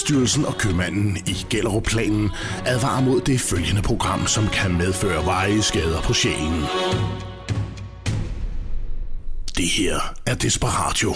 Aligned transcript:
Sundhedsstyrelsen 0.00 0.44
og 0.44 0.54
købmanden 0.58 1.16
i 1.16 1.46
Gellerup-planen 1.50 2.30
advarer 2.66 3.00
mod 3.00 3.20
det 3.20 3.40
følgende 3.40 3.82
program, 3.82 4.26
som 4.26 4.48
kan 4.48 4.76
medføre 4.78 5.24
veje 5.24 5.62
skader 5.62 6.00
på 6.00 6.12
sjælen. 6.12 6.64
Det 9.56 9.68
her 9.68 10.14
er 10.26 10.34
Desperatio. 10.34 11.14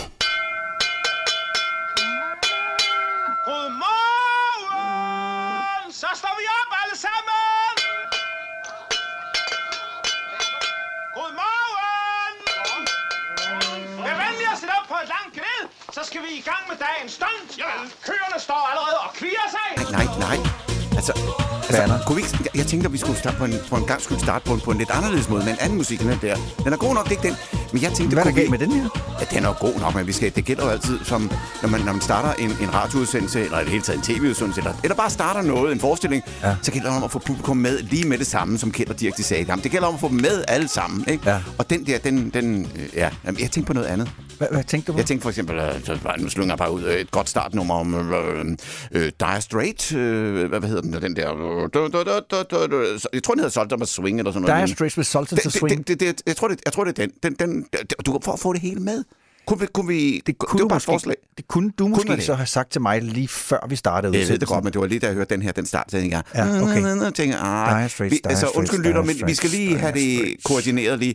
Tænkte, 22.75 22.87
at 22.87 22.93
vi 22.93 22.99
skulle 22.99 23.19
starte 23.19 23.37
på 23.37 23.45
en, 23.45 23.55
på 23.71 23.77
en 23.77 23.85
gang 23.85 24.03
skulle 24.03 24.21
starte 24.21 24.45
på 24.47 24.55
en, 24.55 24.61
på 24.61 24.71
en 24.71 24.79
lidt 24.79 24.91
anderledes 24.91 25.29
måde, 25.29 25.45
med 25.45 25.53
en 25.53 25.59
anden 25.61 25.79
musik 25.79 26.01
end 26.01 26.09
den 26.09 26.19
der. 26.23 26.37
Den 26.65 26.73
er 26.73 26.77
god 26.77 26.95
nok, 26.95 27.05
det 27.05 27.17
er 27.17 27.25
ikke 27.25 27.29
den. 27.29 27.37
Men 27.73 27.83
jeg 27.83 27.93
tænkte, 27.93 28.15
Hvad 28.17 28.27
er 28.27 28.31
der 28.31 28.51
med 28.51 28.59
den 28.59 28.73
her? 28.73 28.89
Ja, 29.21 29.37
den 29.37 29.45
er 29.45 29.53
god 29.53 29.81
nok, 29.81 29.95
men 29.95 30.07
vi 30.07 30.13
skal, 30.13 30.33
det 30.37 30.45
gælder 30.45 30.65
jo 30.65 30.71
altid, 30.71 30.99
som, 31.05 31.31
når, 31.63 31.69
man, 31.69 31.81
når 31.81 31.93
man 31.93 32.01
starter 32.01 32.33
en, 32.33 32.51
en 32.61 32.75
radioudsendelse, 32.75 33.45
eller 33.45 33.61
i 33.61 33.63
det 33.63 33.71
hele 33.71 33.83
taget 33.83 33.97
en 33.99 34.03
tv-udsendelse, 34.03 34.61
eller, 34.61 34.75
eller 34.83 34.97
bare 34.97 35.11
starter 35.11 35.43
noget, 35.43 35.73
en 35.73 35.81
forestilling, 35.81 36.23
ja. 36.43 36.57
så 36.63 36.73
gælder 36.73 36.89
det 36.89 36.97
om 36.97 37.05
at 37.05 37.11
få 37.11 37.19
publikum 37.19 37.57
med 37.57 37.79
lige 37.79 38.09
med 38.09 38.19
det 38.19 38.27
samme, 38.27 38.59
som 38.59 38.73
Kjeld 38.73 38.91
og 38.91 39.01
Dirk 39.01 39.17
de 39.17 39.23
sagde. 39.23 39.45
Jamen, 39.49 39.63
det 39.63 39.71
gælder 39.71 39.89
om 39.89 39.95
at 39.95 40.01
få 40.01 40.09
dem 40.09 40.17
med 40.17 40.45
alle 40.49 40.69
sammen. 40.69 41.05
Ikke? 41.09 41.31
Ja. 41.31 41.41
Og 41.59 41.71
den 41.71 41.87
der, 41.87 41.99
den, 41.99 42.31
den 42.31 42.69
ja, 42.95 43.09
Jamen, 43.25 43.41
jeg 43.41 43.51
tænkte 43.51 43.67
på 43.67 43.73
noget 43.73 43.87
andet. 43.87 44.11
Hvad, 44.39 44.49
hvad 44.51 44.65
tænkte 44.65 44.87
du 44.87 44.93
på? 44.93 44.99
Jeg 44.99 45.07
tænkte 45.07 45.23
for 45.23 45.29
eksempel, 45.31 45.57
øh, 45.59 46.23
nu 46.23 46.29
slynger 46.29 46.53
jeg 46.53 46.59
bare 46.59 46.73
ud, 46.73 46.83
øh, 46.83 46.95
et 46.95 47.11
godt 47.11 47.29
startnummer 47.29 47.75
om 47.75 47.95
øh, 47.95 48.57
øh, 48.93 49.13
Dire 49.21 49.41
Straits, 49.41 49.93
øh, 49.93 50.49
hvad, 50.49 50.61
hedder 50.69 50.83
den, 50.83 50.93
den 50.93 51.17
der, 51.17 51.31
øh, 51.33 53.01
jeg 53.13 53.23
tror, 53.23 53.35
den 53.35 53.39
hedder 53.41 53.51
Salt 53.51 53.73
of 53.73 53.81
Swing, 53.89 54.19
eller 54.19 54.33
sådan 54.33 54.49
noget. 54.49 54.67
Dire. 54.69 54.75
Straits 54.75 54.97
with 54.99 55.07
of 55.33 55.39
det- 55.39 55.53
Swing. 55.53 55.79
Det, 55.89 56.01
det, 56.01 56.01
det, 56.01 56.23
jeg, 56.27 56.37
tror, 56.37 56.49
det, 56.49 56.61
jeg 56.65 56.73
tror, 56.73 56.85
det 56.85 56.99
er 56.99 57.07
den. 57.07 57.13
den, 57.23 57.49
den 57.49 57.67
det- 57.73 58.07
du 58.07 58.13
at 58.33 58.41
få 58.41 58.53
det 58.53 58.61
hele 58.61 58.81
med. 58.81 59.05
Kunne 59.47 59.61
vi, 59.61 59.67
kunne 59.75 59.87
vi, 59.89 60.23
det, 60.27 60.39
kunne 60.39 60.59
det 60.59 60.63
var 60.63 60.69
bare 60.69 60.77
et 60.77 60.83
forslag. 60.83 61.15
Det 61.37 61.49
kunne 61.49 61.71
du 61.79 61.89
måske 61.89 62.17
det? 62.17 62.23
så 62.25 62.35
have 62.35 62.47
sagt 62.47 62.71
til 62.73 62.81
mig 62.81 63.03
lige 63.03 63.29
før 63.29 63.67
vi 63.69 63.77
startede 63.77 64.13
Jeg 64.13 64.13
ved 64.13 64.19
det 64.19 64.25
udsendelsen. 64.25 64.55
godt, 64.55 64.65
men 64.65 64.73
det 64.73 64.81
var 64.81 64.87
lige 64.87 64.99
da 64.99 65.07
jeg 65.07 65.15
hørte 65.15 65.35
den 65.35 65.43
her, 65.43 65.53
den 65.53 65.67
start, 65.67 65.87
tænkte 65.91 66.17
jeg, 66.17 66.23
Ja, 66.35 66.63
okay. 66.63 67.03
Jeg 67.05 67.15
tænker, 67.15 67.39
ah, 67.39 67.91
vi, 68.01 68.21
altså, 68.25 68.49
undskyld 68.55 68.81
lytter, 68.81 69.03
men 69.03 69.17
vi 69.27 69.35
skal 69.35 69.51
lige 69.51 69.79
have 69.79 69.93
det 69.93 70.37
koordineret 70.45 70.99
lige. 70.99 71.15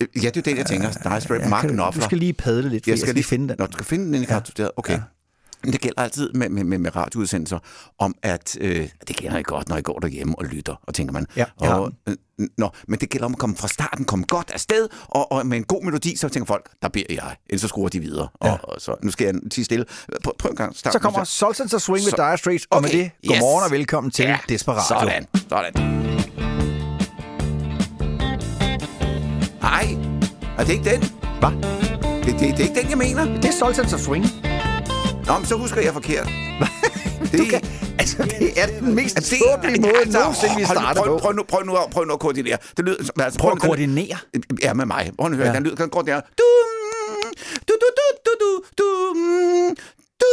Øh, 0.00 0.24
Ja, 0.24 0.28
det 0.28 0.36
er 0.36 0.40
det, 0.40 0.56
jeg 0.58 0.66
tænker. 0.66 0.90
Dire 0.90 1.20
Straits, 1.20 1.48
Mark 1.48 1.60
kan, 1.60 1.68
du 1.70 1.74
Knopfler. 1.74 2.04
skal 2.04 2.18
lige 2.18 2.32
padle 2.32 2.68
lidt, 2.68 2.84
for 2.84 2.90
jeg 2.90 2.98
skal 2.98 3.14
lige 3.14 3.24
finde 3.24 3.48
den. 3.48 3.56
Nå, 3.58 3.66
du 3.66 3.72
skal 3.72 3.86
finde 3.86 4.04
den 4.04 4.22
i 4.22 4.26
ja. 4.58 4.68
Okay. 4.76 4.98
Det 5.64 5.80
gælder 5.80 6.02
altid 6.02 6.32
med, 6.32 6.48
med, 6.48 6.64
med, 6.64 6.78
med 6.78 6.96
radioudsendelser, 6.96 7.58
om 7.98 8.14
at 8.22 8.56
øh, 8.60 8.88
det 9.08 9.16
gælder 9.16 9.38
ikke 9.38 9.48
godt, 9.48 9.68
når 9.68 9.76
I 9.76 9.82
går 9.82 9.98
derhjemme 9.98 10.38
og 10.38 10.44
lytter, 10.44 10.74
og 10.82 10.94
tænker 10.94 11.12
man. 11.12 11.26
Ja, 11.36 11.44
jeg 11.60 11.70
og, 11.70 11.92
øh, 12.08 12.16
nå, 12.58 12.70
men 12.88 13.00
det 13.00 13.10
gælder 13.10 13.26
om 13.26 13.32
at 13.32 13.38
komme 13.38 13.56
fra 13.56 13.68
starten, 13.68 14.04
komme 14.04 14.24
godt 14.24 14.50
afsted, 14.54 14.88
og, 15.08 15.32
og 15.32 15.46
med 15.46 15.56
en 15.58 15.64
god 15.64 15.84
melodi, 15.84 16.16
så 16.16 16.28
tænker 16.28 16.46
folk, 16.46 16.70
der 16.82 16.88
beder 16.88 17.04
jeg, 17.10 17.36
ellers 17.50 17.60
så 17.60 17.68
skruer 17.68 17.88
de 17.88 18.00
videre. 18.00 18.28
Ja. 18.44 18.52
Og, 18.52 18.58
og, 18.62 18.80
så, 18.80 18.94
nu 19.02 19.10
skal 19.10 19.24
jeg 19.24 19.34
sige 19.52 19.64
stille. 19.64 19.84
Prøv, 20.24 20.32
prøv 20.38 20.50
en 20.50 20.56
gang. 20.56 20.76
Start. 20.76 20.92
Så 20.92 20.98
kommer 20.98 21.24
Sultans 21.24 21.74
of 21.74 21.80
Swing 21.80 22.04
med 22.04 22.10
Så- 22.10 22.16
Dire 22.16 22.38
Straits, 22.38 22.66
og 22.70 22.82
med 22.82 22.90
det, 22.90 23.10
godmorgen 23.28 23.62
yes. 23.62 23.64
og 23.64 23.70
velkommen 23.70 24.10
til 24.10 24.24
ja, 24.24 24.38
Desperatio. 24.48 24.98
Sådan, 25.00 25.26
sådan. 25.48 25.72
Nej, 29.62 29.96
er 30.58 30.64
det 30.64 30.72
ikke 30.72 30.90
den? 30.90 31.00
Hvad? 31.40 31.50
Det, 32.24 32.40
det, 32.40 32.40
det 32.40 32.60
er 32.60 32.68
ikke 32.68 32.80
den, 32.80 32.90
jeg 32.90 32.98
mener. 32.98 33.24
Det 33.24 33.44
er 33.44 33.52
Sultans 33.52 33.92
of 33.92 34.00
Swing. 34.00 34.24
Nå, 35.30 35.38
men 35.38 35.46
så 35.46 35.54
husker 35.56 35.80
jeg 35.80 35.92
forkert. 35.92 36.28
Det, 37.32 37.48
kan, 37.50 37.60
altså, 37.98 38.16
det 38.40 38.60
er 38.62 38.66
den 38.80 38.94
mest 38.94 39.16
Altså, 39.16 39.36
tåbelige 39.44 39.80
måde 39.80 39.92
altså, 40.04 40.18
nogensinde, 40.18 40.56
vi 40.56 40.64
starter 40.64 41.02
prøv, 41.02 41.20
prøv, 41.20 41.32
nu, 41.32 41.42
prøv, 41.42 41.62
nu, 41.64 41.76
prøv 41.90 42.04
nu 42.04 42.12
at 42.12 42.20
koordinere. 42.20 42.58
Det 42.76 42.84
lyder, 42.84 42.96
altså, 43.20 43.38
Prøv 43.38 43.50
at 43.50 43.54
nu, 43.54 43.60
den- 43.60 43.68
koordinere. 43.68 44.16
Ja, 44.62 44.74
med 44.74 44.86
mig. 44.86 45.12
Prøv 45.18 45.30
at 45.30 45.36
høre. 45.36 45.46
Ja. 45.46 45.52
Den 45.54 45.62
lyder, 45.62 45.86
går 45.86 46.02
der. 46.02 46.20
Du, 46.38 46.44
du, 47.68 47.74
du, 47.82 47.86
du, 47.98 48.06
du, 48.26 48.30
du, 48.40 48.62
du, 48.78 48.86
du. 50.20 50.26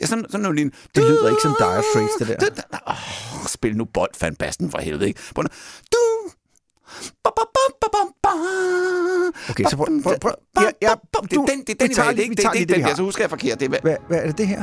Ja, 0.00 0.06
sådan, 0.06 0.24
sådan 0.30 0.40
noget 0.40 0.56
lignende. 0.56 0.76
Det 0.94 1.02
lyder 1.04 1.28
ikke 1.28 1.42
som 1.42 1.54
Dire 1.58 1.82
Straits, 1.92 2.14
det 2.18 2.28
der. 2.28 2.36
Du, 2.36 2.46
du, 2.46 2.62
åh, 2.88 3.46
spil 3.46 3.76
nu 3.76 3.84
bold, 3.84 4.10
fan 4.16 4.34
basten 4.36 4.70
for 4.70 4.78
helvede, 4.78 5.08
ikke? 5.08 5.20
Prøv 5.34 5.42
nu. 5.42 5.48
Du. 5.92 5.98
Okay, 9.50 9.64
så 9.70 9.76
prøv- 9.76 10.02
prøv- 10.02 10.18
prøv- 10.20 10.32
ja, 10.56 10.62
ja, 10.62 10.68
Det 11.22 11.32
er 11.32 11.36
du- 11.36 11.46
den, 11.50 11.60
det 11.66 11.70
er 11.70 11.74
vi 11.80 11.86
den, 11.86 11.94
tager 11.94 12.08
det 12.10 12.12
er 12.12 12.16
lige- 12.16 12.28
vi 12.28 12.34
det, 12.34 12.42
tager 12.42 12.52
det, 12.52 12.60
det, 12.60 12.68
det, 12.68 12.76
vi 12.76 12.82
det, 12.82 12.88
har. 12.88 12.96
så 12.96 13.02
husker 13.02 13.22
jeg 13.22 13.30
forkert. 13.30 13.60
Det 13.60 13.68
Hvad, 13.68 13.96
hvad 14.08 14.18
er 14.18 14.26
det, 14.26 14.38
det 14.38 14.46
her? 14.48 14.62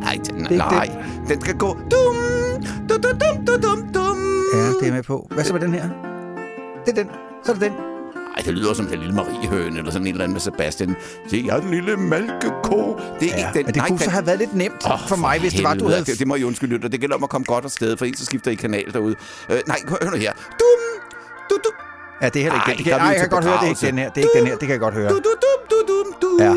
nej, 0.00 0.14
den, 0.26 0.40
ikke 0.40 0.56
nej, 0.56 0.88
den 1.28 1.40
skal 1.40 1.54
gå. 1.58 1.66
Dum, 1.66 2.16
du, 2.88 2.94
du, 2.96 3.08
dum, 3.22 3.46
du, 3.46 3.52
dum, 3.68 3.92
dum. 3.94 4.16
Ja, 4.54 4.68
det 4.80 4.88
er 4.88 4.92
med 4.92 5.02
på. 5.02 5.26
Hvad 5.30 5.44
så 5.44 5.52
med 5.52 5.60
den 5.60 5.72
her? 5.74 5.88
Det 6.86 6.98
er 6.98 7.02
den. 7.04 7.10
Så 7.44 7.52
er 7.52 7.56
det 7.56 7.62
den. 7.70 7.97
Ej, 8.38 8.44
det 8.44 8.54
lyder 8.54 8.74
som 8.74 8.86
den 8.86 8.98
lille 8.98 9.14
Mariehøne, 9.14 9.78
eller 9.78 9.90
sådan 9.90 10.06
en 10.06 10.12
eller 10.12 10.24
anden 10.24 10.32
med 10.34 10.40
Sebastian. 10.40 10.96
Se, 11.30 11.42
jeg 11.46 11.56
er 11.56 11.60
den 11.60 11.70
lille 11.70 11.96
malkeko. 11.96 13.00
Det 13.20 13.28
er 13.32 13.38
Ja, 13.38 13.46
ikke 13.48 13.58
den. 13.58 13.66
men 13.66 13.74
det 13.74 13.82
kunne 13.88 13.98
så 13.98 14.10
have 14.10 14.26
været 14.26 14.38
lidt 14.38 14.54
nemt 14.54 14.86
Åh, 14.92 15.08
for 15.08 15.16
mig, 15.16 15.40
hvis 15.40 15.52
det 15.52 15.64
var, 15.64 15.74
du 15.74 15.78
helvede. 15.78 15.94
havde... 15.94 16.04
Det, 16.04 16.18
det 16.18 16.26
må 16.26 16.34
I 16.34 16.44
undskylde, 16.44 16.72
lytter. 16.74 16.88
Det 16.88 17.00
gælder 17.00 17.16
om 17.16 17.24
at 17.24 17.30
komme 17.30 17.44
godt 17.44 17.64
afsted, 17.64 17.96
for 17.96 18.04
en 18.04 18.16
så 18.16 18.24
skifter 18.24 18.50
I 18.50 18.54
kanal 18.54 18.92
derude. 18.92 19.14
Øh, 19.50 19.60
nej, 19.66 19.76
hør 19.88 20.10
nu 20.10 20.16
her. 20.16 20.32
Dum, 20.32 21.08
du, 21.50 21.56
du, 21.64 21.70
Ja, 22.22 22.28
det 22.28 22.36
er 22.36 22.42
heller 22.42 22.54
ikke 22.58 22.70
Ej, 22.70 22.74
den. 22.74 22.76
Det 22.78 22.84
kan, 22.84 22.92
er 22.92 22.96
vi 22.98 23.02
ej, 23.02 23.08
jeg 23.10 23.20
kan 23.20 23.28
godt 23.28 23.44
høre, 23.44 23.54
det 23.54 23.64
er 23.64 23.68
ikke 23.68 23.86
den 23.86 23.98
her. 23.98 24.08
Det 24.10 24.16
er 24.20 24.26
ikke 24.26 24.38
den 24.38 24.46
her. 24.46 24.52
Det 24.56 24.60
kan 24.60 24.70
jeg 24.70 24.80
godt 24.80 24.94
høre. 24.94 25.08
du, 25.10 25.14
du, 25.16 25.22
dum, 25.22 25.60
du, 25.70 25.76
dum, 25.92 26.14
du. 26.22 26.44
Ja, 26.44 26.50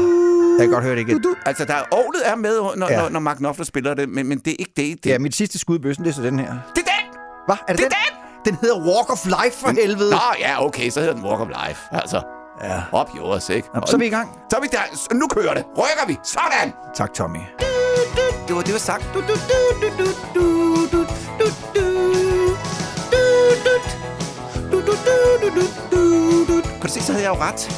jeg 0.60 0.60
kan 0.60 0.70
godt 0.70 0.84
høre 0.84 0.96
det 0.96 1.02
igen. 1.02 1.22
Du, 1.22 1.30
du. 1.30 1.36
Altså, 1.46 1.66
der 1.66 1.74
er, 1.74 1.84
Aarhus 1.92 2.16
er 2.26 2.36
med, 2.36 2.58
når, 2.76 2.88
Ja. 2.92 3.02
når, 3.02 3.10
når 3.10 3.20
Mark 3.20 3.38
Knopfler 3.38 3.66
spiller 3.66 3.94
det, 3.94 4.10
men, 4.10 4.28
men 4.30 4.38
det 4.40 4.52
er 4.52 4.56
ikke 4.60 4.72
det. 4.78 5.04
det. 5.04 5.10
Ja, 5.10 5.20
mit 5.20 5.36
sidste 5.36 5.60
skud 5.60 5.76
i 5.80 5.82
bøssen, 5.82 6.06
det 6.06 6.12
er 6.12 6.16
så 6.16 6.22
den 6.22 6.40
her. 6.40 6.46
Det 6.48 6.54
er 6.54 6.92
den! 6.92 7.20
Hvad? 7.48 7.56
Er 7.68 7.74
det, 7.74 7.78
Det 7.78 7.86
er 7.86 7.90
den? 7.90 8.21
Den 8.46 8.58
hedder 8.62 8.76
Walk 8.80 9.10
of 9.12 9.26
Life 9.26 9.58
for 9.60 9.68
helvede. 9.82 10.10
Nå, 10.12 10.18
ja, 10.40 10.66
okay, 10.66 10.90
så 10.90 11.00
hedder 11.00 11.14
den 11.16 11.24
Walk 11.26 11.40
of 11.42 11.48
Life. 11.48 11.82
Altså, 11.92 12.22
Ja. 12.64 12.82
op 12.92 13.10
yours, 13.18 13.50
ikke? 13.50 13.70
Nå, 13.76 13.82
så 13.86 13.96
er 13.96 14.00
vi 14.00 14.06
i 14.06 14.10
gang. 14.10 14.30
Så 14.52 14.58
er 14.58 14.62
vi 14.62 14.68
der. 14.72 15.14
Nu 15.14 15.28
kører 15.28 15.54
det. 15.54 15.66
Rykker 15.78 16.06
vi. 16.08 16.20
Sådan! 16.24 16.74
Tak, 16.96 17.14
Tommy. 17.14 17.40
Det 18.48 18.56
var 18.56 18.62
det, 18.62 18.74
var 18.74 18.80
sagt. 18.80 19.04
Du, 19.14 19.20
du, 19.20 19.28
du, 19.28 19.34
du, 19.82 20.06
du, 20.06 20.06
du, 20.36 20.86
du, 20.92 21.06
du, 21.40 21.46
du. 26.48 26.62
Kan 26.82 26.82
du 26.82 26.94
se, 26.94 27.02
så 27.02 27.12
havde 27.12 27.26
jeg 27.26 27.36
jo 27.36 27.42
ret. 27.42 27.70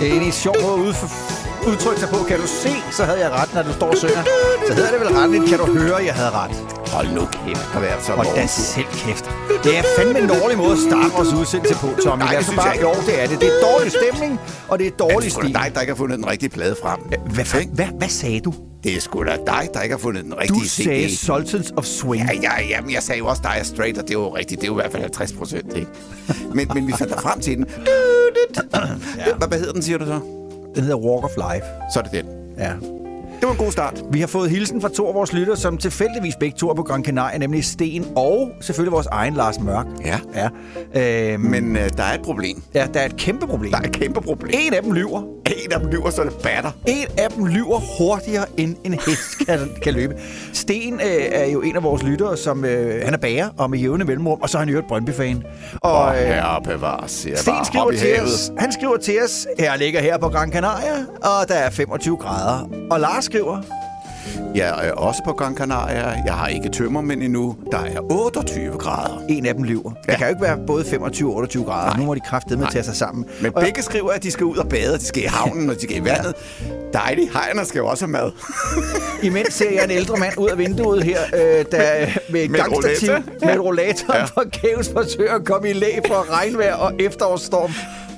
Det 0.00 0.06
er 0.06 0.10
egentlig 0.10 0.26
en 0.26 0.32
sjov 0.32 0.54
måde 0.62 0.88
at 0.88 0.94
udf- 0.94 1.37
udtrykke 1.66 2.00
sig 2.00 2.08
på. 2.08 2.18
Kan 2.28 2.38
du 2.40 2.46
se, 2.46 2.72
så 2.92 3.04
havde 3.04 3.20
jeg 3.20 3.30
ret, 3.30 3.54
når 3.54 3.62
du 3.62 3.72
står 3.72 3.88
og 3.90 3.96
synger. 3.96 4.22
Så 4.68 4.72
hedder 4.74 4.90
det 4.90 5.00
vel 5.00 5.08
ret, 5.08 5.48
kan 5.48 5.58
du 5.58 5.66
høre, 5.78 5.96
jeg 6.04 6.14
havde 6.14 6.30
ret. 6.30 6.50
Hold 6.92 7.08
nu 7.08 7.20
kæft 7.32 7.68
at 7.76 7.82
være 7.82 8.02
så 8.02 8.12
Og 8.12 8.24
da 8.36 8.46
selv 8.46 8.86
kæft. 8.92 9.24
Det 9.64 9.78
er 9.78 9.82
fandme 9.98 10.18
en 10.18 10.28
dårlig 10.28 10.58
måde 10.58 10.72
at 10.72 10.78
starte 10.78 11.12
vores 11.16 11.32
udsendelse 11.40 11.74
på, 11.74 11.88
Tommy. 12.04 12.22
Nej, 12.22 12.30
det 12.30 12.38
os 12.38 12.44
synes 12.44 12.56
bare, 12.56 12.66
jeg 12.66 12.74
ikke. 12.74 12.86
Jo, 12.88 12.94
det 13.06 13.22
er 13.22 13.26
det. 13.26 13.40
Det 13.40 13.48
er 13.48 13.60
dårlig 13.72 13.92
stemning, 13.92 14.40
og 14.68 14.78
det 14.78 14.86
er 14.86 14.90
Det 14.90 14.98
dårlig 14.98 15.26
er 15.26 15.30
sgu 15.30 15.40
da 15.40 15.46
stil. 15.46 15.54
dig, 15.54 15.70
der 15.74 15.80
ikke 15.80 15.90
har 15.92 15.96
fundet 15.96 16.18
den 16.18 16.26
rigtige 16.28 16.50
plade 16.50 16.76
frem. 16.82 16.98
Hvad, 17.34 17.44
hvad, 17.44 17.62
hvad, 17.74 17.86
hvad 17.98 18.08
sagde 18.08 18.40
du? 18.40 18.54
Det 18.84 18.96
er 18.96 19.00
sgu 19.00 19.24
da 19.24 19.36
dig, 19.46 19.68
der 19.74 19.80
ikke 19.80 19.94
har 19.94 20.00
fundet 20.00 20.24
den 20.24 20.32
Du 20.32 20.36
rigtige 20.38 20.68
sagde 20.68 21.08
CD. 21.08 21.16
Sultans 21.26 21.72
of 21.76 21.84
Swing. 21.84 22.24
Ja, 22.26 22.34
ja, 22.42 22.62
ja, 22.68 22.80
men 22.80 22.90
jeg 22.92 23.02
sagde 23.02 23.18
jo 23.18 23.26
også 23.26 23.42
Dire 23.42 23.64
Straight, 23.64 23.98
og 23.98 24.02
det 24.04 24.10
er 24.10 24.18
jo 24.18 24.36
rigtigt. 24.36 24.60
Det 24.60 24.66
er 24.66 24.72
jo 24.72 24.74
i 24.78 24.80
hvert 24.82 24.92
fald 24.92 25.02
50 25.02 25.32
procent, 25.32 25.76
ikke? 25.76 25.88
Men, 26.54 26.70
men 26.74 26.86
vi 26.86 26.92
fandt 26.98 27.20
frem 27.20 27.40
til 27.40 27.56
den. 27.56 27.66
Ja. 29.18 29.46
Hvad 29.48 29.58
hedder 29.58 29.72
den, 29.72 29.82
siger 29.82 29.98
du 29.98 30.04
så? 30.04 30.20
Den 30.78 30.84
hedder 30.84 30.98
Walk 30.98 31.24
of 31.24 31.30
Life. 31.36 31.66
Så 31.92 31.98
er 31.98 32.02
det 32.02 32.12
den. 32.12 32.26
Ja. 32.58 32.72
Det 33.40 33.46
var 33.46 33.50
en 33.50 33.56
god 33.58 33.72
start. 33.72 34.04
Vi 34.12 34.20
har 34.20 34.26
fået 34.26 34.50
hilsen 34.50 34.80
fra 34.80 34.88
to 34.88 35.08
af 35.08 35.14
vores 35.14 35.32
lyttere, 35.32 35.56
som 35.56 35.78
tilfældigvis 35.78 36.36
begge 36.40 36.56
to 36.58 36.70
er 36.70 36.74
på 36.74 36.82
Gran 36.82 37.04
Canaria, 37.04 37.38
nemlig 37.38 37.64
Sten 37.64 38.06
og 38.16 38.50
selvfølgelig 38.60 38.92
vores 38.92 39.06
egen 39.06 39.34
Lars 39.34 39.60
Mørk. 39.60 39.86
Ja. 40.04 40.18
ja. 40.94 41.32
Øhm, 41.32 41.40
Men 41.40 41.76
øh, 41.76 41.90
der 41.96 42.02
er 42.02 42.14
et 42.14 42.22
problem. 42.22 42.62
ja, 42.74 42.86
der 42.94 43.00
er 43.00 43.04
et 43.04 43.16
kæmpe 43.16 43.46
problem. 43.46 43.70
Der 43.70 43.78
er 43.78 43.82
et 43.82 43.92
kæmpe 43.92 44.20
problem. 44.20 44.50
En 44.66 44.74
af 44.74 44.82
dem 44.82 44.92
lyver. 44.92 45.22
En 45.48 45.72
af 45.72 45.80
dem 45.80 45.88
lyver, 45.88 46.10
så 46.10 46.24
det 46.24 46.32
batter. 46.42 46.70
En 46.86 47.06
af 47.18 47.30
dem 47.30 47.46
lyver 47.46 47.80
hurtigere, 47.98 48.44
end 48.56 48.76
en 48.84 48.92
hest 48.92 49.38
kan, 49.46 49.58
kan 49.82 49.94
løbe. 49.94 50.14
Sten 50.52 50.94
øh, 50.94 51.24
er 51.32 51.44
jo 51.46 51.60
en 51.60 51.76
af 51.76 51.82
vores 51.82 52.02
lyttere, 52.02 52.36
som 52.36 52.64
øh, 52.64 53.04
han 53.04 53.14
er 53.14 53.18
bager 53.18 53.48
og 53.58 53.70
med 53.70 53.78
jævne 53.78 54.04
mellemrum, 54.04 54.40
og 54.42 54.50
så 54.50 54.58
er 54.58 54.60
han 54.60 54.68
jo 54.68 54.78
et 54.78 54.84
Brøndby-fan. 54.88 55.42
Og 55.80 56.16
øh, 56.16 56.26
herre 56.26 56.62
bevares, 56.62 57.12
Sten 57.36 57.54
skriver 57.64 57.90
til 57.90 58.20
os, 58.22 58.52
han 58.58 58.72
skriver 58.72 58.96
til 58.96 59.22
os, 59.24 59.46
jeg 59.58 59.78
ligger 59.78 60.00
her 60.00 60.18
på 60.18 60.28
Gran 60.28 60.52
Canaria, 60.52 60.94
og 61.22 61.48
der 61.48 61.54
er 61.54 61.70
25 61.70 62.16
grader. 62.16 62.68
Og 62.90 63.00
Lars 63.00 63.24
skriver, 63.24 63.62
Jeg 64.54 64.86
er 64.88 64.92
også 64.92 65.22
på 65.24 65.32
Gran 65.32 65.56
Canaria. 65.56 66.08
Jeg 66.26 66.34
har 66.34 66.46
ikke 66.48 66.68
tømmermænd 66.68 67.22
endnu. 67.22 67.56
Der 67.72 67.78
er 67.78 68.00
28 68.12 68.78
grader. 68.78 69.22
En 69.28 69.46
af 69.46 69.54
dem 69.54 69.64
lyver. 69.64 69.92
Ja. 70.08 70.12
Det 70.12 70.18
kan 70.18 70.26
jo 70.26 70.30
ikke 70.30 70.42
være 70.42 70.58
både 70.66 70.84
25 70.84 71.28
og 71.30 71.34
28 71.36 71.64
grader. 71.64 71.90
Nej. 71.90 71.98
Nu 72.00 72.04
må 72.06 72.14
de 72.14 72.20
kraftedeme 72.20 72.66
tage 72.72 72.84
sig 72.84 72.96
sammen. 72.96 73.24
Men 73.42 73.52
Og- 73.56 73.62
begge 73.62 73.82
skriver, 73.82 74.10
at 74.10 74.22
de 74.22 74.30
skal 74.30 74.44
ud 74.46 74.56
og 74.56 74.68
bade, 74.68 74.98
de 74.98 75.04
skal 75.04 75.22
i 75.22 75.26
havnen, 75.26 75.70
og 75.70 75.76
de 75.76 75.80
skal 75.80 75.96
i 75.96 76.04
vandet. 76.04 76.34
Dejligt. 76.92 77.32
Hejerne 77.32 77.64
skal 77.64 77.78
jo 77.78 77.86
også 77.86 78.04
have 78.06 78.12
mad. 78.12 78.30
Imens 79.28 79.54
ser 79.54 79.70
jeg 79.70 79.84
en 79.84 79.90
ældre 79.90 80.16
mand 80.16 80.38
ud 80.38 80.48
af 80.48 80.58
vinduet 80.58 81.02
her, 81.04 81.18
øh, 81.34 81.40
der 81.40 81.58
med 81.70 82.08
Med 82.30 82.40
et 82.44 82.50
gangstativ 82.56 83.12
med 83.44 83.58
rollator 83.58 84.14
Ja. 84.14 84.18
ja. 84.20 84.24
forgæves 84.24 84.90
forsøger 84.96 85.34
at 85.34 85.44
komme 85.44 85.70
i 85.70 85.72
læ 85.72 85.90
for 86.06 86.32
regnvejr 86.38 86.74
og 86.74 86.92
efterårsstorm. 86.98 87.70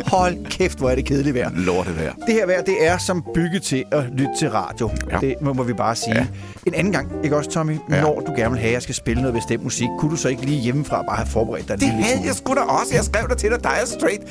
Hold 0.06 0.44
kæft, 0.50 0.78
hvor 0.78 0.90
er 0.90 0.94
det 0.94 1.04
kedeligt 1.04 1.34
vejr. 1.34 1.50
Lortet 1.54 1.98
vejr. 1.98 2.12
Det 2.26 2.34
her 2.34 2.46
vejr, 2.46 2.62
det 2.62 2.86
er 2.86 2.98
som 2.98 3.24
bygget 3.34 3.62
til 3.62 3.84
at 3.92 4.04
lytte 4.12 4.32
til 4.38 4.50
radio. 4.50 4.90
Ja. 5.10 5.18
Det 5.20 5.34
må, 5.40 5.52
må 5.52 5.62
vi 5.62 5.72
bare 5.72 5.96
sige. 5.96 6.16
Ja. 6.16 6.26
En 6.66 6.74
anden 6.74 6.92
gang, 6.92 7.08
ikke 7.24 7.36
også, 7.36 7.50
Tommy? 7.50 7.78
Ja. 7.90 8.00
Når 8.00 8.20
du 8.20 8.32
gerne 8.36 8.50
vil 8.50 8.58
have, 8.60 8.68
at 8.68 8.74
jeg 8.74 8.82
skal 8.82 8.94
spille 8.94 9.22
noget 9.22 9.34
bestemt 9.34 9.62
musik, 9.62 9.88
kunne 9.98 10.10
du 10.10 10.16
så 10.16 10.28
ikke 10.28 10.42
lige 10.42 10.60
hjemmefra 10.60 11.02
bare 11.02 11.16
have 11.16 11.26
forberedt 11.28 11.68
dig 11.68 11.80
Det 11.80 11.88
lille 11.88 12.02
havde 12.02 12.20
jeg 12.26 12.34
sgu 12.34 12.54
da 12.54 12.60
også. 12.60 12.94
Jeg 12.94 13.04
skrev 13.04 13.28
dig 13.28 13.36
til 13.36 13.50
dig, 13.50 13.60
Dire 13.62 13.86
Straight. 13.86 14.22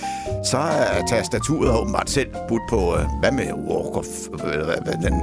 Så 0.46 0.58
er 0.58 1.06
tastaturet 1.08 1.72
har 1.72 1.80
åbenbart 1.80 2.10
selv 2.10 2.28
budt 2.48 2.62
på, 2.70 2.96
øh, 2.98 3.04
hvad 3.20 3.32
med 3.32 3.46
Walk 3.54 3.98
of... 3.98 4.06
Øh, 4.46 5.04
den, 5.04 5.14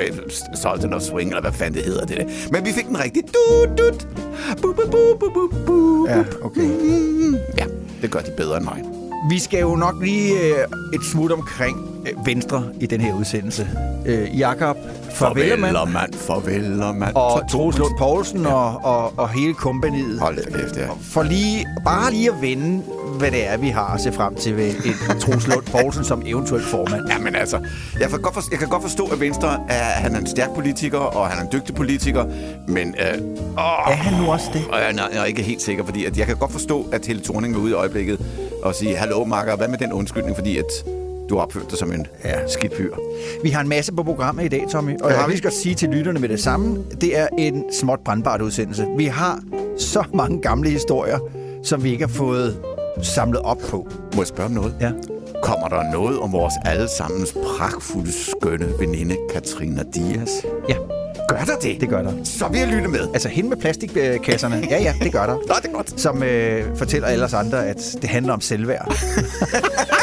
øh, 0.00 0.30
Sultan 0.54 0.92
of 0.94 1.02
Swing, 1.02 1.28
eller 1.30 1.40
hvad 1.40 1.52
fanden 1.52 1.74
det 1.74 1.84
hedder 1.84 2.06
det 2.06 2.16
der. 2.16 2.24
Men 2.52 2.64
vi 2.64 2.72
fik 2.72 2.86
den 2.86 3.04
rigtige. 3.04 3.22
Dut, 3.22 3.78
dut. 3.78 4.08
Bu, 4.62 4.72
bu, 4.72 4.82
bu, 4.90 5.18
bu, 5.20 5.30
bu, 5.34 5.64
bu. 5.66 6.06
Ja, 6.08 6.24
okay. 6.42 6.68
Ja, 7.58 7.64
det 8.02 8.10
gør 8.10 8.20
de 8.20 8.30
bedre 8.36 8.56
end 8.56 8.64
mig. 8.64 9.01
Vi 9.30 9.38
skal 9.38 9.60
jo 9.60 9.76
nok 9.76 9.94
lige 10.02 10.32
øh, 10.40 10.64
et 10.94 11.04
smut 11.12 11.32
omkring 11.32 11.76
øh, 12.06 12.26
Venstre 12.26 12.64
i 12.80 12.86
den 12.86 13.00
her 13.00 13.14
udsendelse. 13.14 13.68
Øh, 14.06 14.38
Jakob, 14.38 14.76
farvel, 15.14 15.58
mand. 15.58 15.76
mand. 15.92 16.14
Farvel, 16.14 16.70
mand. 16.94 17.14
Og 17.14 17.50
Troels 17.50 17.78
Lund 17.78 17.92
Poulsen 17.98 18.46
og, 18.46 18.84
og, 18.84 19.12
og 19.18 19.28
hele 19.28 19.54
kompaniet. 19.54 20.20
Hold 20.20 20.36
da 20.36 20.58
kæft, 20.58 20.76
ja. 20.76 20.86
For 21.02 21.22
lige, 21.22 21.66
bare 21.84 22.10
lige 22.12 22.28
at 22.28 22.34
vende, 22.42 22.82
hvad 23.18 23.30
det 23.30 23.48
er, 23.48 23.56
vi 23.56 23.68
har 23.68 23.94
at 23.94 24.00
se 24.00 24.12
frem 24.12 24.34
til 24.34 24.56
ved 24.56 24.68
et 24.68 25.20
Troels 25.20 25.48
Lund 25.48 25.64
Poulsen 25.66 26.04
som 26.04 26.22
eventuel 26.26 26.62
formand. 26.62 27.08
Ja, 27.10 27.18
men 27.18 27.34
altså, 27.34 27.58
jeg, 28.00 28.08
kan 28.10 28.20
godt 28.22 28.34
forstå, 28.34 28.48
jeg 28.50 28.58
kan 28.58 28.68
godt 28.68 28.82
forstå, 28.82 29.06
at 29.06 29.20
Venstre 29.20 29.60
er, 29.68 29.82
han 29.82 30.14
er 30.14 30.20
en 30.20 30.26
stærk 30.26 30.50
politiker, 30.54 30.98
og 30.98 31.28
han 31.28 31.38
er 31.38 31.42
en 31.42 31.48
dygtig 31.52 31.74
politiker, 31.74 32.24
men 32.68 32.88
øh, 32.88 33.18
Er 33.58 33.92
han 33.92 34.22
nu 34.22 34.32
også 34.32 34.46
det? 34.52 34.62
jeg, 34.72 34.88
er- 34.98 35.08
jeg 35.12 35.20
er 35.20 35.24
ikke 35.24 35.42
helt 35.42 35.62
sikker, 35.62 35.84
fordi 35.84 36.04
at 36.04 36.18
jeg 36.18 36.26
kan 36.26 36.36
godt 36.36 36.52
forstå, 36.52 36.86
at 36.92 37.06
Helle 37.06 37.22
Thorning 37.24 37.54
er 37.54 37.58
ude 37.58 37.70
i 37.70 37.74
øjeblikket 37.74 38.20
og 38.62 38.74
sige, 38.74 38.96
hallo 38.96 39.24
Marker, 39.24 39.56
hvad 39.56 39.68
med 39.68 39.78
den 39.78 39.92
undskyldning, 39.92 40.36
fordi 40.36 40.58
at 40.58 40.64
du 41.28 41.36
har 41.36 41.42
opført 41.42 41.70
dig 41.70 41.78
som 41.78 41.92
en 41.92 42.06
ja. 42.24 42.40
Ja. 42.40 42.46
skidt 42.48 42.76
fyr. 42.76 42.94
Vi 43.42 43.50
har 43.50 43.60
en 43.60 43.68
masse 43.68 43.92
på 43.92 44.02
programmet 44.02 44.44
i 44.44 44.48
dag, 44.48 44.64
Tommy. 44.70 44.92
Og 44.92 44.98
Det 44.98 45.04
jeg 45.04 45.14
har 45.14 45.20
har 45.20 45.26
vi. 45.26 45.32
lige 45.32 45.38
skal 45.38 45.52
sige 45.52 45.74
til 45.74 45.88
lytterne 45.88 46.20
med 46.20 46.28
det 46.28 46.40
samme. 46.40 46.84
Det 47.00 47.18
er 47.18 47.26
en 47.38 47.64
småt 47.80 48.00
brandbart 48.04 48.40
udsendelse. 48.42 48.86
Vi 48.96 49.04
har 49.04 49.40
så 49.78 50.04
mange 50.14 50.40
gamle 50.42 50.70
historier, 50.70 51.18
som 51.62 51.84
vi 51.84 51.90
ikke 51.92 52.04
har 52.06 52.12
fået 52.12 52.56
samlet 53.02 53.40
op 53.40 53.58
på. 53.70 53.88
Må 54.14 54.22
jeg 54.22 54.26
spørge 54.26 54.46
om 54.46 54.52
noget? 54.52 54.74
Ja. 54.80 54.90
Kommer 55.42 55.68
der 55.68 55.92
noget 55.92 56.18
om 56.18 56.32
vores 56.32 56.54
allesammens 56.64 57.32
pragtfulde, 57.46 58.12
skønne 58.12 58.68
veninde, 58.78 59.16
Katrina 59.34 59.82
Dias? 59.94 60.30
Ja, 60.68 60.76
Gør 61.28 61.44
der 61.44 61.56
det? 61.62 61.80
det 61.80 61.88
gør 61.88 62.02
der. 62.02 62.12
Så 62.24 62.48
vil 62.48 62.60
jeg 62.60 62.68
lytte 62.68 62.88
med. 62.88 63.08
Altså 63.14 63.28
hende 63.28 63.48
med 63.48 63.56
plastikkasserne. 63.56 64.66
Ja, 64.70 64.82
ja, 64.82 64.94
det 65.02 65.12
gør 65.12 65.26
der. 65.26 65.34
Nå, 65.34 65.54
det 65.62 65.68
er 65.68 65.72
godt. 65.72 66.00
Som 66.00 66.22
øh, 66.22 66.76
fortæller 66.76 67.08
alle 67.08 67.24
os 67.24 67.34
andre, 67.34 67.66
at 67.66 67.96
det 68.02 68.10
handler 68.10 68.32
om 68.32 68.40
selvværd. 68.40 68.94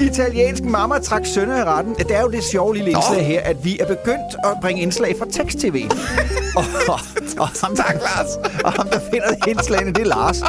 Italiensk 0.00 0.64
mamma 0.64 0.98
trak 0.98 1.26
sønner 1.26 1.58
i 1.60 1.64
retten. 1.64 1.94
Det 1.94 2.10
er 2.16 2.20
jo 2.22 2.28
det 2.30 2.44
sjove 2.44 2.74
lille 2.74 2.90
indslag 2.90 3.26
her, 3.26 3.40
at 3.40 3.64
vi 3.64 3.78
er 3.78 3.86
begyndt 3.86 4.36
at 4.44 4.50
bringe 4.62 4.82
indslag 4.82 5.14
fra 5.18 5.26
tekst-tv. 5.32 5.84
og, 6.56 6.64
og, 6.88 6.98
og, 7.38 7.48
ham, 7.62 7.76
tak, 7.76 7.94
Lars. 7.94 8.36
og 8.64 8.72
ham, 8.72 8.88
der 8.88 9.00
finder 9.12 9.48
indslagene, 9.48 9.92
det 9.92 10.00
er 10.00 10.06
Lars. 10.06 10.42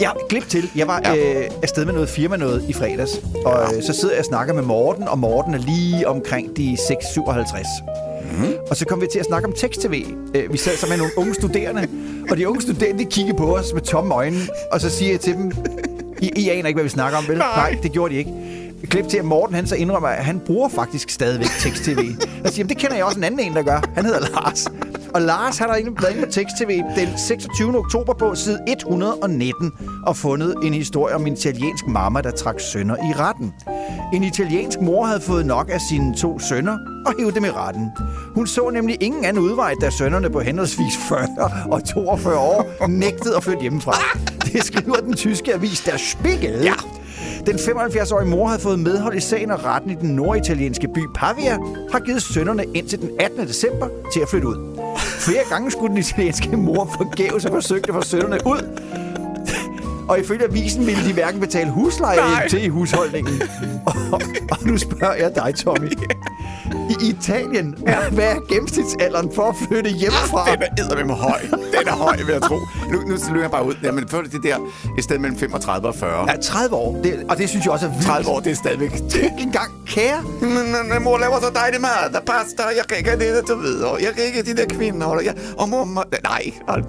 Ja, 0.00 0.10
glip 0.28 0.48
til. 0.48 0.70
Jeg 0.76 0.86
var 0.86 1.00
Ja. 1.04 1.14
ja. 1.14 1.40
øh, 1.44 1.50
afsted 1.62 1.84
med 1.84 1.92
noget 1.94 2.08
firma 2.08 2.36
noget 2.36 2.64
i 2.68 2.72
fredags. 2.72 3.20
Og 3.44 3.74
øh, 3.76 3.82
så 3.82 3.92
sidder 3.92 4.14
jeg 4.14 4.18
og 4.20 4.24
snakker 4.24 4.54
med 4.54 4.62
Morten, 4.62 5.08
og 5.08 5.18
Morten 5.18 5.54
er 5.54 5.58
lige 5.58 6.08
omkring 6.08 6.56
de 6.56 6.76
657. 6.88 7.66
Og 8.70 8.76
så 8.76 8.84
kom 8.86 9.00
vi 9.00 9.06
til 9.12 9.18
at 9.18 9.24
snakke 9.26 9.48
om 9.48 9.54
tekst-tv. 9.56 10.04
Øh, 10.34 10.52
Vi 10.52 10.58
sad 10.58 10.76
sammen 10.76 10.92
med 10.92 10.98
nogle 10.98 11.12
unge 11.18 11.34
studerende, 11.34 11.88
og 12.30 12.36
de 12.36 12.48
unge 12.48 12.62
studerende 12.62 13.04
de 13.04 13.10
kiggede 13.10 13.36
på 13.38 13.56
os 13.56 13.72
med 13.74 13.82
tomme 13.82 14.14
øjne, 14.14 14.36
og 14.72 14.80
så 14.80 14.90
siger 14.90 15.10
jeg 15.10 15.20
til 15.20 15.34
dem, 15.34 15.52
I, 16.20 16.30
I 16.36 16.48
aner 16.50 16.66
ikke, 16.68 16.76
hvad 16.76 16.84
vi 16.84 16.90
snakker 16.90 17.18
om, 17.18 17.24
vel? 17.28 17.38
Nej. 17.38 17.70
Nej, 17.70 17.78
det 17.82 17.92
gjorde 17.92 18.14
de 18.14 18.18
ikke. 18.18 18.30
Klip 18.90 19.08
til, 19.08 19.16
at 19.18 19.24
Morten 19.24 19.54
han 19.54 19.66
så 19.66 19.74
indrømmer, 19.74 20.08
at 20.08 20.24
han 20.24 20.40
bruger 20.46 20.68
faktisk 20.68 21.10
stadigvæk 21.10 21.48
tekst-tv. 21.60 21.98
Jeg 21.98 22.52
siger, 22.52 22.52
"Jamen, 22.58 22.68
det 22.68 22.78
kender 22.78 22.96
jeg 22.96 23.04
også 23.04 23.18
en 23.18 23.24
anden 23.24 23.40
en, 23.40 23.54
der 23.54 23.62
gør. 23.62 23.80
Han 23.94 24.04
hedder 24.04 24.20
Lars. 24.20 24.66
Og 25.14 25.22
Lars 25.22 25.58
han 25.58 25.68
har 25.68 25.76
inde- 25.76 26.02
været 26.02 26.12
inde 26.16 26.26
på 26.26 26.32
tekst-tv 26.32 26.82
den 26.96 27.08
26. 27.18 27.78
oktober 27.78 28.14
på 28.14 28.34
side 28.34 28.58
119 28.68 29.72
og 30.06 30.16
fundet 30.16 30.54
en 30.62 30.74
historie 30.74 31.14
om 31.14 31.26
en 31.26 31.32
italiensk 31.32 31.86
mamma, 31.88 32.20
der 32.20 32.30
trak 32.30 32.60
sønner 32.60 32.96
i 32.96 33.12
retten. 33.18 33.52
En 34.14 34.22
italiensk 34.24 34.80
mor 34.80 35.04
havde 35.04 35.20
fået 35.20 35.46
nok 35.46 35.70
af 35.72 35.80
sine 35.90 36.14
to 36.14 36.38
sønner 36.38 36.78
og 37.06 37.12
hævde 37.18 37.34
dem 37.34 37.44
i 37.44 37.50
retten. 37.50 37.88
Hun 38.34 38.46
så 38.46 38.70
nemlig 38.70 38.96
ingen 39.00 39.24
anden 39.24 39.42
udvej, 39.42 39.74
da 39.80 39.90
sønnerne 39.90 40.30
på 40.30 40.40
henholdsvis 40.40 40.96
40 41.08 41.28
og 41.70 41.84
42 41.84 42.38
år 42.38 42.86
nægtede 42.88 43.36
at 43.36 43.44
flytte 43.44 43.60
hjemmefra. 43.62 43.92
Det 44.52 44.64
skriver 44.64 44.96
den 44.96 45.14
tyske 45.16 45.54
avis 45.54 45.80
Der 45.80 45.96
Spiegel. 45.96 46.60
Ja. 46.62 46.72
Den 47.46 47.56
75-årige 47.56 48.30
mor 48.30 48.46
havde 48.46 48.60
fået 48.62 48.78
medhold 48.78 49.16
i 49.16 49.20
sagen, 49.20 49.50
og 49.50 49.64
retten 49.64 49.90
i 49.90 49.94
den 49.94 50.10
norditalienske 50.10 50.88
by 50.88 50.98
Pavia 51.14 51.58
har 51.92 52.00
givet 52.00 52.22
sønnerne 52.22 52.64
indtil 52.74 53.00
den 53.00 53.10
18. 53.20 53.46
december 53.48 53.88
til 54.12 54.20
at 54.20 54.28
flytte 54.28 54.48
ud. 54.48 54.56
Flere 54.98 55.42
gange 55.48 55.70
skulle 55.70 55.88
den 55.88 55.98
italienske 55.98 56.56
mor 56.56 56.84
forgæves 56.96 57.44
og 57.44 57.52
forsøgte 57.52 57.88
at 57.88 57.94
få 57.94 58.02
sønnerne 58.02 58.38
ud. 58.46 58.83
Og 60.08 60.20
ifølge 60.20 60.44
avisen 60.44 60.86
ville 60.86 61.04
de 61.08 61.12
hverken 61.12 61.40
betale 61.40 61.70
husleje 61.70 62.16
Nej. 62.16 62.48
til 62.48 62.64
i 62.64 62.68
husholdningen. 62.68 63.42
Og, 64.12 64.20
og 64.50 64.58
nu 64.62 64.78
spørger 64.78 65.14
jeg 65.14 65.34
dig, 65.34 65.54
Tommy. 65.54 65.92
I 66.90 67.08
Italien, 67.08 67.74
hvad 68.10 68.24
er 68.24 68.46
gennemsnitsalderen 68.48 69.30
for 69.34 69.42
at 69.42 69.54
flytte 69.68 69.90
hjemmefra? 69.90 70.52
Den 70.52 70.62
er 70.62 70.82
eddermame 70.82 71.12
høj. 71.12 71.40
Den 71.50 71.88
er 71.88 71.96
høj, 71.96 72.16
vil 72.16 72.32
jeg 72.32 72.42
tro. 72.42 72.54
Nu, 72.92 73.00
nu 73.00 73.16
løber 73.28 73.40
jeg 73.40 73.50
bare 73.50 73.66
ud. 73.66 73.74
Jamen, 73.82 74.08
før 74.08 74.22
det 74.22 74.42
der 74.42 74.56
et 74.98 75.04
sted 75.04 75.18
mellem 75.18 75.38
35 75.38 75.88
og 75.88 75.94
40. 75.94 76.30
Ja, 76.30 76.36
30 76.36 76.76
år. 76.76 77.00
Det, 77.02 77.24
og 77.28 77.38
det 77.38 77.48
synes 77.48 77.64
jeg 77.64 77.72
også 77.72 77.86
er 77.86 77.90
vildt. 77.90 78.04
30 78.04 78.30
år, 78.30 78.40
det 78.40 78.50
er 78.52 78.56
stadigvæk... 78.56 78.92
Ikke 79.14 79.34
engang 79.38 79.72
kære. 79.86 80.22
Men, 80.40 81.02
mor 81.02 81.18
laver 81.18 81.40
så 81.40 81.50
dejlig 81.54 81.80
mad. 81.80 82.12
Der 82.12 82.20
pasta, 82.20 82.62
jeg 82.62 82.84
kan 82.88 82.98
ikke 82.98 83.10
have 83.10 83.20
det, 83.20 83.58
ved. 83.62 83.80
Og 83.80 84.02
jeg 84.02 84.12
kan 84.14 84.24
ikke 84.24 84.42
de 84.42 84.56
der 84.56 84.66
kvinder. 84.66 85.06
Og, 85.06 85.24
jeg, 85.24 85.34
og 85.58 85.68
mor, 85.68 86.04
nej. 86.22 86.42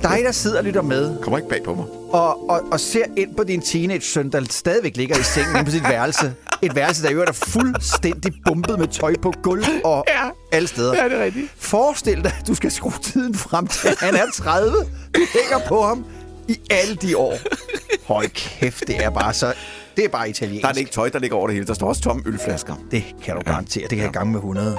Dig, 0.03 0.19
der 0.25 0.31
sidder 0.31 0.57
og 0.57 0.63
lytter 0.63 0.81
med, 0.81 1.22
Kommer 1.22 1.38
ikke 1.38 1.50
bag 1.50 1.63
på 1.63 1.75
mig. 1.75 1.86
Og, 2.15 2.50
og, 2.50 2.62
og 2.72 2.79
ser 2.79 3.03
ind 3.17 3.36
på 3.36 3.43
din 3.43 3.62
teenage-søn, 3.62 4.29
der 4.31 4.45
stadigvæk 4.50 4.98
ligger 4.98 5.15
i 5.19 5.24
sengen 5.24 5.65
på 5.65 5.72
sit 5.72 5.84
værelse. 5.84 6.34
Et 6.62 6.75
værelse, 6.75 7.03
der 7.03 7.10
i 7.10 7.13
øvrigt 7.13 7.29
er 7.29 7.34
fuldstændig 7.34 8.34
bumpet 8.45 8.79
med 8.79 8.88
tøj 8.88 9.15
på 9.22 9.34
gulv 9.43 9.63
og 9.84 10.03
Ja. 10.07 10.29
alle 10.51 10.67
steder. 10.67 10.95
Ja, 10.95 11.03
det 11.10 11.19
er 11.19 11.24
rigtigt. 11.24 11.51
Forestil 11.57 12.24
dig, 12.24 12.34
at 12.41 12.48
du 12.48 12.55
skal 12.55 12.72
skrue 12.72 12.93
tiden 13.01 13.36
frem 13.36 13.67
til, 13.67 13.88
at 13.88 13.98
han 14.00 14.15
er 14.15 14.25
30. 14.34 14.72
Du 15.15 15.19
hænger 15.34 15.67
på 15.67 15.81
ham 15.84 16.05
i 16.48 16.57
alle 16.72 16.95
de 16.95 17.17
år. 17.17 17.38
Hold 18.07 18.29
kæft, 18.29 18.84
det 18.88 19.03
er 19.05 19.10
bare 19.10 19.34
så... 19.34 19.53
Det 19.98 20.05
er 20.05 20.10
bare 20.10 20.29
italiensk. 20.29 20.62
Der 20.62 20.67
er 20.67 20.72
det 20.74 20.79
ikke 20.79 20.91
tøj, 20.91 21.10
der 21.10 21.19
ligger 21.19 21.38
over 21.38 21.48
det 21.48 21.53
hele. 21.53 21.67
Der 21.67 21.74
står 21.74 21.88
også 21.88 22.01
tomme 22.01 22.24
ølflasker. 22.25 22.75
Det 22.91 23.03
kan 23.24 23.36
du 23.36 23.41
garantere. 23.41 23.84
Det 23.89 23.98
kan 23.98 24.05
jeg 24.05 24.13
gange 24.13 24.31
med 24.31 24.39
100. 24.39 24.77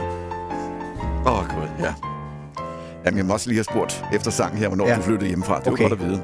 Åh, 1.26 1.38
oh, 1.38 1.44
gud, 1.48 1.68
ja. 1.80 1.94
Jamen, 3.04 3.18
jeg 3.18 3.26
må 3.26 3.32
også 3.32 3.48
lige 3.48 3.56
have 3.56 3.64
spurgt 3.64 4.04
efter 4.14 4.30
sangen 4.30 4.58
her, 4.58 4.68
hvornår 4.68 4.88
Ja. 4.88 4.96
du 4.96 5.02
flyttede 5.02 5.28
hjemmefra. 5.28 5.58
Det 5.58 5.66
Okay. 5.68 5.82
var 5.82 5.88
godt 5.88 6.00
at 6.00 6.06
vide. 6.08 6.22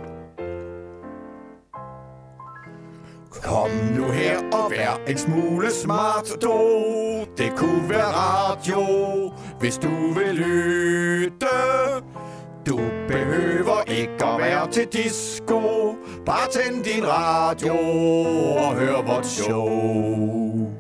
Kom 3.43 3.71
Nu 3.97 4.05
her 4.05 4.39
og 4.53 4.71
vær 4.71 5.01
en 5.09 5.19
smule 5.19 5.71
smart, 5.71 6.29
du. 6.43 6.53
Det 7.39 7.53
kunne 7.57 7.89
være 7.89 8.13
radio, 8.13 8.83
hvis 9.61 9.79
du 9.79 10.13
vil 10.15 10.35
lytte. 10.35 11.47
Du 12.67 12.81
behøver 13.09 13.83
ikke 13.87 14.25
at 14.25 14.39
være 14.41 14.71
til 14.71 14.87
disco. 14.87 15.61
Bare 16.27 16.49
tænd 16.51 16.85
din 16.85 17.05
radio 17.09 17.75
og 18.57 18.75
hør 18.75 19.03
vores 19.03 19.27
show. 19.27 20.71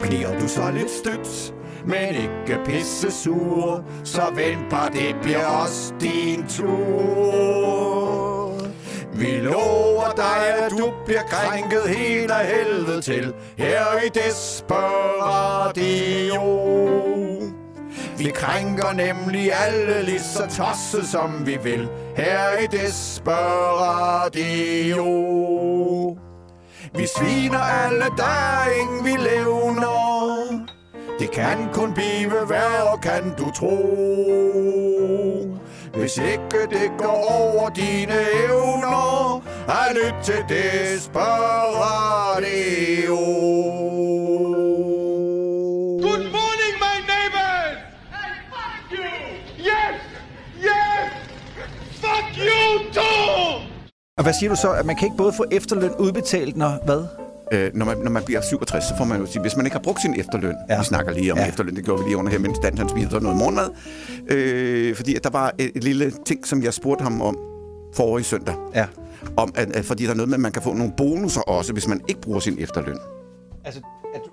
Bliver 0.00 0.38
du 0.40 0.48
så 0.48 0.70
lidt 0.70 0.90
stødt, 0.90 1.54
men 1.86 2.08
ikke 2.08 2.60
pisse 2.64 3.10
sur, 3.10 3.84
så 4.04 4.22
vent 4.34 4.70
bare, 4.70 4.90
det 4.90 5.16
bliver 5.22 5.46
også 5.46 5.94
din 6.00 6.46
tur. 6.48 8.35
Vi 9.18 9.30
lover 9.42 10.12
dig, 10.16 10.64
at 10.64 10.70
du 10.70 10.92
bliver 11.06 11.22
krænket 11.22 11.82
helt 11.88 12.30
af 12.30 12.46
helvede 12.46 13.00
til, 13.00 13.34
her 13.58 14.02
i 14.06 14.08
Desperadio 14.08 15.56
Vi 18.18 18.30
krænker 18.34 18.92
nemlig 18.92 19.52
alle 19.66 20.02
lige 20.02 20.20
så 20.20 20.42
tosset, 20.56 21.08
som 21.08 21.46
vi 21.46 21.58
vil, 21.62 21.88
her 22.16 22.58
i 22.58 22.66
Desperadio 22.66 24.16
Vi 26.94 27.06
sviner 27.16 27.58
alle, 27.58 28.04
der 28.16 28.70
ingen 28.80 29.04
vi 29.04 29.10
levner. 29.10 30.66
Det 31.18 31.30
kan 31.30 31.68
kun 31.72 31.94
blive 31.94 32.32
værre, 32.48 32.98
kan 33.02 33.34
du 33.38 33.50
tro. 33.50 35.35
Hvis 35.96 36.16
ikke 36.18 36.60
det 36.70 36.90
går 36.98 37.26
over 37.30 37.68
dine 37.70 38.14
evner, 38.44 39.42
er 39.68 39.94
lyt 39.94 40.24
til 40.24 40.44
Desperatio. 40.48 41.16
Good 46.06 46.24
morning, 46.36 46.74
my 46.86 46.96
neighbors! 47.12 47.78
Hey, 48.10 48.32
fuck 48.52 48.98
you! 48.98 49.10
Yes! 49.58 49.96
Yes! 50.58 51.12
Fuck 52.00 52.38
you 52.38 52.92
too! 52.92 53.60
Og 54.18 54.22
hvad 54.22 54.32
siger 54.32 54.50
du 54.50 54.56
så? 54.56 54.70
At 54.72 54.86
man 54.86 54.96
kan 54.96 55.06
ikke 55.06 55.16
både 55.16 55.32
få 55.32 55.44
efterløn 55.50 55.94
udbetalt, 55.98 56.56
når 56.56 56.84
hvad? 56.84 57.25
Øh, 57.52 57.70
når, 57.74 57.84
man, 57.86 57.98
når 57.98 58.10
man 58.10 58.22
bliver 58.22 58.40
67, 58.40 58.84
så 58.84 58.94
får 58.98 59.04
man 59.04 59.20
jo 59.20 59.26
sige, 59.26 59.42
hvis 59.42 59.56
man 59.56 59.66
ikke 59.66 59.74
har 59.76 59.82
brugt 59.82 60.00
sin 60.00 60.20
efterløn, 60.20 60.54
Ja. 60.68 60.78
vi 60.78 60.84
snakker 60.84 61.12
lige 61.12 61.32
om 61.32 61.38
Ja. 61.38 61.48
efterløn, 61.48 61.76
det 61.76 61.84
gjorde 61.84 62.02
vi 62.02 62.08
lige 62.08 62.16
under 62.16 62.30
her, 62.32 62.38
mens 62.38 62.58
Dan 62.58 62.78
han 62.78 62.88
spiste 62.88 63.20
noget 63.20 63.36
morgenmad, 63.38 63.68
øh, 64.30 64.96
fordi 64.96 65.14
at 65.14 65.24
der 65.24 65.30
var 65.30 65.52
et, 65.58 65.70
et 65.74 65.84
lille 65.84 66.12
ting, 66.26 66.46
som 66.46 66.62
jeg 66.62 66.74
spurgte 66.74 67.02
ham 67.02 67.20
om 67.22 67.38
forrige 67.94 68.24
søndag, 68.24 68.54
Ja. 68.74 68.86
om 69.36 69.52
at, 69.56 69.76
at, 69.76 69.84
fordi 69.84 70.04
der 70.04 70.10
er 70.10 70.14
noget 70.14 70.28
med, 70.28 70.34
at 70.36 70.40
man 70.40 70.52
kan 70.52 70.62
få 70.62 70.72
nogle 70.74 70.92
bonusser 70.96 71.40
også, 71.40 71.72
hvis 71.72 71.88
man 71.88 72.00
ikke 72.08 72.20
bruger 72.20 72.40
sin 72.40 72.56
efterløn. 72.58 72.98
Altså, 73.64 73.80
at 74.14 74.20
du... 74.24 74.30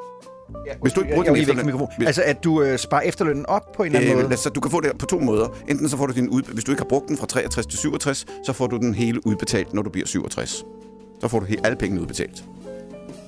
Ja, 0.67 0.73
Hvis 0.81 0.93
du 0.93 1.01
ikke 1.01 1.13
bruger 1.13 1.25
jeg, 1.35 1.47
din 1.47 1.57
jeg, 1.57 1.65
mikrofon. 1.65 1.87
Altså, 2.05 2.21
at 2.25 2.43
du 2.43 2.61
øh, 2.61 2.77
sparer 2.79 3.01
efterlønnen 3.01 3.45
op 3.45 3.71
på 3.75 3.83
en 3.83 3.87
eller 3.87 3.99
anden 3.99 4.11
Øh, 4.13 4.17
måde? 4.23 4.31
altså, 4.31 4.49
du 4.49 4.59
kan 4.59 4.71
få 4.71 4.81
det 4.81 4.91
på 4.99 5.05
to 5.05 5.19
måder. 5.19 5.47
Enten 5.67 5.89
så 5.89 5.97
får 5.97 6.05
du 6.05 6.13
din 6.13 6.29
ud, 6.29 6.41
hvis 6.53 6.63
du 6.63 6.71
ikke 6.71 6.81
har 6.81 6.87
brugt 6.89 7.07
den 7.07 7.17
fra 7.17 7.27
63 7.27 7.65
til 7.65 7.79
67, 7.79 8.25
så 8.45 8.53
får 8.53 8.67
du 8.67 8.77
den 8.77 8.93
hele 8.93 9.27
udbetalt, 9.27 9.73
når 9.73 9.81
du 9.81 9.89
bliver 9.89 10.07
67. 10.07 10.65
Så 11.21 11.27
får 11.27 11.39
du 11.39 11.45
alle 11.63 11.77
pengene 11.77 12.01
udbetalt. 12.01 12.43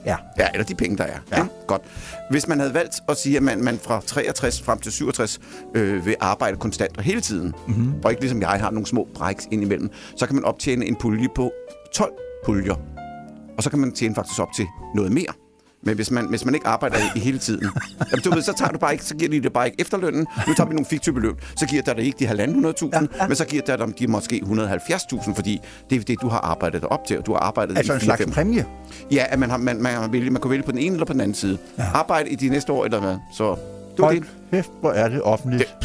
Ja. 0.05 0.15
Ja, 0.39 0.47
eller 0.53 0.65
de 0.65 0.75
penge, 0.75 0.97
der 0.97 1.03
er. 1.03 1.19
Ja. 1.31 1.45
Godt. 1.67 1.81
Hvis 2.29 2.47
man 2.47 2.59
havde 2.59 2.73
valgt 2.73 2.95
at 3.09 3.17
sige, 3.17 3.37
at 3.37 3.43
man, 3.43 3.63
man 3.63 3.79
fra 3.79 4.01
63 4.05 4.61
frem 4.61 4.79
til 4.79 4.91
67 4.91 5.39
øh, 5.75 6.05
vil 6.05 6.15
arbejde 6.19 6.57
konstant 6.57 6.97
og 6.97 7.03
hele 7.03 7.21
tiden, 7.21 7.53
mm-hmm. 7.67 7.93
og 8.03 8.11
ikke 8.11 8.21
ligesom 8.21 8.41
jeg 8.41 8.49
har 8.49 8.71
nogle 8.71 8.87
små 8.87 9.07
breaks 9.15 9.47
indimellem, 9.51 9.89
så 10.17 10.25
kan 10.25 10.35
man 10.35 10.45
optjene 10.45 10.85
en 10.85 10.95
pulje 10.95 11.27
på 11.35 11.51
12 11.93 12.13
puljer. 12.45 12.75
Og 13.57 13.63
så 13.63 13.69
kan 13.69 13.79
man 13.79 13.91
tjene 13.91 14.15
faktisk 14.15 14.39
op 14.39 14.49
til 14.55 14.65
noget 14.95 15.11
mere. 15.11 15.44
Men 15.85 15.95
hvis 15.95 16.11
man, 16.11 16.25
hvis 16.29 16.45
man 16.45 16.55
ikke 16.55 16.67
arbejder 16.67 16.97
i, 17.15 17.19
hele 17.19 17.37
tiden, 17.37 17.61
jamen, 18.11 18.23
du 18.23 18.33
ved, 18.33 18.41
så 18.41 18.53
tager 18.57 18.71
du 18.71 18.77
bare 18.77 18.93
ikke, 18.93 19.05
så 19.05 19.15
giver 19.15 19.31
de 19.31 19.41
det 19.41 19.53
bare 19.53 19.65
ikke 19.65 19.81
efterlønnen. 19.81 20.27
Nu 20.47 20.53
tager 20.53 20.67
vi 20.67 20.73
nogle 20.73 20.85
fiktive 20.85 21.15
beløb. 21.15 21.41
Så 21.57 21.65
giver 21.65 21.81
der 21.81 21.93
det 21.93 22.03
ikke 22.03 22.25
de 22.25 22.43
1.500.000, 22.43 22.89
ja, 22.93 23.01
ja. 23.01 23.27
men 23.27 23.35
så 23.35 23.45
giver 23.45 23.61
der 23.61 23.77
dem 23.77 23.93
de 23.93 24.07
måske 24.07 24.41
170.000, 24.45 25.35
fordi 25.35 25.61
det 25.89 25.99
er 25.99 26.03
det, 26.03 26.21
du 26.21 26.27
har 26.27 26.39
arbejdet 26.39 26.81
dig 26.81 26.91
op 26.91 27.07
til, 27.07 27.17
og 27.17 27.25
du 27.25 27.33
har 27.33 27.39
arbejdet 27.39 27.77
Altså 27.77 27.93
i 27.93 27.95
en 27.95 28.01
slags 28.01 28.21
4-5 28.21 28.31
præmie? 28.33 28.65
Ja, 29.11 29.25
at 29.29 29.39
man, 29.39 29.49
har, 29.49 29.57
man, 29.57 29.81
man, 29.81 29.93
har 29.93 30.07
vælge, 30.07 30.29
man 30.29 30.41
kan 30.41 30.51
vælge 30.51 30.63
på 30.63 30.71
den 30.71 30.79
ene 30.79 30.93
eller 30.93 31.05
på 31.05 31.13
den 31.13 31.21
anden 31.21 31.35
side. 31.35 31.57
Ja. 31.77 31.83
Arbejde 31.93 32.29
i 32.29 32.35
de 32.35 32.49
næste 32.49 32.71
år, 32.71 32.85
eller 32.85 32.99
hvad? 32.99 33.17
Så 33.33 33.55
det 33.97 34.01
var 34.01 34.11
det. 34.51 34.65
hvor 34.81 34.91
er 34.91 35.09
det 35.09 35.21
offentligt. 35.21 35.75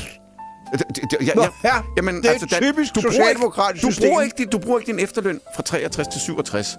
Det, 0.72 0.82
det, 0.88 1.04
det, 1.10 1.28
ja, 1.28 1.34
Nå, 1.34 1.46
ja, 1.64 1.74
jamen, 1.96 2.16
det 2.16 2.26
er 2.26 2.30
altså, 2.30 2.58
typisk 2.62 2.94
du 2.94 3.00
bruger 3.00 3.12
socialdemokratisk 3.12 3.84
ikke, 3.84 3.96
du 3.96 4.06
bruger, 4.06 4.22
ikke, 4.22 4.46
du 4.46 4.58
bruger 4.58 4.78
ikke 4.78 4.92
din 4.92 5.00
efterløn 5.00 5.40
fra 5.56 5.62
63 5.62 6.08
til 6.08 6.20
67. 6.20 6.78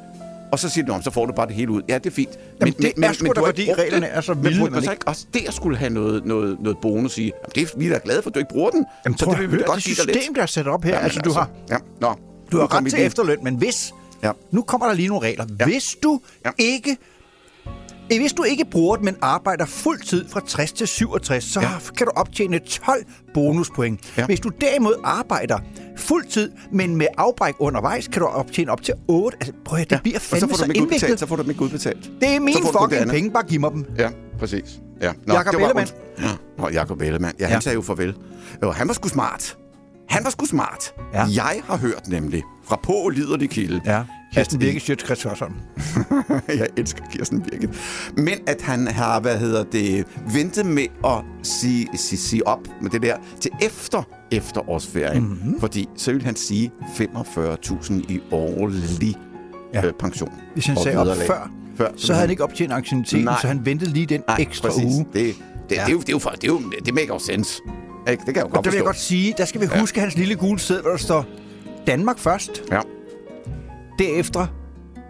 Og 0.51 0.59
så 0.59 0.69
siger 0.69 0.85
du, 0.85 0.93
"Nå, 0.93 1.01
så 1.01 1.11
får 1.11 1.25
du 1.25 1.33
bare 1.33 1.47
det 1.47 1.55
hele 1.55 1.71
ud. 1.71 1.81
Ja, 1.89 1.97
det 1.97 2.05
er 2.05 2.09
fint. 2.11 2.29
Jamen, 2.59 2.73
det 2.73 2.93
er 3.03 3.11
sgu 3.13 3.27
da, 3.27 3.31
du 3.33 3.39
har 3.39 3.45
fordi 3.45 3.73
reglerne 3.73 4.05
det. 4.05 4.15
er 4.17 4.21
så 4.21 4.33
Men 4.33 4.43
vilde, 4.43 4.59
burde 4.59 4.71
man 4.71 4.83
ikke- 4.83 5.07
også 5.07 5.25
der 5.33 5.51
skulle 5.51 5.77
have 5.77 5.89
noget, 5.93 6.25
noget, 6.25 6.57
noget 6.59 6.77
bonus 6.81 7.17
i? 7.17 7.21
Jamen, 7.21 7.33
det 7.55 7.61
er 7.73 7.77
vi 7.77 7.87
er 7.87 7.93
da 7.93 7.99
glade 8.03 8.21
for, 8.21 8.29
at 8.29 8.33
du 8.33 8.39
ikke 8.39 8.53
bruger 8.53 8.69
den. 8.69 8.85
Jamen, 9.05 9.17
så 9.17 9.25
det 9.25 9.39
vil 9.39 9.51
vi 9.51 9.55
høre, 9.55 9.65
godt 9.65 9.75
det 9.75 9.83
system, 9.83 10.33
der 10.35 10.41
er 10.41 10.45
sat 10.45 10.67
op 10.67 10.83
her. 10.83 10.91
Jamen, 10.91 11.03
altså, 11.03 11.19
du 11.19 11.31
har, 11.31 11.49
Ja, 11.69 11.77
nå. 12.01 12.13
du 12.51 12.57
har 12.57 12.75
ret 12.77 12.89
til 12.89 12.99
efterløn, 13.05 13.37
men 13.43 13.55
hvis... 13.55 13.93
Ja. 14.23 14.31
Nu 14.51 14.61
kommer 14.61 14.87
der 14.87 14.93
lige 14.93 15.07
nogle 15.07 15.27
regler. 15.27 15.45
Ja. 15.59 15.65
Hvis 15.65 15.95
du 16.03 16.21
Ja. 16.45 16.49
ikke... 16.57 16.97
Hvis 18.19 18.33
du 18.33 18.43
ikke 18.43 18.65
bruger 18.71 18.95
det, 18.95 19.05
men 19.05 19.15
arbejder 19.21 19.65
fuld 19.65 19.99
tid 20.01 20.29
fra 20.29 20.41
60 20.47 20.71
til 20.71 20.87
67, 20.87 21.43
så 21.43 21.59
Ja. 21.61 21.67
kan 21.97 22.07
du 22.07 22.11
optjene 22.15 22.59
12 22.59 23.03
bonuspoint. 23.33 23.99
Ja. 24.17 24.25
Hvis 24.25 24.39
du 24.39 24.49
derimod 24.61 24.93
arbejder 25.03 25.59
fuld 25.97 26.25
tid, 26.25 26.51
men 26.71 26.95
med 26.95 27.07
afbræk 27.17 27.53
undervejs, 27.59 28.07
kan 28.07 28.21
du 28.21 28.25
optjene 28.27 28.71
op 28.71 28.81
til 28.81 28.93
8. 29.07 29.37
Altså, 29.41 29.53
prøv 29.65 29.79
at 29.79 29.89
det 29.89 29.99
bliver 30.03 30.17
Og 30.17 30.21
så 30.21 30.27
fandme 30.29 30.49
får 30.49 30.55
du 30.57 30.63
dem 30.63 30.71
ikke 30.71 30.81
udbetalt. 30.83 31.19
Så 31.19 31.25
får 31.25 31.35
du 31.35 31.41
dem 31.41 31.49
ikke 31.49 31.61
udbetalt. 31.61 32.11
Det 32.21 32.29
er 32.35 32.39
det 32.39 32.55
fucking 32.81 33.09
penge, 33.09 33.31
bare 33.31 33.43
giv 33.43 33.59
mig 33.59 33.71
dem. 33.71 33.85
Ja, 33.97 34.09
præcis. 34.39 34.63
Ja. 35.01 35.11
Jakob 35.27 35.51
det 35.53 35.61
var 35.61 35.67
Ellemann. 35.67 35.89
Ja. 36.19 36.27
Nå, 36.57 36.69
Jakob 36.69 37.01
Ellemann. 37.01 37.35
Ja, 37.39 37.45
han 37.45 37.49
Ja. 37.51 37.55
ja. 37.55 37.59
sagde 37.59 37.75
jo 37.75 37.81
farvel. 37.81 38.15
Jo, 38.63 38.71
han 38.71 38.87
var 38.87 38.93
sgu 38.93 39.07
smart. 39.09 39.57
Han 40.09 40.23
var 40.23 40.29
sgu 40.29 40.45
smart. 40.45 40.93
Ja. 41.13 41.25
Jeg 41.35 41.61
har 41.65 41.77
hørt 41.77 42.07
nemlig 42.07 42.43
fra 42.67 42.79
på 42.83 43.11
liderlig 43.15 43.49
kilde. 43.49 43.81
Ja. 43.85 44.03
Kirsten 44.33 44.55
at- 44.55 44.59
Birke 44.59 44.79
Sjøtskrets 44.79 45.23
Hørsholm. 45.23 45.53
jeg 46.47 46.67
elsker 46.77 47.03
Kirsten 47.11 47.41
Birgit. 47.41 47.69
Men 48.17 48.33
at 48.47 48.61
han 48.61 48.87
har, 48.87 49.19
hvad 49.19 49.37
hedder 49.37 49.63
det, 49.63 50.05
ventet 50.33 50.65
med 50.65 50.85
at 51.05 51.17
sige, 51.43 51.87
sige, 51.95 52.19
sige 52.19 52.47
op 52.47 52.59
med 52.81 52.89
det 52.89 53.01
der 53.01 53.15
til 53.39 53.51
efter 53.61 54.03
efterårsferien. 54.31 55.23
Mhm. 55.23 55.31
Mm-hmm. 55.31 55.59
Fordi 55.59 55.89
så 55.95 56.13
vil 56.13 56.23
han 56.23 56.35
sige 56.35 56.71
45.000 56.81 57.93
i 57.93 58.21
årlig 58.31 59.17
Ja. 59.73 59.79
ja. 59.81 59.87
øh, 59.87 59.93
pension. 59.99 60.31
Hvis 60.53 60.65
han 60.65 60.77
og 60.77 60.83
sagde 60.83 60.97
op 61.11 61.17
før, 61.17 61.51
før 61.77 61.89
så 61.97 62.13
havde 62.13 62.21
han 62.21 62.29
ikke 62.29 62.43
optjent 62.43 62.73
anciennitet, 62.73 63.23
Nej. 63.25 63.37
så 63.41 63.47
han 63.47 63.65
ventede 63.65 63.91
lige 63.91 64.05
den 64.05 64.21
Nej, 64.27 64.37
ekstra 64.39 64.69
præcis. 64.69 64.83
uge. 64.85 65.05
Det, 65.13 65.13
det, 65.13 65.35
det, 65.69 65.75
Ja. 65.75 65.81
det, 65.81 65.87
er 65.87 65.91
jo, 65.91 65.99
det, 65.99 66.07
er 66.09 66.13
jo, 66.13 66.19
for- 66.19 66.29
det, 66.29 66.43
er 66.43 66.47
jo, 66.47 66.61
det 66.85 66.93
make 66.93 67.11
sense. 67.19 67.61
Ikke? 68.09 68.23
Det 68.25 68.33
kan 68.33 68.35
jeg 68.35 68.41
jo 68.41 68.45
Og 68.47 68.51
godt 68.51 68.65
der 68.65 68.71
vil 68.71 68.77
jeg 68.77 68.85
godt 68.85 68.99
sige, 68.99 69.33
der 69.37 69.45
skal 69.45 69.61
vi 69.61 69.65
huske 69.79 69.99
hans 69.99 70.15
lille 70.17 70.35
gule 70.35 70.59
sæd, 70.59 70.81
hvor 70.81 70.89
der 70.91 70.97
står 70.97 71.25
Danmark 71.87 72.19
først, 72.19 72.63
Ja, 72.71 72.79
derefter 73.99 74.47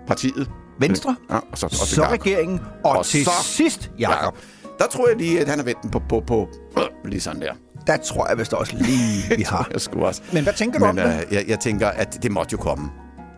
partiet. 0.07 0.49
Venstre, 0.79 1.15
Ja, 1.29 1.35
og 1.35 1.57
så, 1.57 1.65
og 1.65 1.71
så 1.71 2.01
Jakob. 2.01 2.19
regeringen, 2.19 2.59
og, 2.83 2.91
Og 2.97 3.05
til 3.05 3.25
så 3.25 3.31
sidst 3.43 3.91
Jakob. 3.99 4.37
Der 4.79 4.87
tror 4.87 5.07
jeg 5.07 5.17
lige, 5.17 5.39
at 5.41 5.47
han 5.47 5.57
har 5.59 5.65
vendt 5.65 5.81
den 5.83 5.91
på, 5.91 5.99
på, 6.09 6.23
på 6.27 6.49
øh, 6.77 6.83
lige 7.05 7.21
sådan 7.21 7.41
der. 7.41 7.53
Der 7.87 7.97
tror 7.97 8.27
jeg 8.29 8.37
vist 8.37 8.53
også 8.53 8.75
lige, 8.77 9.23
vi 9.37 9.43
har. 9.43 9.67
Jeg 9.71 9.81
skulle 9.81 10.05
også. 10.05 10.21
Men 10.33 10.43
hvad 10.43 10.53
tænker 10.53 10.79
du 10.79 10.85
Men, 10.85 10.99
om 10.99 11.09
det? 11.09 11.25
øh, 11.27 11.33
jeg, 11.33 11.45
jeg 11.47 11.59
tænker, 11.59 11.87
at 11.87 12.23
det 12.23 12.31
måtte 12.31 12.51
jo 12.53 12.57
komme. 12.57 12.89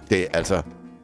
Det 0.10 0.22
er 0.22 0.26
altså... 0.34 0.62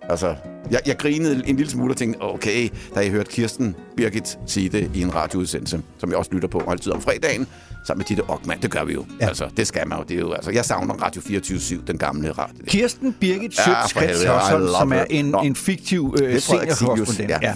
Altså, 0.10 0.36
jeg, 0.72 0.80
jeg 0.86 0.98
grinede 0.98 1.44
en 1.48 1.56
lille 1.56 1.72
smule 1.72 1.94
og 1.94 1.98
tænkte, 1.98 2.22
okay, 2.22 2.70
da 2.96 3.00
jeg 3.00 3.10
hørte 3.10 3.32
Kirsten 3.32 3.76
Birgit 3.98 4.40
sige 4.46 4.70
det 4.70 4.92
i 4.94 5.02
en 5.02 5.16
radioudsendelse, 5.16 5.82
som 5.98 6.10
jeg 6.10 6.18
også 6.18 6.32
lytter 6.34 6.48
på 6.48 6.64
altid 6.68 6.92
om 6.92 7.02
fredagen, 7.02 7.48
sammen 7.88 8.00
med 8.00 8.06
Ditte 8.06 8.30
Ockmann. 8.30 8.62
Det 8.62 8.72
gør 8.72 8.84
vi 8.84 8.94
jo. 8.94 9.06
Ja. 9.10 9.16
Ja. 9.24 9.28
Altså, 9.28 9.50
det 9.58 9.68
skal 9.68 9.88
man 9.88 9.98
jo. 9.98 10.04
Det 10.04 10.16
er 10.16 10.20
jo 10.20 10.32
altså, 10.34 10.52
jeg 10.52 10.66
savner 10.66 10.94
Radio 10.94 11.22
24 11.22 11.60
den 11.88 11.98
gamle 11.98 12.32
radio. 12.32 12.66
Kirsten 12.68 13.14
Birgit 13.20 13.58
Ja, 13.68 13.74
Hørsholm, 13.74 14.64
love 14.64 14.76
som 14.80 14.92
er 14.94 15.04
en, 15.10 15.36
en 15.44 15.56
fiktiv 15.56 16.16
øh, 16.22 16.40
seniorkorrespondent. 16.40 17.30
Ja. 17.30 17.54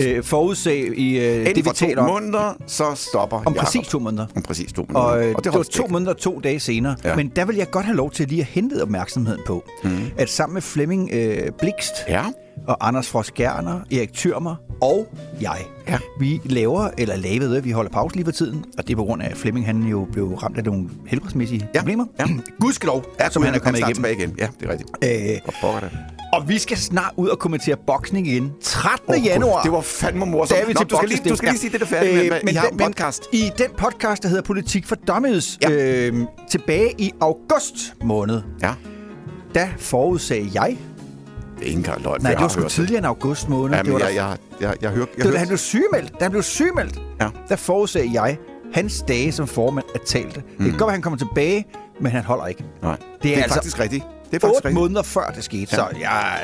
Øh, 0.00 0.22
forudsag 0.24 0.76
i 0.98 1.18
øh, 1.18 1.34
Inden 1.40 1.54
det, 1.54 1.64
vi 1.64 1.70
taler 1.74 2.02
om. 2.02 2.10
måneder, 2.10 2.56
så 2.66 2.84
stopper 2.94 3.36
Om 3.36 3.42
Jacob. 3.54 3.64
præcis 3.64 3.88
to 3.88 3.98
måneder. 3.98 4.26
Om 4.36 4.42
præcis 4.42 4.72
to 4.72 4.86
måneder. 4.88 5.00
Og, 5.12 5.24
øh, 5.26 5.34
det, 5.36 5.44
det 5.44 5.54
var 5.54 5.62
to 5.62 5.86
måneder 5.86 6.10
og 6.12 6.18
to 6.18 6.40
dage 6.44 6.60
senere. 6.60 6.96
Ja. 7.04 7.08
Ja. 7.08 7.16
Men 7.16 7.28
der 7.36 7.44
vil 7.44 7.56
jeg 7.56 7.70
godt 7.70 7.86
have 7.86 7.96
lov 7.96 8.10
til 8.10 8.28
lige 8.28 8.40
at 8.40 8.46
hente 8.46 8.82
opmærksomheden 8.82 9.40
på, 9.46 9.64
mm. 9.84 9.90
at 10.18 10.28
sammen 10.30 10.54
med 10.54 10.62
Flemming 10.62 11.10
øh, 11.12 11.50
Blikst 11.58 11.92
Ja. 12.08 12.22
Og 12.68 12.88
Anders 12.88 13.08
Frost 13.08 13.34
Gerner, 13.34 13.80
Erik 13.92 14.10
Thürmer 14.16 14.78
og 14.82 15.06
jeg, 15.40 15.58
Ja. 15.88 15.98
vi 16.20 16.40
laver, 16.44 16.88
eller 16.98 17.16
lavede, 17.16 17.62
vi 17.62 17.70
holder 17.70 17.90
pause 17.90 18.14
lige 18.16 18.24
for 18.24 18.32
tiden, 18.32 18.64
og 18.78 18.86
det 18.86 18.92
er 18.92 18.96
på 18.96 19.04
grund 19.04 19.22
af, 19.22 19.30
at 19.30 19.36
Flemming 19.36 19.66
han 19.66 19.82
jo 19.82 20.06
blev 20.12 20.34
ramt 20.34 20.58
af 20.58 20.64
nogle 20.64 20.88
helbredsmæssige 21.06 21.68
Ja. 21.74 21.78
problemer. 21.80 22.04
Ja. 22.20 22.24
Gudskelov, 22.60 23.04
Ja, 23.20 23.30
som 23.30 23.42
han 23.42 23.54
er 23.54 23.58
kommet 23.58 23.78
starter 23.78 23.94
igennem. 23.94 24.14
tilbage 24.14 24.28
igen. 24.28 24.34
Ja, 24.38 24.48
det 24.60 24.68
er 24.68 24.72
rigtigt. 24.72 24.90
Øh, 25.34 25.40
Hvor 25.44 25.54
pokker 25.60 25.88
det? 25.88 25.98
og 26.32 26.48
vi 26.48 26.58
skal 26.58 26.76
snart 26.76 27.12
ud 27.16 27.28
og 27.28 27.38
kommentere 27.38 27.76
boksning 27.86 28.26
igen. 28.28 28.52
13. 28.62 29.04
Åh, 29.08 29.14
Gud, 29.16 29.24
januar. 29.24 29.62
Det 29.62 29.72
var 29.72 29.80
fandme 29.80 30.26
morsomt. 30.26 30.60
Er 30.60 30.66
vi 30.66 30.72
Nå, 30.72 30.78
til 30.80 30.90
du 30.90 30.96
skal, 30.96 31.08
lige, 31.08 31.28
du 31.30 31.36
skal 31.36 31.48
lige 31.48 31.58
sige 31.60 31.72
det, 31.72 31.80
der 31.80 31.86
er 31.86 31.90
færdigt 31.90 32.14
med, 32.14 32.40
med, 32.44 32.52
I 32.52 32.56
har 32.56 32.66
en 32.66 32.78
den- 32.78 32.86
podcast. 32.86 33.22
I 33.32 33.50
den 33.58 33.66
podcast, 33.78 34.22
der 34.22 34.28
hedder 34.28 34.42
Politik 34.42 34.86
for 34.86 34.94
Dummies, 34.94 35.58
Ja. 35.62 35.70
øh, 35.70 36.14
tilbage 36.50 36.94
i 36.98 37.12
august 37.20 37.94
måned, 38.04 38.42
Ja, 38.62 38.74
der 39.54 39.66
forudsagde 39.78 40.50
jeg... 40.54 40.76
er 41.62 41.66
ikke 41.66 41.76
engang 41.76 42.02
løgn. 42.02 42.20
Nej, 42.22 42.32
det 42.32 42.40
var 42.40 42.48
sgu 42.48 42.68
tidligere 42.68 42.98
end 42.98 43.06
august 43.06 43.48
måned. 43.48 43.76
Ja, 43.76 43.82
det 43.82 43.92
var 43.92 43.98
jeg, 43.98 44.14
jeg, 44.14 44.36
jeg, 44.60 44.74
jeg, 44.82 44.90
hørte... 44.90 45.10
Jeg 45.16 45.24
det 45.24 45.32
var, 45.32 45.38
han 45.38 45.48
blev 45.48 45.58
sygemeldt. 45.58 46.12
Da 46.20 46.24
han 46.24 46.30
blev 46.30 46.42
sygemeldt, 46.42 47.00
Ja. 47.20 47.28
der 47.48 47.56
forudsagde 47.56 48.10
jeg 48.22 48.38
hans 48.74 49.04
dage 49.08 49.32
som 49.32 49.46
formand 49.46 49.86
at 49.94 50.00
talte. 50.06 50.40
Mm. 50.40 50.44
Det 50.58 50.58
kan 50.58 50.70
godt 50.70 50.78
være, 50.80 50.86
at 50.88 50.92
han 50.92 51.02
kommer 51.02 51.18
tilbage, 51.18 51.66
men 52.00 52.12
han 52.12 52.24
holder 52.24 52.46
ikke. 52.46 52.64
Nej, 52.82 52.96
Det 52.96 53.02
er 53.12 53.18
det 53.22 53.38
er 53.38 53.42
altså 53.42 53.54
faktisk 53.54 53.80
rigtigt. 53.80 54.04
Det 54.30 54.36
er 54.36 54.40
faktisk 54.40 54.44
8 54.46 54.56
rigtigt. 54.56 54.74
måneder 54.74 55.02
før 55.02 55.32
det 55.36 55.44
skete, 55.44 55.68
Ja. 55.72 55.76
så 55.76 55.86
jeg... 56.00 56.40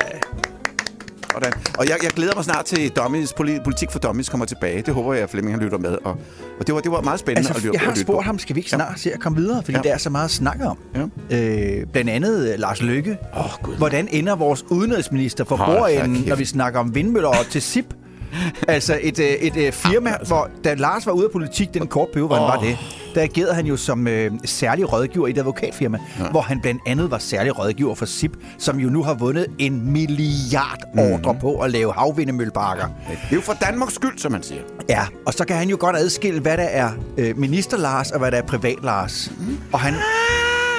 Sådan. 1.33 1.53
Og 1.77 1.85
jeg, 1.89 1.97
jeg 2.03 2.09
glæder 2.11 2.35
mig 2.35 2.43
snart 2.43 2.65
til 2.65 2.89
Dummies, 2.89 3.33
poli- 3.39 3.63
Politik 3.63 3.91
for 3.91 3.99
Dummies 3.99 4.29
kommer 4.29 4.45
tilbage. 4.45 4.81
Det 4.81 4.93
håber 4.93 5.13
jeg, 5.13 5.23
at 5.23 5.29
Flemming 5.29 5.57
lytter 5.57 5.77
med. 5.77 5.97
Og, 6.03 6.17
og 6.59 6.67
det, 6.67 6.75
var, 6.75 6.81
det 6.81 6.91
var 6.91 7.01
meget 7.01 7.19
spændende 7.19 7.39
Altså, 7.49 7.53
at, 7.53 7.63
lytte, 7.63 7.73
jeg 7.73 7.81
har 7.81 7.91
at 7.91 7.97
lytte 7.97 8.05
på. 8.05 8.11
spurgt 8.13 8.25
ham, 8.25 8.39
skal 8.39 8.55
vi 8.55 8.59
ikke 8.59 8.69
snart 8.69 8.99
se 8.99 9.13
at 9.13 9.19
komme 9.19 9.37
videre? 9.37 9.63
Fordi 9.63 9.77
Ja. 9.77 9.81
der 9.83 9.93
er 9.93 9.97
så 9.97 10.09
meget 10.09 10.25
at 10.25 10.31
snakke 10.31 10.65
om. 10.65 10.77
Ja. 11.31 11.37
Øh, 11.37 11.85
blandt 11.93 12.09
andet 12.09 12.53
øh, 12.53 12.59
Lars 12.59 12.81
Løkke. 12.81 13.17
Åh, 13.37 13.43
Gud. 13.63 13.75
Hvordan 13.75 14.07
ender 14.11 14.35
vores 14.35 14.63
udenrigsminister 14.69 15.43
for 15.43 15.57
bordenden, 15.57 16.23
når 16.27 16.35
vi 16.35 16.45
snakker 16.45 16.79
om 16.79 16.95
vindmøller 16.95 17.29
og 17.29 17.45
til 17.49 17.61
SIP? 17.61 17.85
Altså 18.67 18.99
et, 19.01 19.19
øh, 19.19 19.25
et 19.25 19.57
øh, 19.57 19.71
firma, 19.71 20.13
hvor 20.27 20.49
da 20.63 20.73
Lars 20.73 21.05
var 21.05 21.11
ude 21.11 21.25
af 21.25 21.31
politik, 21.31 21.73
den 21.73 21.87
kort 21.87 22.09
periode, 22.13 22.27
hvor 22.27 22.35
han 22.35 22.45
var 22.45 22.59
det, 22.59 22.77
der 23.15 23.21
agerede 23.21 23.53
han 23.53 23.65
jo 23.65 23.77
som 23.77 24.07
øh, 24.07 24.31
særlig 24.45 24.93
rådgiver 24.93 25.27
i 25.27 25.31
et 25.31 25.37
advokatfirma, 25.37 25.99
ja. 26.19 26.29
hvor 26.29 26.41
han 26.41 26.61
blandt 26.61 26.81
andet 26.85 27.11
var 27.11 27.17
særlig 27.17 27.59
rådgiver 27.59 27.95
for 27.95 28.05
SIP, 28.05 28.31
som 28.57 28.79
jo 28.79 28.89
nu 28.89 29.03
har 29.03 29.13
vundet 29.13 29.47
en 29.57 29.91
milliard 29.91 30.83
ordre 30.97 31.35
på 31.41 31.59
at 31.59 31.71
lave 31.71 31.93
havvindemølleparker. 31.93 32.85
Det 33.09 33.17
er 33.31 33.35
jo 33.35 33.41
for 33.41 33.53
Danmarks 33.53 33.93
skyld, 33.93 34.17
som 34.17 34.31
man 34.31 34.43
siger. 34.43 34.61
Ja, 34.89 35.05
og 35.25 35.33
så 35.33 35.45
kan 35.45 35.55
han 35.55 35.69
jo 35.69 35.77
godt 35.79 35.95
adskille, 35.95 36.39
hvad 36.39 36.57
der 36.57 36.63
er 36.63 36.89
øh, 37.17 37.37
minister 37.37 37.77
Lars 37.77 38.11
og 38.11 38.19
hvad 38.19 38.31
der 38.31 38.37
er 38.37 38.45
privat 38.45 38.77
Lars. 38.83 39.31
Mm. 39.39 39.57
Og 39.73 39.79
han... 39.79 39.93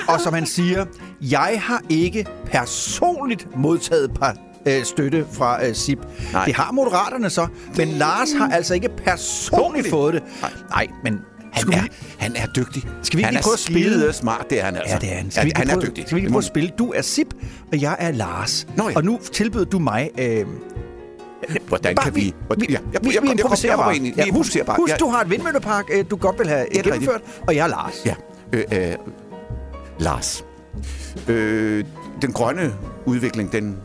Og 0.09 0.21
som 0.21 0.35
han 0.35 0.47
siger, 0.47 0.85
jeg 1.21 1.61
har 1.63 1.81
ikke 1.89 2.27
personligt 2.47 3.57
modtaget 3.57 4.11
par, 4.15 4.37
øh, 4.67 4.85
støtte 4.85 5.27
fra 5.33 5.67
øh, 5.67 5.75
SIP. 5.75 5.99
Nej. 6.33 6.45
Det 6.45 6.55
har 6.55 6.73
moderaterne 6.73 7.31
så, 7.31 7.47
men 7.77 7.89
Lars 7.89 8.33
har 8.33 8.49
altså 8.51 8.75
ikke 8.75 8.89
personligt 9.05 9.91
fået 9.91 10.15
det. 10.15 10.23
Nej. 10.41 10.51
Nej, 10.71 10.87
men 11.05 11.21
Han 11.53 11.73
er, 11.73 11.83
han 12.19 12.37
er 12.37 12.47
dygtig. 12.57 12.83
Skal 13.03 13.17
vi 13.17 13.21
ikke 13.21 13.25
han 13.27 13.35
lige 13.35 13.43
prøve 13.43 13.53
at 13.53 13.59
spille? 13.59 14.13
smart, 14.13 14.47
det 14.51 14.61
er 14.61 14.65
han 14.65 14.77
altså. 14.77 14.95
Ja, 14.95 14.99
det 14.99 15.13
er 15.13 15.17
han. 15.17 15.25
Ja, 15.25 15.31
Skal 15.31 15.45
vi 15.45 15.49
ikke 15.49 15.59
han 15.59 15.67
lige 15.67 15.75
er 15.75 15.81
prøve, 15.81 15.87
dygtig. 15.91 16.05
Skal 16.07 16.17
vi 16.17 16.23
må 16.23 16.29
prøve 16.29 16.39
at 16.39 16.45
spille? 16.45 16.71
Du 16.79 16.93
er 16.93 17.03
Sip, 17.03 17.27
og 17.73 17.81
jeg 17.83 17.97
er 17.99 18.11
Lars. 18.11 18.67
Nå 18.77 18.89
ja. 18.89 18.97
Og 18.97 19.05
nu 19.05 19.19
tilbyder 19.33 19.65
du 19.65 19.79
mig... 19.79 20.11
Øh, 20.19 20.47
Hvordan 21.69 21.95
bare 21.95 22.05
kan 22.05 22.15
vi... 22.17 22.21
vi, 22.21 22.67
ja, 22.71 22.79
jeg- 22.93 23.01
vi, 23.05 23.15
jeg- 23.15 23.23
vi 23.23 23.29
jeg- 23.29 23.33
improviserer 23.33 23.77
bare. 23.77 23.97
ind 23.97 24.07
Ja, 24.17 24.31
husk, 24.31 24.57
bare. 24.67 24.77
husk 24.77 25.01
du 25.01 25.09
har 25.09 25.21
et 25.21 25.31
vindmøllepark, 25.31 25.85
øh, 25.93 26.05
du 26.11 26.17
godt 26.17 26.39
vil 26.39 26.49
have 26.49 26.79
er 26.79 26.83
gennemført, 26.83 27.21
og 27.49 27.57
jeg 27.57 27.65
er 27.65 27.69
Lars. 27.69 28.03
Ja. 28.07 28.15
Øh, 28.53 28.65
øh, 28.73 28.95
Lars. 29.99 30.45
Øh, 31.29 31.85
den 32.23 32.33
grønne 32.33 32.75
udvikling, 33.07 33.53
den, 33.53 33.77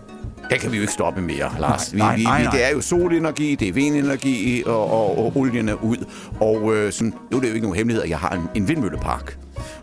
den 0.49 0.59
kan 0.59 0.71
vi 0.71 0.77
jo 0.77 0.81
ikke 0.81 0.93
stoppe 0.93 1.21
mere, 1.21 1.51
Lars. 1.59 1.93
Nej, 1.93 2.15
vi, 2.15 2.19
vi, 2.19 2.23
nej, 2.23 2.43
nej. 2.43 2.51
det 2.51 2.65
er 2.65 2.69
jo 2.69 2.81
solenergi, 2.81 3.55
det 3.55 3.67
er 3.67 3.73
vindenergi, 3.73 4.63
og, 4.65 4.91
og, 4.91 5.17
og 5.17 5.31
olien 5.35 5.69
er 5.69 5.73
ud. 5.83 5.97
Og 6.39 6.75
øh, 6.75 6.91
sådan, 6.91 7.13
nu 7.31 7.37
er 7.37 7.41
det 7.41 7.49
jo 7.49 7.53
ikke 7.53 7.65
nogen 7.65 7.77
hemmelighed, 7.77 8.03
at 8.03 8.09
jeg 8.09 8.19
har 8.19 8.29
en, 8.29 8.41
en 8.55 8.67
vindmøllepark. 8.67 9.37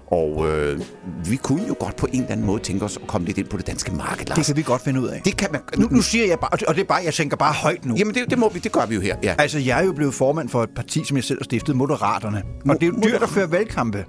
Og 0.07 0.47
øh, 0.49 0.81
vi 1.25 1.37
kunne 1.37 1.63
jo 1.69 1.77
godt 1.79 1.97
på 1.97 2.07
en 2.07 2.19
eller 2.21 2.31
anden 2.33 2.47
måde 2.47 2.63
tænke 2.63 2.85
os 2.85 2.97
at 2.97 3.07
komme 3.07 3.27
lidt 3.27 3.39
ind 3.39 3.47
på 3.47 3.57
det 3.57 3.67
danske 3.67 3.93
marked, 3.95 4.27
Lars. 4.27 4.37
Det 4.39 4.47
kan 4.47 4.57
vi 4.57 4.63
godt 4.63 4.83
finde 4.83 5.01
ud 5.01 5.07
af. 5.09 5.21
det 5.25 5.37
kan 5.37 5.49
man... 5.53 5.61
Nu, 5.79 5.89
nu 5.91 6.03
siger 6.03 6.27
jeg 6.27 6.39
bare, 6.39 6.51
og 6.69 6.75
det- 6.75 6.81
er 6.83 6.85
bare, 6.85 7.03
jeg 7.05 7.15
tænker 7.15 7.37
bare 7.37 7.53
højt 7.53 7.85
nu. 7.85 7.95
Jamen, 7.99 8.15
det, 8.15 8.31
det, 8.31 8.39
må 8.39 8.49
vi, 8.49 8.59
det 8.59 8.73
gør 8.73 8.87
vi 8.87 8.95
jo 8.95 9.01
her, 9.01 9.17
ja. 9.23 9.35
Altså, 9.39 9.59
jeg 9.59 9.81
er 9.81 9.85
jo 9.85 9.93
blevet 9.93 10.15
formand 10.15 10.49
for 10.49 10.63
et 10.63 10.71
parti, 10.77 11.05
som 11.05 11.17
jeg 11.17 11.25
selv 11.25 11.39
har 11.39 11.45
stiftet, 11.45 11.77
Moderaterne. 11.77 12.43
Og 12.69 12.75
det 12.81 12.83
er 12.83 12.87
jo 12.87 13.01
dyrt 13.05 13.23
at 13.23 13.29
føre 13.29 13.51
valgkampe. 13.53 14.05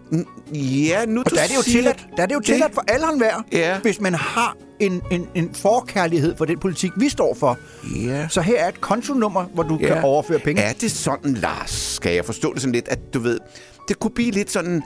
Ja, 0.53 1.05
nu 1.05 1.21
Og 1.25 1.31
der 1.31 1.41
er 1.41 1.47
det 1.47 1.55
jo 1.57 1.61
tilladt, 1.61 2.07
der 2.17 2.23
er 2.23 2.27
det 2.27 2.35
jo 2.35 2.39
tilladt 2.39 2.73
for 2.73 2.83
alle 2.87 3.05
enhver, 3.13 3.43
Ja. 3.51 3.79
hvis 3.79 4.01
man 4.01 4.13
har 4.13 4.55
en, 4.79 5.01
en, 5.11 5.27
en 5.35 5.49
forkærlighed 5.53 6.35
for 6.37 6.45
den 6.45 6.59
politik, 6.59 6.91
vi 6.97 7.09
står 7.09 7.35
for. 7.39 7.57
Ja. 8.05 8.27
Så 8.27 8.41
her 8.41 8.59
er 8.59 8.67
et 8.67 8.81
kontonummer, 8.81 9.43
hvor 9.53 9.63
du 9.63 9.77
ja. 9.81 9.87
kan 9.87 10.03
overføre 10.03 10.39
penge. 10.39 10.61
Er 10.61 10.73
det 10.73 10.91
sådan, 10.91 11.33
Lars? 11.33 11.69
Skal 11.71 12.13
jeg 12.15 12.25
forstå 12.25 12.53
det 12.53 12.61
sådan 12.61 12.73
lidt, 12.73 12.87
at 12.87 12.99
du 13.13 13.19
ved, 13.19 13.39
det 13.87 13.99
kunne 13.99 14.11
blive 14.15 14.31
lidt 14.31 14.51
sådan, 14.51 14.83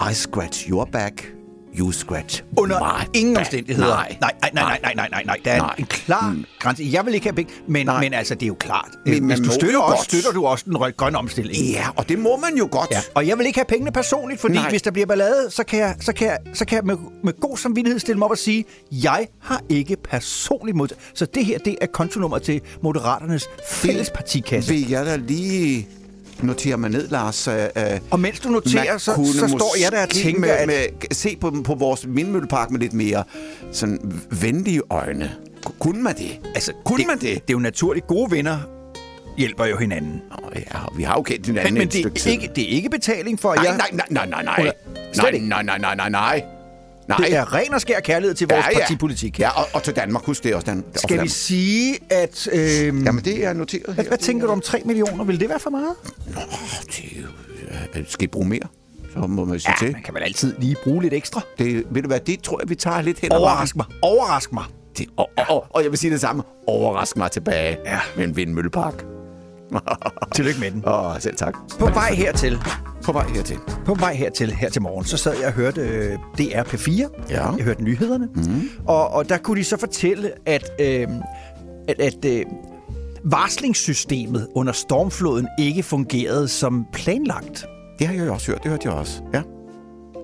I 0.00 0.14
scratch 0.14 0.68
your 0.70 0.84
back, 0.92 1.26
you 1.78 1.92
scratch 1.92 2.42
Under 2.56 2.78
my 2.80 3.04
ingen 3.18 3.34
back. 3.34 3.46
omstændigheder. 3.46 3.88
Nej. 3.88 4.16
nej, 4.20 4.32
nej, 4.42 4.50
nej, 4.54 4.78
nej, 4.82 4.92
nej, 4.94 5.08
nej, 5.10 5.22
nej. 5.26 5.36
Der 5.44 5.50
er 5.52 5.58
Nej. 5.58 5.74
en 5.78 5.86
klar 5.86 6.30
mm. 6.30 6.44
grænse. 6.58 6.88
Jeg 6.92 7.06
vil 7.06 7.14
ikke 7.14 7.26
have 7.26 7.34
penge, 7.34 7.52
men, 7.68 7.86
Nej. 7.86 8.00
men 8.00 8.14
altså, 8.14 8.34
det 8.34 8.42
er 8.42 8.46
jo 8.46 8.54
klart. 8.60 8.88
Men 9.06 9.24
Hvis 9.24 9.38
du 9.38 9.50
støtter 9.50 9.80
os, 9.80 9.90
godt. 9.96 10.04
støtter 10.04 10.32
du 10.32 10.46
også 10.46 10.64
den 10.68 10.76
grønne 10.96 11.18
omstilling. 11.18 11.64
Ja, 11.66 11.86
og 11.96 12.08
det 12.08 12.18
må 12.18 12.36
man 12.36 12.56
jo 12.58 12.68
godt. 12.70 12.90
Ja, 12.90 13.00
og 13.14 13.26
jeg 13.26 13.38
vil 13.38 13.46
ikke 13.46 13.58
have 13.58 13.64
pengene 13.68 13.92
personligt, 13.92 14.40
fordi 14.40 14.54
Nej. 14.54 14.62
Nej. 14.62 14.70
hvis 14.70 14.82
der 14.82 14.90
bliver 14.90 15.06
ballade, 15.06 15.50
så 15.50 15.64
kan 15.64 15.78
jeg, 15.78 15.94
så 16.00 16.12
kan 16.12 16.26
jeg, 16.26 16.38
så 16.54 16.64
kan 16.64 16.76
jeg 16.76 16.84
med, 16.84 16.96
med 17.24 17.32
god 17.40 17.56
samvittighed 17.56 18.00
stille 18.00 18.18
mig 18.18 18.24
op 18.24 18.30
og 18.30 18.38
sige, 18.38 18.64
jeg 18.92 19.26
har 19.40 19.60
ikke 19.68 19.96
personligt 20.10 20.76
mod. 20.76 20.88
Så 21.14 21.26
det 21.26 21.44
her, 21.44 21.58
det 21.58 21.76
er 21.80 21.86
kontonummer 21.86 22.38
til 22.38 22.60
Moderaternes 22.82 23.48
fælles 23.70 24.10
partikasse. 24.10 24.72
Vil 24.72 24.88
jeg 24.88 25.06
da 25.06 25.16
lige 25.16 25.88
notere 26.46 26.76
mig 26.76 26.90
ned, 26.90 27.08
Lars? 27.08 27.48
Uh, 27.48 27.54
Og 28.10 28.20
mens 28.20 28.40
du 28.40 28.48
noterer, 28.48 28.98
så, 28.98 29.32
så 29.38 29.48
står 29.48 29.74
jeg 29.82 29.92
der 29.92 30.02
og 30.02 30.08
tænker, 30.08 30.40
med, 30.40 30.48
at... 30.48 30.66
med, 30.66 30.76
se 31.12 31.36
på, 31.40 31.54
på 31.64 31.74
vores 31.74 32.06
vindmøllepark 32.08 32.70
med 32.70 32.80
lidt 32.80 32.92
mere 32.92 33.24
sådan 33.72 33.98
venlige 34.40 34.82
øjne. 34.90 35.30
Ku- 35.64 35.72
Kunne 35.78 36.02
man 36.02 36.14
det? 36.16 36.38
Altså, 36.54 36.72
kunne 36.84 36.98
det, 36.98 37.06
man 37.06 37.16
det? 37.18 37.22
Det 37.22 37.36
er 37.36 37.52
jo 37.52 37.58
naturligt. 37.58 38.06
Gode 38.06 38.30
venner 38.30 38.58
hjælper 39.38 39.64
jo 39.66 39.76
hinanden. 39.76 40.22
Nå, 40.30 40.50
ja, 40.56 40.62
vi 40.96 41.02
har 41.02 41.14
jo 41.14 41.22
kendt 41.22 41.46
hinanden 41.46 41.74
Men, 41.74 41.78
men 41.80 41.88
et 41.88 41.92
det, 41.92 42.00
stykke 42.00 42.16
er 42.16 42.20
tid. 42.20 42.30
ikke, 42.32 42.50
det 42.56 42.64
er 42.64 42.68
ikke 42.76 42.90
betaling 42.90 43.40
for, 43.40 43.50
at 43.50 43.56
Nej, 43.56 43.66
jeg... 43.66 43.76
nej, 43.76 43.88
nej, 44.10 44.26
nej, 44.26 44.26
nej, 44.26 44.42
nej. 44.44 44.72
Nej, 45.16 45.28
ikke. 45.30 45.48
nej, 45.48 45.62
nej, 45.62 45.78
nej, 45.78 45.94
nej, 45.94 46.08
nej. 46.08 46.42
Nej. 47.18 47.28
Det 47.28 47.36
er 47.36 47.54
ren 47.54 47.74
og 47.74 47.80
skær 47.80 48.00
kærlighed 48.00 48.34
til 48.34 48.48
vores 48.48 48.64
ja, 48.66 48.70
ja. 48.70 48.78
partipolitik. 48.78 49.38
Ja, 49.40 49.48
og, 49.60 49.66
og 49.72 49.82
til 49.82 49.96
Danmark. 49.96 50.24
Husk 50.24 50.44
det 50.44 50.54
også. 50.54 50.66
Dan, 50.66 50.84
for 50.92 50.98
Skal 50.98 51.22
vi 51.22 51.28
sige, 51.28 51.98
at... 52.10 52.48
Øh, 52.52 52.60
Jamen, 52.86 53.24
det 53.24 53.44
er 53.44 53.52
noteret 53.52 53.84
hvad, 53.84 53.94
her. 53.94 54.08
hvad 54.08 54.18
tænker 54.18 54.46
du 54.46 54.52
om 54.52 54.60
3 54.60 54.82
millioner? 54.84 55.24
Vil 55.24 55.40
det 55.40 55.48
være 55.48 55.60
for 55.60 55.70
meget? 55.70 55.94
Nå, 56.26 56.40
det 56.86 57.26
ja, 57.96 58.00
Skal 58.08 58.24
I 58.24 58.26
bruge 58.26 58.48
mere? 58.48 58.62
Så 59.12 59.18
må 59.18 59.44
man 59.44 59.60
sige 59.60 59.72
Ja, 59.80 59.86
til. 59.86 59.92
man 59.92 60.02
kan 60.02 60.14
vel 60.14 60.22
altid 60.22 60.54
lige 60.58 60.76
bruge 60.84 61.02
lidt 61.02 61.14
ekstra. 61.14 61.40
Det, 61.58 61.84
ved 61.90 62.02
du 62.02 62.08
hvad, 62.08 62.20
det 62.20 62.42
tror 62.42 62.60
jeg, 62.62 62.70
vi 62.70 62.74
tager 62.74 63.02
lidt 63.02 63.18
hen 63.18 63.32
Overrask 63.32 63.76
mig. 63.76 63.86
Overrask 64.02 64.52
mig. 64.52 64.64
Det, 64.98 65.06
og, 65.16 65.30
og, 65.38 65.44
og, 65.48 65.66
og, 65.70 65.82
jeg 65.82 65.90
vil 65.90 65.98
sige 65.98 66.10
det 66.10 66.20
samme. 66.20 66.42
Overrask 66.66 67.16
mig 67.16 67.30
tilbage 67.30 67.76
Ja. 67.84 67.98
med 68.16 68.24
en 68.24 68.36
vindmøllepark. 68.36 69.04
Tillykke 70.34 70.60
med 70.60 70.70
den. 70.70 70.82
Åh, 70.86 71.20
selv 71.20 71.36
tak. 71.36 71.54
På 71.78 71.86
vej 71.86 72.10
hertil, 72.14 72.58
På 73.04 73.12
vej 73.12 73.26
hertil. 73.34 73.56
på 73.86 73.94
vej 73.94 74.14
hertil, 74.14 74.52
her 74.52 74.70
til 74.70 74.82
morgen, 74.82 75.04
så 75.04 75.16
sad 75.16 75.36
jeg 75.38 75.46
og 75.46 75.52
hørte 75.52 75.80
øh, 75.80 76.18
DR 76.38 76.62
P4. 76.62 77.26
Ja. 77.30 77.50
Jeg 77.52 77.64
hørte 77.64 77.84
nyhederne. 77.84 78.28
Mm. 78.34 78.68
Og, 78.86 79.08
og 79.10 79.28
der 79.28 79.38
kunne 79.38 79.58
de 79.58 79.64
så 79.64 79.76
fortælle, 79.76 80.30
at, 80.46 80.70
øh, 80.80 81.06
at, 81.88 82.00
at 82.00 82.24
øh, 82.24 82.44
varslingssystemet 83.24 84.48
under 84.54 84.72
stormfloden 84.72 85.48
ikke 85.58 85.82
fungerede 85.82 86.48
som 86.48 86.86
planlagt. 86.92 87.66
Det 87.98 88.06
har 88.06 88.14
jeg 88.14 88.26
jo 88.26 88.32
også 88.32 88.46
hørt. 88.52 88.62
Det 88.62 88.70
hørte 88.70 88.88
jeg 88.88 88.94
også. 88.98 89.20
Ja. 89.34 89.42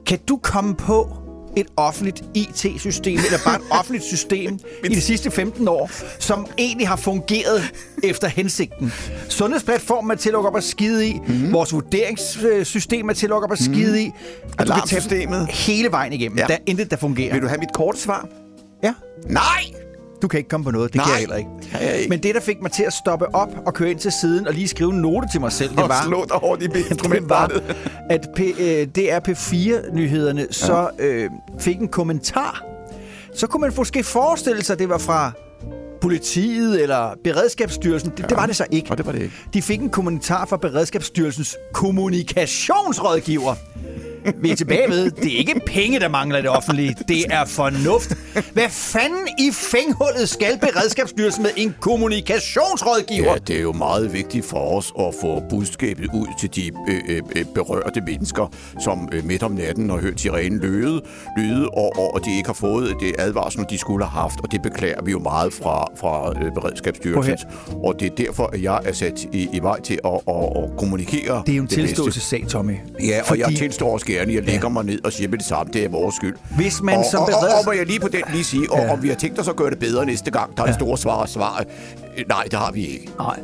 Kan 0.06 0.18
du 0.28 0.36
komme 0.42 0.74
på 0.74 1.16
et 1.56 1.66
offentligt 1.76 2.24
IT-system, 2.34 3.16
eller 3.16 3.38
bare 3.44 3.56
et 3.56 3.62
offentligt 3.78 4.04
system 4.04 4.58
i 4.84 4.88
de 4.88 5.00
sidste 5.00 5.30
15 5.30 5.68
år, 5.68 5.90
som 6.18 6.46
egentlig 6.58 6.88
har 6.88 6.96
fungeret 6.96 7.62
efter 8.04 8.28
hensigten? 8.28 8.92
Sundhedsplatformen 9.28 10.10
er 10.10 10.14
til 10.14 10.28
at 10.28 10.32
lukke 10.32 10.48
op 10.48 10.54
og 10.54 10.62
skide 10.62 11.08
i. 11.08 11.20
Mm. 11.28 11.52
Vores 11.52 11.72
vurderingssystem 11.72 13.08
er 13.08 13.12
til 13.12 13.26
at 13.26 13.30
lukke 13.30 13.44
op 13.44 13.50
og 13.50 13.58
skide 13.58 14.02
i. 14.02 14.10
Og 14.58 14.66
du 14.66 14.72
kan 14.72 15.00
tage 15.00 15.46
hele 15.52 15.90
vejen 15.90 16.12
igennem. 16.12 16.38
Ja. 16.38 16.46
Der 16.46 16.54
er 16.54 16.58
intet, 16.66 16.90
der 16.90 16.96
fungerer. 16.96 17.32
Vil 17.32 17.42
du 17.42 17.48
have 17.48 17.58
mit 17.58 17.72
korte 17.74 18.00
svar? 18.00 18.28
Ja. 18.82 18.94
Nej! 19.28 19.64
Du 20.22 20.28
kan 20.28 20.38
ikke 20.38 20.48
komme 20.48 20.64
på 20.64 20.70
noget, 20.70 20.92
det 20.92 20.96
Nej, 20.96 21.04
kan 21.04 21.12
jeg 21.12 21.20
heller 21.20 21.36
ikke. 21.36 21.50
kan 21.70 21.82
jeg 21.82 21.96
ikke. 21.96 22.08
Men 22.08 22.22
det, 22.22 22.34
der 22.34 22.40
fik 22.40 22.62
mig 22.62 22.72
til 22.72 22.82
at 22.82 22.92
stoppe 22.92 23.34
op 23.34 23.48
og 23.66 23.74
køre 23.74 23.90
ind 23.90 23.98
til 23.98 24.12
siden 24.12 24.46
og 24.48 24.54
lige 24.54 24.68
skrive 24.68 24.92
en 24.92 25.00
note 25.00 25.28
til 25.32 25.40
mig 25.40 25.52
selv, 25.52 25.70
det 25.70 25.78
Og 25.78 25.88
var... 25.88 26.02
slå 26.06 26.24
dig 26.24 26.36
hårdt 26.36 26.62
i 26.62 26.66
det 27.12 27.28
var, 27.28 27.60
at 28.10 28.28
P, 28.36 28.40
øh, 28.40 28.86
DR 28.86 29.18
P4-nyhederne 29.28 30.46
så 30.50 30.90
øh, 30.98 31.30
fik 31.58 31.76
en 31.80 31.88
kommentar. 31.88 32.64
Så 33.34 33.46
kunne 33.46 33.60
man 33.60 33.72
måske 33.76 34.04
forestille 34.04 34.64
sig, 34.64 34.72
at 34.72 34.78
det 34.78 34.88
var 34.88 34.98
fra 34.98 35.32
politiet 36.00 36.82
eller 36.82 37.10
Beredskabsstyrelsen. 37.24 38.10
Det, 38.10 38.20
ja. 38.20 38.26
det 38.26 38.36
var 38.36 38.46
det 38.46 38.56
så 38.56 38.66
ikke. 38.70 38.90
Og 38.90 38.98
det 38.98 39.06
var 39.06 39.12
det 39.12 39.22
ikke. 39.22 39.34
De 39.54 39.62
fik 39.62 39.80
en 39.80 39.90
kommentar 39.90 40.46
fra 40.46 40.56
Beredskabsstyrelsens 40.56 41.56
kommunikationsrådgiver. 41.72 43.54
Vi 44.42 44.50
er 44.50 44.56
tilbage 44.56 44.90
ved, 44.90 45.10
det 45.10 45.34
er 45.34 45.38
ikke 45.38 45.60
penge, 45.66 46.00
der 46.00 46.08
mangler 46.08 46.40
det 46.40 46.50
offentlige. 46.50 46.96
Det 47.08 47.24
er 47.30 47.44
fornuft. 47.44 48.12
Hvad 48.52 48.68
fanden 48.70 49.28
i 49.38 49.50
fænghullet 49.52 50.28
skal 50.28 50.58
Beredskabsstyrelsen 50.60 51.42
med 51.42 51.50
en 51.56 51.74
kommunikationsrådgiver? 51.80 53.32
Ja, 53.32 53.38
det 53.46 53.56
er 53.56 53.60
jo 53.62 53.72
meget 53.72 54.12
vigtigt 54.12 54.44
for 54.46 54.58
os 54.78 54.92
at 54.98 55.14
få 55.20 55.42
budskabet 55.50 56.04
ud 56.14 56.26
til 56.40 56.54
de 56.54 56.70
øh, 56.88 57.00
øh, 57.08 57.22
øh, 57.36 57.44
berørte 57.54 58.00
mennesker, 58.00 58.50
som 58.80 59.08
øh, 59.12 59.24
midt 59.24 59.42
om 59.42 59.52
natten 59.52 59.90
har 59.90 59.96
hørt 59.96 60.20
sirenen 60.20 60.58
lyde, 60.58 61.02
lyde 61.38 61.68
og, 61.68 61.92
og, 61.98 62.14
og 62.14 62.24
de 62.24 62.36
ikke 62.36 62.46
har 62.46 62.54
fået 62.54 62.94
det 63.00 63.12
advarsel, 63.18 63.64
de 63.70 63.78
skulle 63.78 64.04
have 64.04 64.20
haft. 64.22 64.40
Og 64.42 64.52
det 64.52 64.62
beklager 64.62 65.02
vi 65.02 65.10
jo 65.10 65.18
meget 65.18 65.52
fra, 65.52 65.86
fra 66.00 66.30
øh, 66.44 66.52
Beredskabsstyrelsen. 66.54 67.36
Og 67.84 67.94
det 68.00 68.06
er 68.12 68.14
derfor, 68.24 68.50
at 68.52 68.62
jeg 68.62 68.80
er 68.84 68.92
sat 68.92 69.26
i, 69.32 69.48
i 69.52 69.58
vej 69.62 69.80
til 69.80 69.98
at, 70.04 70.10
at, 70.28 70.34
at 70.56 70.70
kommunikere 70.78 71.42
Det 71.46 71.52
er 71.52 71.56
jo 71.56 71.62
en 71.62 71.68
tilståelsessag, 71.68 72.44
Tommy. 72.48 72.76
Ja, 73.04 73.20
og 73.20 73.26
Fordi- 73.26 73.40
jeg 73.40 73.54
tilstår 73.56 73.92
også 73.92 74.06
gerne, 74.18 74.34
jeg 74.34 74.42
lægger 74.42 74.68
mig 74.68 74.84
ned 74.84 75.04
og 75.04 75.12
siger 75.12 75.28
med 75.28 75.38
det 75.38 75.46
samme, 75.46 75.72
det 75.72 75.84
er 75.84 75.88
vores 75.88 76.14
skyld. 76.14 76.36
Hvis 76.56 76.82
man 76.82 76.98
og, 76.98 77.04
som 77.10 77.20
og, 77.20 77.26
og, 77.26 77.32
beredskab- 77.32 77.58
og, 77.58 77.64
må 77.66 77.72
jeg 77.72 77.86
lige 77.86 78.00
på 78.00 78.08
den 78.08 78.22
lige 78.32 78.44
sige, 78.44 78.72
og, 78.72 78.78
Ja. 78.78 78.92
om 78.92 79.02
vi 79.02 79.08
har 79.08 79.14
tænkt 79.14 79.38
os 79.40 79.48
at 79.48 79.56
gøre 79.56 79.70
det 79.70 79.78
bedre 79.78 80.06
næste 80.06 80.30
gang, 80.30 80.56
der 80.56 80.62
er 80.62 80.66
ja. 80.68 80.72
store 80.74 80.98
svar 80.98 81.14
og 81.14 81.28
svar. 81.28 81.64
Nej, 82.28 82.42
det 82.44 82.52
har 82.58 82.72
vi 82.72 82.86
ikke. 82.86 83.10
Nej. 83.18 83.40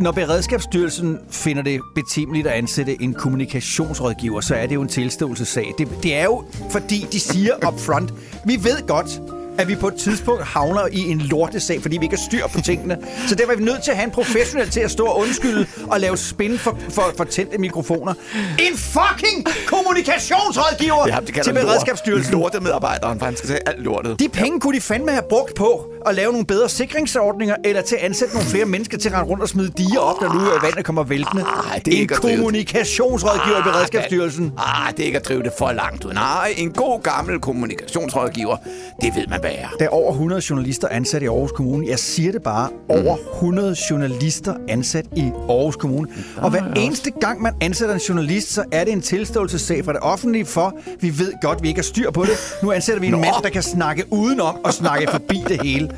Når 0.00 0.12
Beredskabsstyrelsen 0.12 1.18
finder 1.30 1.62
det 1.62 1.80
betimeligt 1.94 2.46
at 2.46 2.52
ansætte 2.52 3.02
en 3.02 3.14
kommunikationsrådgiver, 3.14 4.40
så 4.40 4.54
er 4.54 4.66
det 4.66 4.74
jo 4.74 4.82
en 4.82 4.88
tilståelsessag. 4.88 5.74
Det, 5.78 5.88
det 6.02 6.14
er 6.14 6.24
jo, 6.24 6.44
fordi 6.70 7.06
de 7.12 7.20
siger 7.20 7.52
up 7.68 7.80
front, 7.80 8.14
vi 8.44 8.58
ved 8.64 8.86
godt, 8.86 9.20
at 9.58 9.68
vi 9.68 9.74
på 9.74 9.88
et 9.88 9.94
tidspunkt 9.94 10.44
havner 10.44 10.86
i 10.92 10.98
en 10.98 11.18
lortesag, 11.18 11.82
fordi 11.82 11.98
vi 11.98 12.04
ikke 12.04 12.16
har 12.16 12.24
styr 12.30 12.46
på 12.46 12.60
tingene. 12.60 12.98
Så 13.28 13.34
derfor 13.34 13.52
er 13.52 13.56
vi 13.56 13.64
nødt 13.64 13.82
til 13.82 13.90
at 13.90 13.96
have 13.96 14.04
en 14.04 14.10
professionel 14.10 14.70
til 14.70 14.80
at 14.80 14.90
stå 14.90 15.04
og 15.04 15.18
undskylde 15.18 15.66
og 15.86 16.00
lave 16.00 16.16
spin 16.16 16.58
for, 16.58 16.78
for, 16.90 17.04
for 17.16 17.24
tændte 17.24 17.58
mikrofoner. 17.58 18.14
En 18.58 18.76
fucking 18.76 19.46
kommunikationsrådgiver 19.66 21.20
til 21.44 21.52
Beredskabsstyrelsen. 21.52 22.32
Lortemedarbejderen, 22.32 23.18
for 23.18 23.26
han 23.26 23.36
skal 23.36 23.48
sige 23.48 23.68
alt 23.68 23.82
lortet. 23.82 24.20
De 24.20 24.28
penge 24.28 24.60
kunne 24.60 24.76
de 24.76 24.80
fandme 24.80 25.10
have 25.10 25.24
brugt 25.28 25.54
på 25.54 25.86
at 26.06 26.14
lave 26.14 26.32
nogle 26.32 26.46
bedre 26.46 26.68
sikringsordninger, 26.68 27.56
eller 27.64 27.82
til 27.82 27.96
at 27.96 28.02
ansætte 28.02 28.34
nogle 28.34 28.48
flere 28.48 28.64
mennesker 28.64 28.98
til 28.98 29.08
at 29.08 29.14
rende 29.14 29.30
rundt 29.30 29.42
og 29.42 29.48
smide 29.48 29.72
diger 29.78 29.98
op, 30.00 30.20
når 30.20 30.32
nu 30.34 30.40
vandet 30.62 30.84
kommer 30.84 31.02
væltende. 31.02 31.42
Ah, 31.42 31.80
det 31.84 31.94
er 31.94 32.02
en 32.02 32.08
det. 32.08 32.16
kommunikationsrådgiver 32.16 33.58
i 33.58 33.62
Beredskabsstyrelsen. 33.62 34.52
Ah, 34.58 34.92
det 34.92 35.00
er 35.00 35.06
ikke 35.06 35.18
at 35.18 35.28
drive 35.28 35.42
det 35.42 35.52
for 35.58 35.72
langt 35.72 36.04
ud. 36.04 36.12
Nej, 36.12 36.54
en 36.56 36.72
god 36.72 37.02
gammel 37.02 37.40
kommunikationsrådgiver, 37.40 38.56
det 39.02 39.12
ved 39.16 39.26
man, 39.26 39.40
er. 39.48 39.68
Der 39.78 39.84
er 39.84 39.88
over 39.88 40.12
100 40.12 40.42
journalister 40.50 40.88
ansat 40.88 41.22
i 41.22 41.26
Aarhus 41.26 41.52
Kommune. 41.52 41.86
Jeg 41.88 41.98
siger 41.98 42.32
det 42.32 42.42
bare. 42.42 42.68
Over 42.88 43.16
100 43.34 43.76
journalister 43.90 44.54
ansat 44.68 45.06
i 45.16 45.30
Aarhus 45.48 45.76
Kommune. 45.76 46.08
Og 46.36 46.50
hver 46.50 46.62
eneste 46.76 47.10
gang, 47.10 47.42
man 47.42 47.54
ansætter 47.60 47.94
en 47.94 48.00
journalist, 48.00 48.52
så 48.52 48.64
er 48.72 48.84
det 48.84 48.92
en 48.92 49.02
tilståelsessag 49.02 49.84
fra 49.84 49.92
det 49.92 50.00
offentlige 50.00 50.46
for, 50.46 50.74
vi 51.00 51.18
ved 51.18 51.32
godt, 51.42 51.62
vi 51.62 51.68
ikke 51.68 51.78
har 51.78 51.84
styr 51.84 52.10
på 52.10 52.22
det. 52.22 52.58
Nu 52.62 52.72
ansætter 52.72 53.00
vi 53.00 53.06
en 53.06 53.12
Nå. 53.12 53.18
mand, 53.18 53.34
der 53.42 53.48
kan 53.48 53.62
snakke 53.62 54.04
udenom 54.10 54.56
og 54.64 54.72
snakke 54.72 55.08
forbi 55.10 55.44
det 55.48 55.62
hele. 55.62 55.90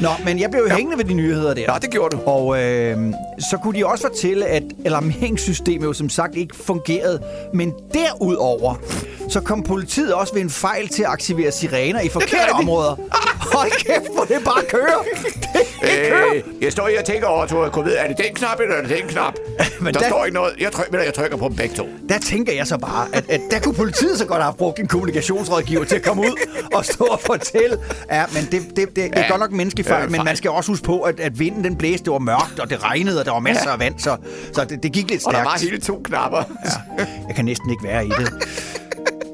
Nå, 0.00 0.08
men 0.24 0.38
jeg 0.40 0.50
blev 0.50 0.62
jo 0.68 0.74
hængende 0.74 0.98
ved 0.98 1.04
de 1.04 1.14
nyheder 1.14 1.54
der. 1.54 1.66
Nå, 1.66 1.74
det 1.82 1.90
gjorde 1.90 2.16
du. 2.16 2.22
Og 2.22 2.62
øh, 2.62 3.12
så 3.38 3.56
kunne 3.56 3.78
de 3.78 3.86
også 3.86 4.06
fortælle, 4.08 4.46
at 4.46 4.62
alarmeringssystemet 4.84 5.86
jo 5.86 5.92
som 5.92 6.08
sagt 6.08 6.36
ikke 6.36 6.56
fungerede. 6.56 7.22
Men 7.54 7.72
derudover, 7.94 8.74
så 9.28 9.40
kom 9.40 9.62
politiet 9.62 10.14
også 10.14 10.34
ved 10.34 10.42
en 10.42 10.50
fejl 10.50 10.88
til 10.88 11.02
at 11.02 11.08
aktivere 11.08 11.52
sirener 11.52 12.00
i 12.00 12.08
forkerte 12.08 12.34
rigtigt. 12.34 12.66
Områder. 12.74 12.96
Hold 13.54 13.70
kæft, 13.70 14.14
hvor 14.14 14.24
det 14.24 14.36
bare 14.44 14.62
kører. 14.68 14.98
Det 15.52 15.90
kører. 16.08 16.34
Øh, 16.34 16.42
jeg 16.62 16.72
står 16.72 16.88
her 16.88 16.98
og 17.00 17.04
tænker 17.04 17.26
over, 17.26 17.46
Tore, 17.46 17.70
jeg 17.76 17.84
ved, 17.84 17.96
er 17.96 18.08
det 18.08 18.16
den 18.16 18.34
knap, 18.34 18.60
eller 18.60 18.74
er 18.74 18.80
det 18.80 18.90
den 18.90 19.08
knap? 19.08 19.34
Men 19.80 19.94
der, 19.94 20.00
der- 20.00 20.08
står 20.08 20.24
ikke 20.24 20.34
noget. 20.34 20.52
Jeg, 20.60 20.72
tryk, 20.72 20.86
ved 20.92 20.98
du, 20.98 21.04
jeg 21.04 21.14
trykker 21.14 21.36
på 21.36 21.48
dem 21.48 21.56
begge 21.56 21.74
to. 21.76 21.88
Der 22.08 22.18
tænker 22.18 22.52
jeg 22.52 22.66
så 22.66 22.78
bare, 22.78 23.06
at, 23.12 23.24
at 23.30 23.40
der 23.50 23.58
kunne 23.60 23.74
politiet 23.74 24.18
så 24.18 24.24
godt 24.24 24.42
have 24.42 24.54
brugt 24.54 24.78
en 24.78 24.86
kommunikationsrådgiver 24.88 25.84
til 25.84 25.96
at 25.96 26.02
komme 26.02 26.22
ud 26.22 26.46
og 26.74 26.84
stå 26.84 27.04
og 27.04 27.20
fortælle. 27.20 27.78
Ja, 28.10 28.24
men 28.32 28.42
det, 28.50 28.52
det, 28.52 28.76
det, 28.76 28.86
det 28.96 29.04
er 29.16 29.20
Ja. 29.20 29.28
godt 29.28 29.40
nok 29.40 29.50
en 29.50 29.56
menneskelig 29.56 29.86
Ja, 29.86 29.92
fejl, 29.92 30.10
men 30.10 30.24
man 30.24 30.36
skal 30.36 30.50
også 30.50 30.70
huske 30.70 30.84
på, 30.84 31.00
at, 31.00 31.20
at 31.20 31.38
vinden 31.38 31.64
den 31.64 31.76
blæste, 31.76 32.04
det 32.04 32.12
var 32.12 32.18
mørkt, 32.18 32.58
og 32.60 32.70
det 32.70 32.82
regnede, 32.84 33.18
og 33.20 33.24
der 33.24 33.32
var 33.32 33.38
masser 33.40 33.70
af 33.70 33.78
vand, 33.78 33.94
så, 33.98 34.16
så 34.52 34.64
det, 34.64 34.82
det 34.82 34.92
gik 34.92 35.10
lidt 35.10 35.26
Og 35.26 35.32
der 35.32 35.38
stærkt. 35.38 35.62
var 35.62 35.68
hele 35.70 35.80
to 35.80 36.00
knapper. 36.04 36.42
Ja. 36.98 37.04
Jeg 37.28 37.36
kan 37.36 37.44
næsten 37.44 37.70
ikke 37.70 37.84
være 37.84 38.06
i 38.06 38.10
det. 38.10 38.32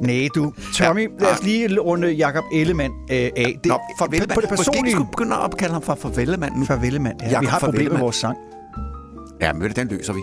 Nej, 0.00 0.28
du. 0.34 0.52
Tommy, 0.76 1.02
Ja. 1.20 1.24
lad 1.24 1.32
os 1.32 1.42
lige 1.42 1.80
runde 1.80 2.08
Jakob 2.10 2.44
Ellemann 2.54 2.92
øh, 3.10 3.16
af. 3.16 3.30
Det, 3.64 3.66
Nå, 3.66 3.74
på, 3.74 3.80
farvel, 3.98 4.20
på, 4.20 4.26
det 4.26 4.34
Måske 4.36 4.50
vi 4.50 4.56
personlige... 4.56 4.92
skulle 4.94 5.10
begynde 5.10 5.34
at 5.36 5.40
opkalde 5.42 5.72
ham 5.72 5.82
for 5.82 5.94
farvelemand 5.94 6.52
nu. 6.56 6.64
Farvelemand. 6.64 7.16
Ja, 7.22 7.26
vi 7.26 7.32
Jakob 7.32 7.48
har 7.48 7.56
et 7.58 7.64
problem 7.64 7.90
med 7.92 7.98
vores 8.00 8.16
sang. 8.16 8.36
Ja, 9.40 9.52
men 9.52 9.70
den 9.70 9.88
løser 9.88 10.12
vi. 10.12 10.20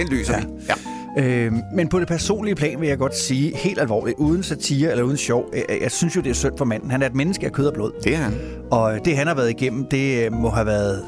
Den 0.00 0.08
løser 0.08 0.34
Ja. 0.34 0.40
vi. 0.40 0.46
Ja. 0.68 1.46
Øh, 1.46 1.52
men 1.74 1.88
på 1.88 2.00
det 2.00 2.08
personlige 2.08 2.54
plan 2.54 2.80
vil 2.80 2.88
jeg 2.88 2.98
godt 2.98 3.16
sige, 3.18 3.56
helt 3.56 3.80
alvorligt, 3.80 4.18
uden 4.18 4.42
satire 4.42 4.90
eller 4.90 5.04
uden 5.04 5.16
sjov, 5.16 5.44
øh, 5.52 5.62
jeg, 5.68 5.78
jeg 5.82 5.90
synes 5.90 6.16
jo, 6.16 6.20
det 6.20 6.30
er 6.30 6.34
synd 6.34 6.58
for 6.58 6.64
manden. 6.64 6.90
Han 6.90 7.02
er 7.02 7.06
et 7.06 7.14
menneske 7.14 7.46
af 7.46 7.52
kød 7.52 7.66
og 7.66 7.74
blod. 7.74 7.92
Det 8.04 8.12
er 8.14 8.16
han. 8.18 8.32
Og 8.70 8.98
det, 9.04 9.16
han 9.16 9.26
har 9.26 9.34
været 9.34 9.50
igennem, 9.50 9.86
det 9.90 10.24
øh, 10.26 10.32
må 10.32 10.48
have 10.50 10.66
været 10.66 11.02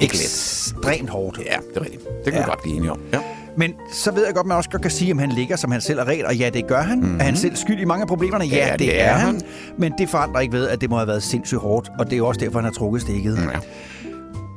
Ikke 0.00 0.14
let. 0.14 0.20
ekstremt 0.22 1.10
hårdt. 1.10 1.38
Ja, 1.38 1.56
det 1.74 1.76
er 1.76 1.80
rigtigt. 1.80 2.02
Det 2.24 2.24
kan 2.24 2.32
Ja. 2.32 2.38
vi 2.38 2.44
godt 2.48 2.62
blive 2.62 2.76
enige 2.76 2.92
om. 2.92 3.00
Ja. 3.12 3.18
Men 3.58 3.72
så 3.92 4.10
ved 4.12 4.24
jeg 4.26 4.34
godt, 4.34 4.44
at 4.44 4.48
man 4.48 4.56
også 4.56 4.70
godt 4.70 4.82
kan 4.82 4.90
sige, 4.90 5.12
om 5.12 5.18
han 5.18 5.28
ligger, 5.32 5.56
som 5.56 5.70
han 5.70 5.80
selv 5.80 5.98
er 5.98 6.08
ret. 6.08 6.24
Og 6.24 6.36
ja, 6.36 6.50
det 6.50 6.66
gør 6.66 6.82
han. 6.82 6.98
Mm-hmm. 7.00 7.20
Er 7.20 7.24
han 7.24 7.36
selv 7.36 7.56
skyld 7.56 7.80
i 7.80 7.84
mange 7.84 8.02
af 8.02 8.08
problemerne? 8.08 8.44
Ja, 8.44 8.66
Ja, 8.66 8.72
det, 8.72 8.78
det 8.80 9.00
er, 9.00 9.04
er 9.04 9.12
han. 9.12 9.26
han. 9.34 9.40
Men 9.78 9.92
det 9.98 10.08
forandrer 10.08 10.40
ikke 10.40 10.52
ved, 10.52 10.68
at 10.68 10.80
det 10.80 10.90
må 10.90 10.96
have 10.96 11.06
været 11.08 11.22
sindssygt 11.22 11.60
hårdt. 11.60 11.90
Og 11.98 12.06
det 12.06 12.12
er 12.12 12.16
jo 12.16 12.26
også 12.26 12.40
derfor, 12.40 12.58
han 12.58 12.64
har 12.64 12.72
trukket 12.72 13.02
stikket. 13.02 13.38
Mm, 13.38 13.48
ja. 13.48 13.58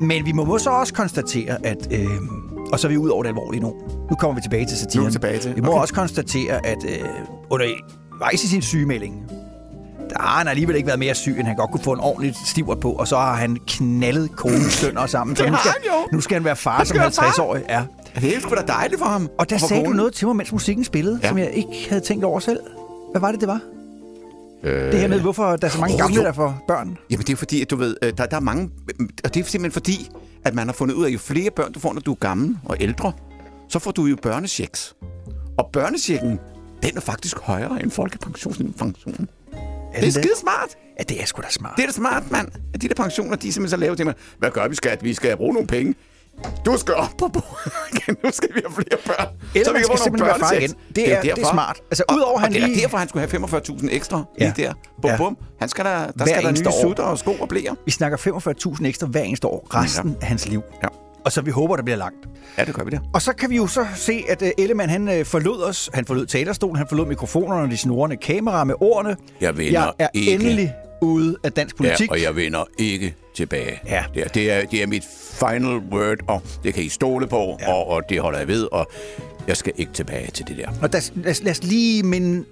Men 0.02 0.26
vi 0.26 0.32
må 0.32 0.44
må 0.46 0.58
så 0.58 0.70
også 0.70 0.94
konstatere, 0.94 1.58
at... 1.66 1.88
Øh, 1.92 2.08
og 2.74 2.80
så 2.80 2.88
er 2.88 2.90
vi 2.90 2.98
ud 2.98 3.10
over 3.10 3.24
det 3.24 3.30
alvorlige 3.30 3.62
nu. 3.62 3.74
Nu 4.10 4.16
kommer 4.16 4.36
vi 4.36 4.42
tilbage 4.42 4.66
til 4.66 4.78
satiren. 4.78 5.00
Nu 5.02 5.06
er 5.06 5.10
vi 5.10 5.14
tilbage 5.14 5.40
til- 5.40 5.56
Vi 5.56 5.62
må 5.62 5.72
okay. 5.72 5.82
også 5.82 5.94
konstatere, 5.94 6.66
at 6.66 6.78
øh, 6.90 7.00
undervejs 7.50 8.44
i 8.44 8.48
sin 8.48 8.62
sygemelding, 8.62 9.24
der 10.10 10.22
har 10.22 10.38
han 10.38 10.48
alligevel 10.48 10.76
ikke 10.76 10.88
været 10.88 11.00
mere 11.00 11.16
syg, 11.16 11.36
end 11.40 11.48
han 11.48 11.56
godt 11.56 11.72
kunne 11.72 11.84
få 11.84 11.92
en 11.94 12.00
ordentlig 12.00 12.36
stiver 12.46 12.76
på, 12.76 12.92
og 12.92 13.08
så 13.08 13.16
har 13.18 13.36
han 13.36 13.58
knaldet 13.68 14.32
konens 14.36 14.74
sønner 14.82 15.06
sammen. 15.06 15.36
Så 15.36 15.44
nu 15.48 15.56
skal, 15.58 15.72
han 15.72 15.82
jo. 15.86 16.16
nu 16.16 16.22
skal 16.22 16.36
han 16.36 16.44
være 16.46 16.56
far 16.56 16.72
Han 16.78 16.86
som 16.86 16.96
skal 16.96 17.02
være 17.02 17.12
far. 17.12 17.24
50-årig. 17.32 17.64
Ja. 17.70 17.82
Det 18.16 18.36
er 18.36 18.40
sgu 18.40 18.56
da 18.56 18.62
dejligt 18.68 19.00
for 19.00 19.06
ham. 19.06 19.30
Og 19.38 19.50
der 19.50 19.58
for 19.60 19.68
sagde 19.68 19.82
du 19.82 19.86
konen. 19.86 19.98
noget 19.98 20.14
til 20.14 20.28
mig, 20.28 20.36
mens 20.36 20.52
musikken 20.52 20.84
spillede, 20.84 21.20
ja. 21.24 21.28
Som 21.28 21.38
jeg 21.38 21.52
ikke 21.54 21.86
havde 21.90 22.02
tænkt 22.02 22.24
over 22.26 22.40
selv. 22.40 22.60
Hvad 23.12 23.22
var 23.22 23.32
det, 23.32 23.40
det 23.42 23.48
var? 23.48 23.60
Øh, 24.64 24.92
Det 24.92 25.00
her 25.00 25.08
med, 25.08 25.20
hvorfor 25.20 25.56
der 25.56 25.68
er 25.68 25.72
så 25.72 25.80
mange 25.80 25.94
åh, 25.94 26.00
gamle, 26.00 26.16
jo. 26.16 26.22
der 26.24 26.32
får 26.34 26.64
børn. 26.68 26.98
Jamen, 27.10 27.26
det 27.26 27.34
er 27.34 27.38
fordi, 27.38 27.62
at 27.62 27.70
du 27.70 27.76
ved, 27.76 27.96
øh, 28.02 28.14
der, 28.18 28.26
der 28.26 28.36
er 28.38 28.42
mange... 28.42 28.70
Og 29.24 29.34
det 29.34 29.40
er 29.40 29.44
simpelthen 29.46 29.72
fordi, 29.72 30.10
at 30.46 30.54
man 30.56 30.68
har 30.68 30.74
fundet 30.74 30.96
ud 30.96 31.04
af, 31.04 31.08
at 31.08 31.14
jo 31.14 31.20
flere 31.20 31.52
børn 31.52 31.72
du 31.74 31.80
får, 31.80 31.94
når 31.94 32.02
du 32.02 32.12
er 32.12 32.16
gammel 32.16 32.58
og 32.66 32.78
ældre, 32.80 33.12
så 33.70 33.80
får 33.80 33.92
du 33.92 34.06
jo 34.06 34.16
børnechecks. 34.22 34.96
Og 35.58 35.70
børnechecken, 35.74 36.40
den 36.84 36.92
er 36.98 37.02
faktisk 37.02 37.40
højere 37.40 37.84
end 37.84 37.92
folkepensionen. 37.92 38.74
pensionen. 38.74 39.30
Det 39.96 40.08
er 40.08 40.12
skide 40.12 40.38
smart. 40.42 40.70
Ja, 41.00 41.04
det 41.04 41.22
er 41.22 41.26
sgu 41.26 41.42
da 41.42 41.48
smart. 41.50 41.74
Det 41.76 41.84
er 41.84 41.88
da 41.88 41.94
smart, 41.94 42.32
mand. 42.32 42.48
At 42.74 42.82
de 42.82 42.88
der 42.88 42.96
pensioner, 42.96 43.36
de 43.36 43.48
er 43.48 43.52
simpelthen 43.52 43.70
så 43.70 43.78
lave 43.78 43.96
til 43.96 44.06
mig. 44.06 44.14
Hvad 44.40 44.52
gør 44.52 44.68
vi, 44.68 44.76
skat? 44.76 45.04
Vi 45.04 45.14
skal 45.14 45.38
bruge 45.38 45.54
nogle 45.54 45.68
penge. 45.68 45.96
Du 46.66 46.78
skal 46.78 46.94
op 46.94 47.10
på 47.18 47.28
bordet. 47.28 47.74
Nu 48.24 48.30
skal 48.32 48.50
vi 48.56 48.62
have 48.66 48.74
flere 48.74 48.98
børn. 49.08 49.28
Eller 49.56 49.72
man 49.72 49.80
vi 49.80 49.84
skal 49.84 49.90
kan 49.90 49.98
få 49.98 50.04
simpelthen 50.04 50.28
være 50.28 50.40
far 50.40 50.52
igen. 50.52 50.74
Det 50.96 51.12
er- 51.14 51.16
jo 51.16 51.36
det 51.36 51.44
er 51.44 51.50
smart. 51.52 51.78
Altså, 51.92 52.04
Og- 52.10 52.16
udover 52.16 52.34
og 52.34 52.42
han 52.42 52.54
det 52.54 52.64
er 52.64 52.68
lige- 52.68 52.82
derfor, 52.82 52.98
han 52.98 53.10
skulle 53.10 53.22
have 53.22 53.30
45.000 53.30 53.90
ekstra 53.92 54.24
Ja. 54.40 54.44
lige 54.58 54.64
der. 54.68 54.74
Bum, 55.02 55.12
Ja. 55.12 55.18
bum. 55.18 55.38
Han 55.60 55.70
skal 55.70 55.86
der, 55.86 55.92
der 55.92 56.12
Hver 56.16 56.26
skal 56.26 56.44
der 56.44 56.52
nye 56.52 56.68
år. 56.68 56.82
sutter 56.82 57.04
og 57.04 57.18
sko 57.18 57.32
og 57.32 57.50
blære. 57.50 57.76
Vi 57.86 57.92
snakker 57.92 58.18
45.000 58.18 58.86
ekstra 58.88 59.08
hver 59.08 59.22
eneste 59.22 59.48
år, 59.48 59.68
resten 59.76 60.16
af 60.22 60.28
hans 60.28 60.48
liv. 60.48 60.62
Ja. 60.84 60.88
Og 61.26 61.32
så 61.32 61.42
vi 61.42 61.52
håber, 61.52 61.76
der 61.76 61.84
bliver 61.84 61.98
langt. 61.98 62.28
Ja, 62.58 62.64
det 62.66 62.74
gør 62.76 62.84
vi 62.84 62.90
der. 62.92 63.00
Og 63.14 63.22
så 63.22 63.34
kan 63.34 63.50
vi 63.50 63.56
jo 63.56 63.68
så 63.68 63.86
se, 63.96 64.24
at 64.30 64.42
uh, 64.42 64.48
Ellemann 64.58 64.90
han 64.90 65.08
uh, 65.20 65.26
forlod 65.26 65.64
os. 65.64 65.90
Han 65.94 66.06
forlod 66.06 66.26
talerstolen, 66.26 66.76
han 66.76 66.88
forlod 66.90 67.06
mikrofonerne 67.06 67.62
og 67.64 67.70
de 67.72 67.78
snurrende 67.78 68.18
kameraer 68.18 68.64
med 68.64 68.76
ordene. 68.80 69.16
Jeg 69.42 69.58
vinder 69.58 69.82
jeg 69.82 69.94
er 70.00 70.08
ikke. 70.14 70.32
endelig 70.34 70.74
ude 71.02 71.36
af 71.44 71.52
dansk 71.52 71.76
politik. 71.78 72.08
Ja, 72.10 72.14
og 72.14 72.22
jeg 72.22 72.36
vender 72.36 72.64
ikke 72.78 73.16
tilbage. 73.34 73.80
Ja. 73.86 74.04
Det, 74.14 74.24
er, 74.24 74.28
det, 74.28 74.52
er, 74.52 74.66
det 74.66 74.82
er 74.84 74.88
mit 74.88 75.04
final 75.40 75.78
word, 75.78 76.18
og 76.28 76.42
det 76.64 76.74
kan 76.74 76.84
I 76.84 76.90
stole 76.90 77.28
på, 77.28 77.58
Ja. 77.62 77.74
og, 77.74 77.88
og 77.88 78.10
det 78.10 78.20
holder 78.22 78.40
jeg 78.40 78.48
ved, 78.48 78.68
og 78.72 78.92
jeg 79.48 79.58
skal 79.58 79.74
ikke 79.78 79.94
tilbage 79.94 80.32
til 80.32 80.48
det 80.48 80.58
der. 80.58 80.70
Og 80.82 80.94
der, 80.94 81.12
lad, 81.16 81.32
os- 81.32 81.44
lad 81.44 81.52
os 81.52 81.64
lige 81.64 82.04
minde 82.04 82.46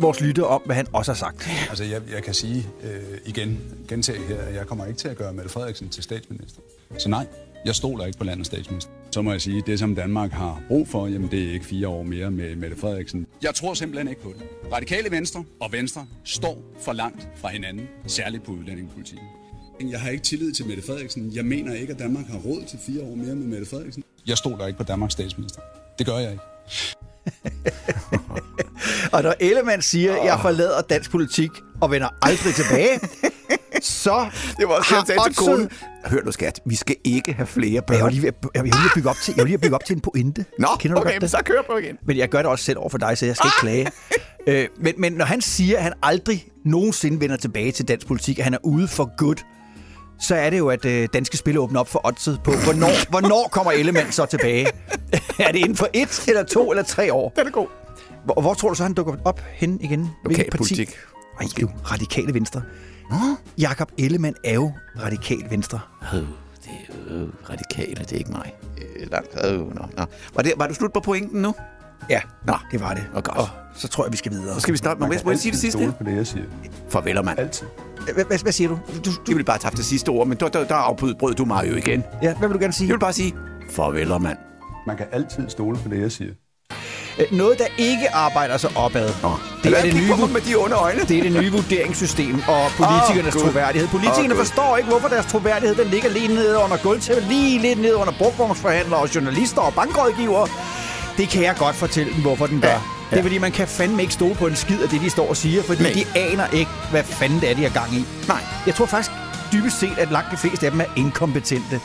vores 0.00 0.20
lytter 0.20 0.44
om, 0.44 0.62
hvad 0.66 0.76
han 0.76 0.86
også 0.92 1.12
har 1.12 1.16
sagt. 1.16 1.48
Altså, 1.68 1.84
jeg, 1.84 2.00
jeg 2.14 2.22
kan 2.22 2.34
sige 2.34 2.66
øh, 2.84 2.90
igen, 3.26 3.60
gentage 3.88 4.18
her, 4.28 4.36
at 4.40 4.54
jeg 4.54 4.66
kommer 4.66 4.86
ikke 4.86 4.98
til 4.98 5.08
at 5.08 5.16
gøre 5.16 5.32
Mette 5.32 5.50
Frederiksen 5.50 5.88
til 5.88 6.02
statsminister. 6.02 6.60
Så 6.98 7.08
nej, 7.08 7.26
jeg 7.64 7.74
stoler 7.74 8.06
ikke 8.06 8.18
på 8.18 8.24
landets 8.24 8.46
statsminister. 8.46 8.90
Så 9.10 9.22
må 9.22 9.32
jeg 9.32 9.40
sige, 9.40 9.58
at 9.58 9.66
det 9.66 9.78
som 9.78 9.94
Danmark 9.94 10.30
har 10.32 10.62
brug 10.68 10.88
for, 10.88 11.06
jamen 11.06 11.30
det 11.30 11.48
er 11.48 11.52
ikke 11.52 11.66
fire 11.66 11.88
år 11.88 12.02
mere 12.02 12.30
med 12.30 12.56
Mette 12.56 12.76
Frederiksen. 12.76 13.26
Jeg 13.42 13.54
tror 13.54 13.74
simpelthen 13.74 14.08
ikke 14.08 14.22
på 14.22 14.32
det. 14.38 14.72
Radikale 14.72 15.10
Venstre 15.10 15.44
og 15.60 15.72
Venstre 15.72 16.06
står 16.24 16.62
for 16.80 16.92
langt 16.92 17.28
fra 17.36 17.48
hinanden, 17.48 17.88
særligt 18.06 18.42
på 18.44 18.52
udlændingepolitikken. 18.52 19.26
Jeg 19.88 20.00
har 20.00 20.10
ikke 20.10 20.24
tillid 20.24 20.52
til 20.52 20.66
Mette 20.66 20.82
Frederiksen. 20.86 21.30
Jeg 21.34 21.44
mener 21.44 21.74
ikke, 21.74 21.92
at 21.92 21.98
Danmark 21.98 22.26
har 22.26 22.38
råd 22.38 22.62
til 22.68 22.78
fire 22.86 23.02
år 23.02 23.14
mere 23.14 23.34
med 23.34 23.46
Mette 23.46 23.66
Frederiksen. 23.66 24.02
Jeg 24.26 24.36
stoler 24.38 24.66
ikke 24.66 24.76
på 24.76 24.84
Danmarks 24.84 25.12
statsminister. 25.12 25.60
Det 25.98 26.06
gør 26.06 26.16
jeg 26.18 26.30
ikke. 26.30 26.42
Og 29.12 29.22
når 29.22 29.34
Ellemann 29.40 29.82
siger, 29.82 30.16
at 30.16 30.24
jeg 30.26 30.38
forlader 30.42 30.80
dansk 30.80 31.10
politik 31.10 31.50
og 31.80 31.90
vender 31.90 32.08
aldrig 32.22 32.54
tilbage, 32.54 33.00
så 33.82 34.26
Det 34.58 34.68
var 34.68 34.74
også 34.74 34.94
har 34.94 34.96
jeg 34.96 35.06
sagde 35.06 35.20
til 35.28 35.36
konen. 35.36 35.70
Hør 36.06 36.18
nu, 36.24 36.32
skat, 36.32 36.60
vi 36.64 36.74
skal 36.74 36.96
ikke 37.04 37.32
have 37.32 37.46
flere 37.46 37.82
børn. 37.82 37.96
Jeg 37.96 38.04
var 38.04 38.10
lige 38.10 38.22
ved 38.22 38.32
jeg 38.54 38.60
var 38.62 38.64
lige 38.64 38.74
at 38.74 38.90
bygge 38.94 39.08
op 39.10 39.16
til, 39.22 39.34
jeg 39.36 39.42
var 39.42 39.46
lige 39.46 39.54
at 39.54 39.60
bygge 39.60 39.74
op 39.74 39.84
til 39.84 39.94
en 39.94 40.00
pointe. 40.00 40.44
Nå, 40.58 40.68
Kender 40.78 40.94
du 40.94 41.00
okay, 41.00 41.10
godt 41.10 41.14
men 41.14 41.20
det? 41.20 41.30
så 41.30 41.38
kør 41.44 41.62
på 41.66 41.76
igen. 41.76 41.98
Men 42.06 42.16
jeg 42.16 42.28
gør 42.28 42.38
det 42.38 42.46
også 42.46 42.64
selv 42.64 42.78
over 42.78 42.88
for 42.88 42.98
dig, 42.98 43.18
så 43.18 43.26
jeg 43.26 43.36
skal 43.36 43.46
ikke 43.48 43.60
klage. 43.60 43.90
Øh, 44.46 44.68
men, 44.80 44.94
men 44.98 45.12
når 45.12 45.24
han 45.24 45.40
siger, 45.40 45.76
at 45.76 45.82
han 45.82 45.92
aldrig 46.02 46.48
nogensinde 46.64 47.20
vender 47.20 47.36
tilbage 47.36 47.72
til 47.72 47.88
dansk 47.88 48.06
politik, 48.06 48.38
at 48.38 48.44
han 48.44 48.54
er 48.54 48.58
ude 48.62 48.88
for 48.88 49.16
good, 49.16 49.36
så 50.20 50.34
er 50.34 50.50
det 50.50 50.58
jo, 50.58 50.68
at 50.68 50.84
øh, 50.84 51.08
danske 51.12 51.36
spil 51.36 51.58
åbner 51.58 51.80
op 51.80 51.88
for 51.88 52.06
oddset 52.06 52.40
på, 52.44 52.50
hvornår, 52.64 52.90
hvornår 53.10 53.48
kommer 53.52 53.72
Ellemann 53.72 54.12
så 54.12 54.26
tilbage? 54.26 54.66
er 55.38 55.52
det 55.52 55.58
inden 55.58 55.76
for 55.76 55.88
et, 55.92 56.24
eller 56.28 56.42
to, 56.42 56.70
eller 56.70 56.82
tre 56.82 57.12
år? 57.12 57.32
Den 57.36 57.46
er 57.46 57.50
god. 57.50 57.66
Hvor, 58.24 58.40
hvor 58.40 58.54
tror 58.54 58.68
du 58.68 58.74
så, 58.74 58.82
han 58.82 58.94
dukker 58.94 59.14
op 59.24 59.40
hen 59.52 59.80
igen? 59.80 60.10
Lokalpolitik. 60.24 60.96
Ej, 61.40 61.46
jo, 61.62 61.68
radikale 61.90 62.34
venstre. 62.34 62.62
Jakob 63.58 63.92
Ellemann 63.98 64.36
er 64.44 64.54
jo 64.54 64.72
radikal 65.04 65.42
venstre. 65.50 65.80
Øh, 66.14 66.18
det 66.18 66.26
er 66.66 66.94
øh, 67.08 67.28
radikale, 67.50 67.94
det 67.94 68.12
er 68.12 68.16
ikke 68.16 68.30
mig. 68.30 68.54
Øh, 68.78 69.10
langt, 69.10 69.28
øh, 69.44 69.58
nå, 69.58 69.86
nå. 69.96 70.04
Var, 70.34 70.42
det, 70.42 70.52
var 70.56 70.66
du 70.66 70.74
slut 70.74 70.92
på 70.92 71.00
pointen 71.00 71.42
nu? 71.42 71.54
Ja, 72.10 72.20
Nå. 72.46 72.54
det 72.70 72.80
var 72.80 72.94
det. 72.94 73.04
Og 73.14 73.24
godt. 73.24 73.38
Og 73.38 73.48
så 73.74 73.88
tror 73.88 74.04
jeg, 74.04 74.12
vi 74.12 74.16
skal 74.16 74.32
videre. 74.32 74.54
Så 74.54 74.60
skal 74.60 74.72
vi 74.72 74.78
starte 74.78 75.00
med, 75.00 75.18
må 75.24 75.30
jeg 75.30 75.38
sige 75.38 75.52
det 75.52 75.60
sidste? 75.60 75.78
Stole 75.78 75.92
på 75.98 76.04
det, 76.04 76.16
jeg 76.16 76.26
siger. 76.26 76.44
Farvel, 76.88 77.24
mand. 77.24 77.38
Altid. 77.38 77.66
Hvad, 78.14 78.24
hvad, 78.24 78.38
hvad 78.38 78.52
siger 78.52 78.68
du? 78.68 78.78
du, 78.94 78.98
Du 79.04 79.10
du 79.10 79.32
ville 79.32 79.44
bare 79.44 79.54
have 79.56 79.64
haft 79.64 79.76
det 79.76 79.84
sidste 79.84 80.08
ord, 80.08 80.26
men 80.26 80.36
der, 80.40 80.48
der, 80.48 80.64
der 80.64 80.74
afbrød 80.74 81.34
du 81.34 81.44
mig 81.44 81.70
jo 81.70 81.76
igen. 81.76 82.04
ja, 82.22 82.34
hvad 82.34 82.48
vil 82.48 82.54
du 82.54 82.60
gerne 82.60 82.72
sige? 82.72 82.88
Jeg 82.88 82.94
vil 82.94 83.00
bare 83.00 83.12
sige, 83.12 83.34
farvel, 83.70 84.08
mand. 84.20 84.38
Man 84.86 84.96
kan 84.96 85.06
altid 85.12 85.48
stole 85.48 85.78
på 85.78 85.88
det, 85.88 86.00
jeg 86.00 86.12
siger. 86.12 86.30
Øh, 87.18 87.38
Noget, 87.38 87.58
der 87.58 87.64
ikke 87.78 88.14
arbejder 88.14 88.56
sig 88.56 88.70
opad, 88.76 89.10
Nå. 89.22 89.30
det 89.64 89.78
er 89.78 89.82
det, 89.82 89.94
nye, 89.94 90.32
med 90.32 90.40
de 90.40 90.54
onde 90.56 90.76
øjne. 90.76 91.00
det 91.00 91.18
er 91.18 91.22
det 91.22 91.32
nye 91.42 91.52
vurderingssystem 91.52 92.34
og 92.48 92.62
politikernes 92.80 93.36
oh, 93.36 93.42
troværdighed. 93.42 93.88
Politikerne 93.88 94.34
oh, 94.34 94.38
forstår 94.38 94.76
ikke, 94.76 94.88
hvorfor 94.90 95.08
deres 95.08 95.26
troværdighed 95.26 95.76
den 95.76 95.86
ligger 95.86 96.10
lige 96.10 96.28
nede 96.28 96.58
under 96.64 96.76
gulvtæppet, 96.82 97.24
lige 97.28 97.58
lidt 97.58 97.80
nede 97.80 97.96
under 97.96 98.12
brugvognsforhandlere 98.18 99.00
og 99.00 99.14
journalister 99.14 99.60
og 99.60 99.74
bankrådgivere. 99.74 100.48
Det 101.16 101.28
kan 101.28 101.42
jeg 101.42 101.54
godt 101.58 101.76
fortælle 101.76 102.12
dem, 102.14 102.22
hvorfor 102.22 102.46
den 102.46 102.60
gør. 102.60 102.68
Ja, 102.68 102.80
Det 103.10 103.18
er 103.18 103.22
fordi, 103.22 103.38
man 103.38 103.52
kan 103.52 103.68
fandme 103.68 104.02
ikke 104.02 104.14
stole 104.14 104.34
på 104.34 104.46
en 104.46 104.56
skid 104.56 104.82
af 104.82 104.88
det, 104.88 105.00
de 105.00 105.10
står 105.10 105.28
og 105.28 105.36
siger, 105.36 105.62
fordi 105.62 105.82
Nej. 105.82 105.92
de 105.92 106.18
aner 106.18 106.46
ikke, 106.48 106.70
hvad 106.90 107.04
fanden 107.04 107.40
det 107.40 107.50
er, 107.50 107.54
de 107.54 107.62
har 107.62 107.70
gang 107.70 107.94
i. 107.94 108.04
Nej. 108.28 108.40
Jeg 108.66 108.74
tror 108.74 108.86
faktisk, 108.86 109.10
dybest 109.52 109.78
set, 109.80 109.98
at 109.98 110.10
langt 110.10 110.30
de 110.32 110.36
fleste 110.36 110.66
af 110.66 110.72
dem 110.72 110.80
er 110.80 110.84
inkompetente. 110.96 111.80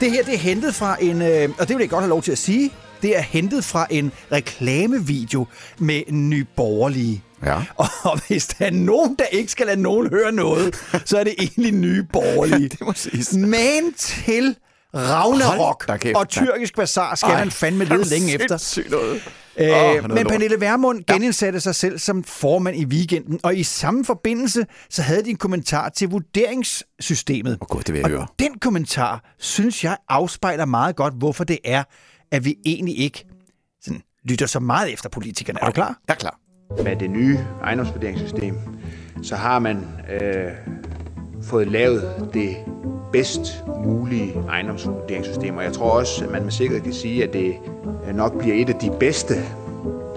Det 0.00 0.10
her, 0.10 0.22
det 0.22 0.34
er 0.34 0.38
hentet 0.38 0.74
fra 0.74 0.96
en, 1.00 1.22
øh, 1.22 1.48
og 1.58 1.68
det 1.68 1.76
vil 1.76 1.82
jeg 1.82 1.90
godt 1.90 2.02
have 2.02 2.08
lov 2.10 2.22
til 2.22 2.32
at 2.32 2.38
sige, 2.38 2.70
det 3.02 3.16
er 3.18 3.22
hentet 3.22 3.64
fra 3.64 3.86
en 3.90 4.12
reklamevideo 4.32 5.46
med 5.78 6.02
nyborgerlige. 6.08 7.22
Ja. 7.44 7.56
Og 8.02 8.20
hvis 8.26 8.46
der 8.46 8.66
er 8.66 8.70
nogen, 8.70 9.16
der 9.18 9.24
ikke 9.24 9.52
skal 9.52 9.66
lade 9.66 9.82
nogen 9.82 10.10
høre 10.10 10.32
noget, 10.32 10.74
så 11.04 11.18
er 11.18 11.24
det 11.24 11.34
egentlig 11.38 11.72
nye 11.72 12.02
borgerlige. 12.12 12.68
det 12.78 12.80
må 12.80 12.92
siges. 12.96 13.32
Men 13.32 13.94
til 13.98 14.56
Ragnarok 14.94 15.90
og 16.14 16.28
tyrkisk 16.28 16.76
bazar 16.76 17.14
skal 17.14 17.30
Ej, 17.30 17.38
man 17.38 17.50
fandme 17.50 17.84
lede 17.84 18.08
længe 18.08 18.34
efter. 18.34 18.90
noget. 18.90 19.22
Øh, 19.58 19.68
noget 19.68 20.02
men 20.02 20.10
lort. 20.16 20.26
Pernille 20.26 20.60
Vermund 20.60 21.04
genindsatte 21.06 21.60
sig 21.60 21.74
selv 21.74 21.98
som 21.98 22.24
formand 22.24 22.76
i 22.76 22.84
weekenden, 22.84 23.40
og 23.42 23.56
i 23.56 23.62
samme 23.62 24.04
forbindelse 24.04 24.66
så 24.90 25.02
havde 25.02 25.24
de 25.24 25.30
en 25.30 25.36
kommentar 25.36 25.88
til 25.88 26.08
vurderingssystemet. 26.08 27.58
Åh, 27.60 27.66
Gud, 27.68 27.80
det 27.82 27.92
vil 27.92 27.98
jeg 27.98 28.04
og 28.04 28.10
høre. 28.10 28.26
den 28.38 28.58
kommentar, 28.58 29.34
synes 29.38 29.84
jeg, 29.84 29.96
afspejler 30.08 30.64
meget 30.64 30.96
godt, 30.96 31.14
hvorfor 31.14 31.44
det 31.44 31.58
er, 31.64 31.84
at 32.30 32.44
vi 32.44 32.56
egentlig 32.66 32.98
ikke 32.98 33.24
sådan, 33.82 34.02
lytter 34.24 34.46
så 34.46 34.60
meget 34.60 34.92
efter 34.92 35.08
politikerne. 35.08 35.58
Er 35.62 35.66
du 35.66 35.72
klar? 35.72 35.98
Jeg 36.08 36.14
er 36.14 36.18
klar. 36.18 36.38
med 36.84 36.96
det 36.96 37.10
nye 37.10 37.38
ejendomsvurderingssystem, 37.62 38.58
så 39.22 39.36
har 39.36 39.58
man 39.58 39.76
øh, 40.20 40.50
fået 41.46 41.68
lavet 41.68 42.30
det 42.34 42.56
bedst 43.12 43.64
mulige 43.84 44.34
ejendomsvurderingssystem. 44.48 45.56
Og 45.56 45.64
jeg 45.64 45.72
tror 45.72 45.90
også, 45.90 46.24
at 46.24 46.30
man 46.30 46.42
med 46.42 46.50
sikkerhed 46.50 46.84
kan 46.84 46.92
sige, 46.92 47.24
at 47.24 47.32
det 47.32 47.54
nok 48.14 48.38
bliver 48.38 48.54
et 48.54 48.68
af 48.68 48.74
de 48.74 48.90
bedste, 49.00 49.34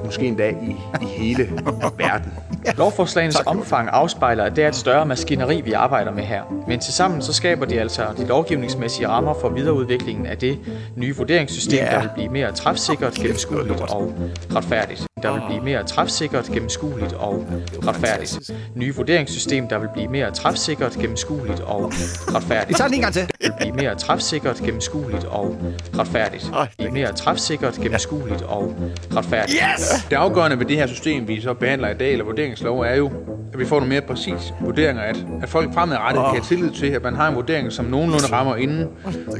måske 0.05 0.25
endda 0.25 0.49
i, 0.49 0.75
i 1.01 1.05
hele 1.05 1.49
verden. 1.97 2.33
Lovforslagenes 2.77 3.37
omfang 3.45 3.89
afspejler, 3.91 4.43
at 4.43 4.55
det 4.55 4.63
er 4.63 4.67
et 4.67 4.75
større 4.75 5.05
maskineri, 5.05 5.61
vi 5.61 5.71
arbejder 5.71 6.11
med 6.11 6.23
her. 6.23 6.41
Men 6.67 6.79
tilsammen 6.79 7.21
så 7.21 7.33
skaber 7.33 7.65
de 7.65 7.79
altså 7.79 8.01
de 8.17 8.25
lovgivningsmæssige 8.27 9.07
rammer 9.07 9.33
for 9.41 9.49
videreudviklingen 9.49 10.25
af 10.25 10.37
det 10.37 10.59
nye 10.95 11.15
vurderingssystem, 11.17 11.79
Ja. 11.79 11.91
der 11.91 12.01
vil 12.01 12.09
blive 12.15 12.29
mere 12.29 12.51
træfsikkert, 12.51 13.13
gennemskueligt 13.13 13.81
og 13.81 14.13
retfærdigt. 14.55 15.05
Der 15.23 15.33
vil 15.33 15.41
blive 15.47 15.61
mere 15.61 15.83
træfsikkert, 15.83 16.45
gennemskueligt 16.45 17.13
og 17.13 17.45
retfærdigt. 17.87 18.51
Nye 18.75 18.95
vurderingssystem, 18.95 19.67
der 19.67 19.79
vil 19.79 19.89
blive 19.93 20.07
mere 20.07 20.31
træfsikkert, 20.31 20.91
gennemskueligt 20.93 21.59
og 21.59 21.91
retfærdigt. 22.35 22.69
Vi 22.69 22.73
tager 22.73 22.87
den 22.87 22.95
en 22.95 23.01
gang 23.01 23.13
til. 23.13 23.29
vil 23.41 23.51
blive 23.59 23.73
mere 23.73 23.95
træfsikkert, 23.95 24.55
gennemskueligt 24.57 25.23
og 25.25 25.55
retfærdigt. 25.97 26.51
Blive 26.77 26.91
mere 26.91 27.13
træfsikkert, 27.13 27.73
gennemskueligt 27.73 28.41
og 28.41 28.75
retfærdigt. 29.15 29.57
Yes! 29.77 29.88
Det 30.09 30.15
afgørende 30.15 30.59
ved 30.59 30.65
det 30.65 30.75
her 30.77 30.87
system, 30.87 31.27
vi 31.27 31.41
så 31.41 31.53
behandler 31.53 31.89
i 31.89 31.93
dag, 31.93 32.11
eller 32.11 32.25
vurderingslov, 32.25 32.79
er 32.79 32.95
jo, 32.95 33.11
at 33.53 33.59
vi 33.59 33.65
får 33.65 33.75
nogle 33.75 33.89
mere 33.89 34.01
præcise 34.01 34.53
vurderinger, 34.61 35.03
at, 35.03 35.25
at 35.41 35.49
folk 35.49 35.73
fremadrettet 35.73 36.23
kan 36.23 36.31
have 36.31 36.43
tillid 36.43 36.71
til, 36.71 36.87
at 36.87 37.03
man 37.03 37.15
har 37.15 37.27
en 37.27 37.35
vurdering, 37.35 37.71
som 37.71 37.85
nogenlunde 37.85 38.25
rammer 38.25 38.55
inden 38.55 38.87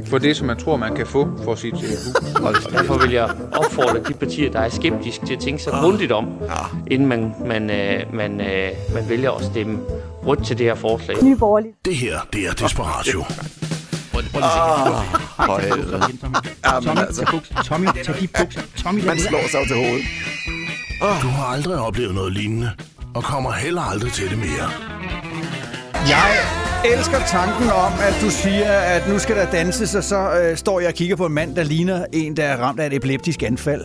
for 0.06 0.18
det, 0.18 0.36
som 0.36 0.46
man 0.46 0.56
tror, 0.56 0.76
man 0.76 0.94
kan 0.96 1.06
få 1.06 1.28
for 1.44 1.54
sit 1.54 1.74
hus. 1.74 1.82
Derfor 2.72 2.98
vil 2.98 3.10
jeg 3.12 3.30
opfordre 3.52 3.98
de 4.08 4.14
partier, 4.14 4.50
der 4.50 4.60
er 4.60 4.68
skeptiske, 4.68 5.26
til 5.26 5.34
at 5.34 5.40
tænke 5.40 5.62
sig 5.62 5.72
grundigt 5.72 6.12
om, 6.12 6.28
inden 6.86 7.08
man, 7.08 7.34
man, 7.46 7.70
øh, 7.70 8.14
man, 8.14 8.40
øh, 8.40 8.68
man 8.94 9.08
vælger 9.08 9.30
at 9.30 9.44
stemme 9.44 9.78
rødt 10.26 10.46
til 10.46 10.58
det 10.58 10.66
her 10.66 10.74
forslag. 10.74 11.16
Nye. 11.24 11.36
Det 11.84 11.96
her, 11.96 12.14
det 12.32 12.46
er 12.46 12.52
Desperatio. 12.52 13.24
For 14.24 15.60
helvede. 15.60 16.02
Jamen, 16.64 16.98
altså, 16.98 17.40
Tommy, 17.64 17.86
tag 18.04 18.14
de 18.20 18.28
bukser. 18.38 18.60
Tommy, 18.76 19.04
man 19.04 19.18
slår 19.18 19.48
sig 19.50 19.60
til 19.66 19.76
hovedet. 19.76 20.04
Du 21.22 21.28
har 21.28 21.44
aldrig 21.44 21.78
oplevet 21.78 22.14
noget 22.14 22.32
lignende, 22.32 22.70
og 23.14 23.22
kommer 23.22 23.52
heller 23.52 23.82
aldrig 23.82 24.12
til 24.12 24.30
det 24.30 24.38
mere. 24.38 24.70
Jeg 26.08 26.36
elsker 26.84 27.18
tanken 27.26 27.70
om, 27.70 27.92
at 28.00 28.14
du 28.20 28.30
siger, 28.30 28.72
at 28.72 29.08
nu 29.08 29.18
skal 29.18 29.36
der 29.36 29.50
danses, 29.50 29.94
og 29.94 30.04
så 30.04 30.30
øh, 30.30 30.56
står 30.56 30.80
jeg 30.80 30.88
og 30.88 30.94
kigger 30.94 31.16
på 31.16 31.26
en 31.26 31.32
mand, 31.32 31.56
der 31.56 31.62
ligner 31.62 32.04
en, 32.12 32.36
der 32.36 32.44
er 32.44 32.56
ramt 32.56 32.80
af 32.80 32.86
et 32.86 32.92
epileptisk 32.94 33.42
anfald. 33.42 33.84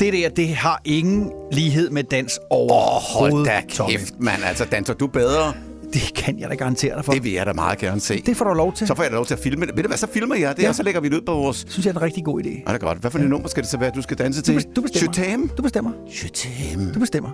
Det 0.00 0.12
der, 0.12 0.28
det 0.28 0.48
har 0.56 0.80
ingen 0.84 1.32
lighed 1.52 1.90
med 1.90 2.04
dans 2.04 2.38
overhovedet, 2.50 3.36
Hold 3.36 3.44
da 3.46 3.62
Tommy. 3.74 3.90
kæft, 3.92 4.14
mand. 4.20 4.44
Altså, 4.44 4.64
danser 4.64 4.94
du 4.94 5.06
bedre? 5.06 5.52
Det 5.92 6.12
kan 6.14 6.38
jeg 6.38 6.50
da 6.50 6.54
garantere 6.54 6.96
dig 6.96 7.04
for. 7.04 7.12
Det 7.12 7.24
vil 7.24 7.32
jeg 7.32 7.46
da 7.46 7.52
meget 7.52 7.78
gerne 7.78 8.00
se. 8.00 8.22
Det 8.26 8.36
får 8.36 8.44
du 8.44 8.54
lov 8.54 8.72
til. 8.72 8.86
Så 8.86 8.94
får 8.94 9.02
jeg 9.02 9.10
da 9.12 9.16
lov 9.16 9.26
til 9.26 9.34
at 9.34 9.40
filme 9.40 9.66
det. 9.66 9.76
Ved 9.76 9.82
du 9.82 9.88
hvad, 9.88 9.98
så 9.98 10.06
filmer 10.12 10.34
jeg 10.34 10.56
det, 10.56 10.62
Ja. 10.62 10.68
og 10.68 10.74
så 10.74 10.82
lægger 10.82 11.00
vi 11.00 11.08
det 11.08 11.16
ud 11.16 11.20
på 11.26 11.32
vores... 11.34 11.64
synes 11.68 11.86
jeg 11.86 11.92
er 11.92 11.96
en 11.96 12.02
rigtig 12.02 12.24
god 12.24 12.42
idé. 12.42 12.48
Ja, 12.48 12.72
det 12.72 12.74
er 12.74 12.78
godt. 12.78 12.98
Hvad 12.98 13.10
for 13.10 13.18
et 13.18 13.28
nummer 13.28 13.48
skal 13.48 13.62
det 13.62 13.70
så 13.70 13.78
være, 13.78 13.90
du 13.94 14.02
skal 14.02 14.18
danse 14.18 14.42
til? 14.42 14.66
du 14.76 14.80
bestemmer. 14.82 15.12
Chutam? 15.12 15.48
Du 15.56 15.62
bestemmer. 15.62 15.90
Chutam. 16.12 16.92
Du 16.94 16.98
bestemmer. 17.00 17.30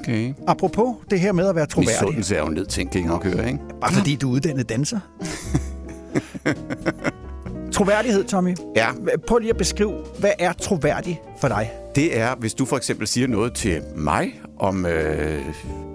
Okay. 0.00 0.32
Apropos 0.46 0.96
det 1.10 1.20
her 1.20 1.32
med 1.32 1.48
at 1.48 1.54
være 1.56 1.66
troværdig. 1.66 1.94
Misundelse 2.02 2.34
er 2.36 2.40
jo 2.40 2.46
en 2.46 2.54
ned 2.54 2.66
ting, 2.66 2.90
kan 2.90 3.00
I 3.00 3.04
nok 3.04 3.24
høre, 3.24 3.46
ikke? 3.46 3.58
Bare 3.80 3.92
fordi 3.92 4.16
du 4.16 4.28
er 4.30 4.32
uddannet 4.34 4.68
danser. 4.68 4.98
Troværdighed, 7.72 8.24
Tommy. 8.24 8.56
Ja. 8.76 8.86
Prøv 9.26 9.38
lige 9.38 9.50
at 9.50 9.56
beskrive, 9.56 9.92
hvad 10.18 10.30
er 10.38 10.52
troværdig 10.52 11.20
for 11.40 11.48
dig? 11.48 11.70
Det 11.94 12.18
er, 12.18 12.34
hvis 12.38 12.54
du 12.54 12.64
for 12.64 12.76
eksempel 12.76 13.06
siger 13.06 13.26
noget 13.28 13.54
til 13.54 13.80
mig 13.96 14.40
om 14.58 14.86
øh, 14.86 15.38
en 15.38 15.44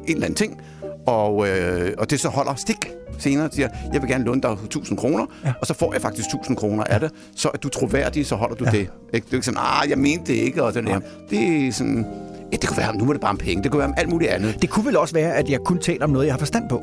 eller 0.08 0.24
anden 0.26 0.36
ting, 0.36 0.62
og, 1.08 1.48
øh, 1.48 1.92
og 1.98 2.10
det 2.10 2.20
så 2.20 2.30
holder 2.30 2.56
stik 2.56 2.92
senere 3.20 3.46
og 3.46 3.54
siger, 3.54 3.70
jeg 3.94 4.02
vil 4.02 4.10
gerne 4.10 4.24
låne 4.24 4.42
dig 4.42 4.52
1000 4.52 4.98
kroner, 4.98 5.26
ja. 5.46 5.54
og 5.62 5.68
så 5.68 5.74
får 5.74 5.94
jeg 5.94 6.02
faktisk 6.02 6.28
1000 6.28 6.58
kroner 6.58 6.84
af 6.84 7.00
det. 7.00 7.12
Så 7.36 7.50
er 7.54 7.58
du 7.58 7.70
troværdig, 7.70 8.26
så 8.26 8.36
holder 8.36 8.56
du 8.56 8.66
ja. 8.66 8.72
det. 8.72 8.80
Ikke? 8.80 9.26
Det 9.26 9.32
er 9.32 9.34
ikke 9.34 9.46
sådan, 9.46 9.60
ah, 9.62 9.90
jeg 9.90 9.98
mente 9.98 10.34
det 10.34 10.40
ikke, 10.40 10.64
og 10.64 10.74
sådan 10.74 10.90
der. 10.90 11.00
Det 11.30 11.68
er 11.68 11.72
sådan, 11.72 12.06
ja, 12.52 12.58
det 12.58 12.70
kunne 12.70 12.78
være, 12.78 12.98
nu 12.98 13.10
er 13.10 13.12
det 13.12 13.22
bare 13.22 13.32
om 13.32 13.38
penge, 13.38 13.64
det 13.64 13.72
kunne 13.72 13.80
være 13.80 13.88
om 13.88 13.94
alt 13.98 14.10
muligt 14.10 14.32
andet. 14.32 14.62
Det 14.62 14.70
kunne 14.70 14.86
vel 14.86 14.98
også 14.98 15.14
være, 15.14 15.36
at 15.36 15.50
jeg 15.50 15.60
kun 15.66 15.80
taler 15.80 16.04
om 16.04 16.10
noget, 16.10 16.26
jeg 16.26 16.34
har 16.34 16.40
forstand 16.40 16.70
på. 16.70 16.82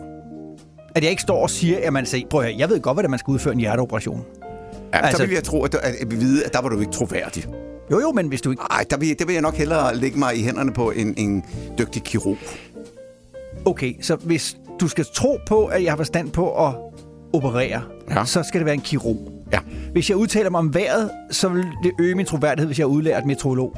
At 0.94 1.02
jeg 1.02 1.10
ikke 1.10 1.22
står 1.22 1.42
og 1.42 1.50
siger, 1.50 1.78
at 1.82 1.92
man 1.92 2.06
siger, 2.06 2.26
prøv 2.30 2.40
at 2.40 2.46
høre, 2.46 2.56
jeg 2.58 2.68
ved 2.68 2.80
godt, 2.80 2.96
hvordan 2.96 3.10
man 3.10 3.18
skal 3.18 3.32
udføre 3.32 3.54
en 3.54 3.60
hjerteoperation. 3.60 4.24
Ja, 4.94 4.98
altså, 4.98 5.22
der 5.22 5.26
vil 5.28 5.34
jeg 5.34 5.44
tro, 5.44 5.64
at, 5.64 5.74
at, 5.74 5.94
at 6.00 6.10
vi 6.10 6.16
vide, 6.16 6.44
at 6.44 6.52
der 6.52 6.60
var 6.60 6.68
du 6.68 6.80
ikke 6.80 6.92
troværdig. 6.92 7.44
Jo, 7.90 8.00
jo, 8.00 8.12
men 8.12 8.28
hvis 8.28 8.40
du 8.40 8.50
ikke... 8.50 8.62
Nej, 8.70 8.84
der 8.90 8.96
vil, 8.96 9.18
der 9.18 9.24
vil 9.24 9.32
jeg 9.32 9.42
nok 9.42 9.54
hellere 9.54 9.96
lægge 9.96 10.18
mig 10.18 10.36
i 10.38 10.42
hænderne 10.42 10.72
på 10.72 10.90
en, 10.90 11.14
en 11.16 11.44
dygtig 11.78 12.02
kirurg. 12.02 12.36
Okay, 13.68 13.94
så 14.02 14.16
hvis 14.16 14.56
du 14.80 14.88
skal 14.88 15.06
tro 15.14 15.38
på, 15.46 15.64
at 15.66 15.82
jeg 15.84 15.92
har 15.92 15.96
forstand 15.96 16.30
på 16.30 16.66
at 16.66 16.74
operere, 17.32 17.80
Ja. 18.10 18.24
så 18.24 18.42
skal 18.42 18.58
det 18.60 18.64
være 18.66 18.74
en 18.74 18.80
kirurg. 18.80 19.32
Ja. 19.52 19.58
Hvis 19.92 20.08
jeg 20.10 20.16
udtaler 20.16 20.50
mig 20.50 20.58
om 20.58 20.74
vejret, 20.74 21.10
så 21.30 21.48
vil 21.48 21.64
det 21.82 21.92
øge 22.00 22.14
min 22.14 22.26
troværdighed, 22.26 22.66
hvis 22.66 22.78
jeg 22.78 22.84
er 22.84 22.88
udlært 22.88 23.26
meteorolog. 23.26 23.76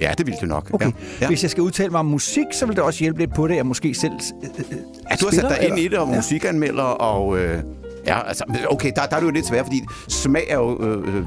Ja, 0.00 0.12
det 0.18 0.26
vil 0.26 0.34
det 0.40 0.48
nok. 0.48 0.70
Okay. 0.74 0.86
Ja. 0.86 0.92
Ja. 1.20 1.26
Hvis 1.26 1.42
jeg 1.42 1.50
skal 1.50 1.62
udtale 1.62 1.90
mig 1.90 2.00
om 2.00 2.06
musik, 2.06 2.44
så 2.52 2.66
vil 2.66 2.76
det 2.76 2.84
også 2.84 3.00
hjælpe 3.00 3.18
lidt 3.18 3.34
på 3.34 3.46
det, 3.46 3.52
at 3.52 3.56
jeg 3.56 3.66
måske 3.66 3.94
selv 3.94 4.12
øh, 4.12 4.48
øh, 4.58 4.76
Ja, 5.10 5.16
du 5.20 5.24
har 5.26 5.32
sat 5.32 5.44
dig 5.58 5.68
ind 5.68 5.78
i 5.78 5.84
eller- 5.84 5.90
det, 5.90 6.08
og 6.08 6.16
musikanmelder, 6.16 6.82
og... 6.82 7.38
Øh, 7.38 7.62
ja, 8.06 8.28
altså, 8.28 8.44
okay, 8.70 8.92
der, 8.96 9.06
der 9.06 9.16
er 9.16 9.20
det 9.20 9.26
jo 9.26 9.32
lidt 9.32 9.46
svært, 9.46 9.64
fordi 9.64 9.82
smag 10.08 10.46
er 10.48 10.56
jo 10.56 10.82
øh, 10.82 11.16
øh, 11.16 11.22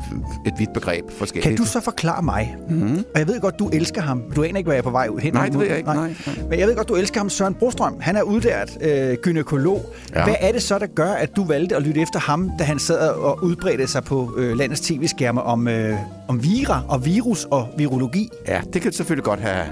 et 0.45 0.53
vidt 0.57 0.73
begreb 0.73 1.05
forskelligt. 1.17 1.43
Kan 1.43 1.57
du 1.57 1.65
så 1.65 1.79
forklare 1.79 2.23
mig? 2.23 2.55
Mm-hmm. 2.69 3.05
Og 3.13 3.19
jeg 3.19 3.27
ved 3.27 3.41
godt, 3.41 3.59
du 3.59 3.69
elsker 3.69 4.01
ham. 4.01 4.23
Du 4.35 4.43
aner 4.43 4.57
ikke, 4.57 4.67
hvad 4.67 4.75
jeg 4.75 4.79
er 4.79 4.83
på 4.83 4.89
vej 4.89 5.07
ud 5.07 5.19
hen. 5.19 5.33
Nej, 5.33 5.45
det 5.49 5.59
ved 5.59 5.67
jeg 5.67 5.77
ikke. 5.77 5.89
Nej, 5.93 6.07
nej. 6.07 6.35
Men 6.49 6.59
jeg 6.59 6.67
ved 6.67 6.75
godt, 6.75 6.89
du 6.89 6.95
elsker 6.95 7.19
ham, 7.19 7.29
Søren 7.29 7.53
Brostrøm. 7.53 7.97
Han 7.99 8.15
er 8.15 8.21
udlært 8.21 8.77
øh, 8.81 9.17
gynekolog. 9.21 9.93
Ja. 10.15 10.23
Hvad 10.23 10.35
er 10.39 10.51
det 10.51 10.63
så, 10.63 10.79
der 10.79 10.87
gør, 10.87 11.11
at 11.11 11.35
du 11.35 11.43
valgte 11.43 11.75
at 11.75 11.83
lytte 11.83 12.01
efter 12.01 12.19
ham, 12.19 12.51
da 12.59 12.63
han 12.63 12.79
sad 12.79 13.09
og 13.09 13.43
udbredte 13.43 13.87
sig 13.87 14.03
på 14.03 14.33
øh, 14.37 14.57
landets 14.57 14.81
tv-skærme 14.81 15.41
om, 15.41 15.67
øh, 15.67 15.97
om 16.27 16.43
vira 16.43 16.81
og 16.87 17.05
virus 17.05 17.45
og 17.51 17.67
virologi? 17.77 18.29
Ja, 18.47 18.61
det 18.73 18.81
kan 18.81 18.91
selvfølgelig 18.93 19.23
godt 19.23 19.39
have... 19.39 19.65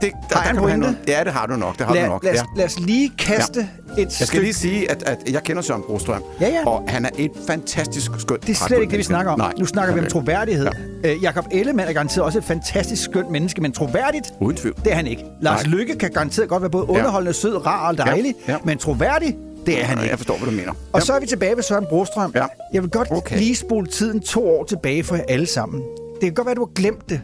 Det, 0.00 0.12
Har 0.32 0.42
jeg 0.42 0.50
en 0.50 0.56
pointe? 0.56 0.96
Ja, 1.08 1.24
det 1.24 1.32
har 1.32 1.46
du 1.46 1.56
nok. 1.56 1.78
Det 1.78 1.86
har 1.86 1.94
Lad, 1.94 2.02
du 2.04 2.08
nok. 2.08 2.24
lad, 2.24 2.32
ja. 2.34 2.40
os, 2.42 2.46
lad 2.56 2.64
os 2.64 2.80
lige 2.80 3.12
kaste 3.18 3.68
ja. 3.96 4.02
et 4.02 4.20
Jeg 4.20 4.28
skal 4.28 4.40
lige 4.40 4.52
sige, 4.54 4.90
at, 4.90 5.02
at 5.02 5.18
jeg 5.32 5.42
kender 5.42 5.62
Søren 5.62 5.82
Brostrøm, 5.86 6.22
Ja, 6.40 6.48
ja. 6.48 6.66
og 6.68 6.84
han 6.88 7.04
er 7.04 7.10
et 7.18 7.30
fantastisk 7.46 8.10
skønt 8.18 8.46
Det 8.46 8.50
er 8.62 8.66
slet 8.68 8.80
ikke 8.80 8.90
det, 8.90 8.98
vi 8.98 9.02
snakker 9.02 9.32
om. 9.32 9.38
Nej. 9.38 9.52
Nu 9.58 9.66
snakker 9.66 9.94
vi 9.94 10.00
om 10.00 10.04
Okay. 10.04 10.10
troværdighed. 10.12 10.68
Ja. 11.04 11.10
Øh, 11.14 11.22
Jakob 11.22 11.44
Ellemann 11.50 11.88
er 11.88 11.92
garanteret 11.92 12.24
også 12.24 12.38
et 12.38 12.44
fantastisk 12.44 13.02
skønt 13.02 13.30
menneske, 13.30 13.60
men 13.60 13.72
troværdigt, 13.72 14.32
Uden 14.40 14.56
tvivl. 14.56 14.74
det 14.84 14.92
er 14.92 14.96
han 14.96 15.06
ikke. 15.06 15.24
Lars 15.40 15.64
Nej. 15.66 15.72
Lykke 15.72 15.94
kan 15.98 16.10
garanteret 16.10 16.48
godt 16.48 16.62
være 16.62 16.70
både 16.70 16.88
underholdende, 16.88 17.32
sød, 17.32 17.66
rar 17.66 17.88
og 17.90 17.98
dejlig, 17.98 18.34
Ja, 18.48 18.52
ja. 18.52 18.58
men 18.64 18.78
troværdig, 18.78 19.36
det 19.66 19.80
er 19.80 19.84
han 19.84 19.96
Ja, 19.98 20.02
ikke. 20.02 20.10
Jeg 20.10 20.18
forstår, 20.18 20.36
hvad 20.38 20.46
du 20.50 20.56
mener. 20.56 20.72
Og 20.92 21.02
så 21.02 21.12
er 21.12 21.20
vi 21.20 21.26
tilbage 21.26 21.56
ved 21.56 21.62
Søren 21.62 21.86
Brostrøm. 21.88 22.32
Ja. 22.34 22.44
Jeg 22.72 22.82
vil 22.82 22.90
godt 22.90 23.08
Okay. 23.10 23.16
okay. 23.16 23.38
lige 23.38 23.56
spole 23.56 23.86
tiden 23.86 24.20
to 24.20 24.48
år 24.48 24.64
tilbage 24.64 25.04
for 25.04 25.16
jer 25.16 25.22
alle 25.28 25.46
sammen. 25.46 25.82
Det 26.14 26.20
kan 26.22 26.34
godt 26.34 26.46
være, 26.46 26.54
du 26.54 26.60
har 26.64 26.72
glemt 26.74 27.10
det. 27.10 27.20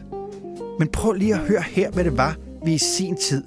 Men 0.79 0.87
prøv 0.87 1.11
lige 1.11 1.33
at 1.33 1.39
høre 1.39 1.63
her, 1.71 1.89
hvad 1.91 2.03
det 2.03 2.17
var, 2.17 2.35
vi 2.65 2.73
i 2.73 2.77
sin 2.77 3.17
tid 3.17 3.43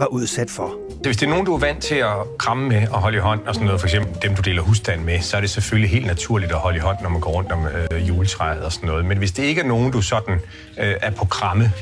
var 0.00 0.06
udsat 0.06 0.50
for. 0.50 0.74
Hvis 1.02 1.16
det 1.16 1.26
er 1.26 1.30
nogen, 1.30 1.46
du 1.46 1.54
er 1.54 1.58
vant 1.58 1.82
til 1.82 1.94
at 1.94 2.16
kramme 2.38 2.68
med 2.68 2.88
og 2.88 3.00
holde 3.00 3.16
i 3.16 3.20
hånd, 3.20 3.40
og 3.46 3.54
sådan 3.54 3.66
noget, 3.66 3.80
for 3.80 3.86
eksempel 3.86 4.22
dem, 4.22 4.34
du 4.34 4.42
deler 4.42 4.62
husstand 4.62 5.04
med, 5.04 5.20
så 5.20 5.36
er 5.36 5.40
det 5.40 5.50
selvfølgelig 5.50 5.90
helt 5.90 6.06
naturligt 6.06 6.52
at 6.52 6.58
holde 6.58 6.76
i 6.76 6.80
hånd, 6.80 6.96
når 7.02 7.08
man 7.08 7.20
går 7.20 7.30
rundt 7.30 7.52
om 7.52 7.66
øh, 7.66 8.08
juletræet 8.08 8.64
og 8.64 8.72
sådan 8.72 8.86
noget. 8.86 9.04
Men 9.04 9.18
hvis 9.18 9.32
det 9.32 9.42
ikke 9.42 9.60
er 9.60 9.66
nogen, 9.66 9.92
du 9.92 10.02
sådan 10.02 10.34
øh, 10.78 10.94
er 11.02 11.10
på 11.10 11.24
kramme 11.24 11.72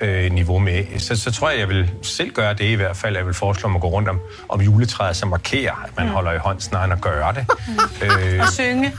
øh, 0.00 0.32
niveau 0.32 0.58
med, 0.58 0.84
så, 0.98 1.16
så 1.16 1.32
tror 1.32 1.50
jeg, 1.50 1.58
jeg 1.58 1.68
vil 1.68 1.90
selv 2.02 2.30
gøre 2.32 2.54
det 2.54 2.64
i 2.64 2.74
hvert 2.74 2.96
fald. 2.96 3.16
Jeg 3.16 3.26
vil 3.26 3.34
foreslå 3.34 3.68
mig 3.68 3.76
at 3.76 3.80
gå 3.82 3.88
rundt 3.88 4.08
om, 4.08 4.20
om 4.48 4.60
juletræet, 4.60 5.16
som 5.16 5.28
markerer, 5.28 5.82
at 5.84 5.90
man 5.96 6.06
Mm. 6.06 6.12
holder 6.12 6.32
i 6.32 6.38
hånd 6.38 6.60
snarere 6.60 6.84
end 6.84 6.92
at 6.92 7.00
gøre 7.00 7.32
det. 7.34 7.46
øh, 8.02 8.40
Og 8.40 8.48
synge. 8.52 8.94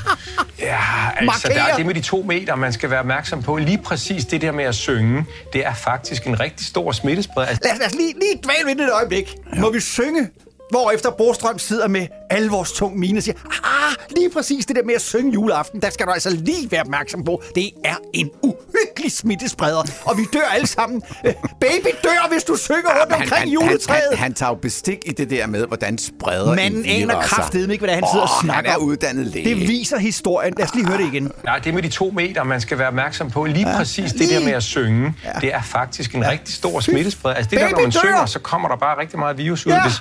Ja, 0.60 0.78
altså 1.18 1.48
der 1.48 1.64
er 1.64 1.76
det 1.76 1.86
med 1.86 1.94
de 1.94 2.02
to 2.02 2.24
meter, 2.28 2.56
man 2.56 2.74
skal 2.74 2.90
være 2.90 3.00
opmærksom 3.00 3.44
på. 3.44 3.56
Lige 3.58 3.78
præcis 3.78 4.26
det 4.26 4.42
der 4.42 4.52
med 4.52 4.64
at 4.64 4.76
synge, 4.76 5.26
det 5.54 5.66
er 5.66 5.74
faktisk 5.74 6.28
en 6.28 6.40
rigtig 6.40 6.66
stor 6.68 6.92
smittespreder. 6.92 7.48
Altså, 7.48 7.62
Lad 7.64 7.72
os, 7.74 7.80
lad 7.80 7.88
os 7.88 7.94
lige, 7.96 8.14
lige 8.14 8.42
dvæle 8.44 8.68
ved 8.70 8.76
det 8.76 8.84
et 8.84 8.94
øjeblik. 8.94 9.34
Ja. 9.56 9.60
Må 9.62 9.72
vi 9.72 9.80
synge, 9.80 10.28
hvorefter 10.72 11.12
Brostrøm 11.12 11.60
sidder 11.60 11.88
med 11.88 12.08
alvors 12.32 12.72
tung 12.72 13.00
mine 13.00 13.20
og 13.20 13.24
siger, 13.24 13.36
ah, 13.64 13.96
lige 14.16 14.30
præcis 14.30 14.66
det 14.66 14.76
der 14.76 14.84
med 14.84 14.94
at 14.96 15.02
synge 15.02 15.34
juleaften, 15.34 15.82
der 15.82 15.90
skal 15.90 16.06
du 16.06 16.12
altså 16.12 16.30
lige 16.30 16.72
være 16.72 16.82
opmærksom 16.82 17.24
på. 17.24 17.42
Det 17.56 17.70
er 17.86 17.96
en 18.14 18.30
uhyggelig 18.44 19.12
smittespreder, 19.12 19.84
og 20.06 20.18
vi 20.18 20.24
dør 20.34 20.42
alle 20.54 20.68
sammen. 20.68 21.02
Øh, 21.26 21.34
Baby 21.60 21.88
dør, 22.04 22.30
hvis 22.32 22.44
du 22.44 22.56
synger 22.56 22.80
rundt 23.02 23.14
Han, 23.14 23.22
omkring 23.22 23.40
han, 23.40 23.50
juletræet. 23.50 24.02
han, 24.10 24.18
han 24.18 24.34
tager 24.34 24.50
jo 24.50 24.56
bestik 24.56 24.98
i 25.06 25.12
det 25.12 25.30
der 25.30 25.48
med, 25.48 25.66
hvordan 25.68 25.98
spreder 25.98 26.56
Manden 26.56 26.86
aner 26.86 27.22
kraftedeme 27.22 27.74
ikke, 27.74 27.86
hvad 27.86 27.96
det 27.96 28.04
han 28.04 28.12
sidder 28.14 28.26
og 28.26 28.44
snakker 28.44 28.72
Han 28.72 28.80
er 28.82 28.84
uddannet 28.86 29.28
læge. 29.28 29.50
Det 29.50 29.68
viser 29.68 29.98
historien. 30.00 30.54
Lad 30.58 30.66
os 30.66 30.76
lige 30.76 30.88
høre 30.88 30.98
det 30.98 31.08
igen. 31.14 31.32
Nej, 31.44 31.60
det 31.60 31.74
med 31.74 31.84
de 31.84 31.90
to 31.90 32.12
meter, 32.16 32.44
man 32.44 32.62
skal 32.62 32.78
være 32.78 32.88
opmærksom 32.88 33.32
på. 33.32 33.46
Lige 33.46 33.70
Ja, 33.70 33.76
præcis 33.78 34.12
det 34.12 34.20
lige. 34.22 34.40
der 34.40 34.46
med 34.46 34.54
at 34.54 34.64
synge, 34.64 35.14
det 35.42 35.54
er 35.54 35.62
faktisk 35.62 36.16
en 36.16 36.28
rigtig 36.28 36.54
stor 36.56 36.80
smittespreder. 36.80 37.36
Altså 37.36 37.50
det 37.50 37.60
der, 37.60 37.66
Baby 37.66 37.74
når 37.76 37.82
man 37.82 37.92
dør! 37.92 38.00
synger, 38.00 38.26
så 38.26 38.40
kommer 38.40 38.68
der 38.70 38.76
bare 38.76 39.00
rigtig 39.02 39.20
meget 39.20 39.38
virus 39.38 39.66
ud. 39.66 39.72
Ja. 39.72 39.82
Hvis, 39.82 39.94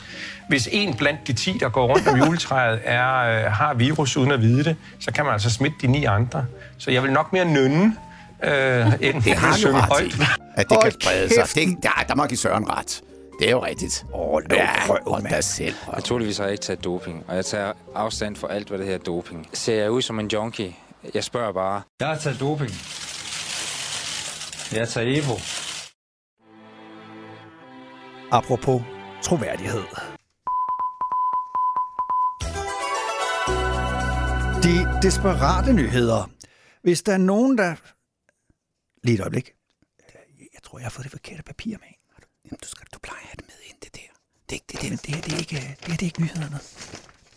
hvis 0.48 0.68
en 0.72 0.94
blandt 0.94 1.20
de 1.26 1.32
10, 1.32 1.56
der 1.60 1.68
går 1.68 1.86
rundt 1.94 2.08
om 2.08 2.18
juletræet, 2.26 2.80
er, 2.84 3.14
øh, 3.16 3.52
har 3.52 3.74
virus 3.74 4.16
uden 4.16 4.30
at 4.30 4.42
vide 4.42 4.64
det, 4.64 4.76
så 5.00 5.12
kan 5.12 5.24
man 5.24 5.32
altså 5.32 5.50
smitte 5.50 5.76
de 5.82 5.86
ni 5.86 6.04
andre. 6.04 6.46
Så 6.78 6.90
jeg 6.90 7.02
vil 7.02 7.12
nok 7.12 7.32
mere 7.32 7.44
nynne, 7.44 7.96
øh, 8.44 8.86
end 9.00 9.22
Det 9.24 9.34
har 9.34 9.56
synge 9.56 9.80
højt. 9.80 10.04
i, 10.06 10.10
at 10.56 10.68
det 10.68 10.68
kan 10.68 10.76
Hold 10.82 10.92
sprede 11.02 11.28
kæft. 11.28 11.48
sig. 11.50 11.66
Det, 11.68 11.82
der, 11.82 12.04
der 12.08 12.14
må 12.14 12.26
give 12.26 12.38
Søren 12.38 12.70
ret. 12.70 13.00
Det 13.40 13.46
er 13.48 13.50
jo 13.52 13.64
rigtigt. 13.64 14.04
Åh, 14.14 14.42
ja, 14.50 14.68
hold 14.86 15.30
da 15.30 15.40
selv. 15.40 15.74
røv. 15.86 15.94
Naturligvis 15.94 16.36
har 16.38 16.44
jeg 16.44 16.52
ikke 16.52 16.62
taget 16.62 16.84
doping, 16.84 17.24
og 17.28 17.36
jeg 17.36 17.44
tager 17.44 17.72
afstand 17.94 18.36
for 18.36 18.48
alt, 18.48 18.68
hvad 18.68 18.78
det 18.78 18.86
her 18.86 18.98
doping. 18.98 19.48
Ser 19.52 19.74
jeg 19.82 19.90
ud 19.90 20.02
som 20.02 20.20
en 20.20 20.28
junkie? 20.32 20.76
Jeg 21.14 21.24
spørger 21.24 21.52
bare. 21.52 21.82
Jeg 22.00 22.08
har 22.08 22.16
taget 22.16 22.40
doping. 22.40 22.70
Jeg 24.72 24.88
tager 24.88 25.22
Evo. 25.22 25.34
Apropos 28.32 28.82
troværdighed. 29.22 29.82
De 34.70 35.00
desperate 35.02 35.72
nyheder. 35.72 36.30
Hvis 36.82 37.02
der 37.02 37.12
er 37.12 37.16
nogen, 37.32 37.58
der... 37.58 37.76
Lige 39.06 39.14
et 39.14 39.20
øjeblik. 39.20 39.46
Jeg 40.54 40.62
tror, 40.64 40.78
jeg 40.78 40.84
har 40.84 40.90
fået 40.90 41.04
det 41.04 41.10
forkerte 41.12 41.42
papir 41.42 41.76
med. 41.84 41.92
Jamen, 42.44 42.58
du, 42.62 42.68
skal, 42.68 42.86
du 42.94 42.98
plejer 42.98 43.20
at 43.22 43.26
have 43.28 43.36
det 43.40 43.46
med 43.46 43.54
ind, 43.70 43.76
det 43.84 43.94
der. 43.94 44.10
Det 44.48 44.52
er 44.56 44.60
ikke 44.60 44.66
det 44.72 44.82
Men 44.82 44.90
der. 44.90 44.96
det 44.96 45.14
her, 45.14 45.22
det 45.22 45.32
er 45.32 45.38
ikke, 45.38 45.56
det 45.56 45.62
her, 45.62 45.96
det 45.96 46.02
er 46.02 46.06
ikke 46.10 46.20
nyhederne. 46.20 46.58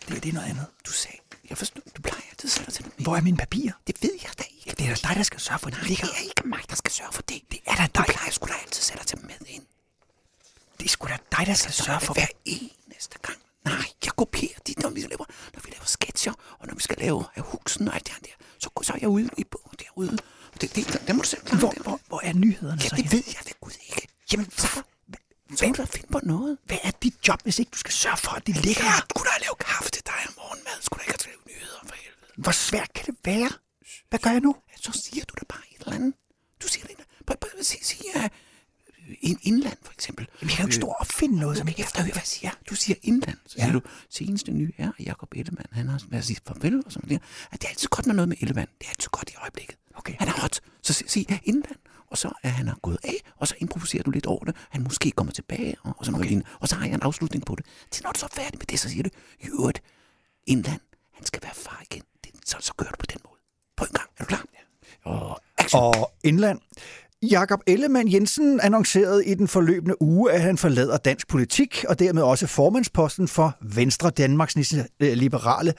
Det 0.06 0.12
her, 0.14 0.20
det 0.20 0.28
er 0.28 0.32
noget 0.32 0.48
andet. 0.48 0.66
Du 0.86 0.92
sagde, 0.92 1.18
jeg 1.50 1.58
forstår, 1.58 1.80
du 1.96 2.02
plejer 2.02 2.22
altid 2.30 2.48
at 2.48 2.52
sætte 2.54 2.72
det 2.78 2.86
med. 2.98 3.04
Hvor 3.06 3.16
er 3.16 3.20
mine 3.20 3.36
papirer? 3.36 3.72
Det 3.86 4.02
ved 4.02 4.14
jeg 4.22 4.30
da 4.38 4.44
ikke. 4.56 4.70
Det 4.78 4.84
er 4.90 4.94
da 4.94 5.08
dig, 5.08 5.16
der 5.16 5.22
skal 5.22 5.40
sørge 5.40 5.58
for, 5.58 5.66
at 5.66 5.72
de 5.72 5.78
Nej, 5.78 5.88
ligger. 5.88 6.06
det 6.06 6.14
er 6.20 6.24
ikke 6.30 6.48
mig, 6.54 6.62
der 6.70 6.76
skal 6.82 6.92
sørge 6.92 7.12
for 7.12 7.22
det. 7.22 7.40
Det 7.52 7.60
er 7.66 7.74
da 7.80 7.86
Du 7.86 7.90
dig. 8.00 8.04
plejer 8.14 8.30
sgu 8.30 8.46
da 8.46 8.56
altid 8.64 8.80
at 8.82 8.86
sætte 8.88 9.00
dig 9.02 9.06
til 9.06 9.18
med 9.26 9.46
ind. 9.56 9.66
Det 10.78 10.84
er 10.84 10.88
sgu 10.88 11.02
da 11.08 11.16
dig, 11.36 11.44
der 11.46 11.54
skal 11.54 11.72
sørge 11.72 12.00
for. 12.00 12.14
Hver 12.14 12.30
eneste 12.44 13.18
gang. 13.26 13.38
Nej, 13.64 13.84
jeg 14.04 14.12
kopierer 14.16 14.58
de, 14.66 14.74
når 14.82 14.90
vi 14.90 15.00
laver, 15.00 15.24
når 15.54 15.60
vi 15.64 15.70
laver 15.70 15.84
sketcher, 15.84 16.32
og 16.58 16.66
når 16.66 16.74
vi 16.74 16.80
skal 16.82 16.98
lave 16.98 17.24
af 17.34 17.42
huksen 17.42 17.88
og 17.88 17.94
alt 17.94 18.06
det 18.06 18.12
her 18.14 18.20
der, 18.20 18.44
så, 18.58 18.70
så 18.82 18.92
er 18.92 18.98
jeg 19.00 19.08
ude 19.08 19.30
i 19.38 19.44
bogen 19.44 19.76
derude. 19.78 20.18
Det, 20.60 20.76
det, 20.76 21.02
det, 21.06 21.16
må 21.16 21.22
du 21.22 21.28
selv 21.28 21.42
klare. 21.42 21.58
Hvor, 21.58 21.70
det. 21.70 21.82
hvor, 21.82 22.00
hvor 22.08 22.20
er 22.24 22.32
nyhederne 22.32 22.80
Ja, 22.82 22.88
så? 22.88 22.96
det 22.96 23.04
henne? 23.04 23.12
ved 23.12 23.22
jeg 23.26 23.42
da 23.48 23.50
gud 23.60 23.70
ikke. 23.88 24.08
Jamen, 24.32 24.50
Så, 24.50 24.66
så 25.56 25.66
må 25.66 25.72
du 25.72 25.86
finde 25.86 26.06
på 26.12 26.20
noget. 26.22 26.58
hvad 26.64 26.78
er 26.82 26.90
dit 26.90 27.14
job, 27.28 27.42
hvis 27.42 27.58
ikke 27.58 27.70
du 27.70 27.78
skal 27.78 27.92
sørge 27.92 28.16
for, 28.16 28.30
at 28.30 28.46
de 28.46 28.52
ligger 28.52 28.84
Ja, 28.84 28.90
her? 28.90 29.06
skulle 29.10 29.28
da 29.30 29.38
lave 29.44 29.54
kaffe 29.60 29.90
til 29.90 30.02
dig 30.06 30.14
om 30.28 30.34
morgenmad. 30.36 30.76
Skulle 30.82 31.00
da 31.04 31.10
ikke 31.12 31.24
have 31.24 31.32
lavet 31.32 31.46
nyheder 31.50 31.80
for 31.88 31.94
helvede. 31.94 32.32
Hvor 32.36 32.52
svært 32.52 32.92
kan 32.94 33.04
det 33.06 33.16
være? 33.24 33.50
Hvad 34.08 34.18
gør 34.18 34.30
jeg 34.30 34.40
nu? 34.40 34.56
Så 34.76 34.92
siger 35.04 35.24
du 35.24 35.34
da 35.40 35.44
bare 35.48 35.62
et 35.74 35.80
eller 35.80 35.92
andet. 35.94 36.14
Du 36.62 36.68
siger 36.68 36.86
det. 36.86 36.96
Prøv 37.26 37.36
at 37.58 37.66
sige, 37.66 37.84
sige 37.84 38.04
uh, 38.16 38.24
in, 39.20 39.38
indland, 39.42 39.76
for 39.82 39.92
eksempel. 39.92 40.26
Jamen, 40.40 40.50
jeg 40.50 40.56
kan 40.56 40.64
jo 40.64 40.66
ikke 40.66 40.76
stå 40.76 40.86
og 40.86 41.06
finde 41.06 41.38
noget, 41.40 41.56
som 41.56 41.64
Okay, 41.64 41.70
ikke 41.72 41.82
efter 41.82 42.02
hvad 42.02 42.12
jeg 42.14 42.22
siger. 42.24 42.50
Du 42.70 42.74
siger 42.74 42.96
indland. 43.02 43.38
Så 43.46 43.52
siger 43.52 43.66
Ja. 43.66 43.72
du, 43.72 43.80
seneste 44.10 44.52
nye 44.52 44.72
er, 44.78 44.90
Jacob 45.00 45.28
Ellemann, 45.36 45.68
han 45.72 45.88
har 45.88 46.02
været 46.08 46.24
sige 46.24 46.40
farvel 46.46 46.82
og 46.86 46.92
sådan 46.92 47.10
der. 47.10 47.18
At 47.52 47.60
det 47.60 47.64
er 47.64 47.70
altid 47.70 47.88
godt 47.88 48.06
med 48.06 48.14
noget 48.14 48.28
med 48.28 48.36
Ellemann. 48.40 48.68
Det 48.78 48.86
er 48.86 48.90
altid 48.90 49.08
godt 49.10 49.30
i 49.30 49.34
øjeblikket. 49.42 49.76
Okay. 49.94 50.14
Han 50.18 50.28
er 50.28 50.32
hot. 50.40 50.60
Så 50.82 50.92
sig, 50.92 51.10
sig 51.10 51.40
indland. 51.44 51.76
Og 52.10 52.18
så 52.18 52.32
er 52.42 52.48
han 52.48 52.68
er 52.68 52.74
gået 52.82 52.98
af, 53.04 53.14
og 53.36 53.48
så 53.48 53.54
improviserer 53.58 54.02
du 54.02 54.10
lidt 54.10 54.26
over 54.26 54.44
det. 54.44 54.56
Han 54.70 54.82
måske 54.82 55.10
kommer 55.10 55.32
tilbage, 55.32 55.76
og, 55.82 55.94
og 55.98 56.04
sådan 56.04 56.12
noget 56.12 56.26
lignende. 56.28 56.50
Og 56.60 56.68
så 56.68 56.74
har 56.76 56.86
jeg 56.86 56.94
en 56.94 57.02
afslutning 57.02 57.44
på 57.46 57.54
det. 57.54 57.66
Til 57.90 58.04
når 58.04 58.12
du 58.12 58.18
så 58.18 58.26
er 58.26 58.34
færdig 58.42 58.58
med 58.58 58.66
det, 58.66 58.80
så 58.80 58.88
siger 58.88 59.02
du, 59.02 59.10
i 59.40 59.46
øvrigt, 59.46 59.82
indland, 60.46 60.80
han 61.14 61.26
skal 61.26 61.42
være 61.42 61.54
far 61.54 61.82
igen. 61.90 62.02
Det, 62.24 62.30
så, 62.46 62.56
så 62.60 62.72
gør 62.76 62.86
du 62.86 62.96
på 62.98 63.06
den 63.06 63.18
måde. 63.24 63.40
På 63.76 63.84
en 63.84 63.90
gang. 63.92 64.10
Er 64.18 64.24
du 64.24 64.28
klar? 64.28 64.44
Og 65.04 65.40
action. 65.58 65.82
Og 65.82 66.12
indland. 66.24 66.60
Jakob 67.30 67.60
Ellemann 67.66 68.12
Jensen 68.12 68.60
annoncerede 68.60 69.26
i 69.26 69.34
den 69.34 69.48
forløbende 69.48 70.02
uge, 70.02 70.32
at 70.32 70.40
han 70.40 70.58
forlader 70.58 70.96
dansk 70.96 71.28
politik, 71.28 71.84
og 71.88 71.98
dermed 71.98 72.22
også 72.22 72.46
formandsposten 72.46 73.28
for 73.28 73.56
Venstre, 73.60 74.10
Danmarks 74.10 74.56
øh, 75.00 75.12
liberale... 75.12 75.74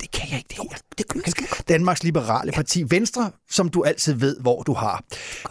Det 0.00 0.10
kan 0.10 0.28
jeg 0.30 0.38
ikke, 0.38 0.48
det 0.48 0.56
her. 0.70 0.78
det 0.98 1.08
kan 1.08 1.30
skide 1.30 1.48
godt. 1.48 1.68
Danmarks 1.68 2.02
Liberale 2.02 2.52
Parti. 2.52 2.84
Venstre, 2.90 3.30
som 3.50 3.68
du 3.68 3.82
altid 3.82 4.14
ved, 4.14 4.36
hvor 4.40 4.62
du 4.62 4.72
har. 4.72 5.04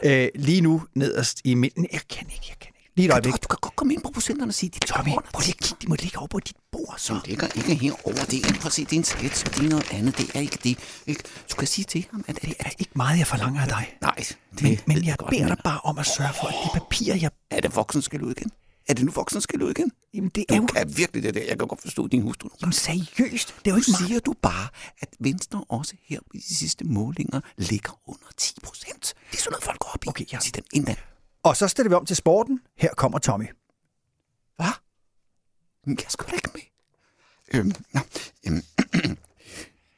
Øh, 0.03 0.27
lige 0.35 0.61
nu 0.61 0.81
nederst 0.95 1.41
i 1.43 1.53
midten. 1.53 1.87
Jeg 1.91 2.01
kan 2.09 2.27
ikke, 2.27 2.45
jeg 2.49 2.55
kan 2.59 2.67
ikke. 2.67 2.78
Lige 2.99 3.07
et 3.07 3.11
øjeblik. 3.11 3.33
du, 3.33 3.37
du 3.43 3.47
kan 3.47 3.57
godt 3.61 3.75
komme 3.75 3.93
ind 3.93 4.01
på 4.01 4.11
procenterne 4.13 4.49
og 4.49 4.53
sige, 4.53 4.69
de 4.69 4.79
Tommy, 4.79 5.11
prøv 5.33 5.41
lige 5.41 5.55
at 5.59 5.63
kigge. 5.63 5.75
De 5.81 5.87
må 5.87 5.95
ligge 5.99 6.17
over 6.17 6.27
på 6.27 6.39
dit 6.39 6.55
bord, 6.71 6.95
så. 6.97 7.13
Det 7.13 7.27
ligger 7.27 7.47
ikke 7.55 7.75
herover. 7.75 8.23
Det 8.31 8.45
er, 8.45 8.53
prøv 8.53 8.65
at 8.65 8.73
se, 8.73 8.85
det 8.85 8.93
er 8.93 8.97
en 8.97 9.03
sketch, 9.03 9.45
og 9.45 9.55
det 9.55 9.65
er 9.65 9.69
noget 9.69 9.87
andet. 9.91 10.17
Det 10.17 10.35
er 10.35 10.39
ikke 10.39 10.59
det. 10.63 10.79
Ikke? 11.07 11.23
Du 11.51 11.55
kan 11.55 11.67
sige 11.67 11.85
til 11.85 12.07
ham, 12.11 12.25
at 12.27 12.35
det 12.41 12.53
er 12.59 12.69
ikke 12.79 12.91
meget, 12.95 13.17
jeg 13.19 13.27
forlanger 13.27 13.61
af 13.61 13.67
dig. 13.67 13.97
Nej, 14.01 14.15
det 14.15 14.63
Men, 14.63 14.79
men 14.85 15.05
jeg 15.05 15.15
godt, 15.17 15.29
beder 15.29 15.47
dig 15.47 15.57
bare 15.63 15.79
om 15.83 15.97
at 15.97 16.05
sørge 16.05 16.33
for, 16.39 16.47
at 16.47 16.53
de 16.65 16.79
papirer, 16.79 17.15
jeg... 17.15 17.31
Er 17.51 17.61
det 17.61 17.75
voksen 17.75 18.01
skal 18.01 18.21
ud 18.21 18.31
igen? 18.31 18.51
Er 18.89 18.93
det 18.93 19.05
nu 19.05 19.11
voksen 19.11 19.41
skal 19.41 19.63
ud 19.63 19.71
igen? 19.71 19.91
Jamen, 20.13 20.29
det 20.35 20.45
er 20.49 20.55
Du 20.55 20.61
jo... 20.61 20.65
kan 20.65 20.97
virkelig 20.97 21.23
det 21.23 21.33
der. 21.33 21.41
Jeg 21.41 21.59
kan 21.59 21.67
godt 21.67 21.81
forstå 21.81 22.07
din 22.07 22.21
hustru. 22.21 22.49
Jamen, 22.61 22.73
seriøst. 22.73 23.55
Det 23.65 23.67
er 23.67 23.71
jo 23.71 23.75
ikke 23.75 23.91
meget. 23.91 24.07
siger 24.07 24.19
du 24.19 24.33
bare, 24.41 24.67
at 25.01 25.09
Venstre 25.19 25.63
også 25.69 25.93
her 26.09 26.19
i 26.33 26.37
de 26.37 26.55
sidste 26.55 26.85
målinger 26.85 27.41
ligger 27.57 27.99
under 28.07 28.27
10 28.37 28.53
procent. 28.63 29.13
Det 29.31 29.37
er 29.37 29.41
sådan 29.41 29.51
noget, 29.51 29.63
folk 29.63 29.79
går 29.79 29.89
op 29.93 30.05
i. 30.05 30.07
Okay, 30.07 30.25
ja. 30.33 30.39
Sig 30.39 30.55
den 30.55 30.63
indad. 30.73 30.95
Og 31.43 31.57
så 31.57 31.67
stiller 31.67 31.89
vi 31.89 31.95
om 31.95 32.05
til 32.05 32.15
sporten. 32.15 32.59
Her 32.77 32.93
kommer 32.93 33.19
Tommy. 33.19 33.45
Hvad? 34.55 34.73
Men 35.85 35.97
Jeg 36.03 36.11
skal 36.11 36.25
da 36.29 36.35
ikke 36.35 36.49
med. 36.53 36.61
Øhm, 37.53 37.71
nå, 37.93 37.99
øhm, 38.47 39.17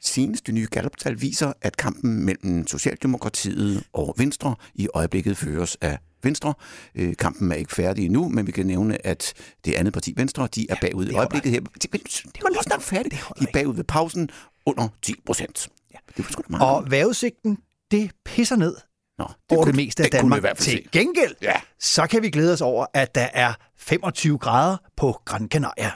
Seneste 0.00 0.52
nye 0.52 0.66
Gallup-tal 0.70 1.20
viser, 1.20 1.52
at 1.60 1.76
kampen 1.76 2.24
mellem 2.24 2.66
Socialdemokratiet 2.66 3.84
og 3.92 4.14
Venstre 4.18 4.54
i 4.74 4.88
øjeblikket 4.94 5.36
føres 5.36 5.76
af 5.80 5.98
Venstre. 6.22 6.54
Øh, 6.94 7.16
kampen 7.16 7.52
er 7.52 7.56
ikke 7.56 7.74
færdig 7.74 8.04
endnu, 8.04 8.28
men 8.28 8.46
vi 8.46 8.52
kan 8.52 8.66
nævne, 8.66 9.06
at 9.06 9.34
det 9.64 9.74
andet 9.74 9.92
parti 9.92 10.14
Venstre, 10.16 10.48
de 10.54 10.66
er 10.70 10.76
bagud 10.80 11.06
i 11.06 11.14
øjeblikket 11.14 11.52
her. 11.52 11.60
Det 11.60 12.42
var 12.42 12.48
lige 12.48 12.62
snart 12.62 12.82
færdigt. 12.82 13.14
De 13.40 13.44
er 13.48 13.52
bagud 13.52 13.74
ved 13.74 13.84
pausen 13.84 14.30
under 14.66 14.88
10 15.02 15.14
procent. 15.26 15.68
Ja. 15.92 15.98
Det 16.16 16.24
var 16.24 16.30
sgu 16.32 16.42
da 16.42 16.46
meget. 16.50 16.76
Og 16.76 16.90
vejrudsigten, 16.90 17.58
det 17.90 18.10
pisser 18.24 18.56
ned 18.56 18.76
Nå, 19.18 19.24
det 19.24 19.34
over 19.50 19.64
kunne- 19.64 19.72
det 19.72 19.76
meste 19.76 20.02
af 20.02 20.10
det 20.10 20.20
kunne 20.20 20.30
vi 20.30 20.34
i 20.34 20.40
Danmark. 20.40 20.40
hvert 20.40 20.56
fald 20.56 20.76
Til 20.78 20.84
se. 20.92 20.98
gengæld, 20.98 21.34
Ja. 21.42 21.60
så 21.78 22.06
kan 22.06 22.22
vi 22.22 22.30
glæde 22.30 22.52
os 22.52 22.60
over, 22.60 22.86
at 22.94 23.14
der 23.14 23.28
er 23.32 23.52
25 23.76 24.38
grader 24.38 24.76
på 24.96 25.12
Gran 25.24 25.48
Canaria. 25.48 25.90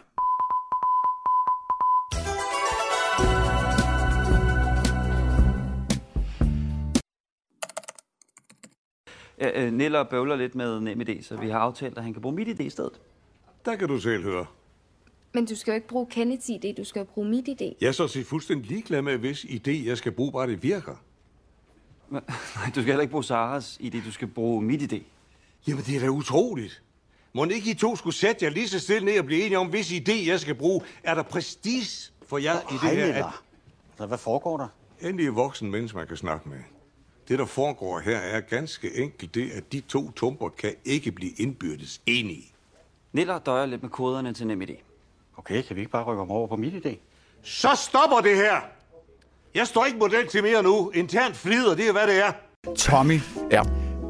Øh, 9.38 9.72
Niller 9.72 10.04
bøvler 10.04 10.36
lidt 10.36 10.54
med 10.54 10.80
NemID, 10.80 11.22
så 11.22 11.36
vi 11.36 11.48
har 11.50 11.58
aftalt, 11.58 11.98
at 11.98 12.04
han 12.04 12.12
kan 12.12 12.22
bruge 12.22 12.34
mit 12.34 12.48
ID 12.48 12.60
i 12.60 12.70
stedet. 12.70 13.00
Der 13.64 13.76
kan 13.76 13.88
du 13.88 13.98
selv 14.00 14.22
høre. 14.22 14.46
Men 15.34 15.46
du 15.46 15.56
skal 15.56 15.70
jo 15.72 15.74
ikke 15.74 15.88
bruge 15.88 16.06
Kenneths 16.10 16.48
ID, 16.48 16.74
du 16.76 16.84
skal 16.84 17.00
jo 17.00 17.04
bruge 17.04 17.28
mit 17.28 17.48
ID. 17.48 17.72
Jeg 17.80 17.88
er 17.88 17.92
så 17.92 18.08
set 18.08 18.26
fuldstændig 18.26 18.66
ligeglad 18.70 19.02
med, 19.02 19.16
hvis 19.18 19.44
idé 19.44 19.70
jeg 19.86 19.98
skal 19.98 20.12
bruge, 20.12 20.32
bare 20.32 20.46
det 20.46 20.62
virker. 20.62 21.02
Nej, 22.56 22.66
du 22.66 22.70
skal 22.70 22.84
heller 22.84 23.00
ikke 23.00 23.10
bruge 23.10 23.24
Saras 23.24 23.76
ID, 23.80 24.04
du 24.04 24.12
skal 24.12 24.28
bruge 24.28 24.62
mit 24.62 24.82
ID. 24.82 25.02
Jamen, 25.68 25.84
det 25.84 25.96
er 25.96 26.00
da 26.00 26.08
utroligt. 26.08 26.82
Må 27.32 27.44
ikke 27.44 27.70
I 27.70 27.74
to 27.74 27.96
skulle 27.96 28.16
sætte 28.16 28.44
jer 28.44 28.50
lige 28.50 28.68
så 28.68 28.80
stille 28.80 29.04
ned 29.04 29.18
og 29.18 29.24
blive 29.24 29.42
enige 29.42 29.58
om, 29.58 29.66
hvis 29.66 29.92
idé 29.92 30.28
jeg 30.28 30.40
skal 30.40 30.54
bruge? 30.54 30.80
Er 31.02 31.14
der 31.14 31.22
prestige 31.22 32.12
for 32.26 32.38
jer 32.38 32.60
i 32.60 32.74
det 32.88 33.14
her? 33.14 33.26
At... 33.26 33.32
Så 33.98 34.06
hvad 34.06 34.18
foregår 34.18 34.56
der? 34.56 34.68
Endelig 35.00 35.36
voksen 35.36 35.70
menneske, 35.70 35.98
man 35.98 36.06
kan 36.06 36.16
snakke 36.16 36.48
med. 36.48 36.58
Det, 37.28 37.38
der 37.38 37.44
foregår 37.46 38.00
her, 38.00 38.16
er 38.16 38.40
ganske 38.40 38.96
enkelt 38.96 39.34
det, 39.34 39.50
at 39.50 39.72
de 39.72 39.80
to 39.80 40.10
tumper 40.10 40.48
kan 40.48 40.74
ikke 40.84 41.12
blive 41.12 41.32
indbyrdes 41.32 42.00
enige. 42.06 42.52
Niller 43.12 43.38
døjer 43.38 43.66
lidt 43.66 43.82
med 43.82 43.90
koderne 43.90 44.34
til 44.34 44.46
NemID. 44.46 44.68
Okay, 45.36 45.62
kan 45.62 45.76
vi 45.76 45.80
ikke 45.80 45.92
bare 45.92 46.04
rykke 46.04 46.20
ham 46.20 46.30
over 46.30 46.46
på 46.46 46.56
mit 46.56 46.74
ID? 46.74 46.96
Så 47.42 47.68
stopper 47.74 48.20
det 48.20 48.36
her! 48.36 48.75
Jeg 49.56 49.66
står 49.66 49.84
ikke 49.84 49.98
model 49.98 50.26
til 50.30 50.42
mere 50.42 50.62
nu. 50.62 50.90
Internt 50.94 51.36
flider, 51.36 51.74
det 51.74 51.88
er, 51.88 51.92
hvad 51.92 52.06
det 52.06 52.18
er. 52.26 52.32
Tommy, 52.76 53.20
Ja. 53.52 53.62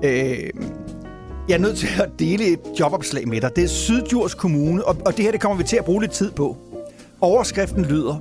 øh, 0.04 0.50
jeg 1.48 1.54
er 1.54 1.58
nødt 1.58 1.78
til 1.78 1.88
at 2.02 2.10
dele 2.18 2.44
et 2.46 2.60
jobopslag 2.80 3.28
med 3.28 3.40
dig. 3.40 3.56
Det 3.56 3.64
er 3.64 3.68
Syddjurs 3.68 4.34
Kommune, 4.34 4.84
og, 4.84 4.96
og 5.06 5.16
det 5.16 5.24
her 5.24 5.32
det 5.32 5.40
kommer 5.40 5.56
vi 5.56 5.64
til 5.64 5.76
at 5.76 5.84
bruge 5.84 6.00
lidt 6.02 6.12
tid 6.12 6.30
på. 6.30 6.56
Overskriften 7.20 7.84
lyder, 7.84 8.16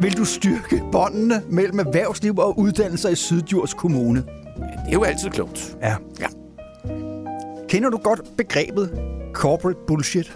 vil 0.00 0.16
du 0.16 0.24
styrke 0.24 0.82
båndene 0.92 1.42
mellem 1.48 1.78
erhvervsliv 1.78 2.38
og 2.38 2.58
uddannelser 2.58 3.08
i 3.08 3.14
Syddjurs 3.14 3.74
Kommune? 3.74 4.24
Det 4.56 4.88
er 4.88 4.92
jo 4.92 5.02
altid 5.02 5.30
klogt. 5.30 5.76
Ja. 5.82 5.94
Ja. 6.20 6.26
Kender 7.68 7.90
du 7.90 7.96
godt 7.96 8.20
begrebet 8.36 8.90
corporate 9.32 9.78
bullshit? 9.86 10.26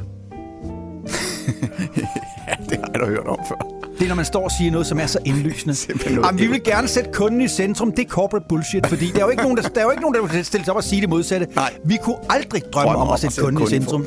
det 2.68 2.78
har 2.78 2.90
jeg 2.92 3.00
da 3.00 3.04
hørt 3.06 3.26
om 3.26 3.38
før. 3.48 3.81
Det 3.98 4.04
er, 4.04 4.08
når 4.08 4.14
man 4.14 4.24
står 4.24 4.44
og 4.44 4.50
siger 4.58 4.70
noget, 4.70 4.86
som 4.86 4.98
er 4.98 5.06
så 5.06 5.18
indlysende. 5.24 5.76
Jamen, 6.26 6.40
vi 6.40 6.46
vil 6.46 6.62
gerne 6.64 6.88
sætte 6.88 7.10
kunden 7.12 7.40
i 7.40 7.48
centrum. 7.48 7.92
Det 7.92 8.04
er 8.04 8.08
corporate 8.08 8.46
bullshit, 8.48 8.86
fordi 8.86 9.06
der 9.06 9.18
er 9.18 9.24
jo 9.24 9.30
ikke 9.30 9.42
nogen, 9.42 9.56
der, 9.56 9.62
der, 9.62 9.80
er 9.80 9.84
jo 9.84 9.90
ikke 9.90 10.02
nogen, 10.02 10.14
der 10.14 10.22
vil 10.22 10.44
stille 10.44 10.64
sig 10.64 10.72
op 10.72 10.76
og 10.76 10.84
sige 10.84 11.00
det 11.00 11.08
modsatte. 11.08 11.46
Nej. 11.54 11.72
Vi 11.84 11.98
kunne 12.02 12.16
aldrig 12.30 12.62
drømme 12.72 12.88
Drømme 12.92 13.02
om 13.04 13.12
at 13.12 13.20
sætte 13.20 13.40
kunden 13.40 13.62
i 13.62 13.66
centrum. 13.66 14.06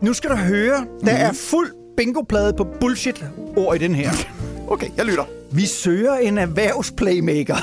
Nu 0.00 0.12
skal 0.12 0.30
du 0.30 0.36
høre, 0.36 0.84
der 1.04 1.12
er 1.12 1.32
fuld 1.32 1.70
bingoplade 1.96 2.52
på 2.52 2.66
bullshit-ord 2.80 3.76
i 3.76 3.78
den 3.78 3.94
her. 3.94 4.10
Okay, 4.70 4.86
jeg 4.96 5.04
lytter. 5.04 5.24
Vi 5.52 5.66
søger 5.66 6.14
en 6.14 6.38
erhvervsplaymaker. 6.38 7.56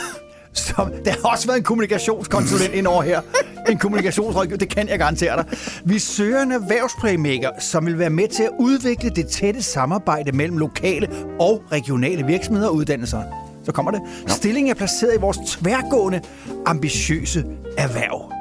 Som, 0.56 0.92
der 1.06 1.12
har 1.12 1.30
også 1.30 1.48
været 1.48 1.58
en 1.58 1.64
kommunikationskonsulent 1.64 2.74
ind 2.74 2.88
over 2.88 3.04
her. 3.04 3.22
En 3.70 3.78
kommunikationsrådgiver, 3.78 4.58
det 4.58 4.70
kan 4.70 4.90
jeg 4.90 5.00
garantere 5.00 5.36
dig. 5.38 5.46
Vi 5.86 6.00
søger 6.00 6.42
en 6.42 6.52
erhvervsplaymaker, 6.52 7.50
som 7.60 7.86
vil 7.86 8.00
være 8.00 8.10
med 8.10 8.28
til 8.28 8.44
at 8.44 8.50
udvikle 8.60 9.10
det 9.10 9.28
tætte 9.28 9.62
samarbejde 9.62 10.32
mellem 10.32 10.58
lokale 10.58 11.10
og 11.40 11.64
regionale 11.72 12.26
virksomheder 12.26 12.68
og 12.68 12.76
uddannelser. 12.76 13.22
Så 13.64 13.72
kommer 13.72 13.92
det. 13.92 14.02
Stillingen 14.28 14.72
er 14.72 14.76
placeret 14.76 15.16
i 15.16 15.20
vores 15.20 15.38
tværgående, 15.38 16.22
ambitiøse 16.66 17.46
erhverv. 17.78 18.32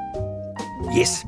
Yes. 0.99 1.25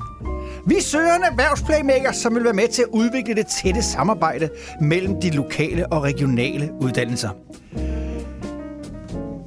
Vi 0.67 0.81
søger 0.81 1.15
en 1.15 1.23
erhvervsplaymaker, 1.23 2.11
som 2.11 2.35
vil 2.35 2.43
være 2.43 2.53
med 2.53 2.67
til 2.67 2.81
at 2.81 2.87
udvikle 2.91 3.35
det 3.35 3.45
tætte 3.47 3.81
samarbejde 3.81 4.49
mellem 4.81 5.21
de 5.21 5.29
lokale 5.29 5.87
og 5.87 6.03
regionale 6.03 6.69
uddannelser. 6.79 7.29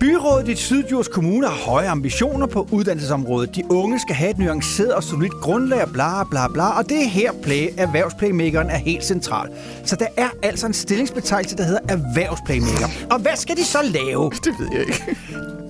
Byrådet 0.00 0.48
i 0.48 0.56
Syddjurs 0.56 1.08
Kommune 1.08 1.46
har 1.46 1.54
høje 1.54 1.88
ambitioner 1.88 2.46
på 2.46 2.68
uddannelsesområdet. 2.72 3.56
De 3.56 3.62
unge 3.70 4.00
skal 4.00 4.14
have 4.14 4.30
et 4.30 4.38
nuanceret 4.38 4.94
og 4.94 5.04
solidt 5.04 5.32
grundlag, 5.32 5.88
bla 5.92 6.24
bla 6.24 6.48
bla, 6.48 6.78
og 6.78 6.88
det 6.88 7.02
er 7.02 7.08
her 7.08 7.32
play, 7.42 7.68
erhvervsplaymakeren 7.76 8.70
er 8.70 8.76
helt 8.76 9.04
central. 9.04 9.48
Så 9.84 9.96
der 9.96 10.06
er 10.16 10.28
altså 10.42 10.66
en 10.66 10.72
stillingsbetegnelse, 10.72 11.56
der 11.56 11.64
hedder 11.64 11.80
erhvervsplaymaker. 11.88 12.88
Og 13.10 13.18
hvad 13.18 13.36
skal 13.36 13.56
de 13.56 13.64
så 13.64 13.78
lave? 13.82 14.30
Det 14.44 14.54
ved 14.58 14.68
jeg 14.72 14.80
ikke. 14.80 15.16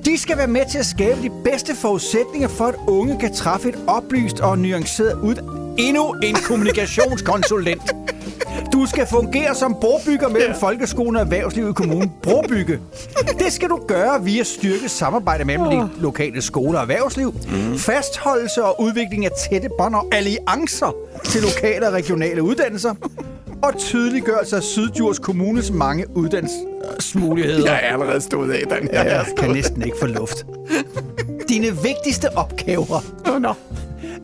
De 0.05 0.19
skal 0.19 0.37
være 0.37 0.47
med 0.47 0.63
til 0.71 0.79
at 0.79 0.87
skabe 0.87 1.23
de 1.23 1.31
bedste 1.45 1.77
forudsætninger 1.77 2.49
for, 2.49 2.65
at 2.65 2.75
unge 2.87 3.19
kan 3.19 3.35
træffe 3.35 3.69
et 3.69 3.79
oplyst 3.87 4.41
og 4.41 4.59
nuanceret 4.59 5.21
ud... 5.23 5.35
Endnu 5.79 6.13
en 6.23 6.35
kommunikationskonsulent. 6.35 7.83
Du 8.73 8.87
skal 8.87 9.07
fungere 9.07 9.55
som 9.55 9.77
brobygger 9.81 10.29
mellem 10.29 10.55
folkeskolen 10.55 11.17
og 11.17 11.23
erhvervslivet 11.23 11.71
i 11.71 11.73
kommunen. 11.73 12.13
Brobygge. 12.23 12.79
Det 13.39 13.53
skal 13.53 13.69
du 13.69 13.81
gøre 13.89 14.25
via 14.25 14.43
styrke 14.43 14.89
samarbejde 14.89 15.45
mellem 15.45 15.67
de 15.71 15.91
lokale 15.99 16.43
skoler 16.43 16.79
og 16.79 16.83
erhvervsliv, 16.83 17.35
fastholdelse 17.77 18.65
og 18.65 18.81
udvikling 18.81 19.25
af 19.25 19.31
tætte 19.51 19.69
bånd 19.79 19.95
og 19.95 20.07
alliancer 20.13 20.95
til 21.25 21.43
lokale 21.43 21.87
og 21.87 21.93
regionale 21.93 22.43
uddannelser, 22.43 22.95
og 23.63 23.79
tydeliggørelse 23.79 24.57
af 24.57 24.63
Syddjurs 24.63 25.19
Kommunes 25.19 25.71
mange 25.71 26.17
uddannelsesmuligheder. 26.17 27.71
Jeg 27.73 27.81
er 27.83 27.93
allerede 27.93 28.21
stået 28.21 28.53
af 28.53 28.63
den 28.81 28.89
her. 28.93 29.03
Jeg 29.03 29.27
kan 29.39 29.51
næsten 29.51 29.83
ikke 29.83 29.97
få 30.01 30.07
luft. 30.07 30.47
Dine 31.49 31.67
vigtigste 31.83 32.37
opgaver. 32.37 33.05
Oh, 33.27 33.43
no. 33.43 33.53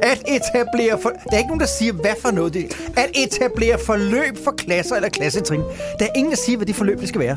At 0.02 0.22
etablere... 0.28 0.98
For... 1.02 1.08
Der 1.08 1.32
er 1.32 1.38
ikke 1.38 1.48
nogen, 1.48 1.60
der 1.60 1.66
siger, 1.66 1.92
hvad 1.92 2.14
for 2.22 2.30
noget 2.30 2.54
det 2.54 2.64
er. 2.64 3.02
At 3.02 3.10
etablere 3.14 3.78
forløb 3.78 4.44
for 4.44 4.50
klasser 4.50 4.96
eller 4.96 5.08
klassetrin. 5.08 5.60
Der 5.98 6.04
er 6.04 6.10
ingen, 6.16 6.30
der 6.30 6.36
siger, 6.36 6.56
hvad 6.56 6.66
det 6.66 6.74
forløb 6.74 7.00
det 7.00 7.08
skal 7.08 7.20
være. 7.20 7.36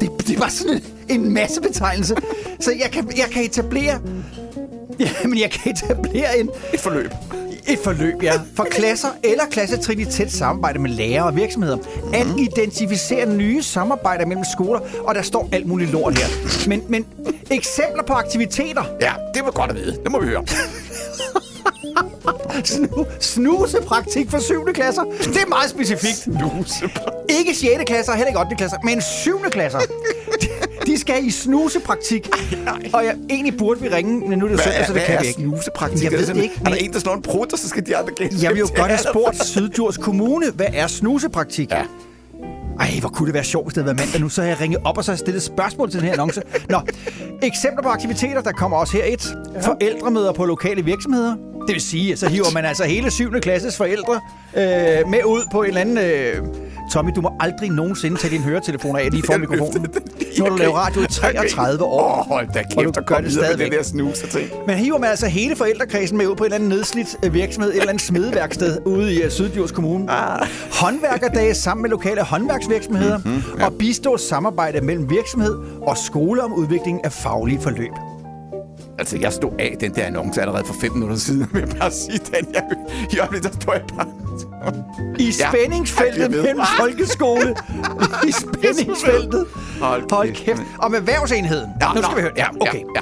Det, 0.00 0.10
det 0.18 0.36
er 0.36 0.40
bare 0.40 0.50
sådan 0.50 0.82
en, 1.08 1.20
en 1.20 1.34
masse 1.34 1.60
betegnelse. 1.60 2.16
Så 2.60 2.72
jeg 2.82 2.90
kan, 2.90 3.12
jeg 3.16 3.26
kan 3.32 3.44
etablere... 3.44 4.00
Jamen, 5.00 5.38
jeg 5.38 5.50
kan 5.50 5.72
etablere 5.72 6.38
en... 6.38 6.50
Et 6.74 6.80
forløb. 6.80 7.10
Et 7.68 7.78
forløb, 7.78 8.22
ja. 8.22 8.32
For 8.56 8.64
klasser 8.64 9.08
eller 9.24 9.44
klassetrin 9.50 10.00
i 10.00 10.04
tæt 10.04 10.32
samarbejde 10.32 10.78
med 10.78 10.90
lærere 10.90 11.26
og 11.26 11.36
virksomheder. 11.36 11.76
At 12.14 12.26
identificere 12.38 13.26
nye 13.26 13.62
samarbejder 13.62 14.26
mellem 14.26 14.44
skoler. 14.52 14.80
Og 15.04 15.14
der 15.14 15.22
står 15.22 15.48
alt 15.52 15.66
muligt 15.66 15.90
lort 15.90 16.18
her. 16.18 16.26
Men, 16.68 16.82
men 16.88 17.06
eksempler 17.50 18.02
på 18.02 18.12
aktiviteter. 18.12 18.84
Ja, 19.00 19.12
det 19.34 19.44
var 19.44 19.50
godt 19.50 19.70
at 19.70 19.76
vide. 19.76 19.98
Det 20.04 20.12
må 20.12 20.20
vi 20.20 20.26
høre. 20.26 20.44
Snu, 22.64 23.06
snusepraktik 23.20 24.30
for 24.30 24.38
7. 24.38 24.64
klasser. 24.74 25.02
Det 25.02 25.42
er 25.42 25.48
meget 25.48 25.70
specifikt. 25.70 26.16
Snusepraktik. 26.16 27.38
Ikke 27.38 27.54
6. 27.54 27.68
klasser, 27.86 28.12
heller 28.12 28.28
ikke 28.28 28.40
8. 28.40 28.56
klasser, 28.56 28.76
men 28.84 29.00
7. 29.00 29.40
klasser. 29.50 29.80
De, 30.86 30.98
skal 30.98 31.26
i 31.26 31.30
snusepraktik. 31.30 32.28
Og 32.92 33.04
jeg, 33.04 33.16
egentlig 33.30 33.56
burde 33.56 33.80
vi 33.80 33.88
ringe, 33.88 34.28
men 34.28 34.38
nu 34.38 34.44
er 34.44 34.48
det 34.48 34.58
jo 34.58 34.62
søndag, 34.62 34.86
så 34.86 34.92
det 34.92 35.02
kan 35.02 35.18
vi 35.20 35.26
ikke. 35.26 35.40
snusepraktik? 35.40 36.04
Jeg 36.04 36.12
ved 36.12 36.26
det 36.26 36.36
ikke. 36.36 36.54
Er 36.64 36.68
der 36.70 36.76
en, 36.76 36.92
der 36.92 36.98
slår 36.98 37.14
en 37.14 37.22
prut, 37.22 37.52
og 37.52 37.58
så 37.58 37.68
skal 37.68 37.86
de 37.86 37.96
andre 37.96 38.12
gætte? 38.16 38.36
Jeg 38.42 38.50
vil 38.50 38.58
jo 38.58 38.68
godt 38.76 38.90
have 38.90 38.98
spurgt 39.10 39.44
Syddjurs 39.44 39.96
Kommune, 39.96 40.50
hvad 40.50 40.66
er 40.72 40.86
snusepraktik? 40.86 41.70
Ja. 41.70 41.82
Ej, 42.80 42.90
hvor 43.00 43.08
kunne 43.08 43.26
det 43.26 43.34
være 43.34 43.44
sjovt, 43.44 43.66
hvis 43.66 43.74
det 43.74 43.84
havde 43.84 43.96
været 43.96 44.06
mandag 44.06 44.20
nu. 44.20 44.28
Så 44.28 44.42
har 44.42 44.48
jeg 44.48 44.60
ringet 44.60 44.80
op 44.84 44.98
og 44.98 45.04
så 45.04 45.10
har 45.10 45.14
jeg 45.14 45.18
stillet 45.18 45.42
spørgsmål 45.42 45.90
til 45.90 46.00
den 46.00 46.06
her 46.06 46.12
annonce. 46.12 46.42
Nå, 46.68 46.80
eksempler 47.42 47.82
på 47.82 47.88
aktiviteter, 47.88 48.40
der 48.40 48.52
kommer 48.52 48.76
også 48.76 48.96
her 48.96 49.04
et. 49.06 49.36
Forældremøder 49.62 50.32
på 50.32 50.44
lokale 50.44 50.84
virksomheder. 50.84 51.36
Det 51.66 51.72
vil 51.74 51.80
sige, 51.80 52.12
at 52.12 52.18
så 52.18 52.28
hiver 52.28 52.52
man 52.54 52.64
altså 52.64 52.84
hele 52.84 53.10
7. 53.10 53.32
klasses 53.40 53.76
forældre 53.76 54.20
øh, 54.56 55.08
med 55.08 55.24
ud 55.26 55.48
på 55.52 55.62
en 55.62 55.68
eller 55.68 55.80
anden... 55.80 55.98
Øh, 55.98 56.42
Tommy, 56.90 57.10
du 57.16 57.20
må 57.20 57.30
aldrig 57.40 57.70
nogensinde 57.70 58.16
tage 58.16 58.34
din 58.34 58.42
høretelefon 58.42 58.96
af 58.96 59.08
lige 59.12 59.22
for 59.26 59.36
mikrofonen. 59.38 59.86
Har 60.38 60.48
du 60.48 60.56
lavet 60.56 60.74
radio 60.74 61.00
i 61.02 61.06
33 61.20 61.84
år. 61.84 62.18
Åh, 62.18 62.26
hold 62.28 62.48
da 62.54 62.58
og 62.58 62.64
du 62.74 62.80
kæft, 62.82 62.94
der 62.94 63.00
gør 63.00 63.14
kom 63.14 63.24
det 63.24 63.32
videre 63.34 63.56
med 63.56 63.64
det 63.64 63.72
der 63.72 63.82
snuse 63.82 64.26
ting. 64.26 64.48
Men 64.66 64.76
hiver 64.76 64.98
man 64.98 65.10
altså 65.10 65.26
hele 65.26 65.56
forældrekredsen 65.56 66.18
med 66.18 66.26
ud 66.26 66.36
på 66.36 66.44
en 66.44 66.46
eller 66.46 66.54
anden 66.54 66.68
nedslidt 66.68 67.16
øh, 67.24 67.34
virksomhed, 67.34 67.70
et 67.70 67.76
eller 67.76 67.88
andet 67.88 68.02
smedeværksted 68.02 68.78
ude 68.86 69.14
i 69.14 69.24
uh, 69.24 69.30
Syddjurs 69.30 69.72
Kommune. 69.72 70.10
Ah. 70.10 70.46
Håndværkerdage 70.72 71.54
sammen 71.54 71.82
med 71.82 71.90
lokale 71.90 72.22
håndværksvirksomheder 72.22 73.18
Mhm, 73.18 73.28
mm-hmm, 73.30 73.58
ja. 73.60 73.66
og 73.66 73.72
bistå 73.78 74.16
samarbejde 74.16 74.80
mellem 74.80 75.10
virksomhed 75.10 75.54
og 75.82 75.96
skole 75.98 76.42
om 76.42 76.52
udvikling 76.52 77.04
af 77.04 77.12
faglige 77.12 77.60
forløb. 77.60 77.92
Altså, 79.02 79.16
jeg 79.20 79.32
stod 79.32 79.50
af 79.58 79.76
den 79.80 79.94
der 79.94 80.04
annonce 80.04 80.40
allerede 80.40 80.64
for 80.64 80.74
fem 80.80 80.92
minutter 80.92 81.16
siden, 81.16 81.46
vil 81.52 81.60
jeg 81.68 81.76
bare 81.78 81.90
sige, 81.90 82.18
den 82.18 82.54
jeg, 82.54 82.64
i 83.12 83.18
øjeblikket, 83.18 83.52
der 83.52 83.60
står 83.60 83.72
jeg 83.72 83.82
bare... 83.96 84.06
I 85.18 85.24
Ja, 85.40 85.48
spændingsfeltet 85.50 86.20
jeg 86.20 86.30
ved. 86.32 86.42
mellem 86.42 86.62
folkeskole. 86.80 87.54
I 88.28 88.32
spændingsfeltet. 88.32 89.46
Hold 89.80 90.10
Hold 90.12 90.32
kæft. 90.34 90.62
Om 90.78 90.94
erhvervsenheden. 90.94 91.70
Ja, 91.80 91.92
nu 91.92 92.02
skal 92.02 92.10
nå, 92.10 92.16
vi 92.16 92.22
høre. 92.22 92.32
Ja, 92.36 92.46
ja, 92.60 92.68
okay. 92.68 92.78
ja. 92.96 93.00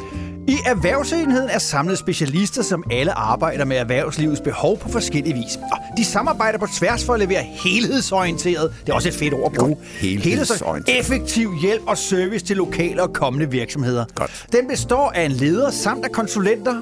I 0.48 0.56
erhvervsenheden 0.66 1.50
er 1.50 1.58
samlet 1.58 1.98
specialister, 1.98 2.62
som 2.62 2.84
alle 2.90 3.18
arbejder 3.18 3.64
med 3.64 3.76
erhvervslivets 3.76 4.40
behov 4.40 4.78
på 4.78 4.88
forskellige 4.88 5.34
vis. 5.34 5.56
Og 5.72 5.78
de 6.00 6.04
samarbejder 6.04 6.58
på 6.58 6.66
tværs 6.66 7.04
for 7.04 7.14
at 7.14 7.20
levere 7.20 7.42
helhedsorienteret, 7.42 8.74
det 8.86 8.88
er 8.88 8.94
også 8.94 9.08
et 9.08 9.14
fedt 9.14 9.34
ord 9.34 9.52
at 9.52 9.58
bruge, 9.58 9.76
helhedsorienteret. 10.00 10.98
effektiv 10.98 11.54
hjælp 11.62 11.82
og 11.86 11.98
service 11.98 12.46
til 12.46 12.56
lokale 12.56 13.02
og 13.02 13.12
kommende 13.12 13.50
virksomheder. 13.50 14.04
Godt. 14.14 14.46
Den 14.52 14.68
består 14.68 15.10
af 15.10 15.22
en 15.24 15.32
leder 15.32 15.70
samt 15.70 16.04
af 16.04 16.12
konsulenter, 16.12 16.80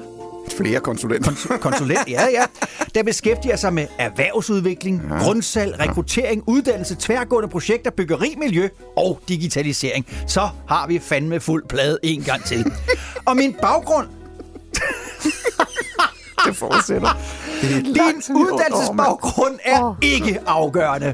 Flere 0.57 0.79
konsulenter. 0.79 1.31
konsulent, 1.61 2.07
ja, 2.07 2.21
ja, 2.33 2.45
der 2.95 3.03
beskæftiger 3.03 3.55
sig 3.55 3.73
med 3.73 3.87
erhvervsudvikling, 3.99 5.01
ja. 5.09 5.23
grundsalg, 5.23 5.79
rekruttering, 5.79 6.43
uddannelse, 6.47 6.95
tværgående 6.99 7.49
projekter, 7.49 7.91
byggeri, 7.91 8.35
miljø 8.37 8.69
og 8.97 9.19
digitalisering. 9.27 10.05
Så 10.27 10.49
har 10.67 10.87
vi 10.87 10.99
fandme 10.99 11.39
fuld 11.39 11.63
plade 11.69 11.97
en 12.03 12.21
gang 12.21 12.43
til. 12.43 12.71
og 13.25 13.35
min 13.35 13.55
baggrund... 13.61 14.18
det 16.45 16.55
fortsætter. 16.57 17.09
Er 17.63 17.67
Din 17.67 18.35
uddannelsesbaggrund 18.35 19.59
er 19.65 19.95
ikke 20.01 20.39
afgørende. 20.47 21.13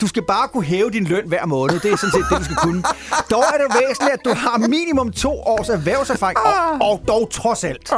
Du 0.00 0.06
skal 0.06 0.22
bare 0.22 0.48
kunne 0.48 0.64
hæve 0.64 0.90
din 0.90 1.04
løn 1.04 1.28
hver 1.28 1.46
måned. 1.46 1.80
Det 1.80 1.92
er 1.92 1.96
sådan 1.96 2.12
set 2.12 2.24
det, 2.30 2.38
du 2.38 2.44
skal 2.44 2.56
kunne. 2.56 2.82
Dog 3.30 3.44
er 3.54 3.58
det 3.66 3.76
væsentligt, 3.80 4.12
at 4.12 4.20
du 4.24 4.34
har 4.34 4.58
minimum 4.68 5.12
to 5.12 5.30
års 5.40 5.68
erhvervserfaring, 5.68 6.38
og, 6.38 6.88
og 6.90 7.02
dog 7.08 7.28
trods 7.30 7.64
alt. 7.64 7.92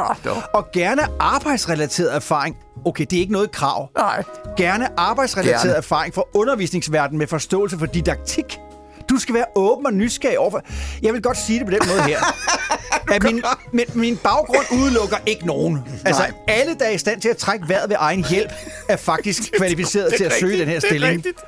Og 0.53 0.67
gerne 0.73 1.01
arbejdsrelateret 1.19 2.15
erfaring. 2.15 2.57
Okay, 2.85 3.05
det 3.09 3.15
er 3.15 3.19
ikke 3.19 3.33
noget 3.33 3.51
krav. 3.51 3.89
Nej. 3.97 4.23
Gerne 4.57 4.87
arbejdsrelateret 4.99 5.61
Gerne. 5.61 5.75
erfaring 5.75 6.13
fra 6.15 6.23
undervisningsverdenen 6.33 7.17
med 7.19 7.27
forståelse 7.27 7.79
for 7.79 7.85
didaktik. 7.85 8.59
Du 9.09 9.17
skal 9.17 9.35
være 9.35 9.45
åben 9.55 9.85
og 9.85 9.93
nysgerrig 9.93 10.39
overfor... 10.39 10.61
Jeg 11.01 11.13
vil 11.13 11.21
godt 11.21 11.37
sige 11.37 11.59
det 11.59 11.67
på 11.67 11.71
den 11.71 11.81
måde 11.87 12.01
her. 12.03 12.19
At 13.13 13.23
min, 13.23 13.43
min, 13.71 13.85
min 13.93 14.17
baggrund 14.17 14.65
udelukker 14.71 15.17
ikke 15.25 15.45
nogen. 15.45 15.79
Altså, 16.05 16.21
Nej. 16.21 16.31
alle, 16.47 16.75
der 16.79 16.85
er 16.85 16.89
i 16.89 16.97
stand 16.97 17.21
til 17.21 17.29
at 17.29 17.37
trække 17.37 17.69
vejret 17.69 17.89
ved 17.89 17.95
egen 17.99 18.25
hjælp, 18.29 18.49
er 18.89 18.95
faktisk 18.97 19.43
kvalificeret 19.57 20.09
det 20.11 20.17
til 20.17 20.23
at 20.23 20.33
søge 20.39 20.51
rigtigt, 20.51 20.59
den 20.59 20.67
her 20.69 20.75
er 20.75 20.79
stilling. 20.79 21.11
rigtigt. 21.13 21.39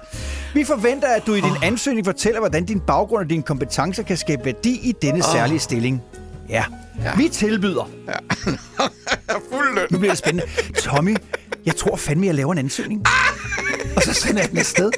Vi 0.54 0.64
forventer, 0.64 1.08
at 1.08 1.28
du 1.28 1.34
i 1.34 1.42
din 1.42 1.56
ansøgning 1.64 2.06
fortæller, 2.06 2.40
hvordan 2.40 2.66
din 2.66 2.80
baggrund 2.80 3.24
og 3.24 3.30
dine 3.30 3.44
kompetencer 3.44 4.04
kan 4.04 4.18
skabe 4.18 4.46
værdi 4.46 4.80
i 4.84 4.92
denne 5.02 5.18
Åh. 5.26 5.32
særlige 5.34 5.60
stilling. 5.60 6.02
Ja. 6.50 6.64
ja. 7.04 7.16
Vi 7.18 7.30
tilbyder. 7.30 7.90
Ja. 8.08 8.14
Fuld 9.52 9.76
løn. 9.76 9.88
Nu 9.92 9.98
bliver 9.98 10.12
det 10.12 10.18
spændende. 10.18 10.52
Tommy, 10.78 11.16
jeg 11.66 11.76
tror 11.76 11.96
fandme, 11.96 12.26
jeg 12.26 12.36
laver 12.36 12.52
en 12.52 12.58
ansøgning. 12.58 13.04
Og 13.96 14.02
så 14.02 14.14
sender 14.14 14.42
jeg 14.42 14.50
den 14.50 14.58
afsted. 14.58 14.92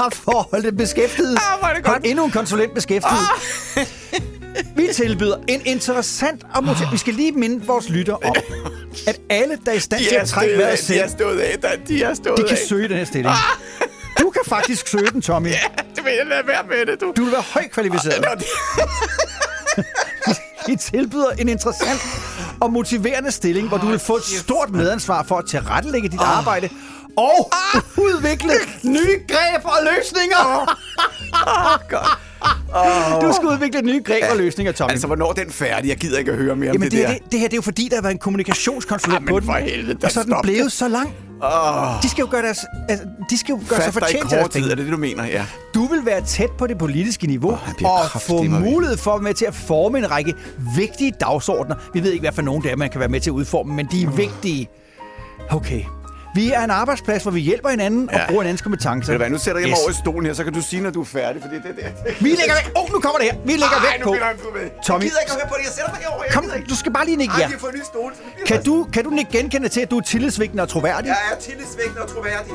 Bare 0.00 0.10
for 0.10 0.38
at 0.38 0.44
holde 0.50 0.66
den 0.70 0.76
beskæftiget. 0.76 1.38
Ah, 1.52 1.58
hvor 1.58 1.68
er 1.68 1.74
det 1.74 1.84
godt. 1.84 1.94
Har 1.94 2.00
endnu 2.10 2.24
en 2.24 2.30
konsulent 2.30 2.74
beskæftiget. 2.74 3.18
Vi 4.76 4.88
tilbyder 4.94 5.36
en 5.48 5.60
interessant 5.64 6.42
og 6.54 6.64
motiv- 6.64 6.86
Vi 6.92 6.96
skal 6.96 7.14
lige 7.14 7.32
minde 7.32 7.66
vores 7.66 7.88
lytter 7.88 8.12
om, 8.14 8.34
at 9.06 9.20
alle, 9.30 9.58
der 9.64 9.70
er 9.72 9.76
i 9.76 9.80
stand 9.80 10.00
De 10.02 10.08
til 10.08 10.14
at 10.14 10.28
trække 10.28 10.54
stået 10.54 10.64
vejret 10.66 10.78
selv, 10.78 10.98
de 10.98 11.04
er 11.04 11.08
stået 11.08 11.40
af, 11.40 11.58
der- 11.62 11.76
de 11.88 12.02
er 12.02 12.14
stået 12.14 12.38
de 12.38 12.42
kan 12.42 12.56
af. 12.56 12.58
søge 12.68 12.88
den 12.88 12.96
her 12.96 13.04
stilling. 13.04 13.34
Du 14.20 14.30
kan 14.30 14.42
faktisk 14.46 14.88
søge 14.88 15.06
den, 15.10 15.22
Tommy. 15.22 15.48
Ja, 15.48 15.58
det 15.96 16.04
vil 16.04 16.12
jeg 16.18 16.26
lade 16.26 16.46
være 16.46 16.62
med 16.68 16.86
det, 16.92 17.00
du. 17.00 17.12
Du 17.16 17.22
vil 17.24 17.32
være 17.32 17.42
højt 17.54 17.70
kvalificeret. 17.70 18.20
Nå, 18.20 18.28
det- 18.38 18.46
I 20.72 20.76
tilbyder 20.76 21.30
en 21.38 21.48
interessant 21.48 22.00
og 22.60 22.72
motiverende 22.72 23.30
stilling, 23.30 23.68
hvor 23.68 23.78
du 23.78 23.86
vil 23.86 23.98
få 23.98 24.16
et 24.16 24.24
stort 24.24 24.70
medansvar 24.70 25.22
for 25.22 25.36
at 25.38 25.44
tilrettelægge 25.46 26.08
dit 26.08 26.20
arbejde 26.20 26.68
og 27.20 27.50
udvikle 27.96 28.52
nye 28.84 29.16
greb 29.28 29.64
og 29.64 29.78
løsninger. 29.96 30.44
Du 33.20 33.32
skal 33.32 33.48
udvikle 33.48 33.82
nye 33.82 34.02
greb 34.04 34.24
og 34.30 34.36
løsninger, 34.36 34.72
Tommy. 34.72 34.90
Altså, 34.90 35.06
hvornår 35.06 35.28
er 35.28 35.32
den 35.32 35.50
færdig? 35.50 35.88
Jeg 35.88 35.96
gider 35.96 36.18
ikke 36.18 36.30
at 36.32 36.38
høre 36.38 36.56
mere 36.56 36.70
om 36.70 36.74
Jamen, 36.74 36.90
det, 36.90 36.98
det, 36.98 37.08
der. 37.08 37.14
det, 37.14 37.32
det 37.32 37.40
her 37.40 37.46
det 37.46 37.54
er 37.54 37.56
jo 37.56 37.62
fordi, 37.62 37.88
der 37.88 37.96
har 37.96 38.02
været 38.02 38.12
en 38.12 38.18
kommunikationskonsulent 38.18 39.24
men 39.24 39.28
på 39.34 39.40
den. 39.40 39.46
for 39.46 39.52
helvede, 39.52 39.98
og 40.02 40.10
så 40.10 40.20
er 40.20 40.24
den 40.24 40.34
blevet 40.42 40.64
det. 40.64 40.72
så 40.72 40.88
lang. 40.88 41.14
Åh. 41.42 42.02
De 42.02 42.08
skal 42.08 42.22
jo 42.22 42.28
gøre 42.30 42.42
deres, 42.42 42.58
altså, 42.88 43.06
de 43.30 43.38
skal 43.38 43.52
jo 43.52 43.60
gøre 43.68 43.82
sig 43.82 43.92
fortjent 43.92 44.28
til 44.28 44.38
deres 44.38 44.48
tid, 44.48 44.70
er 44.70 44.74
det 44.74 44.84
det, 44.84 44.92
du 44.92 44.96
mener? 44.98 45.24
Ja. 45.26 45.44
Du 45.74 45.86
vil 45.86 46.06
være 46.06 46.24
tæt 46.26 46.50
på 46.58 46.66
det 46.66 46.78
politiske 46.78 47.26
niveau 47.26 47.58
bliver 47.76 47.90
og 48.14 48.20
få 48.20 48.42
mulighed 48.42 48.96
for 48.96 49.10
at 49.10 49.20
være 49.20 49.24
med 49.24 49.34
til 49.34 49.44
at 49.44 49.54
forme 49.54 49.98
en 49.98 50.10
række 50.10 50.34
vigtige 50.76 51.12
dagsordner. 51.20 51.74
Vi 51.94 52.02
ved 52.02 52.12
ikke, 52.12 52.22
hvad 52.22 52.32
for 52.32 52.42
nogen 52.42 52.62
det 52.62 52.70
er, 52.72 52.76
man 52.76 52.90
kan 52.90 53.00
være 53.00 53.08
med 53.08 53.20
til 53.20 53.30
at 53.30 53.34
udforme, 53.34 53.74
men 53.74 53.88
de 53.92 54.02
er 54.02 54.10
vigtige. 54.10 54.68
Okay. 55.50 55.82
Vi 56.34 56.52
er 56.52 56.64
en 56.64 56.70
arbejdsplads, 56.70 57.22
hvor 57.22 57.32
vi 57.32 57.40
hjælper 57.40 57.68
hinanden 57.68 58.08
og 58.10 58.14
Ja. 58.14 58.26
bruger 58.28 58.42
hinandens 58.42 58.62
kompetencer. 58.62 59.12
Ved 59.18 59.26
du 59.26 59.32
nu 59.32 59.38
sætter 59.38 59.60
jeg 59.60 59.68
mig 59.68 59.76
Yes. 59.78 59.82
over 59.82 59.90
i 59.90 59.94
stolen 60.04 60.26
her, 60.26 60.34
så 60.34 60.44
kan 60.44 60.52
du 60.52 60.62
sige, 60.62 60.82
når 60.82 60.90
du 60.90 61.00
er 61.00 61.04
færdig, 61.04 61.42
fordi 61.42 61.54
det 61.54 61.64
er 61.70 61.74
det. 61.82 62.22
Vi 62.24 62.28
lægger 62.28 62.54
væk. 62.60 62.66
Åh, 62.76 62.82
oh, 62.84 62.92
nu 62.92 62.98
kommer 63.00 63.18
det 63.18 63.26
her. 63.30 63.36
Vi 63.44 63.52
lægger 63.52 63.66
Ej, 63.66 63.92
væk 63.96 64.02
på. 64.04 64.10
Tommy. 64.86 65.02
Jeg 65.04 65.10
gider 65.10 65.20
ikke 65.24 65.32
at 65.32 65.38
høre 65.40 65.48
på 65.48 65.54
det. 65.58 65.64
Jeg 65.68 65.72
sætter 65.76 65.90
mig 65.92 66.00
herovre. 66.04 66.24
Jeg 66.26 66.34
Kom, 66.34 66.44
du 66.70 66.76
skal 66.76 66.92
bare 66.92 67.04
lige 67.04 67.16
nikke 67.16 67.34
Ej, 67.34 67.40
ja. 67.52 67.56
fået 67.58 67.72
en 67.74 67.78
ny 67.78 67.84
stol. 67.92 68.12
det 68.38 68.46
Kan 68.48 68.62
du, 68.62 68.86
kan 68.94 69.04
du 69.04 69.10
ikke 69.18 69.30
genkende 69.38 69.68
til, 69.68 69.80
at 69.80 69.90
du 69.90 69.96
er 69.98 70.00
tillidsvægtende 70.14 70.62
og 70.62 70.68
troværdig? 70.68 71.08
Jeg 71.08 71.16
er 71.32 71.36
tillidsvækkende 71.40 72.00
og 72.02 72.08
troværdig. 72.14 72.52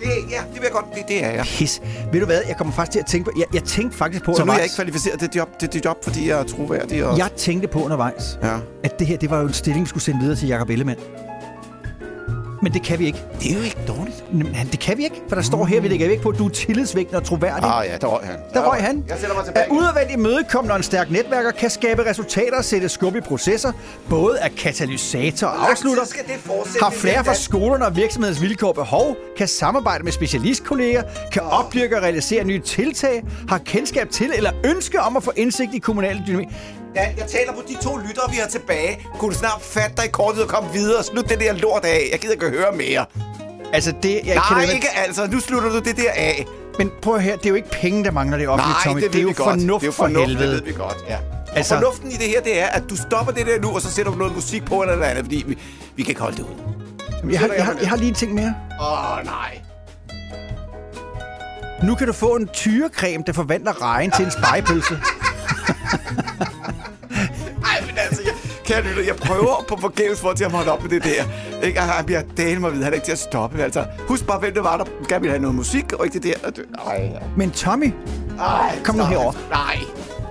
Det, 0.00 0.06
ja, 0.30 0.40
det 0.52 0.54
vil 0.54 0.62
jeg 0.62 0.72
godt. 0.72 0.84
Det, 0.94 1.02
det 1.08 1.24
er 1.24 1.30
jeg. 1.30 1.44
Pis. 1.44 1.80
Ved 2.12 2.20
du 2.20 2.26
hvad, 2.26 2.40
jeg 2.48 2.56
kommer 2.56 2.72
faktisk 2.74 2.92
til 2.92 2.98
at 2.98 3.06
tænke 3.06 3.24
på... 3.24 3.32
Jeg, 3.38 3.46
jeg 3.54 3.62
tænkte 3.64 3.96
faktisk 3.98 4.24
på 4.24 4.34
Så 4.34 4.44
nu 4.44 4.50
er 4.52 4.54
undervejs- 4.54 4.56
jeg 4.56 4.64
ikke 4.64 4.74
kvalificeret 4.74 5.20
det 5.20 5.36
job, 5.36 5.48
til 5.60 5.72
det 5.72 5.84
job 5.84 6.04
fordi 6.04 6.28
jeg 6.28 6.38
er 6.38 6.44
troværdig. 6.44 7.04
Og... 7.06 7.18
Jeg 7.18 7.30
tænkte 7.36 7.68
på 7.68 7.82
undervejs, 7.84 8.38
Ja. 8.42 8.56
at 8.84 8.98
det 8.98 9.06
her 9.06 9.16
det 9.16 9.30
var 9.30 9.40
jo 9.40 9.46
en 9.46 9.52
stilling, 9.52 9.84
vi 9.84 9.88
skulle 9.88 10.04
sende 10.04 10.20
videre 10.20 10.36
til 10.36 10.48
Jakob 10.48 10.70
Ellemann. 10.70 11.00
Men 12.62 12.72
det 12.72 12.82
kan 12.82 12.98
vi 12.98 13.06
ikke. 13.06 13.22
Det 13.40 13.50
er 13.52 13.56
jo 13.56 13.62
ikke 13.62 13.78
dårligt. 13.88 14.24
Men 14.32 14.68
det 14.72 14.80
kan 14.80 14.98
vi 14.98 15.04
ikke, 15.04 15.22
for 15.28 15.34
der 15.36 15.42
står 15.42 15.64
her, 15.64 15.80
vi 15.80 15.88
lægger 15.88 16.08
væk 16.08 16.20
på, 16.20 16.28
at 16.28 16.38
du 16.38 16.44
er 16.46 16.48
tillidsvægtende 16.50 17.16
og 17.18 17.24
troværdig. 17.24 17.64
Ah 17.70 17.86
ja, 17.86 17.96
der 17.96 18.06
røg 18.06 18.26
han. 18.26 18.36
Der 18.54 18.70
røg 18.70 18.80
han. 18.80 19.04
Jeg 19.08 19.16
sætter 19.20 19.36
mig 19.36 19.44
tilbage. 19.44 19.72
udadvendt 19.72 20.12
imødekommende 20.12 20.72
og 20.72 20.76
en 20.76 20.82
stærk 20.82 21.10
netværker 21.10 21.50
kan 21.50 21.70
skabe 21.70 22.06
resultater 22.10 22.56
og 22.58 22.64
sætte 22.64 22.88
skub 22.88 23.16
i 23.16 23.20
processer, 23.20 23.72
både 24.10 24.38
af 24.40 24.50
katalysator 24.54 25.46
og 25.46 25.70
afslutter, 25.70 26.04
skal 26.04 26.24
det 26.26 26.34
fortsætte 26.44 26.84
har 26.84 26.90
flere 26.90 27.22
der- 27.24 27.32
skolerne 27.32 27.86
og 27.86 27.96
virksomhedens 27.96 28.42
vilkår 28.42 28.72
behov, 28.72 29.16
kan 29.38 29.48
samarbejde 29.48 30.04
med 30.04 30.12
specialistkolleger, 30.12 31.02
kan 31.32 31.42
opdyrke 31.42 31.96
og 31.96 32.02
realisere 32.02 32.44
nye 32.44 32.60
tiltag, 32.60 33.24
har 33.48 33.58
kendskab 33.58 34.10
til 34.10 34.32
eller 34.36 34.50
ønske 34.64 35.00
om 35.00 35.16
at 35.16 35.22
få 35.22 35.32
indsigt 35.36 35.74
i 35.74 35.78
kommunale 35.78 36.22
dynamik. 36.26 36.48
Dan, 36.96 37.18
jeg 37.18 37.26
taler 37.28 37.52
på 37.52 37.62
de 37.68 37.76
to 37.82 37.96
lyttere, 37.96 38.30
vi 38.30 38.36
har 38.36 38.48
tilbage. 38.48 39.06
Kunne 39.18 39.32
du 39.32 39.38
snart 39.38 39.62
fatte 39.62 39.96
dig 39.96 40.04
i 40.04 40.08
kortet 40.08 40.42
og 40.42 40.48
komme 40.48 40.72
videre? 40.72 41.04
Slut 41.04 41.28
det 41.28 41.40
der 41.40 41.52
lort 41.52 41.84
af. 41.84 42.08
Jeg 42.12 42.20
gider 42.20 42.32
ikke 42.34 42.50
høre 42.50 42.72
mere. 42.76 43.06
Altså 43.72 43.92
det, 44.02 44.20
jeg 44.24 44.34
Nej, 44.34 44.64
kan 44.64 44.74
ikke 44.74 44.88
altså. 44.96 45.26
Nu 45.26 45.40
slutter 45.40 45.68
du 45.68 45.78
det 45.78 45.96
der 45.96 46.10
af. 46.14 46.46
Men 46.78 46.90
prøv 47.02 47.20
høre, 47.20 47.36
det 47.36 47.46
er 47.46 47.50
jo 47.50 47.54
ikke 47.54 47.70
penge, 47.70 48.04
der 48.04 48.10
mangler 48.10 48.38
det 48.38 48.48
offentlige, 48.48 48.72
Nej, 48.72 48.82
Tommy. 48.84 49.02
det, 49.02 49.12
det 49.12 49.18
er 49.18 49.22
jo 49.22 49.28
godt. 49.36 49.60
fornuft, 49.60 49.82
det 49.82 49.88
er 49.88 49.92
for 49.92 50.06
helvede. 50.06 50.28
det 50.30 50.38
ved 50.38 50.62
vi 50.62 50.72
godt, 50.72 50.96
ja. 51.08 51.18
Altså, 51.52 51.74
og 51.74 51.82
fornuften 51.82 52.10
i 52.10 52.14
det 52.14 52.28
her, 52.28 52.40
det 52.40 52.60
er, 52.60 52.66
at 52.66 52.82
du 52.90 52.96
stopper 52.96 53.32
det 53.32 53.46
der 53.46 53.60
nu, 53.60 53.74
og 53.74 53.80
så 53.82 53.90
sætter 53.90 54.12
du 54.12 54.18
noget 54.18 54.34
musik 54.34 54.64
på 54.64 54.82
eller 54.82 54.96
noget 54.96 55.10
andet, 55.10 55.24
fordi 55.24 55.44
vi, 55.46 55.58
vi 55.96 56.02
kan 56.02 56.10
ikke 56.10 56.20
holde 56.20 56.36
det 56.36 56.42
ud. 56.42 57.30
Jeg 57.30 57.40
har, 57.40 57.48
jeg, 57.56 57.64
har, 57.64 57.76
jeg 57.80 57.88
har 57.88 57.96
lige 57.96 58.08
en 58.08 58.14
ting 58.14 58.34
mere. 58.34 58.54
Åh, 58.80 59.18
oh, 59.18 59.24
nej. 59.24 59.60
Nu 61.82 61.94
kan 61.94 62.06
du 62.06 62.12
få 62.12 62.36
en 62.36 62.48
tyrecreme, 62.48 63.24
der 63.26 63.32
forvandler 63.32 63.82
regn 63.82 64.10
til 64.10 64.24
en 64.24 64.30
spejepølse. 64.30 64.98
kære 68.82 68.88
lytter, 68.94 69.02
jeg 69.02 69.16
prøver 69.16 69.64
på 69.68 69.76
forgæves 69.80 70.20
for 70.20 70.32
til 70.32 70.44
at 70.44 70.52
holde 70.52 70.72
op 70.72 70.82
med 70.82 70.90
det 70.90 71.04
der. 71.04 71.24
Ikke? 71.66 71.80
Han 71.80 72.04
bliver 72.04 72.22
dalen 72.36 72.60
mig 72.60 72.72
videre, 72.72 72.84
han 72.84 72.92
er 72.92 72.94
ikke 72.94 73.04
til 73.04 73.12
at 73.12 73.18
stoppe. 73.18 73.62
Altså, 73.62 73.84
husk 74.08 74.26
bare, 74.26 74.38
hvem 74.38 74.54
det 74.54 74.64
var, 74.64 74.76
der 74.76 74.84
gerne 75.08 75.20
ville 75.20 75.30
have 75.30 75.40
noget 75.42 75.54
musik, 75.54 75.92
og 75.92 76.04
ikke 76.04 76.18
det 76.18 76.34
der. 76.42 76.50
Ej, 76.86 77.10
ja. 77.14 77.18
Men 77.36 77.50
Tommy, 77.50 77.94
Ej, 78.40 78.78
kom 78.84 78.94
nu 78.94 79.04
herover. 79.04 79.32
Nej. 79.50 79.78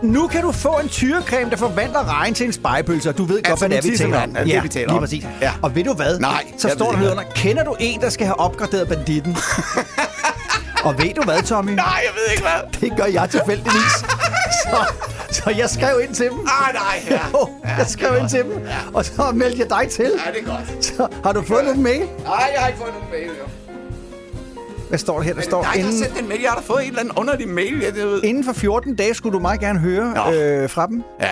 Nu 0.04 0.28
kan 0.28 0.42
du 0.42 0.52
få 0.52 0.80
en 0.84 0.90
tyrecreme, 0.90 1.50
der 1.50 1.58
forvandler 1.58 2.20
regn 2.20 2.34
til 2.34 2.46
en 2.46 2.54
spejepølse, 2.54 3.10
og 3.10 3.18
du 3.18 3.24
ved 3.24 3.36
godt, 3.36 3.48
Altså, 3.48 3.68
hvad 3.68 3.78
det 3.82 3.88
er, 3.88 3.92
vi 3.92 3.98
taler 3.98 4.24
om. 4.24 4.36
er 4.36 4.44
det 4.44 4.64
vi 4.64 4.70
taler 4.70 4.92
lige 4.92 5.00
præcis. 5.00 5.26
Ja. 5.42 5.52
Og 5.62 5.76
ved 5.76 5.84
du 5.84 5.94
hvad? 5.94 6.20
Nej, 6.20 6.44
Så 6.58 6.70
står 6.70 6.92
der 6.92 7.12
under, 7.12 7.24
kender 7.36 7.64
du 7.64 7.76
en, 7.80 8.02
der 8.02 8.10
skal 8.10 8.26
have 8.26 8.40
opgraderet 8.40 8.88
banditten? 8.88 9.38
og 10.88 10.98
ved 10.98 11.14
du 11.14 11.22
hvad, 11.22 11.42
Tommy? 11.42 11.72
Nej, 11.72 11.86
jeg 11.86 12.12
ved 12.16 12.32
ikke 12.32 12.44
hvad. 12.44 12.90
Det 12.90 12.98
gør 12.98 13.06
jeg 13.06 13.30
tilfældigvis. 13.30 13.92
så, 14.64 14.86
så 15.36 15.54
jeg 15.58 15.70
skrev 15.70 16.02
ind 16.04 16.14
til 16.16 16.26
dem. 16.30 16.40
Ah, 16.40 16.74
nej, 16.74 17.04
ja. 17.10 17.20
Jo, 17.34 17.50
Ja, 17.66 17.76
jeg 17.78 17.88
skrev 17.88 18.12
ind 18.14 18.20
godt. 18.20 18.32
til 18.32 18.44
dem, 18.44 18.68
og 18.94 19.06
så 19.06 19.32
meldte 19.34 19.60
jeg 19.60 19.70
dig 19.70 19.90
til. 19.90 20.12
Ja, 20.26 20.32
det 20.32 20.40
er 20.42 20.46
godt. 20.58 20.86
Så 20.86 21.08
har 21.24 21.32
du 21.34 21.42
fået 21.42 21.64
nogen 21.66 21.84
mail? 21.84 22.00
Nej, 22.00 22.50
jeg 22.54 22.62
har 22.62 22.68
ikke 22.68 22.80
fået 22.80 22.94
nogen 22.94 23.10
mail, 23.12 23.26
jo. 23.28 23.46
Hvad 24.90 25.00
står 25.00 25.16
der 25.18 25.22
her? 25.24 25.34
Der 25.34 25.42
står, 25.42 25.62
Nej, 25.62 25.72
jeg 25.76 25.84
har 25.84 25.90
inden, 25.92 26.04
sendt 26.04 26.20
en 26.22 26.28
mail. 26.28 26.42
Jeg 26.42 26.50
har 26.52 26.58
da 26.60 26.64
fået 26.66 26.82
en 26.82 26.88
eller 26.88 27.00
anden 27.00 27.14
underlig 27.18 27.48
mail, 27.50 27.80
jeg 27.86 27.94
ved. 27.96 28.24
inden 28.24 28.44
for 28.44 28.54
14 28.54 28.96
dage 28.96 29.14
skulle 29.14 29.34
du 29.34 29.40
meget 29.40 29.60
gerne 29.60 29.80
høre 29.80 30.14
øh, 30.34 30.70
fra 30.70 30.88
dem. 30.88 31.04
Ja, 31.22 31.30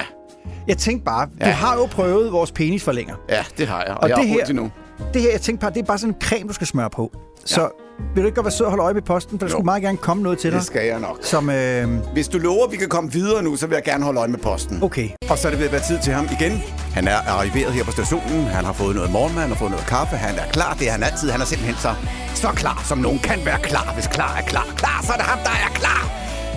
Jeg 0.67 0.77
tænkte 0.77 1.05
bare, 1.05 1.25
du 1.25 1.31
Ja. 1.45 1.51
har 1.51 1.75
jo 1.75 1.85
prøvet 1.85 2.31
vores 2.31 2.51
penisforlænger. 2.51 3.15
ja, 3.29 3.45
det 3.57 3.67
har 3.67 3.83
jeg. 3.87 3.93
Og, 3.95 4.03
Og 4.03 4.09
jeg 4.09 4.17
det 4.17 4.27
har 4.29 4.35
her- 4.45 4.53
nu. 4.53 4.71
Det 5.13 5.21
her, 5.21 5.31
jeg 5.31 5.41
tænkte 5.41 5.61
bare, 5.61 5.71
det 5.73 5.79
er 5.79 5.83
bare 5.85 5.97
sådan 5.97 6.13
en 6.13 6.21
creme, 6.21 6.47
du 6.47 6.53
skal 6.53 6.67
smøre 6.67 6.89
på. 6.89 7.11
Så 7.45 7.69
vil 8.15 8.23
du 8.23 8.27
ikke 8.27 8.35
godt 8.35 8.45
være 8.45 8.51
sød 8.51 8.65
og 8.65 8.71
holde 8.71 8.83
øje 8.83 8.93
med 8.93 9.01
posten, 9.01 9.39
for 9.39 9.45
der 9.45 9.51
Jo. 9.51 9.55
skulle 9.55 9.65
meget 9.65 9.81
gerne 9.83 9.97
komme 9.97 10.23
noget 10.23 10.39
til 10.39 10.51
dig. 10.51 10.57
Det 10.59 10.67
skal 10.67 10.85
jeg 10.87 10.99
nok. 10.99 11.17
Som, 11.21 11.49
øh, 11.49 11.89
Hvis 12.13 12.27
du 12.27 12.37
lover, 12.37 12.65
at 12.65 12.71
vi 12.71 12.77
kan 12.77 12.89
komme 12.89 13.11
videre 13.11 13.43
nu, 13.43 13.55
så 13.55 13.67
vil 13.67 13.75
jeg 13.75 13.83
gerne 13.83 14.03
holde 14.03 14.19
øje 14.19 14.27
med 14.29 14.39
posten. 14.39 14.83
okay. 14.83 15.09
Og 15.29 15.37
så 15.37 15.47
er 15.47 15.51
det 15.51 15.59
ved 15.59 15.65
at 15.65 15.71
være 15.71 15.81
tid 15.81 15.99
til 16.03 16.13
ham 16.13 16.27
igen. 16.39 16.63
Han 16.93 17.07
er 17.07 17.17
arriveret 17.27 17.73
her 17.73 17.83
på 17.83 17.91
stationen. 17.91 18.43
Han 18.45 18.65
har 18.65 18.73
fået 18.73 18.95
noget 18.95 19.11
morgenmad, 19.11 19.41
han 19.41 19.51
har 19.51 19.57
fået 19.57 19.71
noget 19.71 19.85
kaffe. 19.85 20.15
Han 20.15 20.35
er 20.35 20.51
klar, 20.51 20.73
det 20.79 20.87
er 20.87 20.91
han 20.91 21.03
altid. 21.03 21.29
Han 21.31 21.41
er 21.41 21.45
simpelthen 21.45 21.77
så, 21.81 21.93
så 22.35 22.47
klar, 22.55 22.83
som 22.85 22.97
nogen 22.97 23.19
kan 23.19 23.39
være 23.45 23.59
klar. 23.59 23.91
Hvis 23.93 24.07
klar 24.07 24.37
er 24.37 24.41
klar, 24.41 24.67
klar, 24.77 24.99
så 25.03 25.11
er 25.13 25.17
det 25.17 25.25
ham, 25.25 25.39
der 25.43 25.49
er 25.49 25.71
klar. 25.75 26.01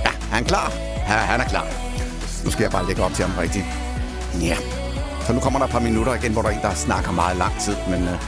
Ja, 0.05 0.11
er 0.11 0.35
han 0.35 0.45
klar? 0.45 0.73
Ja, 1.09 1.13
han 1.33 1.41
er 1.41 1.45
klar. 1.45 1.67
Nu 2.45 2.51
skal 2.51 2.63
jeg 2.63 2.71
bare 2.71 2.87
lægge 2.87 3.03
op 3.03 3.13
til 3.13 3.25
ham 3.25 3.39
rigtigt. 3.39 3.65
Ja. 4.41 4.57
Så 5.27 5.33
nu 5.33 5.41
kommer 5.41 5.59
der 5.59 5.67
et 5.67 5.73
par 5.73 5.81
minutter 5.81 6.15
igen, 6.15 6.33
hvor 6.33 6.43
der 6.43 6.49
er 6.49 6.53
en, 6.53 6.61
der 6.63 6.75
snakker 6.75 7.13
meget 7.13 7.37
lang 7.37 7.53
tid, 7.61 7.77
men... 7.89 8.03
Øh, 8.03 8.19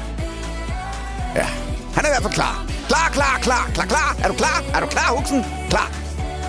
ja, 1.36 1.46
han 1.94 2.04
er 2.04 2.08
i 2.08 2.12
hvert 2.12 2.22
fald 2.22 2.34
klar. 2.34 2.66
Klar, 2.88 3.08
klar, 3.12 3.38
klar, 3.42 3.70
klar, 3.74 3.86
klar. 3.86 4.16
Er 4.24 4.28
du 4.28 4.34
klar? 4.34 4.64
Er 4.74 4.80
du 4.80 4.86
klar, 4.86 5.08
Huxen? 5.16 5.44
Klar. 5.70 5.88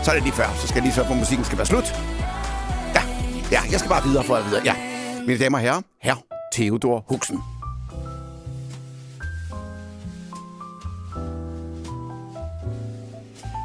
Så 0.04 0.12
er 0.12 0.16
det 0.16 0.24
lige 0.24 0.34
før. 0.34 0.50
Så 0.62 0.68
skal 0.68 0.76
jeg 0.76 0.84
lige 0.84 0.94
sørge 0.94 1.08
for, 1.08 1.14
at 1.14 1.20
musikken 1.20 1.46
skal 1.46 1.58
være 1.58 1.68
slut. 1.68 1.96
Ja, 2.96 3.02
ja, 3.52 3.62
jeg 3.72 3.80
skal 3.80 3.90
bare 3.90 4.04
videre 4.04 4.24
for 4.24 4.36
at 4.36 4.46
videre. 4.46 4.62
Ja, 4.66 4.76
mine 5.28 5.40
damer 5.40 5.58
og 5.58 5.62
herrer, 5.62 5.82
her 6.02 6.16
Theodor 6.54 7.06
Huxen. 7.10 7.40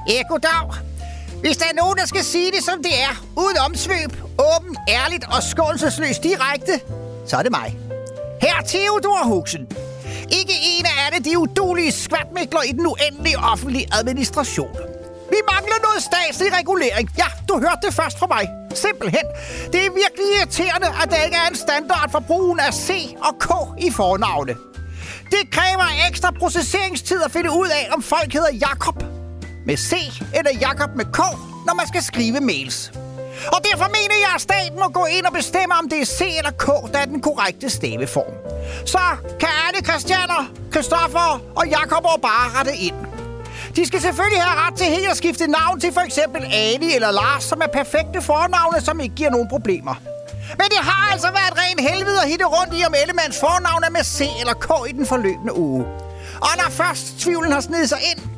Ja, 0.09 0.23
goddag. 0.29 0.75
Hvis 1.41 1.57
der 1.57 1.65
er 1.65 1.75
nogen, 1.83 1.99
der 1.99 2.07
skal 2.07 2.25
sige 2.25 2.53
det, 2.53 2.65
som 2.65 2.83
det 2.83 2.93
er, 3.03 3.25
uden 3.37 3.57
omsvøb, 3.67 4.13
åbent, 4.39 4.79
ærligt 4.89 5.25
og 5.25 5.43
skånselsløst 5.43 6.23
direkte, 6.23 6.81
så 7.27 7.37
er 7.37 7.43
det 7.43 7.51
mig. 7.51 7.79
Her 8.43 8.63
Theodor 8.67 9.25
Huxen. 9.25 9.67
Ikke 10.39 10.55
en 10.73 10.87
af 10.87 11.07
alle 11.07 11.25
de 11.25 11.39
udulige 11.39 11.93
skvatmikler 11.93 12.63
i 12.63 12.73
den 12.73 12.87
uendelige 12.87 13.39
offentlige 13.39 13.87
administration. 13.99 14.75
Vi 15.31 15.37
mangler 15.53 15.79
noget 15.87 16.03
statslig 16.11 16.59
regulering. 16.59 17.11
Ja, 17.19 17.29
du 17.49 17.55
hørte 17.55 17.83
det 17.87 17.95
først 17.95 18.19
fra 18.19 18.27
mig. 18.27 18.49
Simpelthen. 18.75 19.27
Det 19.73 19.81
er 19.87 19.91
virkelig 20.03 20.27
irriterende, 20.39 20.89
at 21.03 21.11
der 21.11 21.23
ikke 21.27 21.37
er 21.37 21.49
en 21.49 21.57
standard 21.57 22.09
for 22.11 22.21
brugen 22.21 22.61
af 22.61 22.75
C 22.75 22.91
og 23.29 23.35
K 23.39 23.49
i 23.87 23.91
fornavne. 23.91 24.55
Det 25.31 25.51
kræver 25.51 26.09
ekstra 26.09 26.31
processeringstid 26.31 27.23
at 27.23 27.31
finde 27.31 27.51
ud 27.51 27.69
af, 27.69 27.89
om 27.95 28.03
folk 28.03 28.33
hedder 28.33 28.53
Jakob 28.53 29.03
med 29.67 29.77
C 29.77 29.93
eller 30.35 30.51
Jakob 30.61 30.91
med 30.97 31.05
K, 31.05 31.19
når 31.67 31.75
man 31.75 31.87
skal 31.87 32.03
skrive 32.03 32.41
mails. 32.41 32.93
Og 33.47 33.59
derfor 33.71 33.89
mener 33.99 34.17
jeg, 34.25 34.33
at 34.35 34.41
staten 34.41 34.79
må 34.79 34.89
gå 34.89 35.05
ind 35.05 35.27
og 35.27 35.33
bestemme, 35.33 35.75
om 35.75 35.89
det 35.89 36.01
er 36.01 36.05
C 36.05 36.21
eller 36.39 36.51
K, 36.51 36.67
der 36.93 36.99
er 36.99 37.05
den 37.05 37.21
korrekte 37.21 37.71
staveform. 37.71 38.35
Så 38.87 38.99
kan 39.41 39.49
alle 39.67 39.87
Christianer, 39.89 40.51
Christoffer 40.73 41.41
og 41.57 41.69
Jakob 41.69 42.03
bare 42.23 42.47
rette 42.59 42.77
ind. 42.77 42.95
De 43.77 43.87
skal 43.87 44.01
selvfølgelig 44.01 44.43
have 44.43 44.67
ret 44.67 44.75
til 44.79 44.87
helt 44.87 45.09
at 45.11 45.17
skifte 45.17 45.47
navn 45.47 45.81
til 45.81 45.93
for 45.93 46.01
eksempel 46.01 46.45
Ali 46.53 46.95
eller 46.95 47.11
Lars, 47.11 47.45
som 47.45 47.61
er 47.63 47.67
perfekte 47.67 48.23
fornavne, 48.23 48.81
som 48.81 49.01
ikke 49.01 49.15
giver 49.15 49.31
nogen 49.31 49.49
problemer. 49.49 49.95
Men 50.59 50.67
det 50.75 50.79
har 50.79 51.13
altså 51.13 51.29
været 51.29 51.49
et 51.53 51.59
rent 51.63 51.81
helvede 51.91 52.23
at 52.23 52.29
hitte 52.29 52.45
rundt 52.45 52.75
i, 52.75 52.85
om 52.87 52.95
Ellemands 53.03 53.41
fornavn 53.41 53.85
er 53.85 53.91
med 53.91 54.05
C 54.05 54.21
eller 54.41 54.55
K 54.55 54.91
i 54.91 54.93
den 54.93 55.07
forløbende 55.07 55.57
uge. 55.57 55.85
Og 56.41 56.51
når 56.57 56.71
først 56.71 57.19
tvivlen 57.19 57.53
har 57.53 57.61
snedet 57.61 57.89
sig 57.89 57.99
ind, 58.11 58.34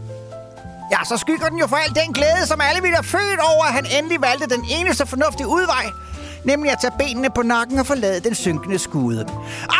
Ja, 0.91 0.99
så 1.05 1.17
skygger 1.17 1.49
den 1.49 1.59
jo 1.59 1.67
for 1.67 1.77
al 1.77 1.95
den 1.95 2.13
glæde, 2.13 2.47
som 2.47 2.61
alle 2.61 2.83
ville 2.83 2.97
have 2.97 3.05
født 3.05 3.41
over, 3.41 3.65
at 3.65 3.73
han 3.73 3.87
endelig 3.99 4.19
valgte 4.23 4.57
den 4.57 4.65
eneste 4.71 5.07
fornuftige 5.07 5.47
udvej. 5.47 5.87
Nemlig 6.45 6.73
at 6.73 6.79
tage 6.81 6.93
benene 6.99 7.31
på 7.31 7.43
nakken 7.43 7.79
og 7.79 7.87
forlade 7.87 8.21
den 8.21 8.35
synkende 8.35 8.79
skude. 8.79 9.29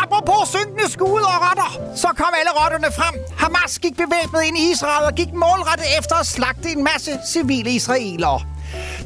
Apropos 0.03 0.49
synkende 0.49 0.91
skude 0.91 1.23
og 1.23 1.37
rotter, 1.45 1.95
så 1.95 2.07
kom 2.07 2.33
alle 2.39 2.51
rotterne 2.59 2.93
frem. 2.95 3.15
Hamas 3.37 3.79
gik 3.79 3.95
bevæbnet 3.97 4.43
ind 4.43 4.57
i 4.57 4.71
Israel 4.71 5.05
og 5.05 5.13
gik 5.15 5.33
målrettet 5.33 5.85
efter 5.99 6.15
at 6.15 6.25
slagte 6.25 6.69
en 6.71 6.83
masse 6.83 7.11
civile 7.27 7.69
israelere. 7.69 8.41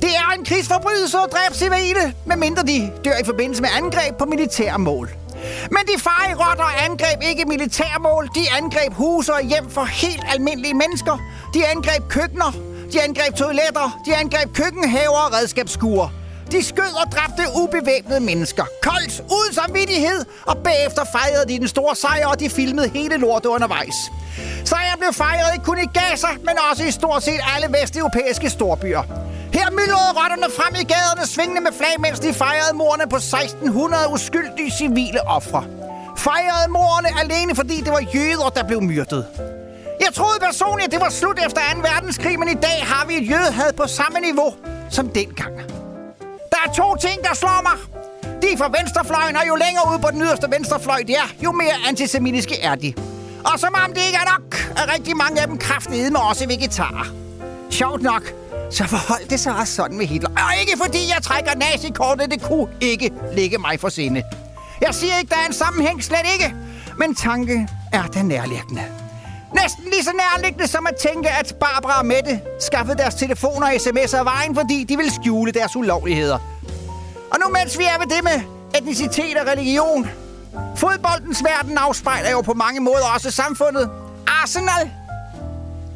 Det 0.01 0.09
er 0.15 0.31
en 0.37 0.45
krigsforbrydelse 0.45 1.17
at 1.17 1.29
dræbe 1.31 1.55
civile, 1.55 2.13
medmindre 2.25 2.63
de 2.63 2.91
dør 3.05 3.17
i 3.21 3.25
forbindelse 3.25 3.61
med 3.61 3.69
angreb 3.77 4.15
på 4.15 4.25
militære 4.25 4.79
mål. 4.79 5.09
Men 5.71 5.83
de 5.91 6.01
farlige 6.01 6.35
rotter 6.35 6.69
angreb 6.89 7.21
ikke 7.21 7.45
militærmål. 7.45 8.29
De 8.35 8.43
angreb 8.57 8.93
huse 8.93 9.33
og 9.33 9.41
hjem 9.41 9.69
for 9.69 9.83
helt 9.83 10.23
almindelige 10.33 10.73
mennesker. 10.73 11.17
De 11.53 11.67
angreb 11.67 12.07
køkkener. 12.09 12.51
De 12.93 13.01
angreb 13.01 13.35
toiletter. 13.35 14.01
De 14.05 14.15
angreb 14.15 14.53
køkkenhaver 14.53 15.21
og 15.25 15.33
redskabsskuer. 15.33 16.09
De 16.51 16.63
skød 16.63 16.93
og 17.05 17.11
dræbte 17.11 17.43
ubevæbnede 17.55 18.19
mennesker. 18.19 18.65
Koldt, 18.81 19.21
uden 19.21 19.53
samvittighed. 19.53 20.25
Og 20.45 20.57
bagefter 20.57 21.03
fejrede 21.11 21.45
de 21.47 21.59
den 21.59 21.67
store 21.67 21.95
sejr, 21.95 22.27
og 22.27 22.39
de 22.39 22.49
filmede 22.49 22.89
hele 22.89 23.17
lortet 23.17 23.49
undervejs. 23.49 23.95
Sejren 24.65 24.99
blev 24.99 25.13
fejret 25.13 25.53
ikke 25.53 25.65
kun 25.65 25.79
i 25.79 25.85
Gaza, 25.99 26.27
men 26.39 26.55
også 26.71 26.83
i 26.83 26.91
stort 26.91 27.23
set 27.23 27.41
alle 27.55 27.77
vesteuropæiske 27.81 28.49
storbyer. 28.49 29.03
Her 29.53 29.71
myldrede 29.71 30.11
rotterne 30.19 30.47
frem 30.57 30.73
i 30.81 30.83
gaderne 30.93 31.27
svingende 31.27 31.61
med 31.61 31.71
flag, 31.79 31.95
mens 31.99 32.19
de 32.19 32.33
fejrede 32.33 32.73
morerne 32.81 33.07
på 33.09 33.15
1600 33.15 34.09
uskyldige 34.15 34.71
civile 34.77 35.21
ofre. 35.27 35.63
Fejrede 36.17 36.71
morerne 36.71 37.09
alene, 37.19 37.55
fordi 37.55 37.77
det 37.85 37.91
var 37.91 38.03
jøder, 38.15 38.49
der 38.49 38.63
blev 38.63 38.81
myrdet. 38.81 39.25
Jeg 40.05 40.13
troede 40.13 40.39
personligt, 40.47 40.85
at 40.87 40.91
det 40.91 41.01
var 41.01 41.09
slut 41.09 41.39
efter 41.45 41.61
2. 41.73 41.79
verdenskrig, 41.89 42.39
men 42.39 42.49
i 42.49 42.53
dag 42.67 42.77
har 42.91 43.05
vi 43.07 43.13
et 43.21 43.29
jødehad 43.29 43.73
på 43.73 43.87
samme 43.87 44.19
niveau 44.19 44.53
som 44.89 45.09
dengang. 45.09 45.55
Der 46.51 46.59
er 46.65 46.71
to 46.73 46.95
ting, 46.95 47.23
der 47.23 47.33
slår 47.33 47.61
mig. 47.69 47.77
De 48.41 48.53
er 48.53 48.57
fra 48.57 48.69
venstrefløjen, 48.79 49.35
og 49.37 49.43
jo 49.47 49.55
længere 49.55 49.83
ude 49.91 49.99
på 49.99 50.09
den 50.11 50.21
yderste 50.21 50.47
venstrefløj 50.51 51.01
de 51.07 51.13
er, 51.13 51.27
jo 51.43 51.51
mere 51.51 51.75
antisemitiske 51.87 52.61
er 52.61 52.75
de. 52.75 52.93
Og 53.45 53.59
som 53.59 53.73
om 53.85 53.93
det 53.93 54.01
ikke 54.07 54.19
er 54.25 54.29
nok, 54.37 54.55
er 54.77 54.93
rigtig 54.93 55.17
mange 55.17 55.41
af 55.41 55.47
dem 55.47 55.57
kraftedeme 55.57 56.19
også 56.19 56.47
vegetarer. 56.47 57.05
Sjovt 57.69 58.01
nok, 58.01 58.33
så 58.71 58.87
forholdt 58.87 59.29
det 59.29 59.39
sig 59.39 59.55
også 59.55 59.73
sådan 59.73 59.97
med 59.97 60.05
Hitler. 60.05 60.29
Og 60.29 60.59
ikke 60.59 60.77
fordi 60.77 61.07
jeg 61.15 61.23
trækker 61.23 61.55
nazikortet, 61.55 62.31
det 62.31 62.41
kunne 62.41 62.67
ikke 62.81 63.11
ligge 63.33 63.57
mig 63.57 63.79
for 63.79 63.89
sinde. 63.89 64.23
Jeg 64.81 64.95
siger 64.95 65.17
ikke, 65.17 65.29
der 65.29 65.41
er 65.41 65.45
en 65.47 65.53
sammenhæng, 65.53 66.03
slet 66.03 66.25
ikke. 66.33 66.55
Men 66.97 67.15
tanke 67.15 67.67
er 67.93 68.03
den 68.03 68.25
nærliggende. 68.25 68.83
Næsten 69.61 69.83
lige 69.83 70.03
så 70.03 70.11
nærliggende 70.11 70.67
som 70.67 70.87
at 70.87 70.95
tænke, 70.95 71.29
at 71.29 71.55
Barbara 71.59 71.99
og 71.99 72.05
Mette 72.05 72.41
skaffede 72.59 72.97
deres 72.97 73.15
telefoner 73.15 73.67
og 73.67 73.73
sms'er 73.73 74.17
af 74.17 74.25
vejen, 74.25 74.55
fordi 74.55 74.83
de 74.83 74.97
ville 74.97 75.13
skjule 75.13 75.51
deres 75.51 75.75
ulovligheder. 75.75 76.39
Og 77.31 77.37
nu 77.45 77.53
mens 77.53 77.77
vi 77.77 77.83
er 77.83 77.99
ved 77.99 78.07
det 78.15 78.23
med 78.23 78.41
etnicitet 78.77 79.37
og 79.37 79.47
religion. 79.47 80.09
Fodboldens 80.75 81.43
verden 81.43 81.77
afspejler 81.77 82.31
jo 82.31 82.41
på 82.41 82.53
mange 82.53 82.79
måder 82.79 83.05
også 83.15 83.31
samfundet. 83.31 83.89
Arsenal, 84.27 84.91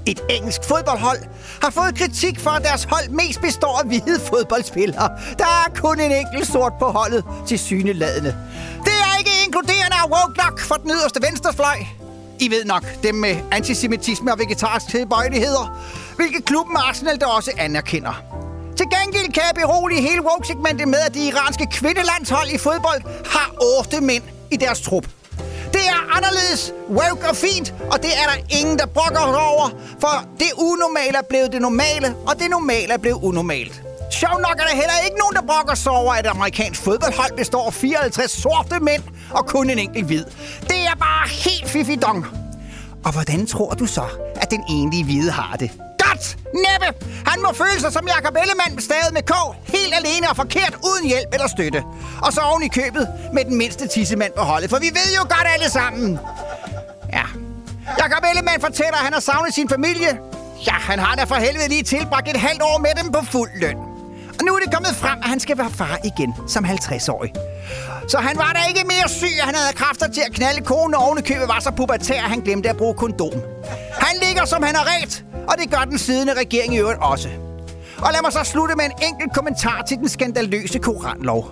et 0.07 0.19
engelsk 0.29 0.63
fodboldhold, 0.63 1.19
har 1.61 1.69
fået 1.69 1.97
kritik 1.97 2.39
for, 2.39 2.51
at 2.51 2.63
deres 2.63 2.83
hold 2.83 3.09
mest 3.09 3.41
består 3.41 3.79
af 3.79 3.87
hvide 3.87 4.19
fodboldspillere. 4.19 5.09
Der 5.37 5.45
er 5.45 5.71
kun 5.75 5.99
en 5.99 6.11
enkelt 6.11 6.47
sort 6.47 6.73
på 6.79 6.85
holdet 6.85 7.23
til 7.47 7.59
syneladende. 7.59 8.35
Det 8.83 8.93
er 8.93 9.17
ikke 9.19 9.31
inkluderende 9.45 9.95
af 10.03 10.09
woke 10.09 10.37
nok 10.37 10.59
for 10.59 10.75
den 10.75 10.91
yderste 10.91 11.21
venstrefløj. 11.21 11.77
I 12.39 12.51
ved 12.51 12.65
nok, 12.65 12.83
dem 13.03 13.15
med 13.15 13.35
antisemitisme 13.51 14.31
og 14.31 14.39
vegetariske 14.39 14.91
tilbøjeligheder, 14.91 15.79
hvilket 16.15 16.45
klubben 16.45 16.77
Arsenal 16.77 17.19
der 17.19 17.27
også 17.27 17.51
anerkender. 17.57 18.23
Til 18.77 18.85
gengæld 18.95 19.33
kan 19.33 19.43
jeg 19.43 19.55
berolige 19.55 20.01
hele 20.01 20.21
woke-segmentet 20.21 20.87
med, 20.87 20.99
at 20.99 21.13
de 21.13 21.27
iranske 21.27 21.67
kvindelandshold 21.71 22.49
i 22.49 22.57
fodbold 22.57 23.01
har 23.25 23.53
otte 23.77 24.01
mænd 24.01 24.23
i 24.51 24.55
deres 24.55 24.81
trup. 24.81 25.05
Det 25.73 25.85
er 25.93 26.15
anderledes, 26.17 26.73
woke 26.89 27.29
og 27.29 27.35
fint, 27.35 27.73
og 27.91 28.03
det 28.03 28.11
er 28.21 28.25
der 28.31 28.57
ingen, 28.59 28.79
der 28.79 28.85
brokker 28.85 29.19
sig 29.19 29.37
over, 29.53 29.69
for 29.99 30.25
det 30.39 30.51
unormale 30.57 31.17
er 31.17 31.27
blevet 31.29 31.51
det 31.51 31.61
normale, 31.61 32.15
og 32.27 32.39
det 32.39 32.49
normale 32.49 32.93
er 32.93 32.97
blevet 32.97 33.19
unormalt. 33.23 33.81
Sjov 34.11 34.39
nok 34.39 34.55
er 34.59 34.63
der 34.69 34.75
heller 34.75 34.97
ikke 35.05 35.17
nogen, 35.17 35.35
der 35.35 35.41
brokker 35.41 35.75
sig 35.75 35.91
over, 35.91 36.13
at 36.13 36.25
et 36.25 36.29
amerikansk 36.29 36.81
fodboldhold 36.81 37.37
består 37.37 37.65
af 37.67 37.73
54 37.73 38.31
sorte 38.31 38.79
mænd 38.79 39.03
og 39.31 39.45
kun 39.45 39.69
en 39.69 39.79
enkelt 39.79 40.05
hvid. 40.05 40.25
Det 40.61 40.79
er 40.91 40.95
bare 40.99 41.27
helt 41.29 41.69
fifidong. 41.69 42.25
Og 43.05 43.11
hvordan 43.11 43.47
tror 43.47 43.69
du 43.73 43.85
så, 43.85 44.03
at 44.35 44.51
den 44.51 44.63
enlige 44.69 45.03
hvide 45.03 45.31
har 45.31 45.55
det? 45.57 45.71
Godt! 46.15 46.37
Næppe! 46.65 46.89
Han 47.29 47.41
må 47.41 47.49
føle 47.53 47.79
sig 47.79 47.93
som 47.93 48.07
Jacob 48.07 48.35
Ellemann 48.41 48.81
stadig 48.89 49.13
med 49.13 49.23
K, 49.31 49.33
helt 49.75 49.93
alene 49.99 50.29
og 50.29 50.35
forkert, 50.35 50.73
uden 50.89 51.05
hjælp 51.07 51.29
eller 51.33 51.47
støtte. 51.47 51.83
Og 52.25 52.33
så 52.33 52.41
oven 52.41 52.63
i 52.63 52.67
købet 52.67 53.07
med 53.33 53.45
den 53.45 53.55
mindste 53.57 53.87
tissemand 53.87 54.33
på 54.37 54.43
holdet, 54.51 54.69
for 54.69 54.79
vi 54.79 54.89
ved 54.99 55.09
jo 55.17 55.21
godt 55.21 55.47
alle 55.55 55.69
sammen. 55.69 56.19
Ja. 57.13 57.25
Jacob 57.99 58.23
Ellemann 58.29 58.61
fortæller, 58.61 58.97
at 58.99 59.03
han 59.07 59.13
har 59.13 59.19
savnet 59.19 59.53
sin 59.53 59.69
familie. 59.69 60.11
Ja, 60.67 60.77
han 60.89 60.99
har 60.99 61.15
da 61.15 61.23
for 61.23 61.35
helvede 61.35 61.69
lige 61.69 61.83
tilbragt 61.83 62.29
et 62.29 62.41
halvt 62.47 62.61
år 62.61 62.77
med 62.77 63.03
dem 63.03 63.11
på 63.11 63.21
fuld 63.31 63.51
løn. 63.61 63.77
Og 64.39 64.41
nu 64.45 64.55
er 64.55 64.59
det 64.59 64.73
kommet 64.73 64.95
frem, 64.95 65.19
at 65.23 65.29
han 65.29 65.39
skal 65.39 65.57
være 65.57 65.71
far 65.71 65.99
igen 66.03 66.33
som 66.47 66.65
50-årig. 66.65 67.31
Så 68.07 68.17
han 68.17 68.37
var 68.37 68.51
da 68.53 68.59
ikke 68.69 68.87
mere 68.87 69.09
syg, 69.09 69.35
at 69.39 69.45
han 69.45 69.55
havde 69.55 69.73
kræfter 69.73 70.07
til 70.07 70.21
at 70.27 70.31
knalde 70.31 70.61
konen, 70.61 70.95
og 70.95 71.01
ovenikøbet 71.05 71.47
var 71.47 71.59
så 71.59 71.71
pubertær, 71.71 72.23
at 72.23 72.29
han 72.29 72.39
glemte 72.39 72.69
at 72.69 72.77
bruge 72.77 72.93
kondom. 72.93 73.33
Han 73.99 74.15
ligger, 74.27 74.45
som 74.45 74.63
han 74.63 74.75
har 74.75 74.85
ret, 74.95 75.23
og 75.47 75.57
det 75.57 75.71
gør 75.71 75.85
den 75.89 75.97
siddende 75.97 76.33
regering 76.33 76.75
i 76.75 76.77
øvrigt 76.77 76.99
også. 77.01 77.29
Og 77.97 78.11
lad 78.13 78.21
mig 78.21 78.33
så 78.33 78.43
slutte 78.43 78.75
med 78.75 78.85
en 78.85 78.91
enkelt 79.07 79.33
kommentar 79.33 79.81
til 79.81 79.97
den 79.97 80.09
skandaløse 80.09 80.79
koranlov. 80.79 81.51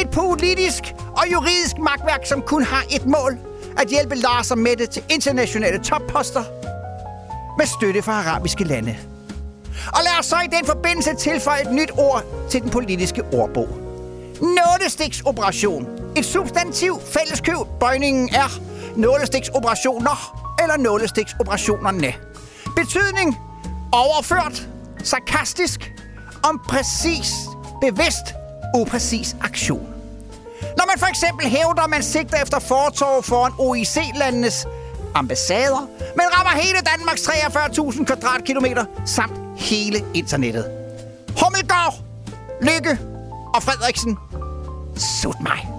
Et 0.00 0.10
politisk 0.10 0.94
og 1.16 1.32
juridisk 1.32 1.78
magtværk, 1.78 2.26
som 2.26 2.42
kun 2.42 2.62
har 2.62 2.84
et 2.90 3.06
mål. 3.06 3.38
At 3.78 3.88
hjælpe 3.88 4.14
Lars 4.14 4.50
og 4.50 4.58
Mette 4.58 4.86
til 4.86 5.02
internationale 5.10 5.78
topposter 5.78 6.44
med 7.58 7.66
støtte 7.66 8.02
fra 8.02 8.12
arabiske 8.12 8.64
lande. 8.64 8.96
Og 9.86 10.00
lad 10.04 10.18
os 10.18 10.26
så 10.26 10.36
i 10.36 10.56
den 10.56 10.66
forbindelse 10.66 11.14
tilføje 11.14 11.62
et 11.62 11.72
nyt 11.72 11.90
ord 11.98 12.24
til 12.50 12.62
den 12.62 12.70
politiske 12.70 13.22
ordbog. 13.32 13.68
Nålestiksoperation. 14.40 15.86
Et 16.16 16.24
substantiv 16.24 17.00
fælleskøb. 17.12 17.56
Bøjningen 17.80 18.28
er 18.34 18.60
nålestiksoperationer 18.96 20.38
eller 20.62 20.76
nålestiksoperationerne. 20.76 22.14
Betydning 22.76 23.38
overført, 23.92 24.68
sarkastisk, 25.04 25.92
om 26.42 26.60
præcis, 26.68 27.32
bevidst, 27.80 28.34
upræcis 28.76 29.36
aktion. 29.40 29.86
Når 30.76 30.86
man 30.86 30.98
for 30.98 31.06
eksempel 31.06 31.46
hævder, 31.46 31.82
at 31.84 31.90
man 31.90 32.02
sigter 32.02 32.42
efter 32.42 32.58
fortorv 32.58 33.22
foran 33.22 33.52
OIC-landenes 33.58 34.66
ambassader, 35.14 35.88
men 36.16 36.26
rammer 36.34 36.62
hele 36.62 36.78
Danmarks 36.78 37.28
43.000 37.28 38.04
kvadratkilometer 38.04 38.84
samt 39.04 39.32
hele 39.56 40.04
internettet. 40.14 40.70
Hummelgaard, 41.42 41.94
Lykke 42.62 42.98
og 43.54 43.62
Frederiksen. 43.62 44.18
Sut 44.96 45.40
mig. 45.40 45.71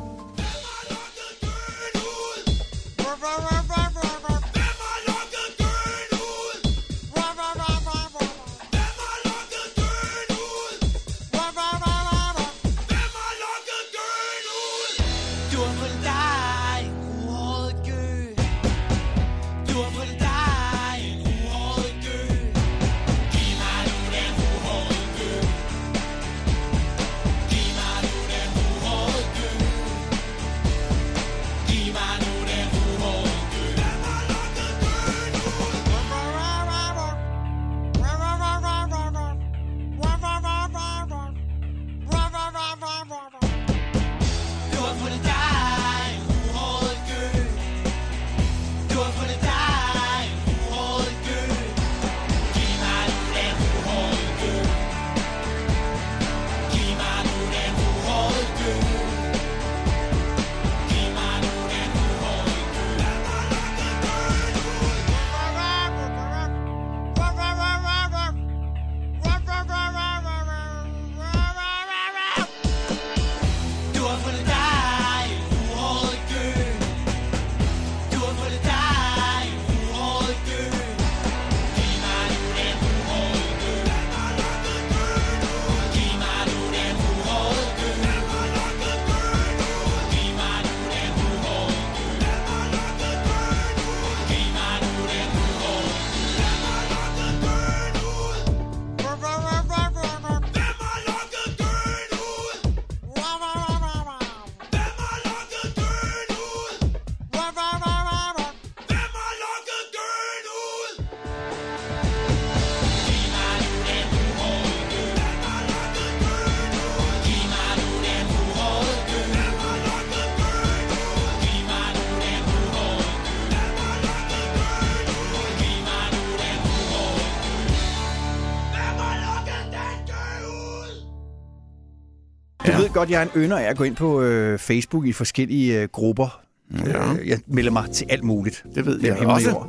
Ved 132.94 133.00
godt, 133.00 133.10
jeg 133.10 133.20
er 133.20 133.24
en 133.24 133.32
ynder 133.36 133.58
af 133.58 133.64
at 133.70 133.78
gå 133.78 133.84
ind 133.84 133.96
på 133.96 134.22
øh, 134.22 134.60
Facebook 134.60 135.06
i 135.06 135.14
forskellige 135.14 135.82
øh, 135.82 135.88
grupper. 135.92 136.42
Ja. 136.86 137.14
Øh, 137.14 137.28
jeg 137.30 137.40
melder 137.48 137.72
mig 137.72 137.90
til 137.94 138.08
alt 138.10 138.24
muligt. 138.24 138.64
Det 138.76 138.86
ved 138.86 139.00
jeg 139.04 139.18
også. 139.18 139.64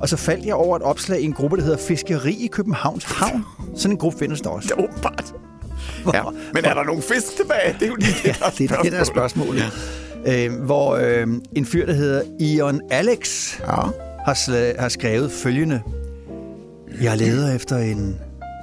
Og 0.00 0.08
så 0.08 0.16
faldt 0.16 0.46
jeg 0.46 0.54
over 0.54 0.76
et 0.76 0.82
opslag 0.82 1.20
i 1.20 1.24
en 1.24 1.32
gruppe, 1.32 1.56
der 1.56 1.62
hedder 1.62 1.78
Fiskeri 1.78 2.32
i 2.32 2.46
Københavns 2.46 3.04
Havn. 3.04 3.44
Sådan 3.76 3.90
en 3.90 3.98
gruppe 3.98 4.18
findes 4.18 4.40
der 4.40 4.50
også. 4.50 4.74
Ja, 4.78 4.84
åbenbart. 4.84 5.34
Ja. 6.14 6.22
Men 6.54 6.64
er 6.64 6.74
der 6.74 6.84
nogen 6.84 7.02
fisk 7.02 7.36
tilbage? 7.36 7.72
Det 7.72 7.82
er 7.82 7.86
jo 7.86 7.94
lige 7.94 8.12
det, 8.24 8.36
der 8.40 8.46
er 8.46 8.50
Det 8.50 8.70
er 8.70 8.82
det, 8.82 8.92
der 8.92 8.98
er 8.98 9.04
spørgsmålet. 9.04 9.64
Ja. 10.26 10.46
Øh, 10.46 10.62
hvor 10.62 10.96
øh, 10.96 11.26
en 11.56 11.66
fyr, 11.66 11.86
der 11.86 11.92
hedder 11.92 12.22
Ion 12.40 12.80
Alex, 12.90 13.52
ja. 13.60 13.66
har, 14.24 14.34
sla- 14.34 14.80
har 14.80 14.88
skrevet 14.88 15.32
følgende. 15.32 15.80
Jeg 17.02 17.16
leder 17.16 17.54
efter 17.54 17.76
en 17.76 18.18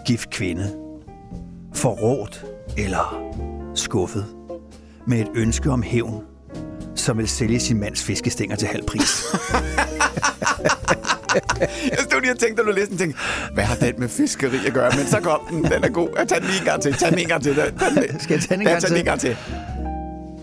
gift 0.05 0.29
kvinde. 0.29 0.73
Forrådt 1.73 2.45
eller 2.77 3.29
skuffet. 3.75 4.25
Med 5.07 5.19
et 5.19 5.27
ønske 5.35 5.69
om 5.71 5.83
hævn, 5.83 6.23
som 6.95 7.17
vil 7.17 7.27
sælge 7.29 7.59
sin 7.59 7.79
mands 7.79 8.03
fiskestænger 8.03 8.55
til 8.55 8.67
halv 8.67 8.83
pris. 8.87 9.23
Jeg 11.91 11.97
stod 12.09 12.21
lige 12.21 12.31
og 12.31 12.39
tænkte, 12.39 12.63
da 12.63 12.67
du 12.69 12.73
læste 12.75 12.89
den, 12.89 12.97
tænkte, 12.97 13.19
hvad 13.53 13.63
har 13.63 13.75
den 13.75 13.93
med 13.97 14.07
fiskeri 14.09 14.57
at 14.67 14.73
gøre? 14.73 14.91
Men 14.97 15.07
så 15.07 15.19
kom 15.19 15.39
den, 15.49 15.63
den 15.63 15.83
er 15.83 15.89
god. 15.89 16.09
Jeg 16.17 16.27
tager 16.27 16.39
den 16.39 16.49
en 16.49 16.65
gang 16.65 16.81
til. 16.81 16.93
Tag 16.93 17.09
den 17.11 17.19
en 17.19 17.27
gang 17.27 17.43
til. 17.43 17.55
Tag 17.55 17.65
den, 17.95 18.19
Skal 18.19 18.33
jeg 18.33 18.41
tage 18.43 18.59
den 18.59 18.61
en 18.61 18.67
gang 18.67 18.81
tag 18.81 18.89
den 18.89 18.95
til? 18.95 18.99
en 18.99 19.05
gang 19.05 19.19
til. 19.19 19.37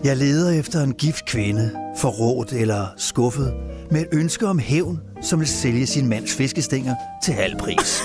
Jeg 0.03 0.17
leder 0.17 0.59
efter 0.59 0.81
en 0.83 0.93
gift 0.93 1.25
kvinde, 1.25 1.71
forrådt 1.97 2.53
eller 2.53 2.87
skuffet, 2.97 3.53
med 3.91 4.01
et 4.01 4.07
ønske 4.11 4.47
om 4.47 4.59
hævn, 4.59 4.99
som 5.21 5.39
vil 5.39 5.47
sælge 5.47 5.87
sin 5.87 6.07
mands 6.07 6.33
fiskestænger 6.35 6.95
til 7.23 7.33
halv 7.33 7.57
pris. 7.57 8.01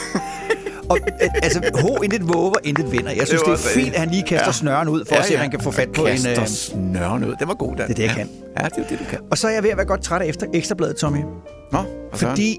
Og 0.88 0.98
øh, 1.22 1.28
altså, 1.42 1.60
ho, 1.80 1.96
intet 2.02 2.34
våger, 2.34 2.54
intet 2.64 2.92
vinder. 2.92 3.10
Jeg 3.12 3.26
synes, 3.26 3.42
Det 3.42 3.50
det, 3.50 3.58
det 3.58 3.64
er 3.70 3.74
det. 3.74 3.82
fint, 3.84 3.94
at 3.94 4.00
han 4.00 4.10
lige 4.10 4.22
kaster 4.22 4.46
Ja. 4.46 4.52
snøren 4.52 4.88
ud, 4.88 5.04
for 5.04 5.14
Ja, 5.14 5.20
at 5.20 5.26
se, 5.26 5.34
om 5.34 5.40
han 5.40 5.50
kan 5.50 5.60
få 5.60 5.70
fat 5.70 5.88
på 5.92 6.02
en... 6.02 6.08
Kaster 6.08 6.40
Øh, 6.40 6.46
snøren 6.46 7.24
ud. 7.24 7.34
Det 7.38 7.48
var 7.48 7.54
god, 7.54 7.76
Dan. 7.76 7.88
det 7.88 7.90
er 7.90 7.94
det, 7.94 8.02
jeg 8.02 8.10
ja. 8.10 8.14
kan. 8.16 8.28
Ja, 8.60 8.64
det 8.64 8.78
er 8.84 8.88
det, 8.88 8.98
du 8.98 9.04
kan. 9.10 9.18
og 9.30 9.38
så 9.38 9.48
er 9.48 9.52
jeg 9.52 9.62
ved 9.62 9.70
at 9.70 9.76
være 9.76 9.86
godt 9.86 10.02
træt 10.02 10.22
af 10.22 10.26
efter 10.26 10.46
Ekstrabladet, 10.54 10.96
Tommy. 10.96 11.18
Nå, 11.72 11.78
Fordi... 12.14 12.58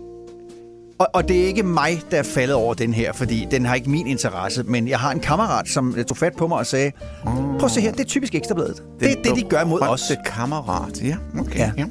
Og, 0.99 1.07
og 1.13 1.27
det 1.27 1.41
er 1.43 1.45
ikke 1.47 1.63
mig, 1.63 2.01
der 2.11 2.17
er 2.17 2.23
faldet 2.23 2.55
over 2.55 2.73
den 2.73 2.93
her, 2.93 3.13
fordi 3.13 3.47
den 3.51 3.65
har 3.65 3.75
ikke 3.75 3.89
min 3.89 4.07
interesse, 4.07 4.63
men 4.63 4.87
jeg 4.87 4.99
har 4.99 5.11
en 5.11 5.19
kammerat, 5.19 5.67
som 5.67 5.95
øh, 5.97 6.05
tog 6.05 6.17
fat 6.17 6.33
på 6.37 6.47
mig 6.47 6.57
og 6.57 6.65
sagde, 6.65 6.91
prøv 7.23 7.65
at 7.65 7.71
se 7.71 7.81
her, 7.81 7.91
det 7.91 7.99
er 7.99 8.03
typisk 8.03 8.35
Ekstrabladet. 8.35 8.83
Det 8.99 9.11
er 9.11 9.15
det, 9.23 9.35
de 9.35 9.41
gør 9.49 9.63
mod 9.65 9.79
os. 9.81 10.01
Det 10.01 10.17
kammerat, 10.25 11.03
ja. 11.03 11.15
Okay. 11.39 11.59
Ja. 11.77 11.85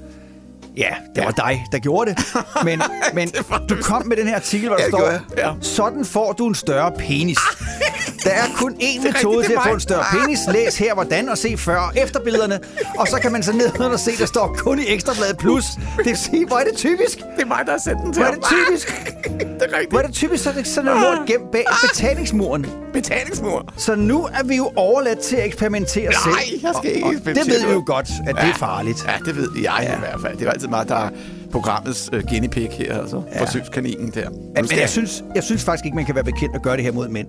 Ja. 0.77 0.83
Ja, 0.83 0.95
det 1.15 1.25
var 1.25 1.31
dig, 1.31 1.65
der 1.73 1.79
gjorde 1.79 2.11
det. 2.11 2.19
Men, 2.65 2.83
men 3.15 3.29
du 3.69 3.77
kom 3.83 4.07
med 4.07 4.17
den 4.17 4.27
her 4.27 4.37
artikel, 4.37 4.69
hvor 4.69 4.77
der 4.77 4.85
Ja, 4.85 4.91
det 4.91 5.23
står. 5.35 5.43
Ja. 5.43 5.53
sådan 5.61 6.05
får 6.05 6.33
du 6.33 6.47
en 6.47 6.55
større 6.55 6.93
penis. 6.99 7.39
Der 8.25 8.31
er 8.31 8.45
kun 8.63 8.75
én 8.81 9.07
metode 9.07 9.47
til 9.47 9.53
at 9.53 9.61
få 9.67 9.75
en 9.75 9.81
større 9.81 10.05
penis. 10.13 10.39
Læs 10.53 10.79
her, 10.79 10.95
hvordan, 10.95 11.29
og 11.29 11.39
se 11.39 11.57
før 11.57 11.77
og 11.77 11.93
efter 11.97 12.21
billederne. 12.21 12.61
Og 12.99 13.09
så 13.09 13.19
kan 13.23 13.33
man 13.33 13.43
så 13.43 13.53
ned 13.53 13.81
og 13.81 14.01
se, 14.01 14.11
der 14.19 14.27
står 14.27 14.57
kun 14.59 14.79
i 14.79 14.83
Ekstrabladet 14.87 15.37
Plus. 15.37 15.65
Det 15.97 16.07
vil 16.07 16.17
sige, 16.17 16.47
hvor 16.47 16.57
er 16.57 16.65
det 16.65 16.77
typisk? 16.77 17.19
Det 17.19 17.43
er 17.43 17.47
mig, 17.47 17.63
der 17.67 17.73
har 17.73 17.79
sendt 17.79 18.03
den 18.05 18.13
til 18.13 18.23
Hvor 18.23 18.31
er 18.31 18.35
det 18.35 18.45
typisk? 18.45 18.89
det 19.61 19.63
er 19.63 19.73
rigtigt. 19.73 19.91
Hvor 19.91 19.99
er 19.99 20.07
det 20.07 20.15
typisk, 20.15 20.43
så 20.43 20.51
er 20.51 20.55
det 20.55 20.67
sådan 20.67 20.85
noget 20.85 21.01
lort 21.01 21.29
gemt 21.29 21.51
bag 21.53 21.65
betalingsmuren. 21.83 22.67
Betalingsmur. 22.93 23.73
Så 23.77 23.95
nu 23.95 24.25
er 24.25 24.45
vi 24.45 24.57
jo 24.57 24.73
overladt 24.77 25.19
til 25.19 25.37
at 25.37 25.47
eksperimentere 25.47 26.05
Nej, 26.05 26.15
selv. 26.25 26.61
jeg 26.63 26.75
skal 26.77 26.95
ikke 26.95 27.07
og 27.07 27.13
Det 27.13 27.17
eksperimentere 27.17 27.61
ved 27.61 27.67
vi 27.67 27.73
jo 27.73 27.83
godt, 27.87 28.09
at 28.27 28.37
det 28.37 28.51
er 28.51 28.55
farligt. 28.55 29.05
Ja, 29.09 29.15
det 29.25 29.37
ved 29.37 29.49
jeg 29.63 29.79
ja. 29.83 29.97
i 29.97 29.99
hvert 29.99 30.21
fald. 30.21 30.39
Det 30.39 30.47
er 30.47 30.51
altid 30.51 30.69
mig, 30.69 30.89
der 30.89 30.97
er 30.97 31.11
programmets 31.53 32.11
uh, 32.13 32.21
guinea 32.29 32.49
pig 32.49 32.69
her, 32.73 33.01
altså. 33.01 33.23
Ja. 33.35 33.43
Forsøgskaninen 33.43 34.11
der. 34.11 34.31
Nu 34.31 34.37
Men 34.55 34.79
jeg 34.79 34.89
synes, 34.89 35.25
jeg 35.35 35.43
synes 35.43 35.65
faktisk 35.65 35.85
ikke, 35.85 35.95
man 35.95 36.05
kan 36.05 36.15
være 36.15 36.25
bekendt 36.25 36.57
at 36.57 36.63
gøre 36.63 36.77
det 36.77 36.85
her 36.85 36.93
mod 36.93 37.09
mænd. 37.09 37.27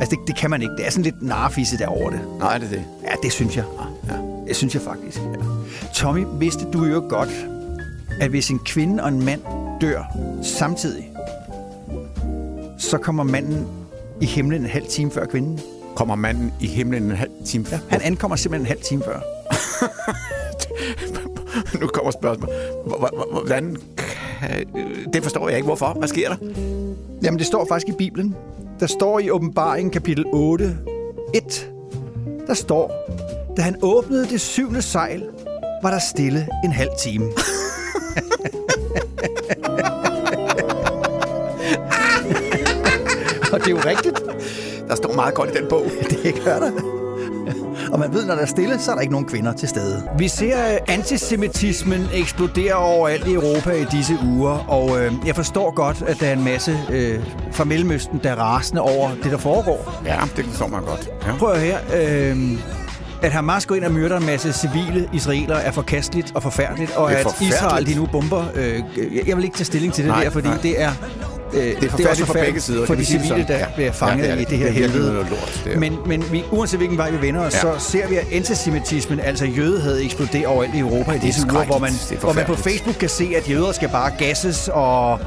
Altså, 0.00 0.16
det, 0.16 0.26
det 0.28 0.36
kan 0.36 0.50
man 0.50 0.62
ikke. 0.62 0.74
Det 0.76 0.86
er 0.86 0.90
sådan 0.90 1.04
lidt 1.04 1.22
narfisse 1.22 1.78
derovre 1.78 2.12
det. 2.12 2.20
Nej, 2.38 2.58
det 2.58 2.66
er 2.66 2.70
det. 2.70 2.84
Ja, 3.04 3.12
det 3.22 3.32
synes 3.32 3.56
jeg. 3.56 3.64
Ja. 4.08 4.14
Det 4.48 4.56
synes 4.56 4.74
jeg 4.74 4.82
faktisk. 4.82 5.18
Ja. 5.18 5.44
Tommy, 5.94 6.24
vidste 6.38 6.64
du 6.72 6.84
jo 6.84 7.06
godt, 7.08 7.46
at 8.20 8.30
hvis 8.30 8.48
en 8.50 8.58
kvinde 8.58 9.02
og 9.02 9.08
en 9.08 9.24
mand 9.24 9.40
dør 9.80 10.16
samtidig, 10.42 11.10
så 12.78 12.98
kommer 12.98 13.22
manden 13.22 13.66
i 14.20 14.26
himlen 14.26 14.62
en 14.62 14.68
halv 14.68 14.86
time 14.86 15.10
før 15.10 15.26
kvinden. 15.26 15.60
Kommer 15.94 16.14
manden 16.14 16.52
i 16.60 16.66
himlen 16.66 17.02
en 17.02 17.10
halv 17.16 17.30
time 17.46 17.64
før? 17.64 17.78
Han 17.88 18.00
ankommer 18.02 18.36
simpelthen 18.36 18.62
en 18.66 18.68
halv 18.68 18.80
time 18.82 19.02
før. 19.04 19.20
nu 21.80 21.86
kommer 21.86 22.10
spørgsmålet. 22.10 22.54
Hvor- 22.86 22.98
hvor- 22.98 23.26
hvor- 23.30 23.40
Hvordan 23.40 23.76
kan... 24.48 24.66
øh, 24.76 25.06
Det 25.12 25.22
forstår 25.22 25.48
jeg 25.48 25.56
ikke. 25.56 25.66
Hvorfor? 25.66 25.96
Hvad 25.98 26.08
sker 26.08 26.28
der? 26.28 26.36
Jamen, 27.22 27.38
det 27.38 27.46
står 27.46 27.66
faktisk 27.68 27.88
i 27.88 27.92
Bibelen. 27.98 28.34
Der 28.80 28.86
står 28.86 29.18
i 29.18 29.30
åbenbaring 29.30 29.92
kapitel 29.92 30.24
8, 30.32 30.78
1. 31.34 31.70
Der 32.46 32.54
står, 32.54 32.92
da 33.56 33.62
han 33.62 33.76
åbnede 33.82 34.26
det 34.28 34.40
syvende 34.40 34.82
sejl, 34.82 35.22
var 35.82 35.90
der 35.90 35.98
stille 35.98 36.48
en 36.64 36.72
halv 36.72 36.90
time. 37.02 37.24
Og 43.52 43.60
det 43.60 43.66
er 43.66 43.70
jo 43.70 43.78
rigtigt. 43.84 44.22
Der 44.88 44.94
står 44.94 45.12
meget 45.14 45.34
godt 45.34 45.50
i 45.50 45.52
den 45.58 45.66
bog. 45.68 45.84
Det 46.10 46.34
gør 46.44 46.58
der. 46.58 47.01
Og 47.92 47.98
man 47.98 48.12
ved, 48.14 48.26
når 48.26 48.34
der 48.34 48.42
er 48.42 48.46
stille, 48.46 48.78
så 48.80 48.90
er 48.90 48.94
der 48.94 49.00
ikke 49.02 49.12
nogen 49.12 49.26
kvinder 49.28 49.52
til 49.52 49.68
stede. 49.68 50.02
Vi 50.18 50.28
ser 50.28 50.56
øh, 50.72 50.78
antisemitismen 50.88 52.08
eksplodere 52.14 52.74
overalt 52.74 53.26
i 53.26 53.32
Europa 53.34 53.70
i 53.70 53.84
disse 53.84 54.18
uger, 54.24 54.64
og 54.68 55.00
øh, 55.04 55.12
jeg 55.26 55.36
forstår 55.36 55.74
godt, 55.74 56.02
at 56.06 56.20
der 56.20 56.26
er 56.26 56.32
en 56.32 56.44
masse 56.44 56.78
øh, 56.90 57.20
fra 57.52 57.64
Mellemøsten, 57.64 58.20
der 58.22 58.30
er 58.30 58.36
rasende 58.36 58.82
over 58.82 59.10
det, 59.22 59.32
der 59.32 59.38
foregår. 59.38 60.02
Ja, 60.06 60.16
det 60.36 60.44
forstår 60.44 60.66
man 60.68 60.82
godt. 60.84 61.08
Ja. 61.26 61.32
Prøv 61.38 61.50
at 61.52 61.60
høre 61.60 61.78
her. 61.92 62.32
Øh, 62.32 62.36
at 63.22 63.32
Hamas 63.32 63.66
går 63.66 63.74
ind 63.74 63.84
og 63.84 63.92
myrder 63.92 64.16
en 64.16 64.26
masse 64.26 64.52
civile 64.52 65.08
israelere 65.12 65.62
er 65.62 65.70
forkasteligt 65.70 66.32
og 66.34 66.42
forfærdeligt, 66.42 66.96
og 66.96 67.12
at 67.12 67.22
forfærdeligt. 67.22 67.54
Israel 67.54 67.86
de 67.86 67.94
nu 67.94 68.06
bomber... 68.12 68.44
Øh, 68.54 68.74
jeg- 69.14 69.28
jeg 69.28 69.36
vil 69.36 69.44
ikke 69.44 69.56
tage 69.56 69.64
stilling 69.64 69.92
til 69.92 70.04
det 70.04 70.10
Nej, 70.12 70.24
der, 70.24 70.30
fordi 70.30 70.48
nej. 70.48 70.56
det 70.62 70.82
er... 70.82 70.90
Øh, 71.54 71.60
det 71.64 71.84
er 71.84 71.90
forfærdeligt 71.90 72.26
for 72.26 72.34
begge 72.34 72.60
sider, 72.60 72.86
For 72.86 72.94
de 72.94 72.98
det 73.00 73.06
civile, 73.06 73.44
der 73.48 73.58
Ja. 73.58 73.66
bliver 73.74 73.92
fanget 73.92 74.24
Ja, 74.24 74.30
det 74.30 74.36
er 74.36 74.36
i 74.36 74.40
det. 74.40 74.48
det 74.50 74.58
her 74.58 74.66
Det 74.66 74.76
er 74.76 74.80
helvede. 74.88 75.12
noget 75.12 75.26
lort, 75.30 75.60
det 75.64 75.72
er. 75.74 75.78
Men, 75.78 75.96
men 76.06 76.24
vi, 76.32 76.44
uanset 76.50 76.78
hvilken 76.78 76.98
vej 76.98 77.10
vi 77.10 77.26
vender 77.26 77.40
os, 77.40 77.54
Ja. 77.54 77.60
så 77.60 77.72
ser 77.78 78.08
vi, 78.08 78.16
at 78.16 78.26
antisemitismen, 78.32 79.20
altså 79.20 79.44
jødehed, 79.44 80.00
eksploderer 80.02 80.46
overalt 80.48 80.74
i 80.74 80.78
Europa 80.78 81.12
i 81.12 81.16
er 81.16 81.20
disse 81.20 81.46
uger, 81.52 81.64
hvor 81.64 81.78
man. 81.78 81.90
Det 81.92 82.12
er 82.12 82.16
hvor 82.20 82.32
man 82.32 82.44
på. 82.46 82.54
Facebook 82.54 82.96
kan 82.96 83.08
se, 83.08 83.32
at 83.36 83.50
jøder 83.50 83.72
skal 83.72 83.88
bare 83.88 84.10
gasses 84.18 84.70
og... 84.72 85.18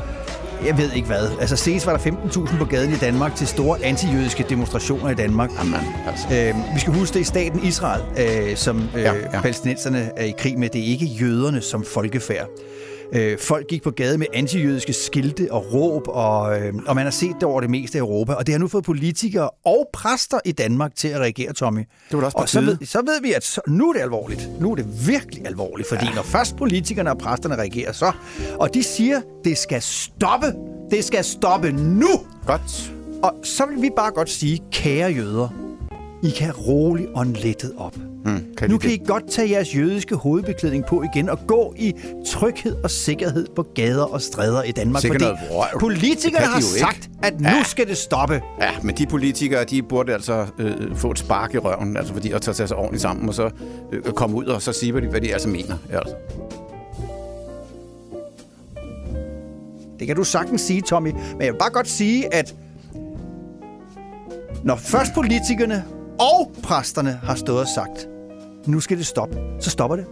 Jeg 0.66 0.78
ved 0.78 0.92
ikke 0.96 1.08
hvad. 1.08 1.28
Altså 1.42 1.56
senest 1.56 1.86
var 1.86 1.98
der 1.98 2.12
15.000 2.12 2.58
på 2.58 2.66
gaden 2.66 2.94
i 2.94 2.96
Danmark 2.96 3.36
til 3.36 3.48
store 3.48 3.78
antijødiske 3.84 4.46
demonstrationer 4.50 5.10
i 5.10 5.14
Danmark. 5.16 5.50
Jamen, 5.60 5.76
altså. 6.08 6.26
Øhm, 6.50 6.58
vi 6.76 6.80
skal 6.80 6.94
huske, 6.94 7.14
det 7.14 7.22
er 7.22 7.26
staten 7.26 7.64
Israel, 7.64 8.02
øh, 8.18 8.56
som 8.58 8.90
øh, 8.96 9.02
ja. 9.02 9.14
ja. 9.34 9.42
palæstinenserne 9.42 10.10
er 10.18 10.24
i 10.24 10.34
krig 10.38 10.60
med. 10.60 10.70
Det 10.70 10.82
er 10.82 10.86
ikke 10.92 11.06
jøderne 11.06 11.62
som 11.62 11.84
folkefærd. 11.84 12.48
Øh, 13.14 13.38
folk 13.40 13.68
gik 13.68 13.84
på 13.84 13.92
gaden 13.92 14.20
med 14.20 14.28
antijødiske 14.34 14.94
skilte 14.94 15.48
og 15.52 15.74
råb, 15.74 16.08
og, 16.08 16.62
øh, 16.62 16.74
og 16.88 16.96
man 16.96 17.04
har 17.04 17.12
set 17.12 17.36
det 17.36 17.44
over 17.44 17.62
det 17.62 17.70
meste 17.70 17.98
af 17.98 18.02
Europa. 18.02 18.34
Og 18.34 18.46
det 18.46 18.54
har 18.54 18.60
nu 18.60 18.68
fået 18.68 18.84
politikere 18.84 19.50
og 19.66 19.90
præster 19.94 20.40
i 20.46 20.52
Danmark 20.52 20.96
til 20.96 21.08
at 21.08 21.20
reagere, 21.20 21.54
Tommy. 21.54 21.80
Det 21.80 21.88
var 22.12 22.20
da 22.20 22.26
også 22.26 22.38
og 22.38 22.50
så 22.50 22.62
ved, 22.62 22.78
så 22.86 23.02
ved 23.02 23.22
vi, 23.22 23.34
at 23.34 23.44
så, 23.44 23.62
nu 23.68 23.90
er 23.90 23.94
det 23.94 24.02
alvorligt. 24.02 24.50
Nu 24.60 24.72
er 24.72 24.76
det 24.76 25.08
virkelig 25.08 25.48
alvorligt, 25.48 25.90
fordi 25.90 26.06
ja. 26.06 26.16
når 26.16 26.24
først 26.24 26.56
politikerne 26.56 27.12
og 27.12 27.18
præsterne 27.18 27.56
reagerer, 27.56 27.92
så... 27.92 28.12
Og 28.60 28.74
de 28.74 28.84
siger, 28.84 29.22
det 29.44 29.58
skal 29.58 29.82
stoppe. 29.82 30.48
Det 30.92 31.06
skal 31.06 31.24
stoppe 31.24 31.72
nu. 31.72 32.08
Godt. 32.46 32.94
Og 33.24 33.34
så 33.44 33.66
vil 33.66 33.82
vi 33.82 33.90
bare 33.96 34.12
godt 34.12 34.30
sige, 34.30 34.62
kære 34.72 35.12
jøder, 35.12 35.48
I 36.24 36.30
kan 36.30 36.52
roligt 36.52 37.10
og 37.14 37.26
lettet 37.26 37.74
op. 37.78 37.96
Hmm, 38.26 38.44
kan 38.58 38.70
nu 38.70 38.78
kan 38.78 38.90
det? 38.90 38.96
I 38.96 39.02
godt 39.08 39.32
tage 39.32 39.50
jeres 39.52 39.76
jødiske 39.76 40.16
hovedbeklædning 40.16 40.86
på 40.86 41.04
igen 41.14 41.30
og 41.30 41.40
gå 41.48 41.74
i 41.78 41.94
tryghed 42.28 42.76
og 42.84 42.92
sikkerhed 42.92 43.48
på 43.56 43.66
gader 43.76 44.04
og 44.04 44.22
stræder 44.22 44.64
i 44.64 44.72
Danmark. 44.72 45.02
Sikkert 45.02 45.22
fordi. 45.22 45.34
Det 45.74 45.80
politikerne 45.80 46.46
har 46.46 46.56
ikke. 46.58 46.68
sagt, 46.68 47.10
at 47.24 47.40
nu 47.42 47.50
Ja. 47.50 47.64
skal 47.64 47.88
det 47.88 47.98
stoppe. 47.98 48.42
Ja, 48.62 48.70
men 48.84 48.96
de 48.98 49.06
politikere, 49.06 49.64
de 49.64 49.82
burde 49.84 50.14
altså 50.14 50.46
øh, 50.60 50.96
få 50.96 51.12
et 51.12 51.20
spark 51.20 51.54
i 51.54 51.58
røven, 51.58 51.98
altså 51.98 52.14
fordi 52.14 52.32
at 52.32 52.42
tage 52.42 52.68
sig 52.68 52.78
ordentligt 52.78 53.02
sammen, 53.02 53.28
og 53.30 53.36
så 53.36 53.50
øh, 53.92 54.04
komme 54.04 54.36
ud 54.36 54.46
og 54.46 54.62
så 54.62 54.74
sige, 54.74 54.92
hvad 54.92 55.02
de, 55.02 55.08
hvad 55.08 55.22
de 55.22 55.34
altså 55.34 55.50
mener. 55.50 55.78
Altså. 55.94 56.16
Det 60.00 60.08
kan 60.08 60.16
du 60.16 60.24
sagtens 60.24 60.62
sige, 60.62 60.82
Tommy. 60.82 61.12
Men 61.12 61.42
jeg 61.42 61.54
vil 61.54 61.60
bare 61.60 61.72
godt 61.72 61.88
sige, 61.88 62.34
at 62.34 62.56
når 64.64 64.76
først 64.76 65.14
politikerne 65.14 65.84
og 66.20 66.52
præsterne 66.64 67.20
har 67.24 67.36
stået 67.36 67.60
og 67.60 67.68
sagt, 67.76 68.08
nu 68.68 68.80
skal 68.80 68.98
det 68.98 69.06
stoppe, 69.06 69.38
så 69.60 69.70
stopper 69.70 69.96
det. 69.96 70.06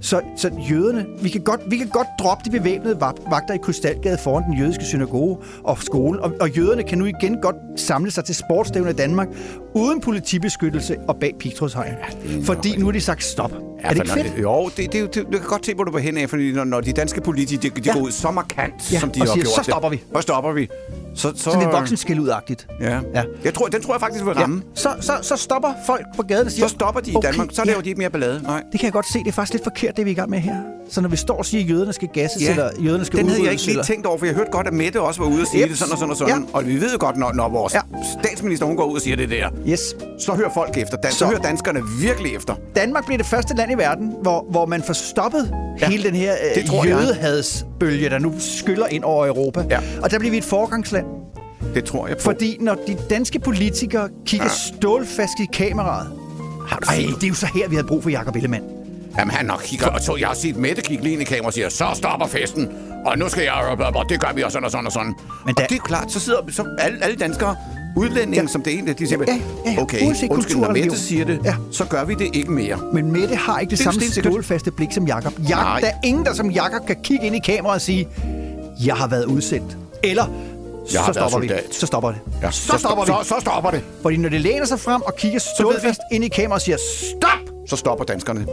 Så, 0.00 0.20
så 0.36 0.50
jøderne, 0.70 1.06
vi 1.22 1.28
kan, 1.28 1.40
godt, 1.40 1.60
vi 1.70 1.76
kan 1.76 1.88
godt 1.88 2.06
droppe 2.20 2.44
de 2.44 2.50
bevæbnede 2.50 3.00
vagter 3.30 3.54
i 3.54 3.58
Krystalgade 3.62 4.18
foran 4.18 4.44
den 4.44 4.58
jødiske 4.58 4.84
synagoge 4.84 5.36
og 5.64 5.78
skolen, 5.78 6.20
og, 6.20 6.32
og 6.40 6.50
jøderne 6.50 6.82
kan 6.82 6.98
nu 6.98 7.04
igen 7.04 7.40
godt 7.42 7.56
samle 7.76 8.10
sig 8.10 8.24
til 8.24 8.34
sportsstævner 8.34 8.90
i 8.90 8.94
Danmark, 8.94 9.28
uden 9.78 10.00
politibeskyttelse 10.00 10.96
og 11.08 11.16
bag 11.16 11.34
pigtrådshegn. 11.40 11.92
Ja, 12.24 12.38
fordi 12.44 12.76
nu 12.76 12.84
har 12.84 12.92
de 12.92 13.00
sagt 13.00 13.24
stop. 13.24 13.50
Ja, 13.52 13.84
er 13.84 13.88
det 13.88 13.96
ikke 13.96 14.08
når 14.08 14.14
fedt? 14.14 14.36
Det, 14.36 14.42
jo, 14.42 14.70
det, 14.76 14.92
det, 14.92 15.14
det, 15.14 15.26
du 15.32 15.38
kan 15.38 15.46
godt 15.48 15.66
se, 15.66 15.74
hvor 15.74 15.84
du 15.84 15.92
var 15.92 15.98
hen 15.98 16.16
af, 16.16 16.30
fordi 16.30 16.52
når, 16.52 16.64
når 16.64 16.80
de 16.80 16.92
danske 16.92 17.20
politikere 17.20 17.72
de, 17.76 17.80
de 17.80 17.86
Ja. 17.86 17.92
går 17.92 18.00
ud 18.00 18.10
så 18.10 18.30
markant, 18.30 18.92
Ja, 18.92 19.00
som 19.00 19.10
de 19.10 19.18
har 19.20 19.26
siger, 19.26 19.36
gjort 19.36 19.46
"Så 19.54 19.60
det, 19.60 19.64
stopper 19.64 19.88
vi." 19.88 20.02
Så 20.14 20.20
stopper 20.20 20.52
vi. 20.52 20.68
Så, 21.14 21.32
så... 21.36 21.42
Sådan 21.42 21.58
lidt 21.60 21.72
voksenskældudagtigt. 21.72 22.66
Ja. 22.80 23.00
ja. 23.14 23.22
Jeg 23.44 23.54
tror, 23.54 23.66
den 23.66 23.82
tror 23.82 23.94
jeg 23.94 24.00
faktisk 24.00 24.24
vil 24.24 24.34
ramme. 24.34 24.62
Ja. 24.76 24.80
Så, 24.80 24.88
så, 25.00 25.12
så 25.22 25.36
stopper 25.36 25.68
folk 25.86 26.04
på 26.16 26.22
gaden 26.22 26.46
og 26.46 26.52
siger... 26.52 26.68
Så 26.68 26.74
stopper 26.74 27.00
de 27.00 27.10
i 27.10 27.14
Danmark. 27.22 27.48
Så 27.52 27.64
laver 27.64 27.80
de 27.80 27.88
ikke 27.88 27.98
mere 27.98 28.10
ballade. 28.10 28.42
Nej. 28.42 28.62
Det 28.72 28.80
kan 28.80 28.84
jeg 28.86 28.92
godt 28.92 29.06
se. 29.12 29.18
Det 29.18 29.28
er 29.28 29.32
faktisk 29.32 29.52
lidt 29.52 29.64
forkert, 29.64 29.96
det 29.96 30.04
vi 30.04 30.10
er 30.10 30.12
i 30.12 30.14
gang 30.14 30.30
med 30.30 30.38
her. 30.38 30.54
Så 30.90 31.00
når 31.00 31.08
vi 31.08 31.16
står 31.16 31.36
og 31.38 31.46
siger, 31.46 31.64
at 31.64 31.70
jøderne 31.70 31.92
skal 31.92 32.08
gasses, 32.08 32.42
Ja, 32.42 32.50
eller 32.50 32.70
jøderne 32.80 33.04
skal 33.04 33.18
den 33.18 33.28
havde 33.28 33.40
jeg 33.40 33.44
udryddes, 33.44 33.62
ikke 33.62 33.66
lige 33.66 33.72
eller... 33.72 33.84
tænkt 33.84 34.06
over, 34.06 34.18
for 34.18 34.26
jeg 34.26 34.34
hørte 34.34 34.50
godt, 34.50 34.66
at 34.66 34.72
Mette 34.72 35.00
også 35.00 35.20
var 35.22 35.28
ude 35.28 35.40
og 35.40 35.46
sige 35.46 35.60
Jeps. 35.62 35.70
det 35.70 35.78
sådan 35.78 35.92
og 35.92 35.98
sådan 35.98 36.10
og 36.10 36.16
sådan. 36.16 36.42
Ja. 36.42 36.56
Og 36.58 36.66
vi 36.66 36.80
ved 36.80 36.92
jo 36.92 36.96
godt, 37.00 37.16
når, 37.16 37.32
når 37.32 37.48
vores 37.48 37.74
ja. 37.74 37.80
statsminister 38.22 38.66
hun 38.66 38.76
går 38.76 38.84
ud 38.84 38.94
og 38.96 39.02
siger 39.02 39.16
det 39.16 39.30
der, 39.30 39.48
yes. 39.68 39.80
så 40.18 40.32
hører 40.32 40.50
folk 40.54 40.76
efter. 40.76 40.96
Dan- 40.96 41.12
så, 41.12 41.18
Så- 41.18 41.26
hører 41.26 41.38
danskerne 41.40 41.80
virkelig 42.00 42.34
efter. 42.34 42.54
Danmark 42.76 43.04
bliver 43.06 43.18
det 43.18 43.26
første 43.26 43.54
land 43.56 43.72
i 43.72 43.74
verden, 43.74 44.14
hvor, 44.22 44.46
hvor 44.50 44.66
man 44.66 44.82
får 44.82 44.92
stoppet 44.94 45.54
ja. 45.80 45.88
hele 45.90 46.02
den 46.04 46.14
her 46.14 46.34
øh, 46.56 46.86
jødehadsbølge, 46.88 48.10
der 48.10 48.18
nu 48.18 48.32
skyller 48.38 48.86
ind 48.86 49.04
over 49.04 49.26
Europa. 49.26 49.64
Ja. 49.70 49.78
Og 50.02 50.10
der 50.10 50.18
bliver 50.18 50.30
vi 50.30 50.38
et 50.38 50.44
foregangsland. 50.44 51.06
Det 51.74 51.84
tror 51.84 52.06
jeg 52.08 52.16
på. 52.16 52.22
Fordi 52.22 52.56
når 52.60 52.74
de 52.86 52.96
danske 53.10 53.38
politikere 53.38 54.08
kigger 54.26 54.46
Ja. 54.46 54.76
stålfast 54.78 55.32
i 55.42 55.46
kameraet... 55.52 56.08
Ej, 56.88 56.96
det 57.14 57.24
er 57.24 57.28
jo 57.28 57.34
så 57.34 57.46
her, 57.54 57.68
vi 57.68 57.74
havde 57.74 57.86
brug 57.88 58.02
for 58.02 58.10
Jacob 58.10 58.36
Ellemann. 58.36 58.64
Jamen, 59.18 59.34
han 59.34 59.46
nok 59.46 59.60
kigger, 59.64 59.86
og 59.86 60.00
så 60.00 60.16
jeg 60.16 60.28
har 60.28 60.34
set 60.34 60.56
Mette 60.56 60.82
kigge 60.82 61.02
lige 61.04 61.12
ind 61.12 61.22
i 61.22 61.24
kameraet 61.24 61.46
og 61.46 61.52
siger, 61.52 61.68
så 61.68 61.86
stopper 61.94 62.26
festen, 62.26 62.68
og 63.06 63.18
nu 63.18 63.28
skal 63.28 63.44
jeg, 63.44 63.76
og 63.94 64.08
det 64.08 64.20
gør 64.20 64.32
vi, 64.34 64.42
og 64.42 64.52
sådan 64.52 64.64
og 64.64 64.70
sådan 64.70 64.86
og 64.86 64.92
sådan. 64.92 65.14
Men 65.46 65.54
der- 65.54 65.62
og 65.62 65.68
det 65.70 65.76
er 65.76 65.82
klart, 65.82 66.12
så 66.12 66.20
sidder 66.20 66.38
så 66.52 66.64
alle, 66.78 67.04
alle 67.04 67.16
danskere, 67.16 67.56
udlændinge, 67.96 68.40
ja. 68.40 68.46
som 68.46 68.62
det 68.62 68.72
egentlig, 68.72 68.98
de 68.98 69.06
siger, 69.08 69.24
Ja, 69.28 69.32
ja, 69.66 69.72
ja. 69.72 69.82
okay, 69.82 70.06
Uanset 70.06 70.30
undskyld, 70.30 70.56
når 70.56 70.70
Mette 70.72 70.98
siger 70.98 71.24
det, 71.24 71.40
ja. 71.44 71.54
så 71.72 71.84
gør 71.84 72.04
vi 72.04 72.14
det 72.14 72.30
ikke 72.36 72.52
mere. 72.52 72.78
Men 72.92 73.12
Mette 73.12 73.36
har 73.36 73.58
ikke 73.58 73.70
det, 73.70 73.78
Det 73.78 73.84
samme 73.84 74.00
stålfaste 74.32 74.70
blik 74.70 74.92
som 74.92 75.06
Jakob. 75.06 75.32
Jakob, 75.48 75.82
der 75.82 75.88
er 75.88 75.92
ingen, 76.04 76.24
der 76.24 76.32
som 76.34 76.50
Jakob 76.50 76.86
kan 76.86 76.96
kigge 77.02 77.26
ind 77.26 77.36
i 77.36 77.38
kameraet 77.38 77.74
og 77.74 77.80
sige, 77.80 78.08
jeg 78.84 78.94
har 78.94 79.06
været 79.08 79.24
udsendt. 79.24 79.76
Eller, 80.02 80.26
Jeg 80.92 81.02
så 81.06 81.12
stopper 81.12 81.38
vi. 81.38 81.50
Så 81.72 81.86
stopper 81.86 82.08
det. 82.10 82.18
Ja, 82.42 82.50
så, 82.50 82.60
så 82.72 82.78
stopper 82.78 83.04
stop- 83.04 83.18
vi. 83.20 83.24
så- 83.28 83.34
så 83.34 83.40
stopper 83.40 83.70
det. 83.70 83.82
Fordi 84.02 84.16
når 84.16 84.28
det 84.28 84.40
læner 84.40 84.64
sig 84.66 84.80
frem 84.80 85.02
og 85.02 85.16
kigger 85.16 85.38
stålfast 85.56 86.00
ind 86.12 86.24
i 86.24 86.28
kameraet 86.28 86.54
og 86.54 86.60
siger, 86.60 86.76
stop! 87.10 87.54
Så 87.68 87.76
stopper 87.76 88.04
danskerne. 88.04 88.46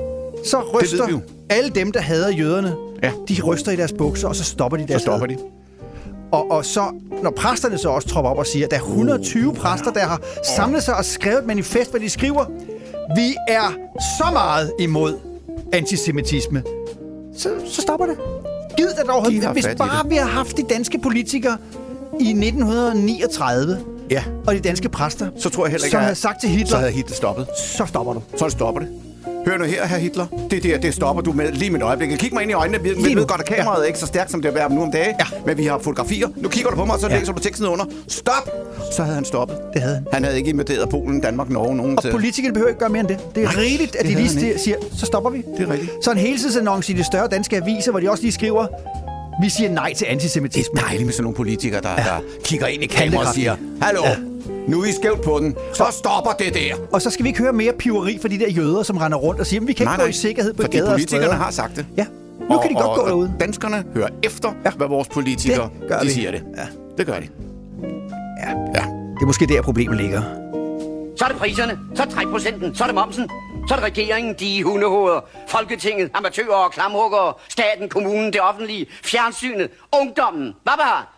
Så 0.46 0.62
ryster 0.74 1.20
alle 1.50 1.70
dem, 1.70 1.91
der 1.91 2.00
hader 2.02 2.30
jøderne, 2.32 2.76
Ja. 3.04 3.12
de 3.30 3.41
ryster 3.41 3.72
i 3.72 3.76
deres 3.76 3.93
bukser, 3.93 4.28
og 4.28 4.36
så 4.36 4.43
stopper 4.43 4.78
de 4.78 4.84
Så 4.84 4.88
deres 4.88 5.02
stopper 5.02 5.28
had. 5.28 5.36
de. 5.38 5.41
Og, 6.32 6.52
og 6.52 6.66
så, 6.66 6.84
når 7.24 7.32
præsterne 7.32 7.78
så 7.78 7.89
også 7.89 8.08
tropper 8.08 8.32
op 8.32 8.38
og 8.38 8.46
siger, 8.48 8.66
at 8.66 8.72
der 8.72 8.78
er 8.78 8.82
120 8.82 9.54
præster, 9.54 9.91
der 9.91 10.00
har 10.00 10.22
samlet 10.56 10.84
sig 10.84 10.96
og 10.96 11.06
skrevet 11.06 11.39
et 11.39 11.46
manifest, 11.46 11.89
hvor 11.89 12.00
de 12.00 12.10
skriver, 12.10 12.46
vi 13.16 13.36
er 13.48 13.74
så 14.20 14.32
meget 14.34 14.72
imod 14.80 15.16
antisemitisme, 15.74 16.64
så, 17.38 17.50
så 17.66 17.82
stopper 17.82 18.06
det. 18.06 18.16
Gid 18.78 18.86
det 18.88 19.08
dog, 19.08 19.26
De 19.26 19.48
hvis 19.54 19.68
bare 19.78 20.10
vi 20.10 20.16
har 20.16 20.26
haft 20.28 20.58
de 20.58 20.64
danske 20.70 21.00
politikere 21.00 21.58
i 22.20 22.30
1939, 22.34 23.80
Ja. 24.12 24.24
og 24.48 24.54
de 24.56 24.60
danske 24.60 24.89
præster, 24.89 25.28
Så 25.39 25.50
tror 25.50 25.66
jeg 25.66 25.72
heller 25.72 25.86
ikke, 25.86 25.91
som 25.91 25.98
at- 26.00 26.04
havde 26.06 26.16
sagt 26.16 26.39
til 26.41 26.50
Hitler, 26.50 26.68
Så 26.68 26.78
havde 26.78 26.91
Hitler 26.91 27.16
stoppet. 27.16 27.48
så 27.78 27.86
stopper 27.86 28.14
du. 28.14 28.22
Så 28.38 28.50
stopper 28.50 28.82
det. 28.82 28.89
Hør 29.46 29.58
nu 29.58 29.64
her, 29.64 29.86
herr 29.86 29.98
Hitler. 29.98 30.26
Det 30.52 30.64
der, 30.64 30.78
det 30.78 30.93
stopper 30.93 31.22
du 31.22 31.32
med 31.32 31.52
lige 31.52 31.72
med 31.72 31.80
et 31.80 31.84
øjeblik. 31.84 32.10
Kig 32.18 32.34
mig 32.34 32.41
ind 32.41 32.52
i 32.52 32.54
øjnene. 32.54 32.84
Vi, 32.84 32.89
vi 32.89 33.16
ved 33.16 33.28
godt, 33.28 33.41
at 33.41 33.48
kameraet 33.48 33.82
er 33.84 33.88
ikke 33.88 34.00
så 34.00 34.06
stærkt, 34.06 34.32
som 34.32 34.41
det 34.41 34.54
er 34.62 34.70
nu 34.70 34.82
om 34.82 34.91
dagen. 34.91 35.16
Ja. 35.20 35.26
Men 35.46 35.58
vi 35.58 35.66
har 35.66 35.78
fotografier. 35.78 36.28
Nu 36.38 36.50
kigger 36.50 36.70
du 36.70 36.76
på 36.76 36.86
mig, 36.86 36.96
og 36.96 37.02
så 37.02 37.08
Ja. 37.10 37.20
læser 37.20 37.34
du 37.34 37.39
teksten 37.39 37.68
under. 37.68 37.86
Stop! 38.08 38.50
Så 38.96 39.04
havde 39.04 39.16
han 39.16 39.26
stoppet. 39.26 39.58
Det 39.74 39.82
havde 39.82 39.96
han. 39.96 40.06
Han 40.14 40.24
havde 40.24 40.38
ikke 40.38 40.50
invaderet 40.50 40.89
Polen, 40.89 41.22
Danmark, 41.22 41.50
Norge, 41.50 41.76
nogen 41.76 41.98
Og 41.98 42.02
til. 42.04 42.12
politikerne 42.12 42.54
behøver 42.54 42.70
ikke 42.70 42.80
gøre 42.80 42.89
mere 42.89 43.00
end 43.00 43.08
det. 43.08 43.18
Det 43.36 43.43
er 43.43 43.48
Nej, 43.48 43.62
rigeligt, 43.62 43.96
at 43.96 44.06
de 44.06 44.14
lige 44.14 44.60
siger, 44.60 44.76
så 44.98 45.06
stopper 45.06 45.30
vi. 45.30 45.43
Det 45.58 45.68
er 45.68 45.72
rigtigt. 45.74 45.91
Så 46.04 46.12
en 46.12 46.18
heltidsannonce 46.18 46.93
i 46.93 46.96
de 46.96 47.04
større 47.04 47.28
danske 47.28 47.56
aviser, 47.58 47.91
hvor 47.91 48.00
de 48.00 48.10
også 48.12 48.24
lige 48.24 48.32
skriver, 48.34 48.68
vi 49.42 49.50
siger 49.50 49.70
nej 49.70 49.94
til 49.94 50.06
Det 50.08 50.12
antisemitisme. 50.14 50.80
er 50.80 50.84
dejligt 50.86 51.06
med 51.06 51.14
sådan 51.14 51.24
nogle 51.24 51.36
politikere, 51.36 51.82
der, 51.82 51.90
ja. 51.90 51.96
der 51.96 52.20
kigger 52.44 52.68
ind 52.68 52.84
i 52.84 52.86
kameraet 52.88 53.28
og 53.28 53.34
siger, 53.34 53.56
Hallo, 53.82 54.02
Ja. 54.04 54.16
nu 54.68 54.82
er 54.82 54.86
I 54.86 54.92
skævt 54.92 55.22
på 55.22 55.40
den. 55.40 55.56
Så 55.74 55.84
stopper 55.92 56.32
det 56.32 56.54
der. 56.54 56.76
Og 56.92 57.02
så 57.02 57.10
skal 57.10 57.24
vi 57.24 57.30
ikke 57.30 57.40
høre 57.42 57.54
mere 57.54 57.74
piveri 57.80 58.18
for 58.22 58.28
de 58.28 58.40
der 58.40 58.50
jøder, 58.50 58.84
som 58.84 58.98
render 58.98 59.18
rundt 59.18 59.40
og 59.40 59.46
siger, 59.48 59.60
vi 59.60 59.66
kan 59.66 59.74
ikke 59.74 59.84
Nej, 59.84 59.96
gå 59.96 60.02
nej. 60.02 60.10
i 60.10 60.14
sikkerhed 60.14 60.54
på 60.54 60.64
gader 60.72 60.86
og 60.86 60.92
politikerne 60.92 61.34
har 61.34 61.52
sagt 61.52 61.76
det. 61.76 61.86
Ja, 61.98 62.06
nu 62.50 62.58
kan 62.58 62.70
de 62.70 62.76
godt 62.76 62.86
og, 62.86 62.96
gå 62.96 63.02
og 63.02 63.08
derude. 63.08 63.34
danskerne 63.40 63.84
hører 63.94 64.08
efter, 64.24 64.54
ja. 64.66 64.70
hvad 64.72 64.88
vores 64.88 65.08
politikere 65.08 65.70
Det 65.82 65.88
gør 65.90 66.00
de 66.00 66.06
vi. 66.06 66.12
siger 66.12 66.32
det. 66.32 66.44
Ja. 66.58 66.64
Det 66.98 67.06
gør 67.06 67.20
de. 67.20 67.28
Ja. 68.48 68.50
Ja. 68.76 68.86
Det 69.16 69.22
er 69.22 69.26
måske 69.26 69.46
der, 69.48 69.62
problemet 69.62 69.98
ligger. 69.98 70.22
Så 71.18 71.26
er 71.26 71.30
det 71.30 71.38
priserne, 71.38 71.80
så 71.95 72.01
er 72.01 72.05
det 72.05 72.16
trækprocenten, 72.16 72.76
så 72.76 72.84
er 72.84 72.88
det 72.88 72.95
momsen, 72.95 73.30
så 73.68 73.74
er 73.74 73.78
det 73.78 73.86
regeringen, 73.86 74.36
de 74.39 74.63
hundehoveder, 74.63 75.22
Folketinget, 75.47 76.11
amatører 76.13 76.55
og 76.55 76.72
klamhuggere, 76.72 77.34
staten, 77.49 77.89
kommunen, 77.89 78.34
det 78.34 78.41
offentlige, 78.41 78.88
fjernsynet, 79.03 79.70
ungdommen, 80.01 80.55
hvad 80.63 80.74
var 80.78 81.11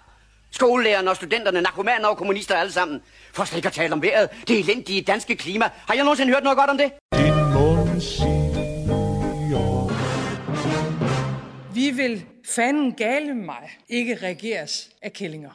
Skolelærerne 0.52 1.10
og 1.10 1.16
studenterne, 1.16 1.62
narkomaner 1.62 2.08
og 2.08 2.18
kommunister 2.18 2.56
alle 2.56 2.72
sammen. 2.72 3.02
For 3.34 3.44
slet 3.44 3.58
ikke 3.58 3.68
at 3.68 3.74
tale 3.74 3.94
om 3.94 4.02
vejret, 4.02 4.30
det 4.48 4.60
elendige 4.60 5.02
danske 5.02 5.36
klima. 5.36 5.66
Har 5.88 5.94
jeg 5.94 6.04
nogensinde 6.04 6.34
hørt 6.34 6.44
noget 6.44 6.58
godt 6.58 6.70
om 6.70 6.78
det? 6.78 6.92
Vi 11.76 11.90
vil 11.90 12.26
fanden 12.56 12.94
gale 12.94 13.34
mig 13.34 13.78
ikke 13.90 14.18
regeres 14.24 14.90
af 15.02 15.14
kællinger. 15.14 15.50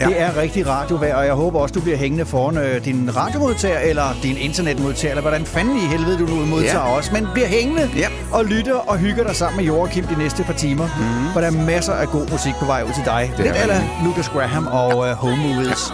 Ja. 0.00 0.06
Det 0.06 0.20
er 0.20 0.36
rigtig 0.36 0.68
radiovær, 0.68 1.14
og 1.14 1.26
jeg 1.26 1.34
håber 1.34 1.58
også, 1.60 1.72
du 1.72 1.80
bliver 1.80 1.96
hængende 1.98 2.26
foran 2.26 2.56
øh, 2.58 2.84
din 2.84 3.10
radiomodtager, 3.16 3.78
eller 3.78 4.02
din 4.22 4.36
internetmodtager, 4.36 5.10
eller 5.12 5.20
hvordan 5.22 5.44
fanden 5.44 5.76
i 5.76 5.80
helvede 5.80 6.18
du 6.18 6.26
nu 6.26 6.46
modtager 6.46 6.74
Ja. 6.88 6.96
os. 6.98 7.12
Men 7.12 7.26
bliver 7.34 7.48
hængende 7.48 7.90
Ja. 7.96 8.08
og 8.32 8.44
lytter 8.44 8.74
og 8.74 8.98
hygger 8.98 9.24
dig 9.24 9.36
sammen 9.36 9.56
med 9.56 9.64
Joachim 9.64 10.04
de 10.04 10.18
næste 10.18 10.42
par 10.42 10.52
timer. 10.52 10.84
Mm. 10.84 11.32
For 11.32 11.40
der 11.40 11.46
er 11.46 11.50
masser 11.66 11.92
af 11.92 12.08
god 12.08 12.30
musik 12.30 12.54
på 12.58 12.64
vej 12.64 12.82
ud 12.88 12.92
til 12.94 13.04
dig. 13.04 13.32
Det 13.36 13.44
Lidt 13.44 13.56
er 13.56 13.62
eller. 13.62 13.80
Lucas 14.04 14.28
Graham 14.28 14.66
og 14.66 14.98
uh, 14.98 15.04
Home 15.06 15.36
Movies. 15.36 15.92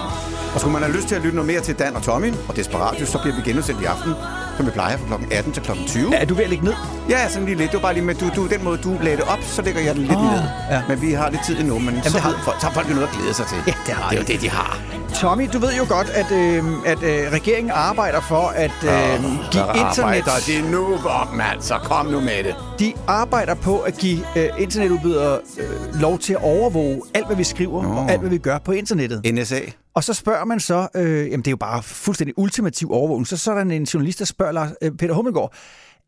Og 0.57 0.61
skulle 0.61 0.73
man 0.73 0.83
have 0.83 0.97
lyst 0.97 1.09
til 1.09 1.15
at 1.15 1.23
lytte 1.23 1.37
noget 1.37 1.47
mere 1.53 1.61
til 1.61 1.75
Dan 1.79 1.97
og 1.97 2.03
Tommy 2.03 2.33
og 2.49 2.57
Desperatius, 2.57 3.09
så 3.09 3.19
bliver 3.23 3.37
vi 3.37 3.43
genudsendt 3.51 3.83
i 3.83 3.85
aften, 3.85 4.13
som 4.57 4.67
vi 4.67 4.71
plejer 4.71 4.97
fra 4.97 5.17
kl. 5.17 5.25
18 5.33 5.53
til 5.53 5.63
kl. 5.63 5.71
20. 5.87 6.15
Er 6.17 6.25
du 6.25 6.35
ved 6.35 6.45
at 6.45 6.51
lægge 6.51 6.65
ned? 6.65 6.75
Ja, 7.09 7.29
sådan 7.29 7.45
lige 7.47 7.57
lidt. 7.59 7.71
Det 7.71 7.77
var 7.77 7.83
bare 7.83 7.95
lige 7.95 8.05
med, 8.05 8.15
du, 8.15 8.27
du, 8.37 8.47
den 8.47 8.65
måde, 8.65 8.79
du 8.79 8.97
lagde 9.03 9.17
det 9.17 9.25
op, 9.25 9.39
så 9.43 9.63
lægger 9.63 9.81
jeg 9.81 9.95
det 9.95 10.03
lidt 10.03 10.13
Åh, 10.19 10.23
ned. 10.33 10.41
ja. 10.71 10.83
Men 10.89 11.03
vi 11.03 11.13
har 11.13 11.31
lidt 11.31 11.45
tid 11.47 11.59
endnu, 11.61 11.79
men 11.79 12.03
så, 12.03 12.11
det 12.13 12.21
har 12.21 12.35
folk, 12.45 12.61
så 12.61 12.67
har 12.67 12.73
folk 12.75 12.89
jo 12.89 12.95
noget 12.95 13.09
at 13.09 13.15
glæde 13.15 13.35
sig 13.35 13.47
til. 13.47 13.59
Ja, 13.67 13.73
det 13.87 13.95
har 13.95 14.11
det 14.11 14.17
er 14.17 14.21
jo 14.23 14.27
de. 14.27 14.33
det, 14.33 14.41
de 14.43 14.51
har. 14.51 14.79
Tommy, 15.21 15.49
du 15.53 15.59
ved 15.59 15.77
jo 15.77 15.87
godt, 15.89 16.09
at, 16.11 16.33
øh, 16.33 16.65
at 16.87 17.03
øh, 17.03 17.33
regeringen 17.33 17.71
arbejder 17.75 18.21
for 18.21 18.49
at 18.49 18.71
øh, 18.71 19.23
give 19.53 19.63
Der 19.63 19.89
internet... 19.89 20.25
de 20.47 20.71
nu 20.71 20.95
om, 20.95 21.41
altså. 21.41 21.79
Kom 21.79 22.07
nu 22.07 22.21
med 22.21 22.45
det. 22.45 22.55
De 22.79 22.93
arbejder 23.07 23.55
på 23.55 23.81
at 23.81 23.97
give 23.99 24.19
øh, 24.37 24.49
internetudbydere 24.59 25.41
øh, 25.59 26.01
lov 26.01 26.19
til 26.19 26.33
at 26.33 26.43
overvåge 26.43 27.03
alt, 27.15 27.27
hvad 27.27 27.37
vi 27.37 27.45
skriver 27.45 27.83
Nå. 27.83 27.89
og 27.89 28.11
alt, 28.11 28.21
hvad 28.21 28.31
vi 28.31 28.39
gør 28.39 28.59
på 28.59 28.73
internettet. 28.73 29.35
NSA. 29.35 29.61
Og 29.95 30.05
så 30.05 30.15
spørger 30.15 30.45
man 30.45 30.61
så, 30.61 30.89
øh, 30.95 31.31
jamen 31.31 31.41
det 31.41 31.47
er 31.47 31.53
jo 31.53 31.57
bare 31.57 31.83
fuldstændig 31.83 32.39
ultimativ 32.39 32.93
overvågning, 32.93 33.27
så, 33.27 33.37
så 33.37 33.51
er 33.51 33.65
der 33.65 33.75
en 33.75 33.85
journalist, 33.85 34.19
der 34.19 34.25
spørger 34.25 34.53
Lars, 34.53 34.71
øh, 34.83 34.93
Peter 34.93 35.15
Hummelgaard, 35.15 35.55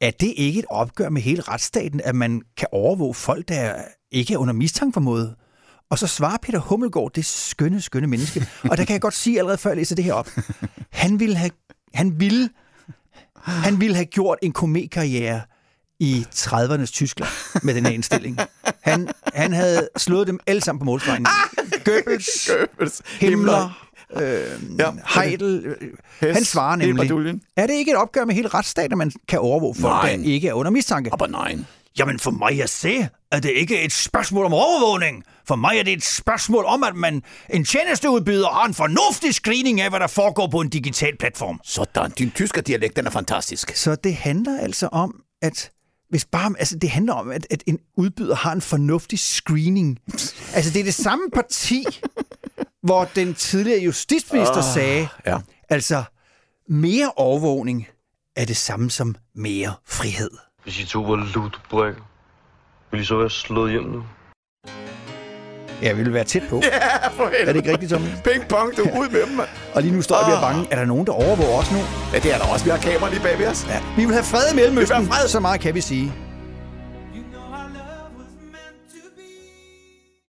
er 0.00 0.10
det 0.10 0.32
ikke 0.36 0.58
et 0.58 0.66
opgør 0.70 1.08
med 1.08 1.22
hele 1.22 1.42
retsstaten, 1.42 2.00
at 2.04 2.14
man 2.14 2.42
kan 2.56 2.68
overvåge 2.72 3.14
folk, 3.14 3.48
der 3.48 3.74
ikke 4.12 4.34
er 4.34 4.38
under 4.38 4.54
mistanke 4.54 4.92
for 4.92 5.00
måde? 5.00 5.34
Og 5.90 5.98
så 5.98 6.06
svarer 6.06 6.36
Peter 6.42 6.58
Hummelgaard, 6.58 7.10
det 7.14 7.26
skønne, 7.26 7.80
skønne 7.80 8.06
menneske. 8.06 8.46
Og 8.70 8.76
der 8.76 8.84
kan 8.84 8.92
jeg 8.92 9.00
godt 9.00 9.14
sige 9.14 9.38
allerede, 9.38 9.58
før 9.58 9.70
jeg 9.70 9.76
læser 9.76 9.94
det 9.96 10.04
her 10.04 10.12
op. 10.12 10.30
Han 10.90 11.20
ville 11.20 11.36
have, 11.36 11.50
han 11.94 12.20
ville, 12.20 12.50
han 13.36 13.80
ville 13.80 13.94
have 13.96 14.04
gjort 14.06 14.38
en 14.42 14.52
komekarriere 14.52 15.40
i 16.00 16.26
30'ernes 16.34 16.86
Tyskland 16.86 17.30
med 17.62 17.74
den 17.74 17.86
her 17.86 17.92
indstilling. 17.92 18.38
Han, 18.80 19.08
han 19.34 19.52
havde 19.52 19.88
slået 19.96 20.26
dem 20.26 20.40
alle 20.46 20.62
sammen 20.62 20.78
på 20.78 20.84
målstregen. 20.84 21.26
Goebbels, 21.84 22.48
Goebbels, 22.50 23.02
Himmler, 23.20 23.88
øh, 24.16 24.20
Ja. 24.78 24.90
Heidel. 25.14 25.62
øh, 25.66 25.76
Hess, 26.20 26.34
Han 26.36 26.44
svarer 26.44 26.76
nemlig, 26.76 27.40
er 27.56 27.66
det 27.66 27.74
ikke 27.74 27.90
et 27.90 27.96
opgør 27.96 28.24
med 28.24 28.34
hele 28.34 28.48
retsstaten, 28.48 28.92
at 28.92 28.98
man 28.98 29.12
kan 29.28 29.38
overvåge 29.38 29.74
folk, 29.74 29.92
Nej. 29.94 30.16
der 30.16 30.22
ikke 30.24 30.48
er 30.48 30.52
under 30.52 30.70
mistanke? 30.70 31.10
Aber 31.12 31.26
nein. 31.26 31.66
Jamen 31.98 32.18
for 32.18 32.30
mig 32.30 32.62
at 32.62 32.70
se, 32.70 33.08
er 33.32 33.40
det 33.40 33.50
ikke 33.50 33.82
et 33.84 33.92
spørgsmål 33.92 34.44
om 34.44 34.52
overvågning. 34.54 35.24
For 35.48 35.56
mig 35.56 35.78
er 35.78 35.82
det 35.82 35.92
et 35.92 36.04
spørgsmål 36.04 36.64
om, 36.64 36.82
at 36.84 36.94
man 36.96 37.22
en 37.50 37.64
tjenesteudbyder 37.64 38.48
har 38.48 38.64
en 38.64 38.74
fornuftig 38.74 39.34
screening 39.34 39.80
af, 39.80 39.90
hvad 39.90 40.00
der 40.00 40.06
foregår 40.06 40.46
på 40.46 40.60
en 40.60 40.68
digital 40.68 41.16
platform. 41.16 41.60
Sådan, 41.64 42.10
din 42.10 42.30
tysker 42.30 42.60
dialekt, 42.62 42.96
den 42.96 43.06
er 43.06 43.10
fantastisk. 43.10 43.76
Så 43.76 43.94
det 43.94 44.14
handler 44.14 44.60
altså 44.60 44.88
om, 44.92 45.22
at 45.42 45.70
hvis 46.10 46.24
bare, 46.24 46.54
altså 46.58 46.78
det 46.78 46.90
handler 46.90 47.12
om, 47.14 47.30
at, 47.30 47.46
at 47.50 47.62
en 47.66 47.78
udbyder 47.96 48.34
har 48.34 48.52
en 48.52 48.60
fornuftig 48.60 49.18
screening. 49.18 49.98
altså 50.54 50.72
det 50.72 50.80
er 50.80 50.84
det 50.84 50.94
samme 50.94 51.24
parti, 51.34 51.84
hvor 52.82 53.04
den 53.04 53.34
tidligere 53.34 53.80
justitsminister 53.80 54.56
Ah, 54.56 54.74
sagde, 54.74 55.08
ja. 55.26 55.38
altså 55.68 56.02
mere 56.68 57.12
overvågning 57.16 57.86
er 58.36 58.44
det 58.44 58.56
samme 58.56 58.90
som 58.90 59.14
mere 59.34 59.74
frihed. 59.86 60.30
Hvis 60.64 60.80
I 60.80 60.86
to 60.86 61.02
var 61.02 61.16
lutbrikker, 61.16 62.02
ville 62.90 63.02
I 63.02 63.06
så 63.06 63.16
være 63.16 63.30
slået 63.30 63.70
hjem 63.72 63.84
nu? 63.84 64.02
Ja, 65.82 65.92
vi 65.92 66.02
vil 66.02 66.14
være 66.14 66.24
tæt 66.24 66.42
på. 66.50 66.62
Ja, 66.64 67.08
for 67.08 67.24
helvede. 67.24 67.40
Er 67.48 67.52
det 67.52 67.56
ikke 67.56 67.72
rigtigt, 67.72 67.90
Tommy? 67.92 68.06
Ping 68.24 68.48
pong, 68.48 68.76
du 68.76 68.82
er 68.82 68.98
ud 69.00 69.08
med 69.08 69.20
dem, 69.26 69.28
mand. 69.36 69.48
Og 69.74 69.82
lige 69.82 69.94
nu 69.94 70.02
står 70.02 70.26
ved 70.26 70.34
at 70.34 70.40
bange. 70.40 70.66
Er 70.70 70.76
der 70.76 70.84
nogen, 70.84 71.06
der 71.06 71.12
overvåger 71.12 71.58
os 71.58 71.70
nu? 71.72 71.78
Ja, 72.12 72.18
det 72.18 72.34
er 72.34 72.38
der 72.38 72.44
også. 72.52 72.64
Vi 72.64 72.70
har 72.70 72.78
kamera 72.78 73.10
lige 73.10 73.20
bag 73.22 73.38
ved 73.38 73.46
os. 73.46 73.66
Ja. 73.70 73.78
Vi 73.96 74.04
vil 74.04 74.14
have 74.14 74.24
fred 74.24 74.52
i 74.52 74.56
Mellemøsten. 74.56 74.96
Vi 74.96 75.02
vil 75.02 75.12
have 75.12 75.20
fred. 75.20 75.28
Så 75.28 75.40
meget 75.40 75.60
kan 75.60 75.74
vi 75.74 75.80
sige. 75.80 76.12